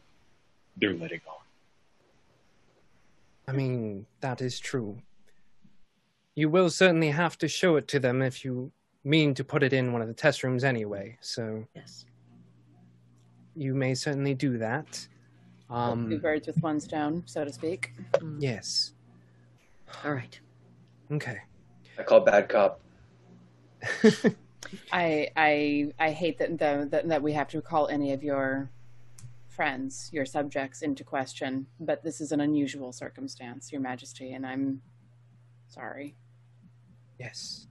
[0.77, 1.37] they're letting on.
[3.47, 4.99] I mean, that is true.
[6.41, 8.73] You will certainly have to show it to them if you
[9.05, 11.19] mean to put it in one of the test rooms anyway.
[11.20, 12.07] So Yes.
[13.55, 15.07] you may certainly do that.
[15.69, 17.93] Two Um, birds with one stone, so to speak.
[18.39, 18.94] yes.
[20.02, 20.41] All right.
[21.12, 21.41] Okay.
[21.99, 22.81] I call bad cop.
[24.93, 28.70] I I I hate that the, that that we have to call any of your
[29.49, 31.67] friends, your subjects, into question.
[31.78, 34.81] But this is an unusual circumstance, Your Majesty, and I'm
[35.69, 36.17] sorry.
[37.21, 37.67] Yes.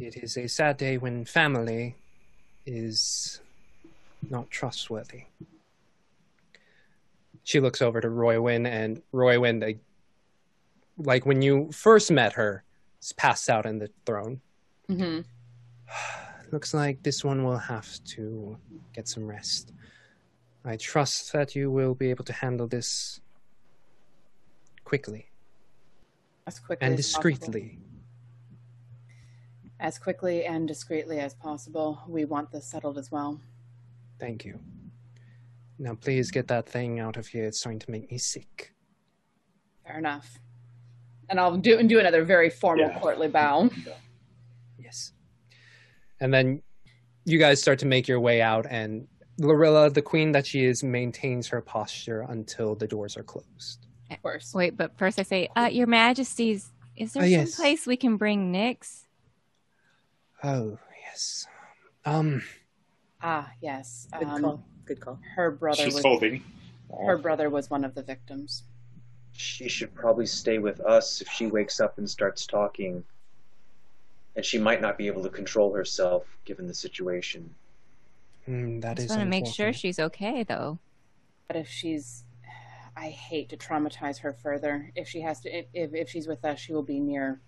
[0.00, 1.94] It is a sad day when family
[2.66, 3.40] is
[4.28, 5.22] not trustworthy.
[7.44, 9.78] She looks over to Roy Wynn, and Roy Wynn, they,
[10.98, 12.64] like when you first met her,
[13.00, 14.40] is passed out in the throne.
[14.90, 15.20] Mm-hmm.
[16.52, 18.56] Looks like this one will have to
[18.92, 19.72] get some rest.
[20.64, 23.20] I trust that you will be able to handle this
[24.84, 25.28] quickly
[26.46, 27.78] As quickly and as discreetly.
[29.78, 32.00] As quickly and discreetly as possible.
[32.08, 33.40] We want this settled as well.
[34.18, 34.58] Thank you.
[35.78, 37.44] Now, please get that thing out of here.
[37.44, 38.72] It's starting to make me sick.
[39.86, 40.38] Fair enough.
[41.28, 42.98] And I'll do and do another very formal Yeah.
[42.98, 43.68] courtly bow.
[44.78, 45.12] Yes.
[46.20, 46.62] And then
[47.26, 49.06] you guys start to make your way out, and
[49.38, 53.86] Lorilla, the queen that she is, maintains her posture until the doors are closed.
[54.10, 54.54] Of course.
[54.54, 57.56] Wait, but first I say, uh, Your Majesties, is there Uh, some yes.
[57.56, 59.02] place we can bring Nyx?
[60.46, 61.46] Oh, yes.
[62.04, 62.40] Um,
[63.20, 64.06] Ah, yes.
[64.16, 64.64] Good um, call.
[64.84, 65.18] Good call.
[65.34, 66.42] Her brother She's was holding.
[67.04, 68.62] her brother was one of the victims.
[69.32, 73.02] She should probably stay with us if she wakes up and starts talking.
[74.36, 77.52] And she might not be able to control herself given the situation.
[78.48, 80.78] mm, that I is just want to make sure she's okay, though.
[81.48, 82.22] But if she's
[82.96, 84.92] I hate to traumatize her further.
[84.94, 87.40] If she has to if if she's with us, she will be near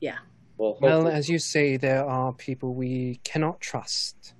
[0.00, 0.18] Yeah.
[0.58, 4.34] Well, Well, as you say, there are people we cannot trust.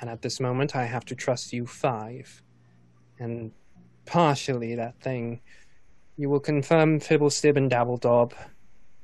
[0.00, 2.42] And at this moment, I have to trust you five.
[3.18, 3.52] And
[4.08, 5.40] partially that thing.
[6.16, 8.32] You will confirm Fibblestib and Dabbledob,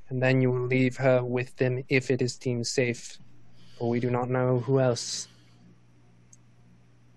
[0.08, 3.18] and then you will leave her with them if it is deemed safe.
[3.78, 5.28] For we do not know who else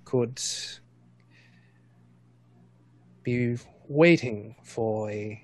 [0.05, 0.39] could
[3.23, 5.43] be waiting for a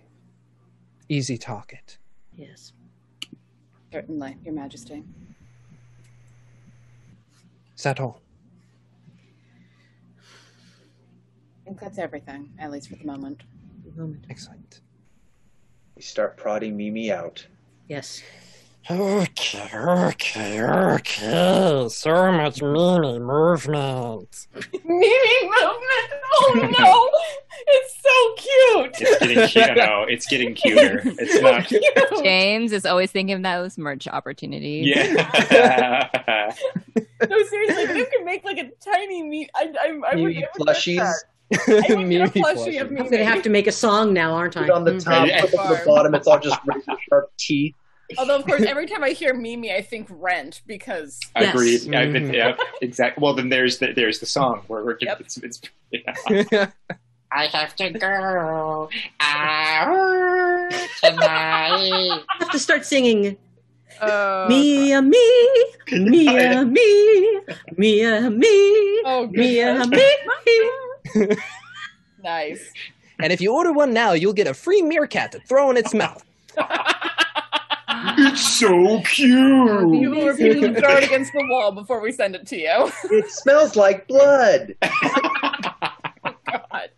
[1.09, 1.97] easy target.
[2.35, 2.73] Yes.
[3.93, 5.03] Certainly, Your Majesty.
[7.77, 8.21] Is that all?
[10.17, 13.43] I think that's everything, at least for the moment.
[14.31, 14.79] Excellent.
[15.95, 17.45] we start prodding Mimi out.
[17.87, 18.23] Yes.
[18.89, 21.87] Okay, okay, okay.
[21.89, 24.47] So much Mimi movement.
[24.83, 26.09] Mimi movement.
[26.35, 27.09] Oh no,
[27.67, 28.95] it's so cute.
[28.99, 29.77] It's getting cute.
[29.77, 31.01] No, it's getting cuter.
[31.05, 32.23] It's not.
[32.23, 34.85] James is always thinking of those merch opportunities.
[34.85, 36.09] Yeah.
[37.29, 40.51] no, seriously, you can make like a tiny me, I, I, I would Mimi never
[40.59, 40.97] plushies.
[40.97, 41.85] That.
[41.89, 44.33] I would Mimi get a plushie of I'm gonna have to make a song now,
[44.33, 44.61] aren't I?
[44.63, 45.41] Put on the top, Yeah.
[45.41, 46.15] put on the bottom.
[46.15, 46.59] It's all just
[47.09, 47.75] sharp teeth.
[48.17, 51.53] Although, of course, every time I hear Mimi, I think Rent because Yes.
[51.53, 51.81] Agreed.
[51.83, 52.27] Yeah, Mhm.
[52.27, 53.21] but- yeah, exactly.
[53.21, 55.21] Well, then there's the, there's the song where we're Yep.
[55.21, 55.61] it's, it's
[55.91, 56.67] yeah.
[57.31, 60.69] I have to go out
[61.01, 61.19] tonight.
[61.19, 63.37] I have to start singing.
[64.01, 67.39] uh, Mia me, Mia me,
[67.77, 69.85] Mia me, Oh, Mia
[71.15, 71.29] me.
[72.23, 72.71] nice.
[73.19, 75.93] And if you order one now, you'll get a free meerkat to throw in its
[75.93, 76.23] mouth.
[78.17, 79.29] It's so cute.
[79.29, 82.91] You will repeat and throw it against the wall before we send it to you.
[83.11, 84.75] It smells like blood.
[86.51, 86.89] God.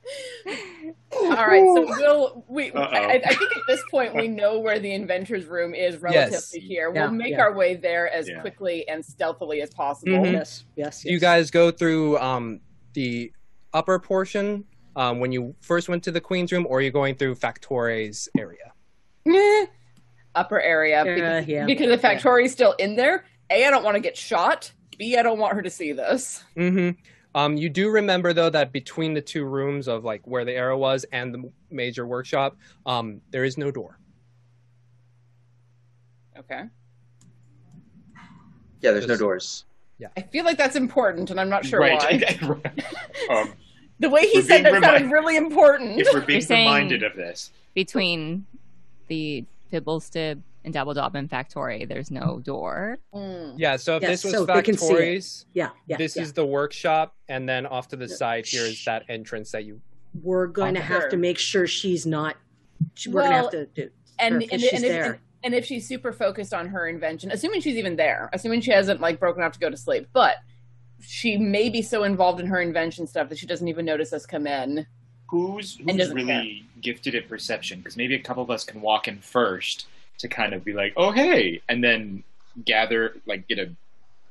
[1.14, 2.72] All right, so we'll we.
[2.74, 6.52] I, I think at this point we know where the inventors' room is relatively Yes.
[6.52, 6.92] here.
[6.94, 7.42] Yeah, we'll make yeah.
[7.42, 8.42] our way there as Yeah.
[8.42, 10.14] quickly and stealthily as possible.
[10.14, 10.34] Mhm.
[10.34, 11.06] Yes, yes, yes.
[11.06, 12.60] You guys go through um,
[12.94, 13.32] the
[13.74, 17.36] upper portion um, when you first went to the Queen's room, or you're going through
[17.36, 18.74] Factore's area.
[19.28, 19.66] Eh.
[20.36, 21.66] Upper area Uh, because, yeah.
[21.66, 23.26] because the Factori's still in there.
[23.50, 24.72] A, I don't want to get shot.
[24.98, 26.44] B, I don't want her to see this.
[26.56, 26.92] hmm
[27.34, 30.78] Um, you do remember though that between the two rooms of like where the arrow
[30.78, 34.00] was and the major workshop, um, there is no door.
[36.38, 36.64] Okay.
[38.82, 39.66] Yeah, there's no doors.
[39.98, 40.10] Yeah.
[40.18, 41.98] I feel like that's important, and I'm not sure right.
[42.50, 42.62] why.
[43.30, 43.54] um,
[44.00, 46.00] The way he said being that sounded really important.
[46.00, 48.46] if we're being You're reminded of this, Between
[49.08, 52.98] the Fibblestib and Dabbledob and Factory, there's no door.
[53.14, 53.54] Mm.
[53.58, 53.76] Yeah.
[53.78, 54.98] So if Yes, this was so they can see it.
[54.98, 55.98] Factore's, Yeah, yeah.
[55.98, 56.24] this yeah.
[56.24, 59.82] is the workshop, and then off to the side here is that entrance that you.
[60.24, 60.88] We're going to Okay.
[60.94, 62.38] have to make sure she's not.
[62.96, 63.90] she- We're going to have to do.
[64.20, 65.04] and her, and, she's if, there.
[65.14, 68.72] and, and if she's super focused on her invention, assuming she's even there, assuming she
[68.72, 70.38] hasn't like broken off to go to sleep, but
[71.02, 74.26] she may be so involved in her invention stuff that she doesn't even notice us
[74.26, 74.88] come in.
[75.28, 77.80] Who's who's doesn't really gifted at perception?
[77.80, 79.88] Because maybe a couple of us can walk in first
[80.20, 82.24] to kind of be like, oh hey, and then
[82.64, 83.70] gather like get a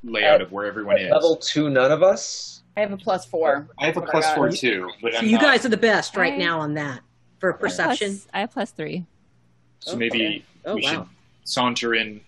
[0.03, 1.11] layout of where everyone is.
[1.11, 2.63] Level two, none of us.
[2.77, 3.69] I have a plus four.
[3.79, 5.77] I have a What I four too, but So I'm you not- guys are the
[5.77, 7.01] best right I- now on that
[7.39, 8.09] for I have perception.
[8.11, 9.05] plus- I have plus three.
[9.81, 10.91] So maybe Oh, we wow.
[10.91, 11.05] should
[11.45, 12.21] saunter in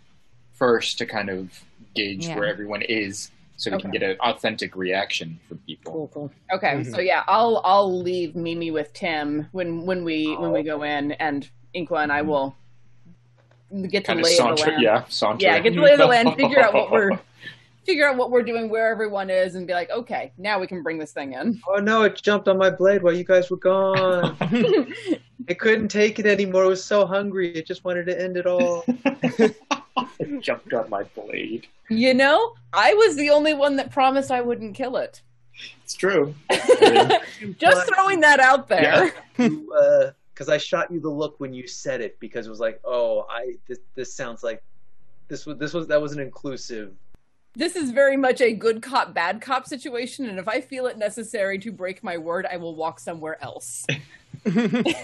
[0.53, 1.65] first to kind of
[1.95, 2.37] gauge Yeah.
[2.37, 5.93] where everyone is, so we can get an authentic reaction from people.
[5.93, 6.33] Cool, cool.
[6.53, 6.91] Okay, Mhm.
[6.95, 11.13] so yeah, I'll I'll leave Mimi with Tim when when we when we go in,
[11.13, 12.55] and Inqua and I will
[13.91, 14.83] get to Kind of lay of the saunter, land.
[14.83, 15.45] yeah, saunter.
[15.47, 17.19] Yeah, get to lay the land, figure out what we're
[17.85, 20.83] figure out what we're doing, where everyone is, and be like, okay, now we can
[20.83, 21.61] bring this thing in.
[21.69, 24.37] Oh no, it jumped on my blade while you guys were gone.
[25.47, 26.65] it couldn't take it anymore.
[26.65, 27.55] It was so hungry.
[27.55, 28.85] It just wanted to end it all.
[28.87, 29.55] It
[30.41, 31.67] jumped on my blade.
[31.89, 35.23] You know, I was the only one that promised I wouldn't kill it.
[35.85, 36.35] It's true.
[37.59, 39.13] Just throwing that out there.
[39.37, 42.81] Because uh, I shot you the look when you said it because it was like,
[42.85, 44.63] oh, I this, this sounds like
[45.29, 46.93] this was this was that was an inclusive.
[47.55, 50.99] This is very much a good cop, bad cop situation, and if I feel it
[50.99, 53.87] necessary to break my word, I will walk somewhere else.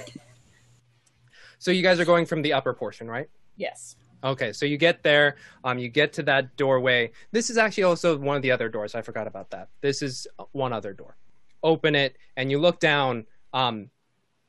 [1.63, 3.31] So you guys are going from the upper portion, right?
[3.57, 3.95] Yes.
[4.25, 7.13] Okay, so you get there, um, you get to that doorway.
[7.31, 8.97] This is actually also one of the other doors.
[8.97, 9.69] I forgot about that.
[9.81, 11.17] This is one other door.
[11.63, 13.91] Open it, and you look down, um,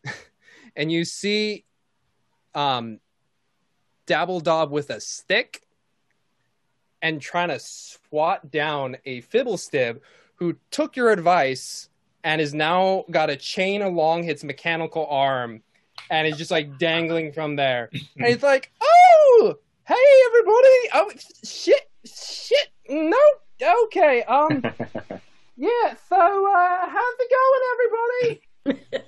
[0.75, 1.65] and you see
[2.55, 2.99] um,
[4.07, 5.61] Dabbledob with a stick
[6.99, 9.99] and trying to swat down a Fibblestib
[10.37, 11.89] who took your advice
[12.23, 15.61] and is now got a chain along its mechanical arm
[16.09, 17.89] and is just like dangling from there.
[18.17, 19.95] And he's like, "Oh, Hey
[20.27, 20.89] everybody!
[20.93, 21.11] Oh
[21.43, 21.89] shit!
[22.05, 22.69] Shit!
[22.87, 23.17] No.
[23.83, 24.23] Okay.
[24.23, 24.63] Um.
[25.57, 25.95] yeah.
[26.07, 27.61] So, uh, how's it going,
[28.63, 28.87] everybody?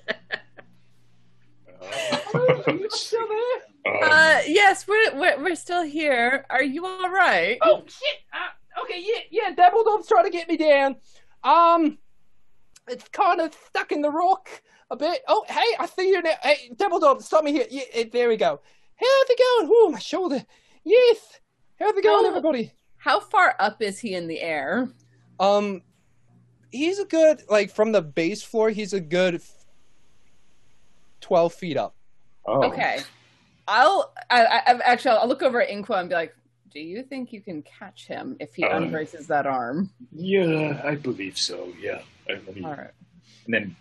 [1.80, 4.02] Hello, are you still there?
[4.02, 6.44] Uh, yes, we're, we're we're still here.
[6.50, 7.56] Are you all right?
[7.62, 8.18] Oh shit!
[8.34, 9.54] Uh, okay, yeah, yeah.
[9.54, 10.96] Dabbledob's trying to get me down.
[11.42, 11.96] Um,
[12.88, 14.48] it's kind of stuck in the rock
[14.90, 15.22] a bit.
[15.28, 16.32] Oh, hey, I see you now.
[16.42, 17.66] Hey, Dabbledob, stop me here.
[17.70, 18.60] Yeah, there we go.
[18.96, 19.70] How's it going?
[19.72, 20.44] Oh, my shoulder.
[20.84, 21.40] Yes.
[21.78, 22.72] How's it going, How- everybody?
[22.98, 24.88] How far up is he in the air?
[25.38, 25.82] Um,
[26.72, 28.70] he's a good like from the base floor.
[28.70, 29.40] He's a good
[31.20, 31.94] twelve feet up.
[32.46, 32.64] Oh.
[32.64, 32.98] Okay.
[33.68, 36.34] I'll I, I, actually I'll look over at Inqua and be like,
[36.72, 40.94] "Do you think you can catch him if he Uh, unbraces that arm?" Yeah, I
[40.96, 41.72] believe so.
[41.80, 42.02] Yeah.
[42.28, 42.90] Let me- All right.
[43.46, 43.76] and then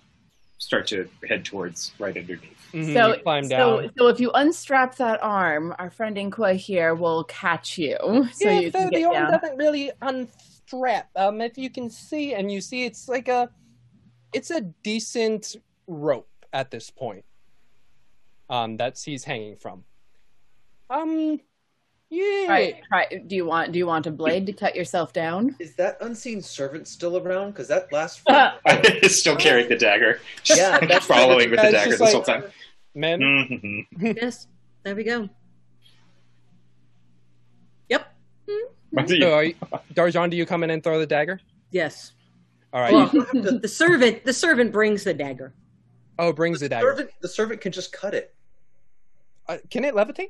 [0.58, 2.52] start to head towards right underneath.
[2.74, 2.94] Mm-hmm.
[2.94, 3.50] So, climb so,
[3.82, 3.92] down.
[3.98, 7.98] so if you unstrap that arm, our friend Inqua here will catch you.
[8.34, 9.32] So yeah, you so the arm down.
[9.32, 11.10] doesn't really unstrap.
[11.16, 13.50] Um, if you can see, and you see, it's like a,
[14.34, 15.56] it's a decent
[15.88, 17.26] rope at this point.
[18.50, 19.84] Um, that he's hanging from.
[20.90, 21.40] Um,
[22.16, 22.48] yeah.
[22.48, 23.28] Right, right.
[23.28, 25.56] Do you want do you want a blade to cut yourself down?
[25.60, 27.52] Is that unseen servant still around?
[27.52, 28.22] Because that last.
[28.26, 28.54] One
[29.04, 30.20] is still carrying the dagger.
[30.46, 32.44] Yeah, that's- following with the dagger just this whole like- time.
[32.96, 33.20] Man.
[33.20, 34.16] Mhm.
[34.22, 34.48] yes,
[34.84, 35.28] there we go.
[37.90, 38.08] Yep.
[39.18, 39.56] So are you,
[39.94, 41.40] Darjan, do you come in and throw the dagger?
[41.72, 42.14] Yes.
[42.72, 42.94] All right.
[42.94, 45.54] Well, you- the, the servant the servant brings the dagger.
[46.20, 46.88] oh, brings the dagger.
[46.88, 48.34] Servant, the servant can just cut it.
[49.48, 50.30] Uh, can it levitate?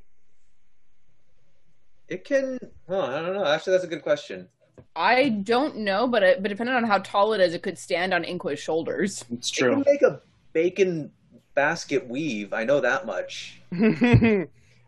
[2.08, 2.60] It can.
[2.88, 3.46] Huh, I don't know.
[3.46, 4.48] Actually, that's a good question.
[4.96, 8.14] I don't know, but it, but depending on how tall it is, it could stand
[8.14, 9.26] on Inqua's shoulders.
[9.32, 9.72] It's true.
[9.72, 10.22] It can make a
[10.54, 11.12] bacon
[11.54, 12.54] basket weave.
[12.54, 13.60] I know that much.
[13.78, 14.48] uh,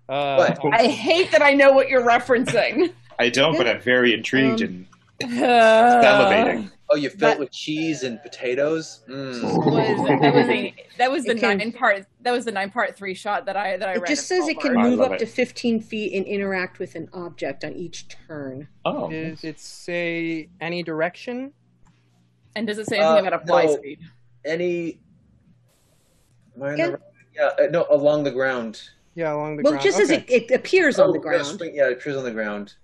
[0.10, 2.94] I hate that I know what you're referencing.
[3.20, 4.88] I don't, but I'm very intrigued Um,
[5.22, 6.72] and Uh, salivating.
[6.90, 9.02] Oh, you fill it with cheese and potatoes.
[9.10, 9.42] Mm.
[9.42, 12.96] was that was a that was the can- nine part that was the nine part
[12.96, 14.08] three shot that I that I It read.
[14.08, 17.66] just in says it can move up to 15 feet and interact with an object
[17.66, 18.68] on each turn.
[18.86, 19.10] Oh.
[19.10, 21.52] Does it say any direction?
[22.56, 23.76] And does it say anything Uh, about a fly no.
[23.76, 24.00] speed?
[24.46, 25.00] Any?
[26.56, 26.88] Am I in Yeah.
[26.92, 27.00] the
[27.36, 28.82] Yeah, uh, no, along the ground.
[29.14, 29.84] Yeah, along the Well, ground.
[29.84, 31.46] Well, just as it, it appears on Oh, the ground.
[31.46, 32.76] spring- Yeah, it appears on the ground.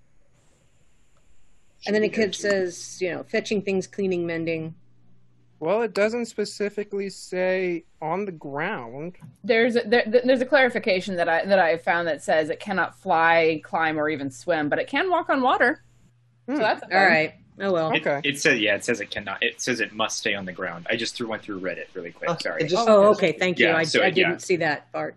[1.85, 4.75] And then it could, says, you know, fetching things, cleaning, mending.
[5.59, 9.15] Well, it doesn't specifically say on the ground.
[9.45, 12.99] There's a, there, there's a clarification that I that I found that says it cannot
[12.99, 15.81] fly, climb, or even swim, but it can walk on water.
[16.49, 16.55] Hmm.
[16.55, 16.83] So that's.
[16.83, 17.35] All right.
[17.61, 17.91] Oh, well.
[17.93, 19.41] It, it says yeah, it says it cannot.
[19.41, 20.85] It says it must stay on the ground.
[20.89, 22.41] I just threw went through Reddit really quick.
[22.41, 22.67] Sorry.
[22.75, 23.31] oh, okay.
[23.31, 23.67] Thank you.
[23.67, 24.11] Yeah, I, so, I yeah.
[24.11, 25.15] didn't see that part.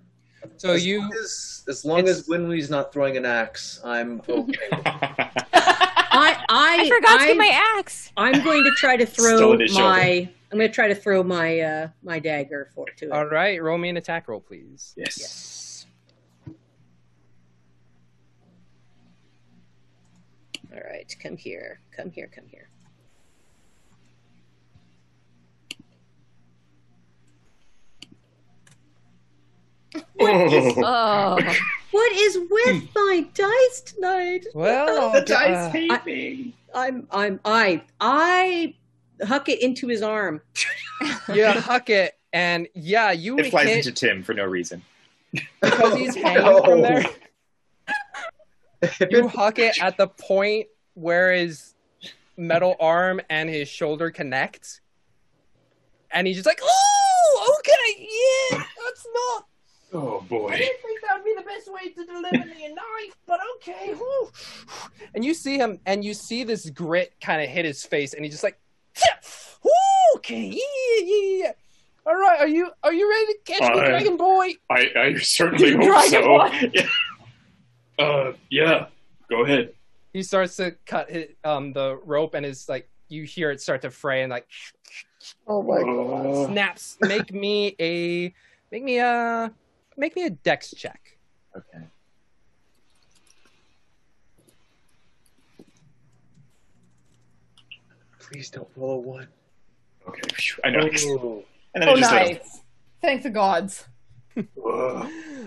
[0.58, 4.68] So as you, long as, as long as Winley's not throwing an axe, I'm okay.
[6.48, 8.12] I, I, I forgot to I, get my axe.
[8.16, 9.84] I'm going to try to throw in his shoulder.
[9.84, 10.28] my.
[10.52, 13.12] I'm going to try to throw my uh, my dagger for to it.
[13.12, 14.94] all right, roll me an attack roll, please.
[14.96, 15.86] Yes.
[20.72, 22.68] All right, come here, come here, come here.
[30.20, 31.38] Oh,
[31.96, 34.46] What is with my dice tonight?
[34.52, 36.54] Well, The dice uh, hate me.
[36.74, 38.74] I'm I'm I I
[39.24, 40.42] huck it into his arm.
[41.32, 44.82] yeah, huck it, and yeah, you It flies hit into Tim for no reason.
[45.62, 47.06] because he's hanging from there.
[49.08, 51.72] You huck it at the point where his
[52.36, 54.82] metal arm and his shoulder connect,
[56.10, 58.06] and he's just like, "Oh, okay,
[58.52, 59.46] yeah, that's not."
[59.98, 60.48] Oh boy!
[60.48, 63.94] I didn't think that would be the best way to deliver the knife, but okay.
[63.94, 64.30] whew."
[65.14, 68.24] And you see him, and you see this grit kind of hit his face, and
[68.24, 68.58] he's just like,
[69.62, 69.70] "Whew,
[70.16, 71.52] "Okay, yeah, yeah, yeah."
[72.06, 74.52] All right, are you are you ready to catch me, Uh, Dragon Boy?
[74.70, 76.22] I, I certainly hope Dragon so.
[76.22, 76.70] Boy.
[77.98, 78.04] Yeah.
[78.04, 78.86] Uh, yeah.
[79.30, 79.72] Go ahead.
[80.12, 83.82] He starts to cut his, um the rope, and is like you hear it start
[83.82, 84.46] to fray, and like
[85.48, 86.46] Oh Oh.
[86.46, 86.96] snaps.
[87.00, 88.32] Make me a
[88.70, 89.50] make me a
[89.96, 91.18] make me a dex check.
[91.56, 91.84] Okay.
[98.18, 99.28] Please don't roll a one.
[100.08, 100.20] Okay.
[100.64, 100.80] I know.
[100.82, 101.44] Oh.
[101.74, 102.60] And then I Oh, just let him- nice.
[103.02, 103.86] Thank the gods.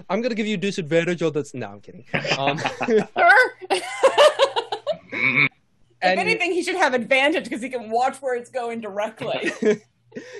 [0.10, 1.54] I'm gonna give you disadvantage on this.
[1.54, 2.06] No, I'm kidding.
[2.38, 3.08] Um, Sir?
[3.70, 5.50] if
[6.02, 9.52] and anything, he should have advantage because he can watch where it's going directly.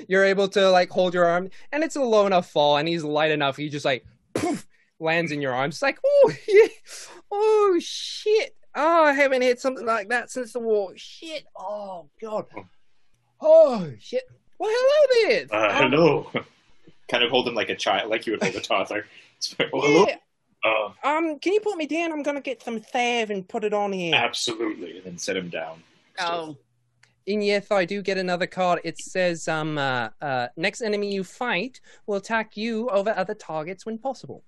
[0.08, 3.04] you're able to like hold your arm, and it's a low enough fall, and he's
[3.04, 3.58] light enough.
[3.58, 4.68] He just like poof,
[5.00, 5.76] lands in your arms.
[5.76, 6.68] It's like, oh, yeah.
[7.32, 8.56] oh shit.
[8.76, 10.94] Oh, I haven't had something like that since the war.
[10.96, 11.46] Shit.
[11.58, 12.46] Oh god.
[13.42, 14.24] Oh shit.
[14.58, 15.48] Well, hello there.
[15.52, 16.32] Uh, Um, hello.
[17.10, 19.06] kind of hold him like a child, like you would hold a toddler.
[19.58, 20.06] Like, hello.
[20.06, 20.18] Yeah.
[20.66, 22.12] Uh, Um, can you put me down?
[22.12, 24.14] I'm gonna get some salve and put it on here.
[24.14, 24.98] absolutely.
[24.98, 25.82] And then set him down.
[26.20, 26.58] Oh,
[27.30, 28.82] And yes, I do get another card.
[28.84, 33.86] It says, um, uh, uh, next enemy you fight will attack you over other targets
[33.86, 34.44] when possible.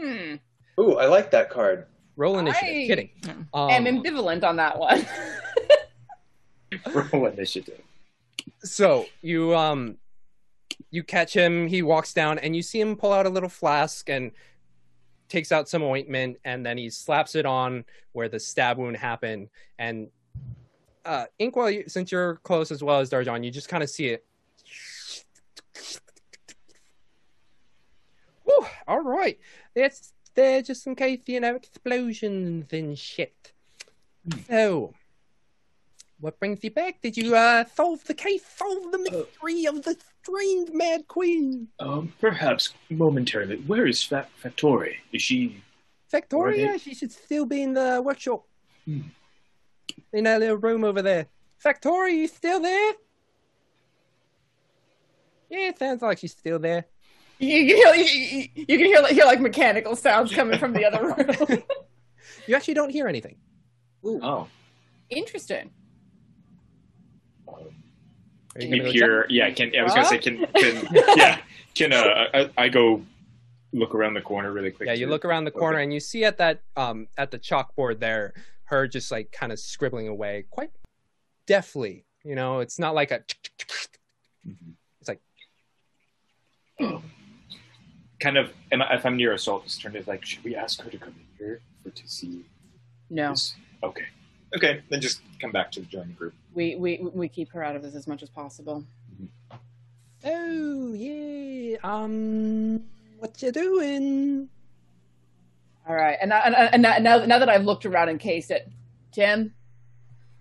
[0.00, 0.36] hmm.
[0.80, 1.86] Ooh, I like that card.
[2.16, 2.68] Roll initiative.
[2.68, 3.10] I Kidding.
[3.52, 5.06] I'm ambivalent on that one.
[7.12, 7.80] Roll initiative.
[8.62, 9.96] so you um
[10.90, 14.08] you catch him he walks down and you see him pull out a little flask
[14.10, 14.32] and
[15.28, 19.48] takes out some ointment and then he slaps it on where the stab wound happened
[19.78, 20.08] and
[21.06, 24.24] uh Inqua since you're close as well as Darjan you just kind of see it
[28.44, 29.38] Whew, all right
[29.74, 33.52] that's there just in case you know explosions and shit
[34.48, 34.92] so
[36.20, 37.02] what brings you back?
[37.02, 41.68] Did you uh, solve the case, solve the mystery of the strange Mad Queen?
[41.78, 43.58] Um, perhaps momentarily.
[43.66, 44.96] Where is Fa- Factori?
[45.12, 45.62] Is she?
[46.10, 48.44] Victoria, she should still be in the workshop.
[48.86, 49.00] Hmm.
[50.12, 51.26] In that little room over there.
[51.62, 52.92] Victoria, you still there?
[55.50, 56.86] Yeah, it sounds like she's still there.
[57.38, 60.84] you can hear, you, you can hear, like- hear like mechanical sounds coming from the
[60.84, 61.62] other room.
[62.48, 63.36] You actually don't hear anything.
[64.04, 64.46] Oh.
[65.10, 65.70] Interesting.
[67.48, 67.68] Are you
[68.60, 68.94] Can gonna we go check?
[68.94, 69.26] hear?
[69.28, 69.50] Yeah.
[69.50, 70.18] Can I was gonna say?
[70.18, 71.38] Can can yeah?
[71.74, 72.26] Can uh?
[72.32, 73.02] I, I go
[73.72, 74.86] look around the corner really quick.
[74.86, 77.98] Yeah, you look around the corner and you see at that um at the chalkboard
[77.98, 78.32] there,
[78.66, 80.70] her just like kind of scribbling away quite
[81.46, 82.04] deftly.
[82.24, 83.20] You know, it's not like a
[85.00, 85.20] it's like
[88.20, 88.50] kind of.
[88.72, 90.98] Am I, if I'm near Isolt, just turn to like, should we ask her to
[90.98, 92.44] come in here for to see?
[93.10, 93.54] No, This?
[93.82, 94.06] Okay.
[94.56, 94.82] Okay.
[94.90, 96.34] Then just come back to join the group.
[96.54, 98.84] we, we we keep her out of this as much as possible.
[100.24, 102.82] Oh yeah, um
[103.18, 104.48] what you doing?
[105.88, 108.68] All right, and, and, and now, now now that I've looked around and cased it,
[109.12, 109.54] Tim,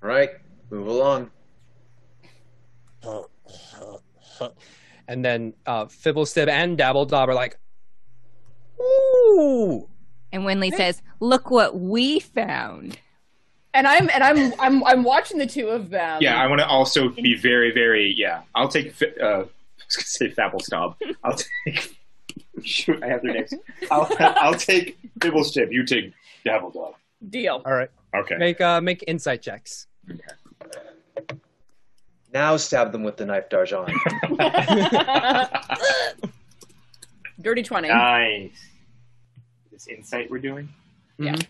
[0.01, 0.31] Right,
[0.71, 1.31] move along.
[5.07, 7.59] And then uh Fibblestib and Dabbledob are like,
[8.81, 9.87] Ooh
[10.31, 12.97] And Winley says, "Look what we found."
[13.75, 16.19] and I'm and I'm I'm I'm watching the two of them.
[16.21, 18.13] yeah, I want to also be very, very.
[18.17, 18.93] Yeah, I'll take.
[18.93, 19.25] fi- Uh,
[19.79, 20.95] I was gonna say Fabblestab.
[21.23, 21.95] I'll take.
[22.63, 23.53] Shoot, I have their names.
[23.91, 25.71] I'll, I'll take Bibblestib.
[25.71, 26.13] You take
[26.45, 26.93] Dabbledog.
[27.29, 27.61] Deal.
[27.65, 27.89] All right.
[28.15, 28.37] Okay.
[28.37, 29.87] Make uh make insight checks.
[32.33, 33.91] Now stab them with the knife, Darjan.
[37.41, 37.89] Dirty twenty.
[37.89, 38.51] Nice.
[39.71, 40.69] This insight we're doing.
[41.17, 41.33] Yeah.
[41.33, 41.41] Mm-hmm.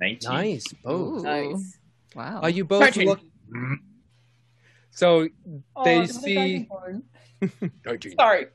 [0.00, 0.32] Nineteen.
[0.32, 0.64] Nice.
[0.82, 1.22] Both.
[1.22, 1.78] Nice.
[2.14, 2.40] Wow.
[2.42, 3.08] Are you both Thirteen.
[3.08, 3.74] look mm-hmm.
[4.90, 5.28] so
[5.76, 6.68] Oh, they the see.
[8.16, 8.46] Sorry.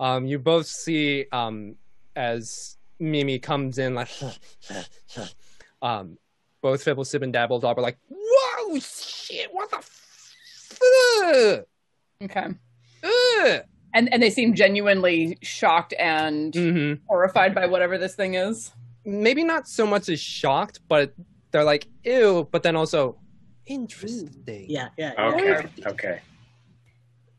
[0.00, 1.76] Um you both see um
[2.16, 4.10] as Mimi comes in like
[5.82, 6.18] um
[6.62, 11.64] both Fibblestib and Dabbledob are like, Whoa shit, what the fuck?
[12.22, 12.46] Okay.
[13.02, 13.62] Ugh.
[13.94, 17.00] And and they seem genuinely shocked and Mhm.
[17.08, 18.72] horrified by whatever this thing is.
[19.06, 21.14] Maybe not so much as shocked, but
[21.50, 23.16] they're like, ew, but then also
[23.66, 24.66] interesting.
[24.68, 25.12] Yeah, yeah.
[25.18, 25.68] Okay.
[25.86, 26.20] Okay.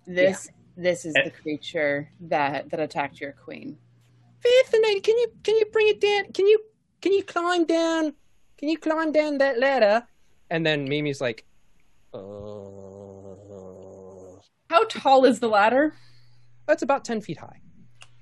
[0.08, 0.50] This
[0.82, 1.24] this is Eh.
[1.24, 3.78] the creature that that attacked your queen.
[4.42, 5.02] Fascinating.
[5.02, 6.32] Can you can you bring it down?
[6.34, 6.60] Can you
[7.02, 8.14] can you climb down?
[8.58, 10.06] Can you climb down that ladder?
[10.50, 11.46] And then Mimi's like,
[12.14, 12.20] uh,
[14.70, 15.94] How tall is the ladder?
[16.68, 17.60] that's about ten feet high.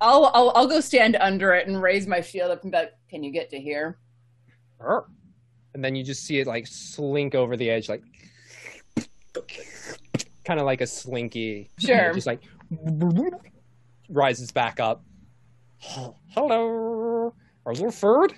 [0.01, 2.93] I'll I'll I'll go stand under it and raise my shield up and be like,
[3.09, 3.99] "Can you get to here?"
[4.79, 5.05] Arr.
[5.73, 8.01] And then you just see it like slink over the edge, like
[10.49, 11.69] kind of like a slinky.
[11.77, 12.11] and it Sure.
[12.13, 12.41] Just like
[14.09, 15.03] rises back up.
[15.79, 17.31] Hello.
[17.67, 18.33] Are you food?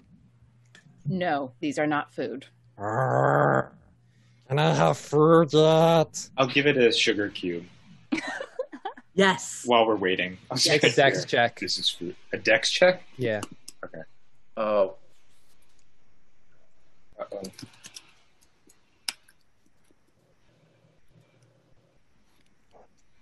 [1.06, 2.48] No, these are not food.
[2.78, 3.72] Arr.
[4.50, 6.30] Can I have food yet?
[6.38, 7.64] I'll give it a sugar cube
[9.14, 9.64] Yes.
[9.66, 10.38] while we're waiting.
[10.52, 11.60] I'll Make a dex "Here, check.
[11.62, 12.18] This is food.
[12.34, 13.04] A dex check.
[13.18, 13.40] Yeah.
[13.86, 14.02] Okay.
[14.58, 14.96] Oh,
[17.18, 17.42] Uh-oh.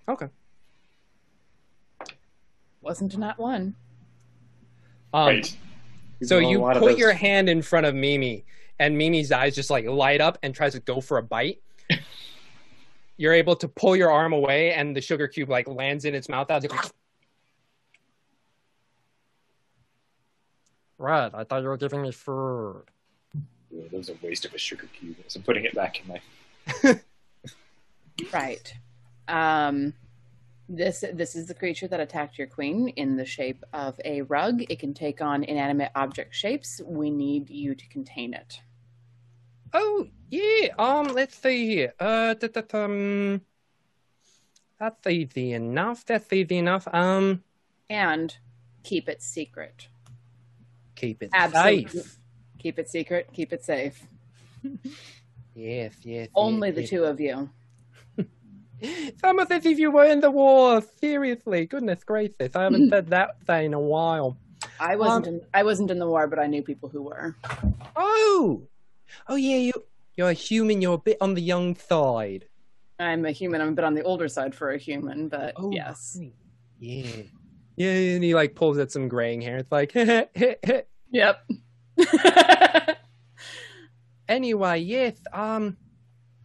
[0.10, 0.28] Okay.
[2.82, 3.76] Wasn't a nat one.
[5.14, 5.58] Um, Right.
[6.24, 8.44] So you put your hand in front of Mimi,
[8.78, 11.62] and Mimi's eyes just like light up and tries to go for a bite.
[13.18, 16.28] You're able to pull your arm away, and the sugar cube like lands in its
[16.28, 16.52] mouth.
[16.52, 16.66] As
[20.98, 22.84] Right, I thought you were giving me food.
[23.72, 25.16] Yeah, that was a waste of a sugar cube.
[25.28, 27.00] So I'm putting it back in my.
[28.34, 28.74] Right.
[29.30, 29.94] Um,
[30.68, 34.62] this this is the creature that attacked your queen in the shape of a rug.
[34.70, 36.80] It can take on inanimate object shapes.
[36.86, 38.62] We need you to contain it.
[39.74, 40.70] Oh yeah.
[40.78, 41.94] Um, let's see here.
[42.00, 43.42] Uh, da, da, um,
[44.80, 46.06] that's easy enough.
[46.06, 46.88] That's easy enough.
[46.94, 47.44] Um,
[47.90, 48.36] And
[48.84, 49.88] keep it secret.
[50.96, 51.88] keep it Absolutely.
[52.02, 52.18] safe.
[52.60, 53.30] Keep it secret.
[53.34, 54.06] Keep it safe.
[55.56, 56.30] Yes, yes.
[56.36, 56.90] Only yes, the yes.
[56.90, 57.50] two of you.
[58.82, 60.82] It's as if you were in the war.
[61.00, 64.38] Seriously, goodness gracious, I haven't said that thing in a while.
[64.80, 65.28] I wasn't.
[65.28, 67.36] Um, in, I wasn't in the war, but I knew people who were.
[67.96, 68.64] Oh,
[69.28, 69.74] oh yeah, you
[70.16, 70.82] you're a human.
[70.82, 72.46] You're a bit on the young side.
[73.00, 73.62] I'm a human.
[73.62, 76.20] I'm a bit on the older side for a human, but Oh, yes.
[76.80, 77.24] Yeah,
[77.76, 79.58] yeah, and he like pulls at some graying hair.
[79.58, 79.94] It's like,
[81.12, 81.48] yep.
[84.28, 85.18] anyway, yes.
[85.32, 85.78] Um,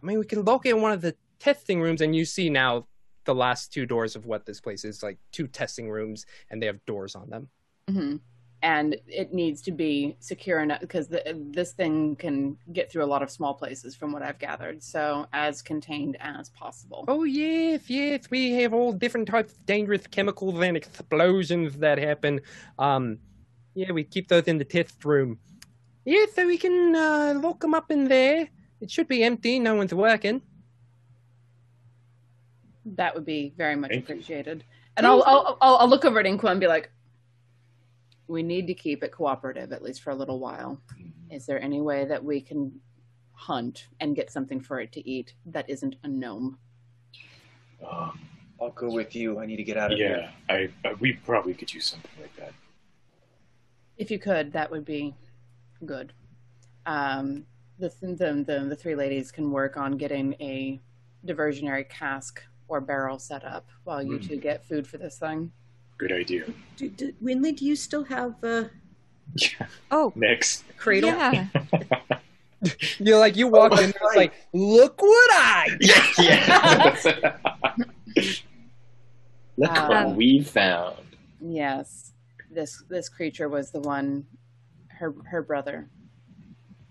[0.01, 2.87] I mean, we can look in one of the testing rooms, and you see now
[3.25, 6.67] the last two doors of what this place is like two testing rooms, and they
[6.67, 7.49] have doors on them.
[7.89, 8.17] hmm
[8.61, 13.21] And it needs to be secure enough because this thing can get through a lot
[13.21, 14.81] of small places, from what I've gathered.
[14.81, 17.05] So as contained as possible.
[17.07, 22.41] Oh yes, yes, we have all different types of dangerous chemicals and explosions that happen.
[22.79, 23.19] Um,
[23.75, 25.37] yeah, we keep those in the test room.
[26.05, 28.49] Yeah, so we can uh, lock them up in there.
[28.79, 29.59] It should be empty.
[29.59, 30.41] No one's working.
[32.85, 34.15] That would be very much Thank you.
[34.15, 34.63] appreciated.
[34.97, 36.89] And I'll, I'll I'll I'll look over at Inqua and be like,
[38.27, 40.81] "We need to keep it cooperative at least for a little while.
[40.93, 41.31] Mm-hmm.
[41.31, 42.79] Is there any way that we can
[43.33, 46.59] hunt and get something for it to eat that isn't a gnome?"
[47.85, 48.19] Um,
[48.61, 49.39] I'll go with you.
[49.39, 50.71] I need to get out of yeah, here.
[50.83, 52.53] I, I we probably could use something like that.
[53.97, 55.13] If you could, that would be
[55.85, 56.13] good.
[56.85, 57.45] Um,
[57.79, 60.79] the, the the the three ladies can work on getting a
[61.25, 64.27] diversionary cask or barrel set up while you Mm.
[64.27, 65.51] two get food for this thing.
[65.97, 66.45] Good idea.
[66.77, 68.65] Do, do, Winley, do you still have uh,
[69.91, 70.63] Oh, Next.
[70.77, 71.09] cradle?
[71.09, 71.47] Yeah.
[72.99, 75.67] You're like you walk in, it's like, look what I
[76.19, 77.35] yeah.
[79.57, 80.97] Look Um, what we found.
[81.39, 82.13] Yes,
[82.51, 84.25] this this creature was the one,
[84.87, 85.89] her her brother.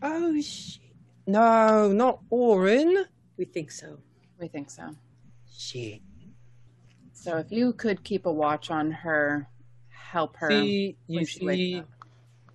[0.02, 0.80] Oh shit!
[1.26, 3.06] No, not Orin.
[3.36, 3.98] We think so.
[4.38, 4.94] We think so.
[5.56, 6.00] Shit.
[7.12, 9.48] So if you could keep a watch on her,
[9.88, 10.50] help her.
[10.50, 11.88] See, you she see, up.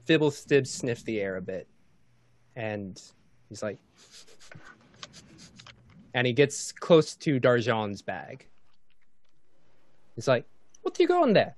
[0.08, 1.68] Fibblestib sniff the air a bit,
[2.56, 3.02] and
[3.48, 3.78] he's like,
[6.14, 8.46] and he gets close to Darjan's bag.
[10.16, 10.46] He's like,
[10.82, 11.56] "What do you got in there?"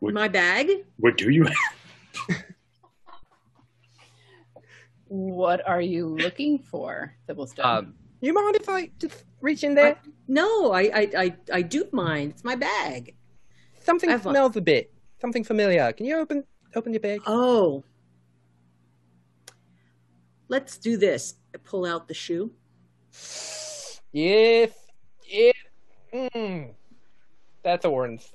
[0.00, 0.68] My bag?
[0.98, 1.46] What do you?
[5.14, 7.64] What are you looking for, Thibblestone?
[7.64, 9.96] Um, you mind if I just reach in there?
[10.26, 12.32] no, I, I, I, I do mind.
[12.32, 13.14] It's my bag.
[13.80, 14.92] Something I've- smells a bit.
[15.20, 15.92] Something familiar.
[15.92, 16.42] Can you open
[16.74, 17.20] open your bag?
[17.28, 17.84] Oh.
[20.48, 21.36] Let's do this.
[21.54, 22.50] I pull out the shoe.
[24.12, 24.72] Yes.
[25.28, 25.52] Yeah.
[26.12, 26.74] Mm.
[27.62, 28.32] That's Orin's.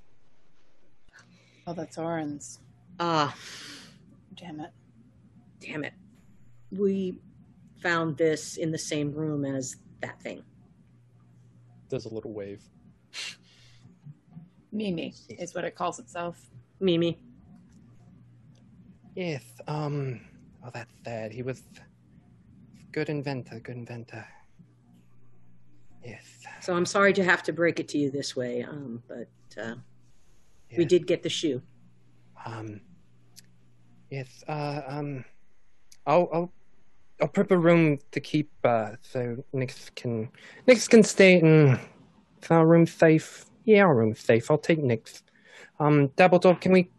[1.67, 2.59] oh, that's Orin's.
[3.01, 3.35] Ah,
[4.35, 4.71] Damn it.
[5.59, 5.93] damn it.
[6.71, 7.17] We
[7.81, 10.43] found this in the same room as that thing.
[11.89, 12.61] Does a little wave.
[14.71, 16.49] Mimi is what it calls itself.
[16.79, 17.19] Mimi.
[19.15, 19.43] Yes.
[19.67, 20.21] Um.
[20.63, 21.31] Oh, that's sad.
[21.31, 21.63] He was
[22.91, 23.59] good inventor.
[23.59, 24.25] Good inventor.
[26.05, 26.23] Yes.
[26.61, 29.75] So I'm sorry to have to break it to you this way, um, but uh,
[30.77, 31.61] we did get the shoe.
[32.45, 32.81] Um.
[34.11, 34.43] Yes.
[34.47, 34.81] Uh.
[34.87, 35.25] Um.
[36.05, 36.29] I'll.
[36.31, 36.53] I'll.
[37.21, 38.49] I'll prep a room to keep.
[38.63, 38.91] Uh.
[39.01, 40.29] So Nyx can.
[40.67, 41.79] Nyx can stay in.
[42.49, 43.45] Our room safe?
[43.65, 44.49] Yeah, our room safe.
[44.49, 45.21] I'll take Nyx.
[45.79, 46.09] Um.
[46.09, 46.89] Dabbledob, can we?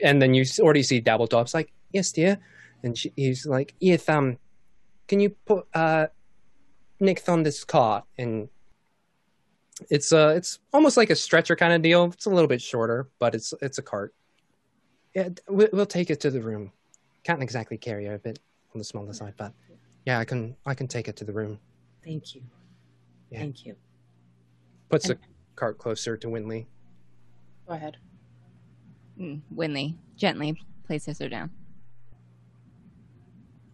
[0.00, 2.38] And then you already see Dabbledob's like, yes, dear.
[2.82, 4.08] And she, he's like, yes.
[4.08, 4.38] Um.
[5.08, 6.06] Can you put uh.
[7.00, 8.48] Nyx on this cart and.
[9.90, 12.04] It's uh, it's almost like a stretcher kind of deal.
[12.04, 14.14] It's a little bit shorter, but it's it's a cart.
[15.16, 16.70] Yeah, we- we'll take it to the room.
[17.24, 18.38] Can't exactly carry a bit
[18.74, 19.52] on the smaller side, but
[20.04, 21.58] yeah, I can I can take it to the room.
[22.04, 22.42] Thank you.
[23.30, 23.38] Yeah.
[23.40, 23.76] Thank you.
[24.90, 25.18] Puts the
[25.56, 26.66] cart closer to Winley.
[27.66, 27.96] Go ahead.
[29.18, 31.50] Mm, Winley gently places her down.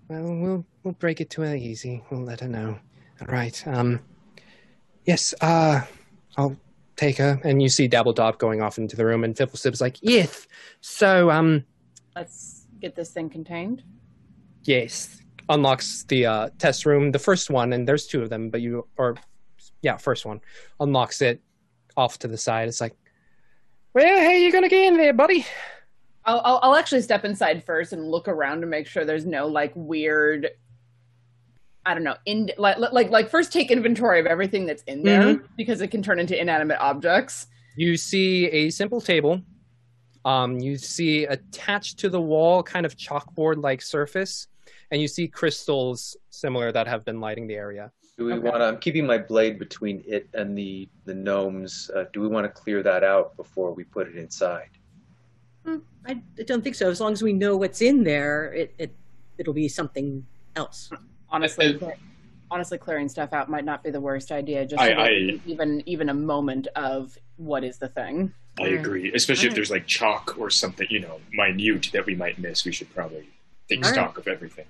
[0.08, 2.02] Well, we'll we'll break it to her easy.
[2.10, 2.78] We'll let her know.
[3.20, 3.66] All right.
[3.66, 4.00] Um.
[5.06, 5.34] Yes.
[5.40, 5.82] Uh.
[6.36, 6.56] I'll
[6.96, 7.40] take her.
[7.42, 10.46] And you see Dabbledob going off into the room, and Fibblestib's like, yes.
[10.80, 11.64] So, um,
[12.14, 13.82] Let's get this thing contained.
[14.64, 15.20] Yes.
[15.48, 18.86] Unlocks the uh, test room, the first one, and there's two of them, but you,
[18.96, 19.16] or,
[19.82, 20.40] yeah, first one.
[20.78, 21.40] Unlocks it
[21.96, 22.68] off to the side.
[22.68, 22.94] It's like,
[23.94, 25.44] well, how you gonna get in there, buddy?
[26.24, 29.48] I'll, I'll I'll actually step inside first and look around to make sure there's no
[29.48, 30.48] like weird.
[31.84, 32.14] I don't know.
[32.26, 35.48] In like like like first take inventory of everything that's in there Mhm.
[35.56, 37.48] because it can turn into inanimate objects.
[37.74, 39.40] You see a simple table.
[40.24, 44.46] Um, you see attached to the wall, kind of chalkboard like surface,
[44.90, 47.90] and you see crystals similar that have been lighting the area.
[48.18, 48.64] Do we want to?
[48.64, 51.90] I'm keeping my blade between it and the the gnomes.
[51.94, 54.68] Uh, do we want to clear that out before we put it inside?
[55.66, 56.90] I I don't think so.
[56.90, 58.94] As long as we know what's in there, it, it
[59.38, 60.90] it'll be something else.
[61.30, 61.94] Honestly, cle-
[62.50, 64.66] honestly, clearing stuff out might not be the worst idea.
[64.66, 68.34] Just I- I- even even a moment of what is the thing.
[68.60, 69.10] I agree.
[69.14, 72.66] Especially if there's like chalk or something, you know, minute that we might miss.
[72.66, 73.26] We should probably
[73.70, 73.94] take All right.
[73.94, 74.66] stock of everything.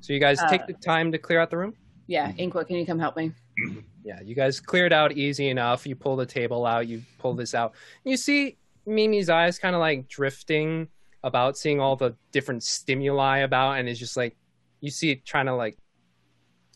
[0.00, 1.74] So you guys take Uh, the time to clear out the room.
[2.06, 3.32] Yeah, Inqua, can you come help me?
[4.04, 5.84] Yeah, you guys cleared out easy enough.
[5.84, 6.86] You pull the table out.
[6.86, 7.74] You pull this out.
[8.04, 10.86] You see Mimi's eyes kind of like drifting
[11.24, 14.36] about, seeing all the different stimuli about, and it's just like
[14.80, 15.76] you see it trying to like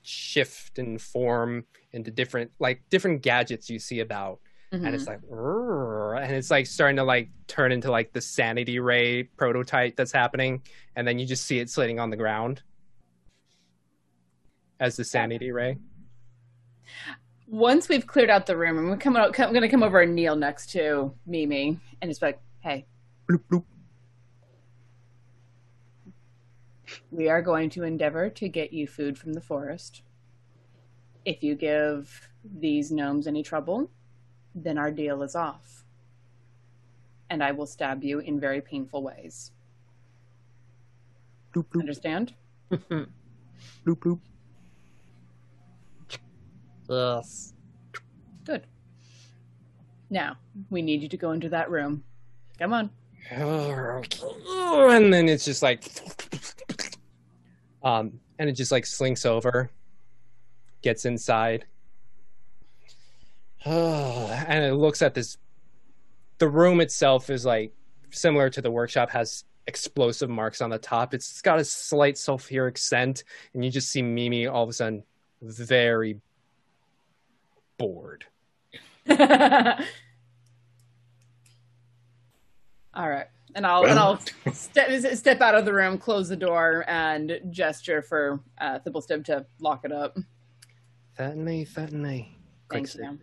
[0.03, 4.41] shift and form into different like different gadgets you see about
[4.73, 5.09] and it's Mhm.
[5.09, 10.13] like and it's like starting to like turn into like the sanity ray prototype that's
[10.13, 10.63] happening
[10.95, 12.63] and then you just see it sitting on the ground
[14.79, 15.77] as the sanity ray
[17.49, 19.39] Once we've cleared out the room, I'm gonna come out.
[19.41, 22.87] I'm gonna come over and kneel next to Mimi and it's like, "Hey,
[27.11, 30.03] we are going to endeavor to get you food from the forest.
[31.25, 33.91] If you give these gnomes any trouble,
[34.55, 35.85] then our deal is off,
[37.29, 39.53] and I will stab you in very painful ways.
[41.75, 42.35] Understand?
[42.71, 43.07] bloop
[43.85, 44.21] bloop
[46.89, 47.55] Yes.
[48.45, 48.67] Good.
[50.11, 50.37] Now
[50.71, 52.03] we need you to go into that room.
[52.59, 52.91] Come on.
[54.91, 55.85] and then it's just like
[57.83, 59.71] um and it just like slinks over
[60.83, 61.65] gets inside
[63.65, 65.37] and it looks at this
[66.39, 67.73] the room itself is like
[68.11, 72.79] similar to the workshop has explosive marks on the top it's got a slight sulfuric
[72.79, 73.25] scent
[73.55, 75.03] and you just see mimi all of a sudden
[75.43, 76.19] very
[77.79, 78.25] bored
[82.95, 83.27] All right.
[83.55, 84.21] And I'll and I'll
[84.53, 89.47] step step out of the room, close the door, and gesture for uh, Fibblestib to
[89.61, 90.17] lock it up.
[91.17, 92.37] certainly certainly
[92.69, 93.01] Quick Thank save.
[93.03, 93.19] you.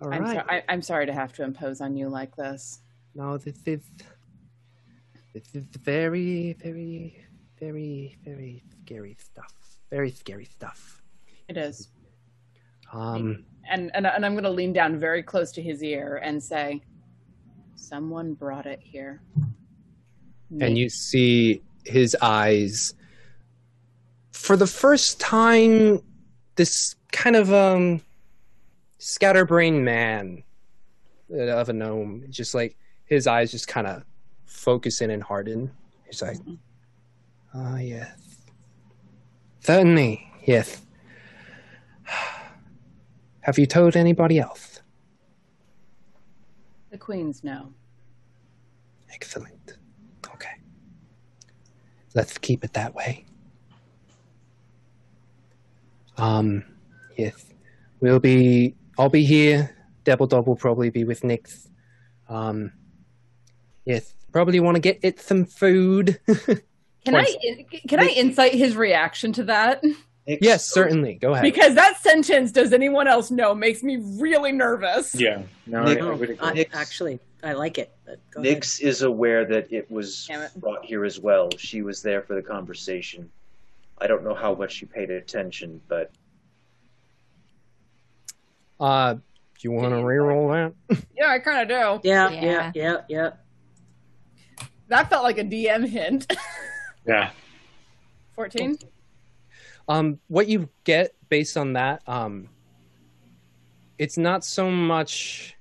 [0.00, 2.80] All I'm, right so- I, I'm sorry to have to impose on you like this.
[3.14, 3.82] No, this is
[5.32, 7.24] this is very, very,
[7.58, 9.52] very, very scary stuff.
[9.90, 11.02] Very scary stuff.
[11.48, 11.88] It is.
[12.92, 16.42] Um, And and, and I'm going to lean down very close to his ear and
[16.42, 16.82] say,
[17.76, 19.20] "Someone brought it here."
[20.60, 22.94] and you see his eyes
[24.32, 26.00] for the first time.
[26.56, 28.00] This kind of um
[29.04, 30.42] scatterbrained man
[31.30, 32.74] uh, of a gnome, just like
[33.04, 34.02] his eyes just kind of
[34.46, 35.70] focus in and harden.
[36.06, 36.38] He's like,
[37.52, 38.18] "Ah, yes,
[39.60, 40.80] certainly, yes."
[43.40, 44.80] Have you told anybody else?
[46.90, 47.74] The queens know.
[49.12, 49.76] Excellent.
[50.32, 50.54] Okay.
[52.14, 53.26] Let's keep it that way.
[56.16, 56.64] Um,
[57.18, 57.44] yes.
[58.00, 59.74] We'll be, I'll be here.
[60.04, 61.68] Dabbledob will probably be with Nyx.
[62.28, 62.72] Um,
[63.84, 64.14] yes.
[64.32, 66.20] Probably want to get it some food.
[67.04, 69.82] Can I can I insight his reaction to that?
[70.26, 71.14] yes, certainly.
[71.16, 71.42] Go ahead.
[71.42, 75.14] Because that sentence, does anyone else know, makes me really nervous.
[75.14, 75.42] Yeah.
[75.66, 76.50] No, Nick- I, I.
[76.52, 77.94] I, actually, I like it.
[78.06, 78.62] but go ahead.
[78.62, 80.52] Nyx is aware that it was Damn it.
[80.56, 81.50] brought here as well.
[81.58, 83.30] She was there for the conversation.
[83.98, 86.10] I don't know how much she paid attention, but
[88.80, 89.20] Uh, do
[89.60, 91.04] you want to reroll that?
[91.16, 91.68] Yeah, I kind of
[92.02, 92.08] do.
[92.08, 92.42] Yeah, Yeah.
[92.44, 93.30] yeah, yeah, yeah.
[94.88, 96.30] That felt like a DM hint.
[97.06, 97.30] Yeah.
[98.34, 98.78] 14?
[99.88, 102.48] um what you get based on that um
[103.98, 105.54] it's not so much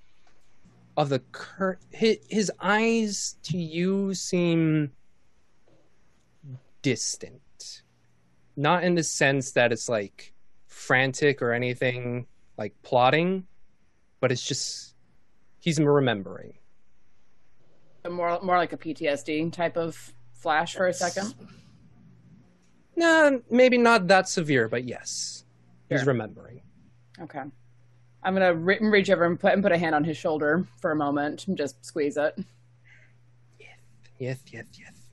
[0.96, 4.92] of the cur- his, his eyes to you seem
[6.82, 7.82] distant
[8.56, 10.34] not in the sense that it's like
[10.68, 12.26] frantic or anything
[12.64, 13.46] like plotting
[14.24, 14.96] but it's just
[15.60, 16.54] he's remembering.
[18.10, 21.36] More, more like a PTSD type of flash for a second.
[22.96, 25.44] No, maybe not that severe, but yes,
[25.90, 26.62] he's remembering.
[27.20, 27.42] Okay.
[28.24, 30.92] I'm gonna re- reach over and put and put a hand on his shoulder for
[30.92, 32.34] a moment and just squeeze it.
[33.60, 33.78] Yes,
[34.20, 35.10] yes, yes, yes.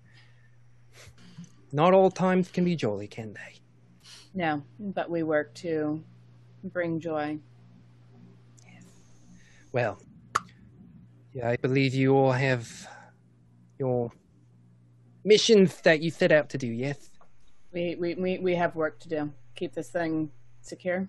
[1.73, 3.59] Not all times can be jolly, can they?
[4.35, 6.01] No, but we work to
[6.65, 7.39] bring joy.
[9.73, 10.01] Well,
[11.33, 12.89] yeah, I believe you all have
[13.79, 14.11] your
[15.25, 17.11] missions that you set out to do, yes?
[17.73, 19.33] We we we, we have work to do.
[19.55, 20.31] Keep this thing
[20.63, 21.09] secure.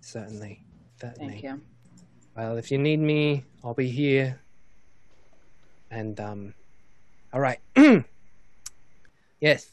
[0.00, 0.64] Certainly.
[1.00, 1.28] Certainly.
[1.32, 1.60] Thank you.
[2.36, 4.40] Well, if you need me, I'll be here.
[5.90, 6.54] And, um,
[7.32, 7.58] all right.
[9.40, 9.68] yes.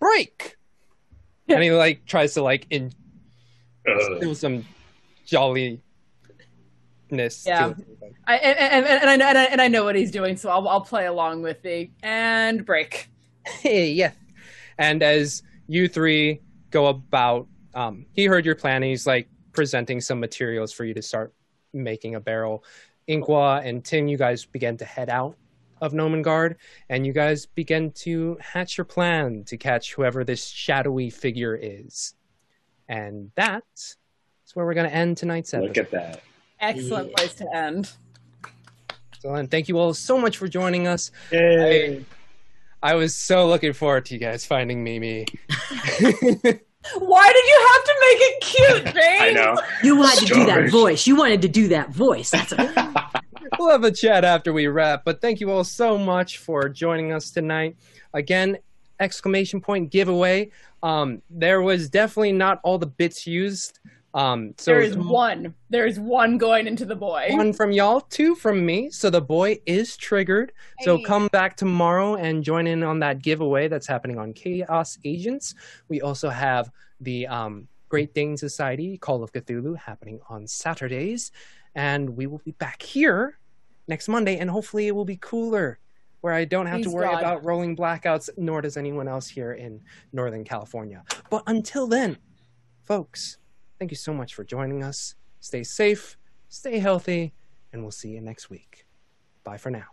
[0.00, 0.56] Break!
[1.48, 2.66] and he, like, tries to, like,
[3.86, 4.64] instill some
[5.26, 5.80] jolliness
[7.46, 7.68] Yeah.
[7.68, 8.14] to it.
[8.26, 10.50] I, and, and, and, I know, and, I, and I know what he's doing, so
[10.50, 13.08] I'll, I'll play along with the and break.
[13.46, 14.12] Hey, yeah.
[14.78, 16.40] And as you three
[16.70, 18.82] go about, um, he heard your plan.
[18.82, 21.32] He's like presenting some materials for you to start
[21.72, 22.64] making a barrel.
[23.08, 25.36] Inqua and Tim, you guys begin to head out
[25.80, 26.56] of Gnomengarde,
[26.88, 32.14] and you guys begin to hatch your plan to catch whoever this shadowy figure is.
[32.88, 33.96] And that is
[34.54, 35.68] where we're going to end tonight's episode.
[35.68, 36.22] Look at that.
[36.60, 37.90] Excellent place to end.
[39.20, 41.10] So, and thank you all so much for joining us.
[41.32, 42.04] I,
[42.82, 45.26] I was so looking forward to you guys finding Mimi.
[46.98, 49.22] Why did you have to make it cute, James?
[49.22, 49.56] I know.
[49.82, 51.06] You wanted to do that voice.
[51.06, 52.30] You wanted to do that voice.
[52.30, 53.12] That's a,
[53.58, 55.04] we'll have a chat after we wrap.
[55.04, 57.76] But thank you all so much for joining us tonight.
[58.14, 58.58] Again,
[59.00, 60.50] exclamation point giveaway.
[60.82, 63.80] Um, there was definitely not all the bits used.
[64.14, 65.54] Um, so there is one.
[65.68, 67.28] There is one going into the boy.
[67.32, 68.90] one from y'all, two from me.
[68.90, 70.52] So the boy is triggered.
[70.80, 75.54] So come back tomorrow and join in on that giveaway that's happening on Chaos Agents.
[75.88, 81.30] We also have the um, Great Dane Society Call of Cthulhu happening on Saturdays.
[81.74, 83.38] And we will be back here
[83.86, 85.78] next Monday, and hopefully it will be cooler.
[86.26, 87.20] Where I don't have to worry God.
[87.20, 89.80] about rolling blackouts, nor does anyone else here in
[90.12, 91.04] Northern California.
[91.30, 92.18] But until then,
[92.82, 93.38] folks,
[93.78, 95.14] thank you so much for joining us.
[95.38, 97.32] Stay safe, stay healthy,
[97.72, 98.86] and we'll see you next week.
[99.44, 99.84] Bye for now.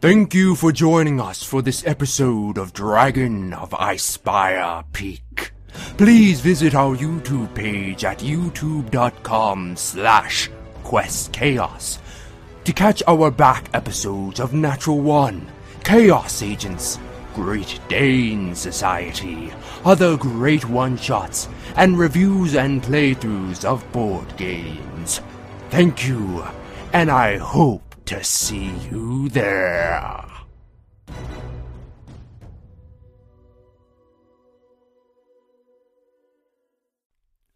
[0.00, 5.53] Thank you for joining us for this episode of Dragon of Icespire Peak.
[5.96, 10.50] Please visit our YouTube page at youtube.com slash
[10.82, 11.98] questchaos
[12.64, 15.46] to catch our back episodes of Natural One,
[15.84, 16.98] Chaos Agents,
[17.34, 19.52] Great Dane Society,
[19.84, 25.20] other great one-shots, and reviews and playthroughs of board games.
[25.70, 26.44] Thank you,
[26.92, 30.33] and I hope to see you there.